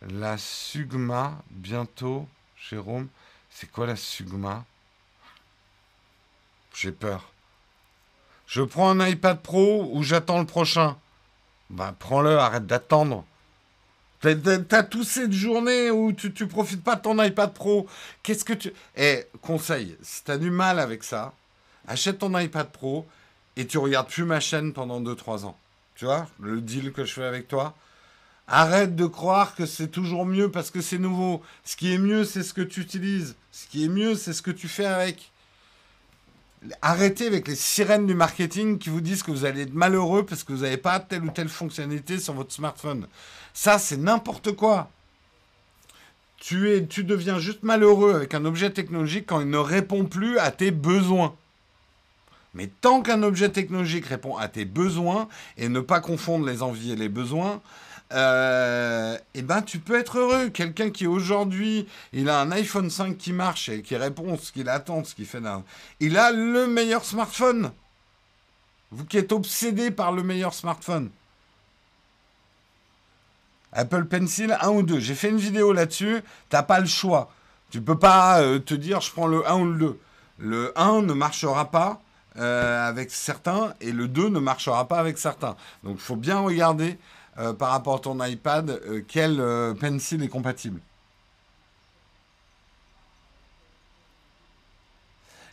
la 0.02 0.38
Sugma 0.38 1.42
bientôt, 1.50 2.28
Jérôme. 2.58 3.08
C'est 3.50 3.70
quoi 3.70 3.86
la 3.88 3.96
Sugma? 3.96 4.66
J'ai 6.74 6.92
peur. 6.92 7.32
Je 8.48 8.62
prends 8.62 8.90
un 8.90 9.08
iPad 9.08 9.40
Pro 9.42 9.90
ou 9.94 10.04
j'attends 10.04 10.40
le 10.40 10.46
prochain 10.46 10.98
Ben, 11.70 11.96
prends-le, 11.98 12.38
arrête 12.38 12.66
d'attendre. 12.66 13.26
T'as 14.22 14.84
tous 14.84 15.04
cette 15.04 15.32
journée 15.32 15.90
où 15.90 16.12
tu, 16.14 16.32
tu 16.32 16.46
profites 16.46 16.84
pas 16.84 16.96
de 16.96 17.02
ton 17.02 17.22
iPad 17.24 17.54
Pro. 17.54 17.88
Qu'est-ce 18.22 18.46
que 18.46 18.54
tu. 18.54 18.72
Eh, 18.96 19.26
conseil, 19.42 19.98
si 20.02 20.24
t'as 20.24 20.38
du 20.38 20.52
mal 20.52 20.80
avec 20.80 21.04
ça, 21.04 21.34
achète 21.88 22.20
ton 22.20 22.38
iPad 22.38 22.70
Pro 22.70 23.08
et 23.58 23.66
tu 23.66 23.78
regardes 23.80 24.10
plus 24.10 24.26
ma 24.26 24.40
chaîne 24.40 24.74
pendant 24.74 25.02
2-3 25.02 25.46
ans. 25.46 25.58
Tu 25.96 26.06
vois, 26.06 26.28
le 26.40 26.62
deal 26.62 26.92
que 26.94 27.04
je 27.06 27.14
fais 27.14 27.24
avec 27.24 27.48
toi. 27.48 27.74
Arrête 28.48 28.96
de 28.96 29.06
croire 29.06 29.56
que 29.56 29.66
c'est 29.66 29.88
toujours 29.88 30.26
mieux 30.26 30.52
parce 30.52 30.72
que 30.72 30.82
c'est 30.82 30.98
nouveau. 30.98 31.42
Ce 31.64 31.76
qui 31.76 31.94
est 31.94 31.98
mieux, 31.98 32.26
c'est 32.26 32.44
ce 32.44 32.54
que 32.54 32.62
tu 32.62 32.82
utilises. 32.82 33.36
Ce 33.52 33.66
qui 33.68 33.86
est 33.86 33.90
mieux, 33.90 34.16
c'est 34.16 34.34
ce 34.34 34.42
que 34.42 34.52
tu 34.52 34.68
fais 34.68 34.86
avec. 34.86 35.31
Arrêtez 36.82 37.26
avec 37.26 37.48
les 37.48 37.56
sirènes 37.56 38.06
du 38.06 38.14
marketing 38.14 38.78
qui 38.78 38.90
vous 38.90 39.02
disent 39.02 39.24
que 39.24 39.32
vous 39.32 39.46
allez 39.46 39.62
être 39.62 39.74
malheureux 39.74 40.26
parce 40.26 40.44
que 40.44 40.54
vous 40.54 40.62
n'avez 40.62 40.78
pas 40.78 41.00
telle 41.00 41.24
ou 41.24 41.32
telle 41.32 41.50
fonctionnalité 41.50 42.20
sur 42.20 42.34
votre 42.34 42.54
smartphone. 42.54 43.08
Ça, 43.54 43.80
c'est 43.80 43.98
n'importe 43.98 44.52
quoi. 44.52 44.92
Tu, 46.38 46.72
es, 46.72 46.86
tu 46.86 47.04
deviens 47.04 47.40
juste 47.40 47.64
malheureux 47.64 48.14
avec 48.14 48.36
un 48.36 48.46
objet 48.46 48.70
technologique 48.70 49.26
quand 49.28 49.42
il 49.42 49.50
ne 49.50 49.58
répond 49.58 50.06
plus 50.06 50.38
à 50.38 50.52
tes 50.52 50.72
besoins. 50.72 51.36
Mais 52.54 52.70
tant 52.82 53.02
qu'un 53.02 53.24
objet 53.24 53.50
technologique 53.50 54.06
répond 54.06 54.36
à 54.38 54.48
tes 54.48 54.66
besoins, 54.66 55.30
et 55.58 55.70
ne 55.70 55.80
pas 55.80 56.02
confondre 56.02 56.46
les 56.46 56.62
envies 56.62 56.92
et 56.92 56.96
les 56.96 57.10
besoins, 57.10 57.62
euh, 58.14 59.18
eh 59.34 59.42
ben, 59.42 59.62
tu 59.62 59.80
peux 59.80 60.00
être 60.00 60.18
heureux. 60.18 60.50
Quelqu'un 60.50 60.90
qui 60.90 61.08
aujourd'hui, 61.08 61.88
il 62.14 62.30
a 62.30 62.40
un 62.40 62.52
iPhone 62.52 62.90
5 62.90 63.18
qui 63.18 63.34
marche 63.34 63.70
et 63.70 63.82
qui 63.82 63.96
répond 63.96 64.38
ce 64.38 64.52
qu'il 64.52 64.70
attend, 64.70 65.04
ce 65.04 65.16
qu'il 65.16 65.26
fait 65.26 65.42
d'un... 65.42 65.64
Il 66.00 66.18
a 66.18 66.32
le 66.32 66.68
meilleur 66.68 67.06
smartphone. 67.06 67.72
Vous 68.92 69.06
qui 69.06 69.18
êtes 69.18 69.32
obsédé 69.32 69.92
par 69.92 70.12
le 70.12 70.24
meilleur 70.24 70.54
smartphone. 70.54 71.10
Apple 73.74 74.06
Pencil 74.06 74.58
1 74.60 74.70
ou 74.70 74.84
2. 74.84 75.00
J'ai 75.00 75.16
fait 75.16 75.30
une 75.30 75.38
vidéo 75.38 75.72
là-dessus. 75.72 76.22
T'as 76.50 76.64
pas 76.64 76.80
le 76.80 76.88
choix. 76.88 77.32
Tu 77.70 77.82
peux 77.82 77.98
pas 77.98 78.42
euh, 78.42 78.60
te 78.60 78.74
dire 78.74 79.00
je 79.00 79.12
prends 79.12 79.28
le 79.28 79.48
1 79.48 79.56
ou 79.56 79.66
le 79.72 79.78
2. 79.78 80.00
Le 80.40 80.74
1 80.76 81.04
ne 81.04 81.14
marchera 81.14 81.72
pas 81.72 82.02
euh, 82.38 82.88
avec 82.88 83.12
certains 83.12 83.74
et 83.80 83.94
le 83.94 84.08
2 84.08 84.28
ne 84.30 84.40
marchera 84.40 84.88
pas 84.88 85.00
avec 85.00 85.18
certains. 85.18 85.56
Donc 85.84 85.96
il 85.96 86.02
faut 86.02 86.18
bien 86.18 86.40
regarder 86.40 86.98
euh, 87.38 87.54
par 87.54 87.72
rapport 87.72 87.96
à 87.96 88.00
ton 88.00 88.24
iPad 88.24 88.82
quel 89.08 89.42
Pencil 89.80 90.22
est 90.24 90.28
compatible? 90.28 90.80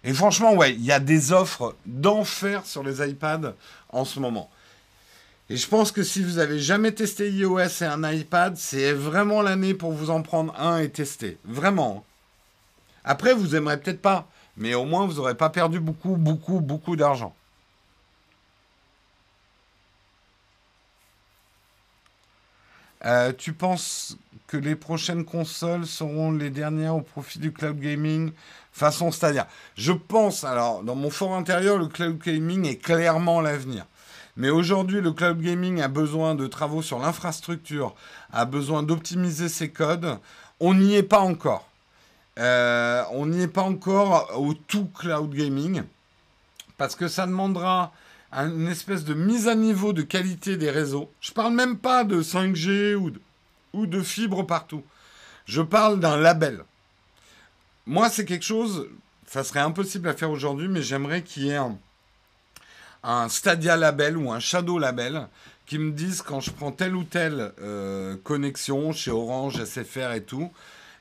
Et 0.05 0.15
franchement, 0.15 0.55
ouais, 0.55 0.75
il 0.75 0.85
y 0.85 0.93
a 0.93 1.01
des 1.01 1.33
offres 1.33 1.75
d'enfer 1.85 2.65
sur 2.65 2.83
les 2.83 3.07
iPads 3.07 3.55
en 3.91 4.05
ce 4.05 4.21
moment. 4.21 4.49
Et 5.51 5.57
je 5.57 5.67
pense 5.67 5.93
que 5.93 6.03
si 6.03 6.23
vous 6.23 6.39
avez 6.39 6.59
jamais 6.61 6.93
testé 6.93 7.31
iOS 7.31 7.83
et 7.83 7.85
un 7.85 8.11
iPad, 8.11 8.57
c'est 8.57 8.93
vraiment 8.93 9.43
l'année 9.43 9.75
pour 9.75 9.93
vous 9.93 10.11
en 10.11 10.23
prendre 10.23 10.55
un 10.61 10.79
et 10.79 10.91
tester. 10.91 11.39
Vraiment. 11.45 12.05
Après, 13.03 13.33
vous 13.33 13.57
aimerez 13.57 13.81
peut-être 13.81 14.03
pas, 14.03 14.29
mais 14.57 14.75
au 14.75 14.85
moins 14.85 15.07
vous 15.07 15.15
n'aurez 15.15 15.35
pas 15.35 15.49
perdu 15.49 15.81
beaucoup, 15.81 16.17
beaucoup, 16.17 16.61
beaucoup 16.61 16.97
d'argent. 16.97 17.35
Euh, 23.05 23.33
tu 23.37 23.53
penses 23.53 24.16
que 24.47 24.57
les 24.57 24.75
prochaines 24.75 25.25
consoles 25.25 25.87
seront 25.87 26.33
les 26.33 26.51
dernières 26.51 26.97
au 26.97 27.01
profit 27.01 27.39
du 27.39 27.53
cloud 27.53 27.79
gaming? 27.79 28.33
Façon 28.73 29.11
c'est-à-dire 29.11 29.47
Je 29.77 29.93
pense, 29.93 30.45
alors 30.45 30.83
dans 30.83 30.95
mon 30.95 31.11
fort 31.11 31.35
intérieur, 31.35 31.79
le 31.79 31.87
cloud 31.87 32.19
gaming 32.19 32.66
est 32.66 32.77
clairement 32.77 33.41
l'avenir. 33.41 33.87
Mais 34.37 34.51
aujourd'hui, 34.51 35.01
le 35.01 35.12
cloud 35.12 35.41
gaming 35.41 35.81
a 35.81 35.89
besoin 35.89 36.35
de 36.35 36.47
travaux 36.47 36.81
sur 36.81 36.99
l'infrastructure, 37.01 37.95
a 38.33 38.45
besoin 38.45 38.85
d'optimiser 38.85 39.49
ses 39.49 39.70
codes. 39.70 40.19
On 40.61 40.75
n'y 40.75 40.95
est 40.95 41.03
pas 41.03 41.20
encore. 41.20 41.69
Euh, 42.39 43.03
on 43.11 43.27
n'y 43.27 43.43
est 43.43 43.49
pas 43.49 43.62
encore 43.62 44.31
au 44.39 44.55
tout 44.55 44.87
cloud 44.87 45.35
gaming 45.35 45.83
parce 46.77 46.95
que 46.95 47.09
ça 47.09 47.27
demandera 47.27 47.93
une 48.33 48.69
espèce 48.69 49.05
de 49.05 49.15
mise 49.15 49.49
à 49.49 49.55
niveau 49.55 49.93
de 49.93 50.03
qualité 50.03 50.57
des 50.57 50.71
réseaux. 50.71 51.11
Je 51.21 51.33
parle 51.33 51.55
même 51.55 51.79
pas 51.79 52.05
de 52.05 52.23
5G 52.23 52.95
ou 52.95 53.11
de, 53.11 53.21
ou 53.73 53.87
de 53.87 54.03
fibre 54.03 54.43
partout. 54.43 54.83
Je 55.47 55.63
parle 55.63 55.99
d'un 55.99 56.19
label. 56.19 56.65
Moi, 57.87 58.11
c'est 58.11 58.27
quelque 58.27 58.45
chose, 58.45 58.89
ça 59.27 59.45
serait 59.45 59.61
impossible 59.61 60.09
à 60.09 60.15
faire 60.15 60.31
aujourd'hui, 60.31 60.69
mais 60.69 60.83
j'aimerais 60.83 61.23
qu'il 61.23 61.45
y 61.45 61.51
ait 61.51 61.61
un, 63.03 63.29
Stadia 63.31 63.77
label 63.77 64.19
ou 64.19 64.31
un 64.31 64.41
Shadow 64.41 64.79
label 64.79 65.29
qui 65.65 65.79
me 65.79 65.93
disent 65.93 66.21
quand 66.21 66.41
je 66.41 66.51
prends 66.51 66.73
telle 66.73 66.95
ou 66.95 67.05
telle 67.05 67.53
euh, 67.61 68.17
connexion 68.23 68.93
chez 68.93 69.11
Orange, 69.11 69.65
SFR 69.65 70.13
et 70.13 70.23
tout, 70.23 70.51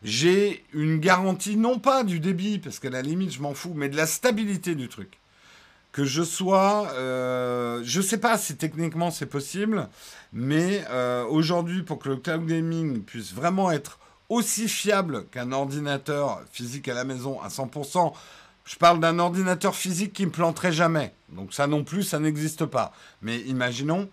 j'ai 0.04 0.64
une 0.74 0.99
garantie 0.99 1.58
non 1.58 1.80
pas 1.80 2.04
du 2.04 2.20
débit, 2.22 2.60
parce 2.60 2.80
qu'à 2.80 2.90
la 2.90 3.02
limite 3.02 3.34
je 3.34 3.41
m'en 3.41 3.54
fous, 3.54 3.74
mais 3.76 3.90
de 3.90 3.98
la 3.98 4.08
stabilité 4.08 4.76
du 4.76 4.88
truc. 4.88 5.18
Que 5.91 6.05
je 6.05 6.22
sois, 6.22 6.91
euh, 6.93 7.81
je 7.84 8.01
sais 8.01 8.19
pas 8.19 8.38
si 8.38 8.55
techniquement 8.55 9.09
c'est 9.09 9.26
possible, 9.26 9.89
mais 10.31 10.85
euh, 10.89 11.26
aujourd'hui 11.26 11.81
pour 11.81 11.97
que 11.97 12.09
le 12.09 12.18
cloud 12.18 12.45
gaming 12.45 13.01
puisse 13.01 13.34
vraiment 13.34 13.72
être 13.72 13.97
aussi 14.30 14.68
fiable 14.68 15.26
qu'un 15.27 15.51
ordinateur 15.51 16.41
physique 16.51 16.88
à 16.88 16.93
la 16.93 17.03
maison 17.03 17.41
à 17.41 17.47
100%, 17.47 18.14
je 18.65 18.76
parle 18.76 18.99
d'un 18.99 19.18
ordinateur 19.18 19.76
physique 19.76 20.14
qui 20.14 20.26
ne 20.26 20.31
planterait 20.31 20.73
jamais. 20.73 21.14
Donc 21.30 21.53
ça 21.53 21.68
non 21.68 21.84
plus, 21.84 22.03
ça 22.03 22.19
n'existe 22.19 22.65
pas. 22.65 22.93
Mais 23.22 23.39
imaginons, 23.41 24.09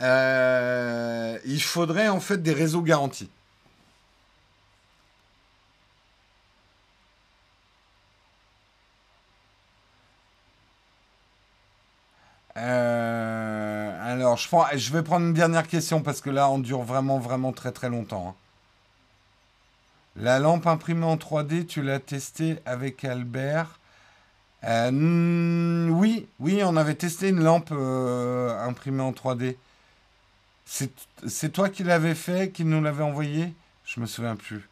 euh, 0.00 1.38
il 1.46 1.62
faudrait 1.62 2.08
en 2.08 2.20
fait 2.20 2.42
des 2.42 2.52
réseaux 2.52 2.82
garantis. 2.82 3.30
Euh, 12.56 14.12
alors, 14.12 14.36
je, 14.36 14.48
je, 14.76 14.92
vais 14.92 15.02
prendre 15.02 15.26
une 15.26 15.32
dernière 15.32 15.66
question 15.66 16.02
parce 16.02 16.20
que 16.20 16.30
là, 16.30 16.48
on 16.50 16.58
dure 16.58 16.82
vraiment, 16.82 17.18
vraiment 17.18 17.52
très, 17.52 17.72
très 17.72 17.88
longtemps. 17.88 18.28
Hein. 18.28 18.34
La 20.16 20.38
lampe 20.38 20.66
imprimée 20.66 21.06
en 21.06 21.16
3D, 21.16 21.66
tu 21.66 21.82
l'as 21.82 21.98
testée 21.98 22.58
avec 22.64 23.04
Albert? 23.04 23.80
Euh, 24.62 25.88
oui, 25.88 26.26
oui, 26.38 26.62
on 26.64 26.76
avait 26.76 26.94
testé 26.94 27.28
une 27.30 27.42
lampe 27.42 27.70
euh, 27.72 28.58
imprimée 28.60 29.02
en 29.02 29.12
3D. 29.12 29.56
C'est 30.64 31.52
toi 31.52 31.68
qui 31.68 31.82
l'avais 31.82 32.14
fait, 32.14 32.50
qui 32.50 32.64
nous 32.64 32.80
l'avait 32.80 33.02
envoyé? 33.02 33.52
Je 33.84 34.00
me 34.00 34.06
souviens 34.06 34.36
plus. 34.36 34.68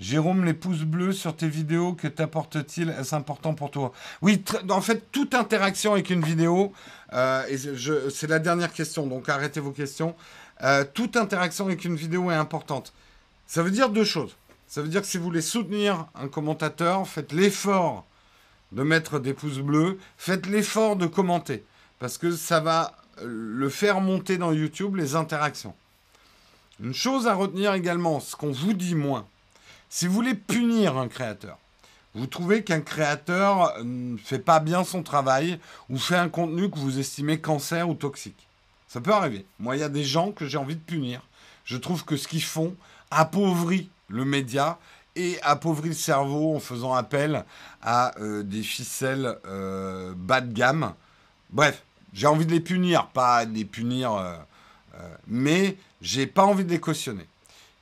Jérôme, 0.00 0.44
les 0.44 0.54
pouces 0.54 0.82
bleus 0.82 1.12
sur 1.12 1.34
tes 1.34 1.48
vidéos, 1.48 1.92
que 1.92 2.06
t'apportent-ils 2.06 2.88
Est-ce 2.90 3.14
important 3.14 3.54
pour 3.54 3.70
toi? 3.70 3.92
Oui, 4.22 4.44
en 4.70 4.80
fait, 4.80 5.10
toute 5.10 5.34
interaction 5.34 5.92
avec 5.92 6.10
une 6.10 6.22
vidéo, 6.22 6.72
euh, 7.12 7.42
c'est 8.10 8.28
la 8.28 8.38
dernière 8.38 8.72
question, 8.72 9.06
donc 9.06 9.28
arrêtez 9.28 9.60
vos 9.60 9.72
questions. 9.72 10.14
toute 10.94 11.16
interaction 11.16 11.66
avec 11.66 11.84
une 11.84 11.96
vidéo 11.96 12.30
est 12.30 12.36
importante. 12.36 12.92
Ça 13.46 13.62
veut 13.62 13.70
dire 13.70 13.90
deux 13.90 14.04
choses. 14.04 14.36
Ça 14.68 14.82
veut 14.82 14.88
dire 14.88 15.00
que 15.00 15.06
si 15.06 15.16
vous 15.16 15.24
voulez 15.24 15.40
soutenir 15.40 16.06
un 16.14 16.28
commentateur, 16.28 17.08
faites 17.08 17.32
l'effort 17.32 18.04
de 18.72 18.82
mettre 18.82 19.18
des 19.18 19.32
pouces 19.32 19.60
bleus, 19.60 19.98
faites 20.18 20.46
l'effort 20.46 20.96
de 20.96 21.06
commenter, 21.06 21.64
parce 21.98 22.18
que 22.18 22.30
ça 22.32 22.60
va 22.60 22.94
le 23.24 23.68
faire 23.68 24.00
monter 24.00 24.36
dans 24.36 24.52
YouTube, 24.52 24.96
les 24.96 25.16
interactions. 25.16 25.74
Une 26.80 26.94
chose 26.94 27.26
à 27.26 27.34
retenir 27.34 27.74
également, 27.74 28.20
ce 28.20 28.36
qu'on 28.36 28.52
vous 28.52 28.74
dit 28.74 28.94
moins. 28.94 29.26
Si 29.90 30.06
vous 30.06 30.12
voulez 30.12 30.34
punir 30.34 30.98
un 30.98 31.08
créateur, 31.08 31.58
vous 32.14 32.26
trouvez 32.26 32.62
qu'un 32.62 32.80
créateur 32.80 33.82
ne 33.84 34.16
fait 34.18 34.38
pas 34.38 34.60
bien 34.60 34.84
son 34.84 35.02
travail 35.02 35.58
ou 35.88 35.98
fait 35.98 36.16
un 36.16 36.28
contenu 36.28 36.70
que 36.70 36.78
vous 36.78 36.98
estimez 36.98 37.40
cancer 37.40 37.88
ou 37.88 37.94
toxique. 37.94 38.48
Ça 38.88 39.00
peut 39.00 39.12
arriver. 39.12 39.46
Moi, 39.58 39.76
il 39.76 39.80
y 39.80 39.84
a 39.84 39.88
des 39.88 40.04
gens 40.04 40.32
que 40.32 40.46
j'ai 40.46 40.58
envie 40.58 40.74
de 40.76 40.80
punir. 40.80 41.22
Je 41.64 41.76
trouve 41.76 42.04
que 42.04 42.16
ce 42.16 42.28
qu'ils 42.28 42.42
font 42.42 42.74
appauvrit 43.10 43.88
le 44.08 44.24
média 44.24 44.78
et 45.16 45.38
appauvri 45.42 45.88
le 45.88 45.94
cerveau 45.94 46.54
en 46.56 46.60
faisant 46.60 46.94
appel 46.94 47.44
à 47.82 48.16
euh, 48.18 48.42
des 48.42 48.62
ficelles 48.62 49.38
euh, 49.46 50.12
bas 50.16 50.40
de 50.40 50.52
gamme. 50.52 50.94
Bref, 51.50 51.82
j'ai 52.12 52.26
envie 52.26 52.46
de 52.46 52.52
les 52.52 52.60
punir, 52.60 53.06
pas 53.08 53.44
de 53.46 53.54
les 53.54 53.64
punir, 53.64 54.12
euh, 54.12 54.36
mais 55.26 55.76
j'ai 56.00 56.26
pas 56.26 56.44
envie 56.44 56.64
de 56.64 56.70
les 56.70 56.80
cautionner. 56.80 57.26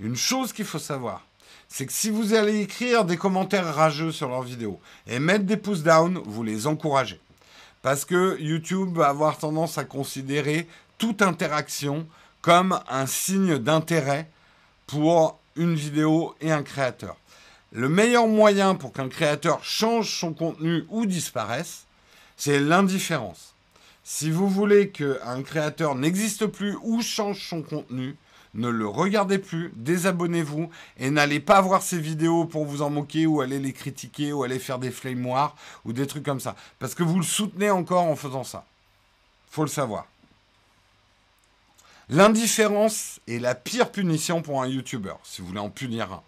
Une 0.00 0.16
chose 0.16 0.52
qu'il 0.52 0.64
faut 0.64 0.78
savoir, 0.78 1.25
c'est 1.68 1.86
que 1.86 1.92
si 1.92 2.10
vous 2.10 2.34
allez 2.34 2.60
écrire 2.60 3.04
des 3.04 3.16
commentaires 3.16 3.74
rageux 3.74 4.12
sur 4.12 4.28
leurs 4.28 4.42
vidéos 4.42 4.80
et 5.06 5.18
mettre 5.18 5.44
des 5.44 5.56
pouces 5.56 5.82
down, 5.82 6.18
vous 6.24 6.42
les 6.42 6.66
encouragez. 6.66 7.20
Parce 7.82 8.04
que 8.04 8.40
YouTube 8.40 8.96
va 8.96 9.08
avoir 9.08 9.38
tendance 9.38 9.78
à 9.78 9.84
considérer 9.84 10.66
toute 10.98 11.22
interaction 11.22 12.06
comme 12.40 12.80
un 12.88 13.06
signe 13.06 13.58
d'intérêt 13.58 14.28
pour 14.86 15.38
une 15.56 15.74
vidéo 15.74 16.34
et 16.40 16.52
un 16.52 16.62
créateur. 16.62 17.16
Le 17.72 17.88
meilleur 17.88 18.28
moyen 18.28 18.74
pour 18.74 18.92
qu'un 18.92 19.08
créateur 19.08 19.62
change 19.64 20.18
son 20.18 20.32
contenu 20.32 20.84
ou 20.88 21.06
disparaisse, 21.06 21.84
c'est 22.36 22.60
l'indifférence. 22.60 23.54
Si 24.04 24.30
vous 24.30 24.48
voulez 24.48 24.90
qu'un 24.90 25.42
créateur 25.42 25.96
n'existe 25.96 26.46
plus 26.46 26.76
ou 26.82 27.02
change 27.02 27.48
son 27.48 27.62
contenu, 27.62 28.16
ne 28.56 28.68
le 28.68 28.88
regardez 28.88 29.38
plus, 29.38 29.72
désabonnez-vous 29.76 30.70
et 30.98 31.10
n'allez 31.10 31.40
pas 31.40 31.60
voir 31.60 31.82
ses 31.82 31.98
vidéos 31.98 32.46
pour 32.46 32.64
vous 32.64 32.82
en 32.82 32.90
moquer 32.90 33.26
ou 33.26 33.40
aller 33.40 33.58
les 33.58 33.72
critiquer 33.72 34.32
ou 34.32 34.42
aller 34.42 34.58
faire 34.58 34.78
des 34.78 34.90
flammes 34.90 35.30
ou 35.84 35.92
des 35.92 36.06
trucs 36.06 36.24
comme 36.24 36.40
ça. 36.40 36.56
Parce 36.78 36.94
que 36.94 37.02
vous 37.02 37.16
le 37.16 37.24
soutenez 37.24 37.70
encore 37.70 38.04
en 38.04 38.16
faisant 38.16 38.44
ça. 38.44 38.64
Faut 39.50 39.62
le 39.62 39.68
savoir. 39.68 40.06
L'indifférence 42.08 43.20
est 43.26 43.38
la 43.38 43.54
pire 43.54 43.90
punition 43.90 44.40
pour 44.40 44.62
un 44.62 44.68
YouTuber, 44.68 45.14
si 45.24 45.40
vous 45.40 45.48
voulez 45.48 45.60
en 45.60 45.70
punir 45.70 46.12
un. 46.12 46.22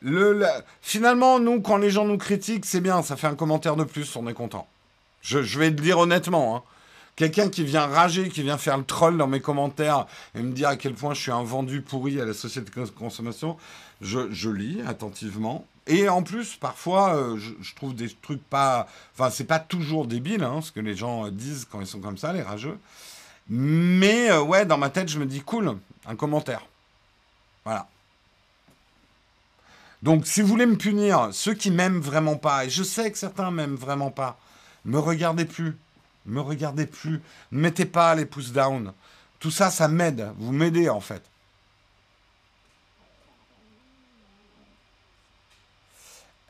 Le, 0.00 0.44
finalement, 0.80 1.40
nous, 1.40 1.60
quand 1.60 1.78
les 1.78 1.90
gens 1.90 2.04
nous 2.04 2.18
critiquent, 2.18 2.66
c'est 2.66 2.80
bien, 2.80 3.02
ça 3.02 3.16
fait 3.16 3.26
un 3.26 3.34
commentaire 3.34 3.74
de 3.74 3.84
plus, 3.84 4.14
on 4.16 4.28
est 4.28 4.34
content. 4.34 4.68
Je, 5.22 5.38
vais 5.58 5.70
le 5.70 5.76
dire 5.76 5.98
honnêtement. 5.98 6.56
Hein. 6.56 6.62
Quelqu'un 7.18 7.48
qui 7.48 7.64
vient 7.64 7.84
rager, 7.84 8.28
qui 8.28 8.44
vient 8.44 8.58
faire 8.58 8.78
le 8.78 8.84
troll 8.84 9.16
dans 9.18 9.26
mes 9.26 9.40
commentaires 9.40 10.06
et 10.36 10.40
me 10.40 10.52
dire 10.52 10.68
à 10.68 10.76
quel 10.76 10.94
point 10.94 11.14
je 11.14 11.20
suis 11.20 11.32
un 11.32 11.42
vendu 11.42 11.82
pourri 11.82 12.20
à 12.20 12.24
la 12.24 12.32
société 12.32 12.70
de 12.70 12.86
consommation, 12.90 13.56
je, 14.00 14.48
lis 14.48 14.80
attentivement. 14.86 15.66
Et 15.88 16.08
en 16.08 16.22
plus, 16.22 16.54
parfois, 16.54 17.16
euh, 17.16 17.36
je, 17.36 17.74
trouve 17.74 17.96
des 17.96 18.08
trucs 18.08 18.44
pas. 18.44 18.86
Enfin, 19.14 19.30
c'est 19.30 19.46
pas 19.46 19.58
toujours 19.58 20.06
débile, 20.06 20.44
hein, 20.44 20.60
ce 20.62 20.70
que 20.70 20.78
les 20.78 20.94
gens 20.94 21.28
disent 21.28 21.66
quand 21.68 21.80
ils 21.80 21.88
sont 21.88 21.98
comme 21.98 22.18
ça, 22.18 22.32
les 22.32 22.42
rageux. 22.42 22.78
Mais 23.48 24.30
euh, 24.30 24.40
ouais, 24.40 24.64
dans 24.64 24.78
ma 24.78 24.88
tête, 24.88 25.08
je 25.08 25.18
me 25.18 25.26
dis 25.26 25.40
cool, 25.40 25.76
un 26.06 26.14
commentaire. 26.14 26.64
Voilà. 27.64 27.88
Donc, 30.04 30.24
si 30.24 30.40
vous 30.40 30.46
voulez 30.46 30.66
me 30.66 30.76
punir, 30.76 31.30
ceux 31.32 31.54
qui 31.54 31.72
m'aiment 31.72 31.98
vraiment 31.98 32.36
pas, 32.36 32.66
et 32.66 32.70
je 32.70 32.84
sais 32.84 33.10
que 33.10 33.18
certains 33.18 33.50
m'aiment 33.50 33.74
vraiment 33.74 34.12
pas, 34.12 34.38
me 34.84 35.00
regardez 35.00 35.46
plus. 35.46 35.76
Me 36.28 36.40
regardez 36.40 36.86
plus. 36.86 37.20
Ne 37.52 37.60
mettez 37.60 37.86
pas 37.86 38.14
les 38.14 38.26
pouces 38.26 38.52
down. 38.52 38.92
Tout 39.40 39.50
ça, 39.50 39.70
ça 39.70 39.88
m'aide. 39.88 40.30
Vous 40.38 40.52
m'aidez 40.52 40.88
en 40.88 41.00
fait. 41.00 41.22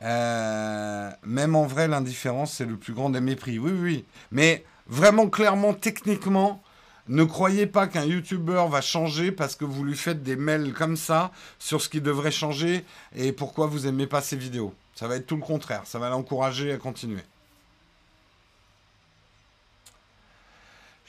Euh, 0.01 1.11
même 1.23 1.55
en 1.55 1.65
vrai, 1.65 1.87
l'indifférence, 1.87 2.53
c'est 2.53 2.65
le 2.65 2.77
plus 2.77 2.93
grand 2.93 3.09
des 3.09 3.21
mépris. 3.21 3.59
Oui, 3.59 3.71
oui, 3.71 3.79
oui. 3.81 4.05
Mais 4.31 4.63
vraiment, 4.87 5.29
clairement, 5.29 5.73
techniquement, 5.73 6.61
ne 7.07 7.23
croyez 7.23 7.65
pas 7.65 7.87
qu'un 7.87 8.05
YouTuber 8.05 8.65
va 8.69 8.81
changer 8.81 9.31
parce 9.31 9.55
que 9.55 9.65
vous 9.65 9.83
lui 9.83 9.97
faites 9.97 10.23
des 10.23 10.35
mails 10.35 10.73
comme 10.73 10.95
ça 10.95 11.31
sur 11.57 11.81
ce 11.81 11.89
qui 11.89 12.01
devrait 12.01 12.31
changer 12.31 12.85
et 13.15 13.31
pourquoi 13.31 13.67
vous 13.67 13.79
n'aimez 13.79 14.07
pas 14.07 14.21
ses 14.21 14.37
vidéos. 14.37 14.73
Ça 14.95 15.07
va 15.07 15.15
être 15.15 15.25
tout 15.25 15.35
le 15.35 15.41
contraire. 15.41 15.81
Ça 15.85 15.99
va 15.99 16.09
l'encourager 16.09 16.71
à 16.71 16.77
continuer. 16.77 17.23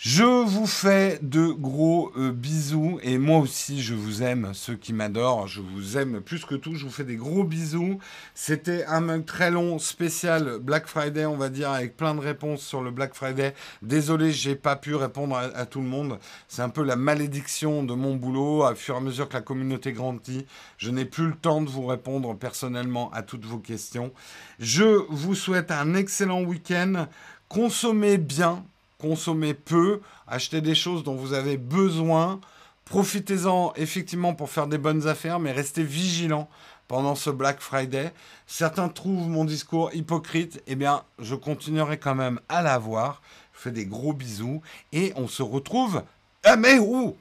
Je 0.02 0.24
vous 0.24 0.66
fais 0.66 1.18
de 1.20 1.48
gros 1.48 2.10
euh, 2.16 2.32
bisous 2.32 2.98
et 3.02 3.18
moi 3.18 3.38
aussi 3.38 3.82
je 3.82 3.92
vous 3.92 4.22
aime, 4.22 4.52
ceux 4.54 4.74
qui 4.74 4.94
m'adorent, 4.94 5.46
je 5.46 5.60
vous 5.60 5.98
aime 5.98 6.22
plus 6.22 6.46
que 6.46 6.54
tout, 6.54 6.74
je 6.74 6.86
vous 6.86 6.90
fais 6.90 7.04
des 7.04 7.16
gros 7.16 7.44
bisous. 7.44 7.98
C'était 8.34 8.86
un 8.86 9.20
très 9.20 9.50
long, 9.50 9.78
spécial 9.78 10.56
Black 10.58 10.86
Friday, 10.86 11.26
on 11.26 11.36
va 11.36 11.50
dire, 11.50 11.68
avec 11.68 11.98
plein 11.98 12.14
de 12.14 12.20
réponses 12.20 12.62
sur 12.62 12.80
le 12.80 12.90
Black 12.90 13.14
Friday. 13.14 13.52
Désolé, 13.82 14.32
j'ai 14.32 14.56
pas 14.56 14.74
pu 14.74 14.94
répondre 14.94 15.36
à, 15.36 15.66
tout 15.66 15.82
le 15.82 15.88
monde. 15.88 16.18
C'est 16.48 16.62
un 16.62 16.70
peu 16.70 16.82
la 16.82 16.96
malédiction 16.96 17.82
de 17.82 17.92
mon 17.92 18.16
boulot. 18.16 18.64
À 18.64 18.74
fur 18.74 18.94
et 18.94 18.98
à 18.98 19.00
mesure 19.02 19.28
que 19.28 19.34
la 19.34 19.42
communauté 19.42 19.92
grandit, 19.92 20.46
je 20.78 20.90
n'ai 20.90 21.04
plus 21.04 21.26
le 21.26 21.34
temps 21.34 21.60
de 21.60 21.68
vous 21.68 21.84
répondre 21.84 22.34
personnellement 22.38 23.10
à 23.12 23.22
toutes 23.22 23.44
vos 23.44 23.58
questions. 23.58 24.14
Je 24.60 25.04
vous 25.10 25.34
souhaite 25.34 25.70
un 25.70 25.92
excellent 25.92 26.40
week-end. 26.40 27.06
Consommez 27.50 28.16
bien, 28.16 28.64
consommez 29.00 29.54
peu, 29.54 30.00
achetez 30.26 30.60
des 30.60 30.74
choses 30.74 31.02
dont 31.02 31.14
vous 31.14 31.32
avez 31.32 31.56
besoin. 31.56 32.40
Profitez-en 32.84 33.72
effectivement 33.76 34.34
pour 34.34 34.50
faire 34.50 34.66
des 34.66 34.78
bonnes 34.78 35.06
affaires, 35.06 35.38
mais 35.38 35.52
restez 35.52 35.82
vigilants 35.82 36.48
pendant 36.88 37.14
ce 37.14 37.30
Black 37.30 37.60
Friday. 37.60 38.12
Certains 38.46 38.88
trouvent 38.88 39.28
mon 39.28 39.44
discours 39.44 39.94
hypocrite. 39.94 40.60
Eh 40.66 40.74
bien, 40.74 41.04
je 41.20 41.36
continuerai 41.36 41.98
quand 41.98 42.16
même 42.16 42.40
à 42.48 42.62
l'avoir. 42.62 43.22
Je 43.54 43.60
fais 43.60 43.70
des 43.70 43.86
gros 43.86 44.12
bisous 44.12 44.60
et 44.92 45.12
on 45.14 45.28
se 45.28 45.42
retrouve. 45.42 46.02
Ah 46.42 46.56
mais 46.56 46.78
où? 46.78 47.16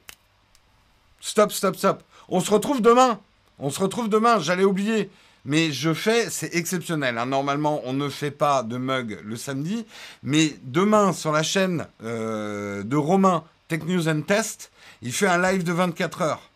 Stop, 1.20 1.52
stop, 1.52 1.76
stop. 1.76 2.02
On 2.28 2.40
se 2.40 2.50
retrouve 2.50 2.80
demain. 2.80 3.20
On 3.58 3.70
se 3.70 3.78
retrouve 3.78 4.08
demain. 4.08 4.40
J'allais 4.40 4.64
oublier. 4.64 5.10
Mais 5.44 5.72
je 5.72 5.94
fais, 5.94 6.28
c'est 6.30 6.54
exceptionnel. 6.54 7.18
Hein. 7.18 7.26
Normalement, 7.26 7.80
on 7.84 7.92
ne 7.92 8.08
fait 8.08 8.30
pas 8.30 8.62
de 8.62 8.76
mug 8.76 9.18
le 9.24 9.36
samedi. 9.36 9.86
Mais 10.22 10.54
demain, 10.64 11.12
sur 11.12 11.32
la 11.32 11.42
chaîne 11.42 11.86
euh, 12.04 12.82
de 12.82 12.96
Romain, 12.96 13.44
Tech 13.68 13.84
News 13.84 14.08
and 14.08 14.22
Test, 14.22 14.70
il 15.02 15.12
fait 15.12 15.26
un 15.26 15.40
live 15.40 15.64
de 15.64 15.72
24 15.72 16.22
heures. 16.22 16.50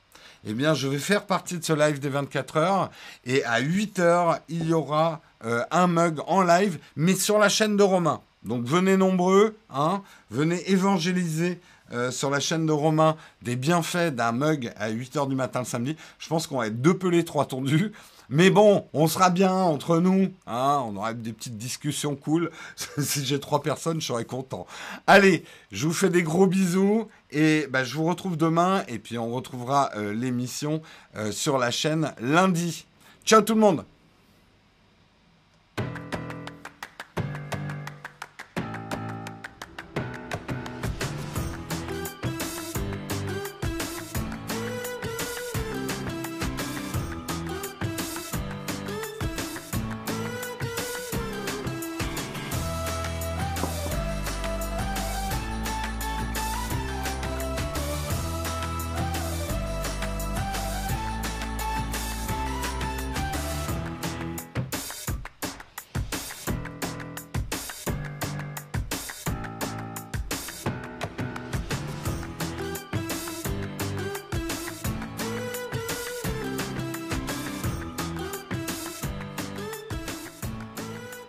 Eh 0.46 0.52
bien, 0.52 0.74
je 0.74 0.88
vais 0.88 0.98
faire 0.98 1.24
partie 1.24 1.58
de 1.58 1.64
ce 1.64 1.72
live 1.72 1.98
des 1.98 2.10
24 2.10 2.56
heures. 2.58 2.90
Et 3.24 3.42
à 3.44 3.60
8 3.60 3.98
heures, 3.98 4.38
il 4.48 4.68
y 4.68 4.74
aura 4.74 5.22
euh, 5.44 5.62
un 5.70 5.86
mug 5.86 6.20
en 6.26 6.42
live, 6.42 6.78
mais 6.96 7.14
sur 7.14 7.38
la 7.38 7.48
chaîne 7.48 7.76
de 7.76 7.82
Romain. 7.82 8.20
Donc 8.44 8.64
venez 8.66 8.98
nombreux, 8.98 9.56
hein, 9.70 10.02
venez 10.30 10.70
évangéliser 10.70 11.60
euh, 11.92 12.10
sur 12.10 12.28
la 12.28 12.40
chaîne 12.40 12.66
de 12.66 12.72
Romain 12.72 13.16
des 13.42 13.56
bienfaits 13.56 14.14
d'un 14.14 14.32
mug 14.32 14.72
à 14.76 14.90
8h 14.90 15.28
du 15.28 15.34
matin 15.34 15.60
le 15.60 15.64
samedi. 15.64 15.96
Je 16.18 16.28
pense 16.28 16.46
qu'on 16.46 16.58
va 16.58 16.66
être 16.66 16.80
deux 16.80 16.96
pelés, 16.96 17.24
trois 17.24 17.46
tondus. 17.46 17.92
Mais 18.28 18.50
bon, 18.50 18.86
on 18.92 19.06
sera 19.06 19.30
bien 19.30 19.52
entre 19.52 19.98
nous. 19.98 20.32
Hein 20.46 20.82
on 20.86 20.96
aura 20.96 21.14
des 21.14 21.32
petites 21.32 21.58
discussions 21.58 22.16
cool. 22.16 22.50
si 22.98 23.24
j'ai 23.24 23.40
trois 23.40 23.62
personnes, 23.62 24.00
je 24.00 24.06
serai 24.06 24.24
content. 24.24 24.66
Allez, 25.06 25.44
je 25.72 25.86
vous 25.86 25.92
fais 25.92 26.10
des 26.10 26.22
gros 26.22 26.46
bisous. 26.46 27.08
Et 27.30 27.66
bah, 27.68 27.84
je 27.84 27.94
vous 27.94 28.04
retrouve 28.04 28.36
demain. 28.36 28.84
Et 28.88 28.98
puis 28.98 29.18
on 29.18 29.32
retrouvera 29.32 29.90
euh, 29.96 30.12
l'émission 30.14 30.82
euh, 31.16 31.32
sur 31.32 31.58
la 31.58 31.70
chaîne 31.70 32.12
lundi. 32.20 32.86
Ciao 33.24 33.42
tout 33.42 33.54
le 33.54 33.60
monde 33.60 33.84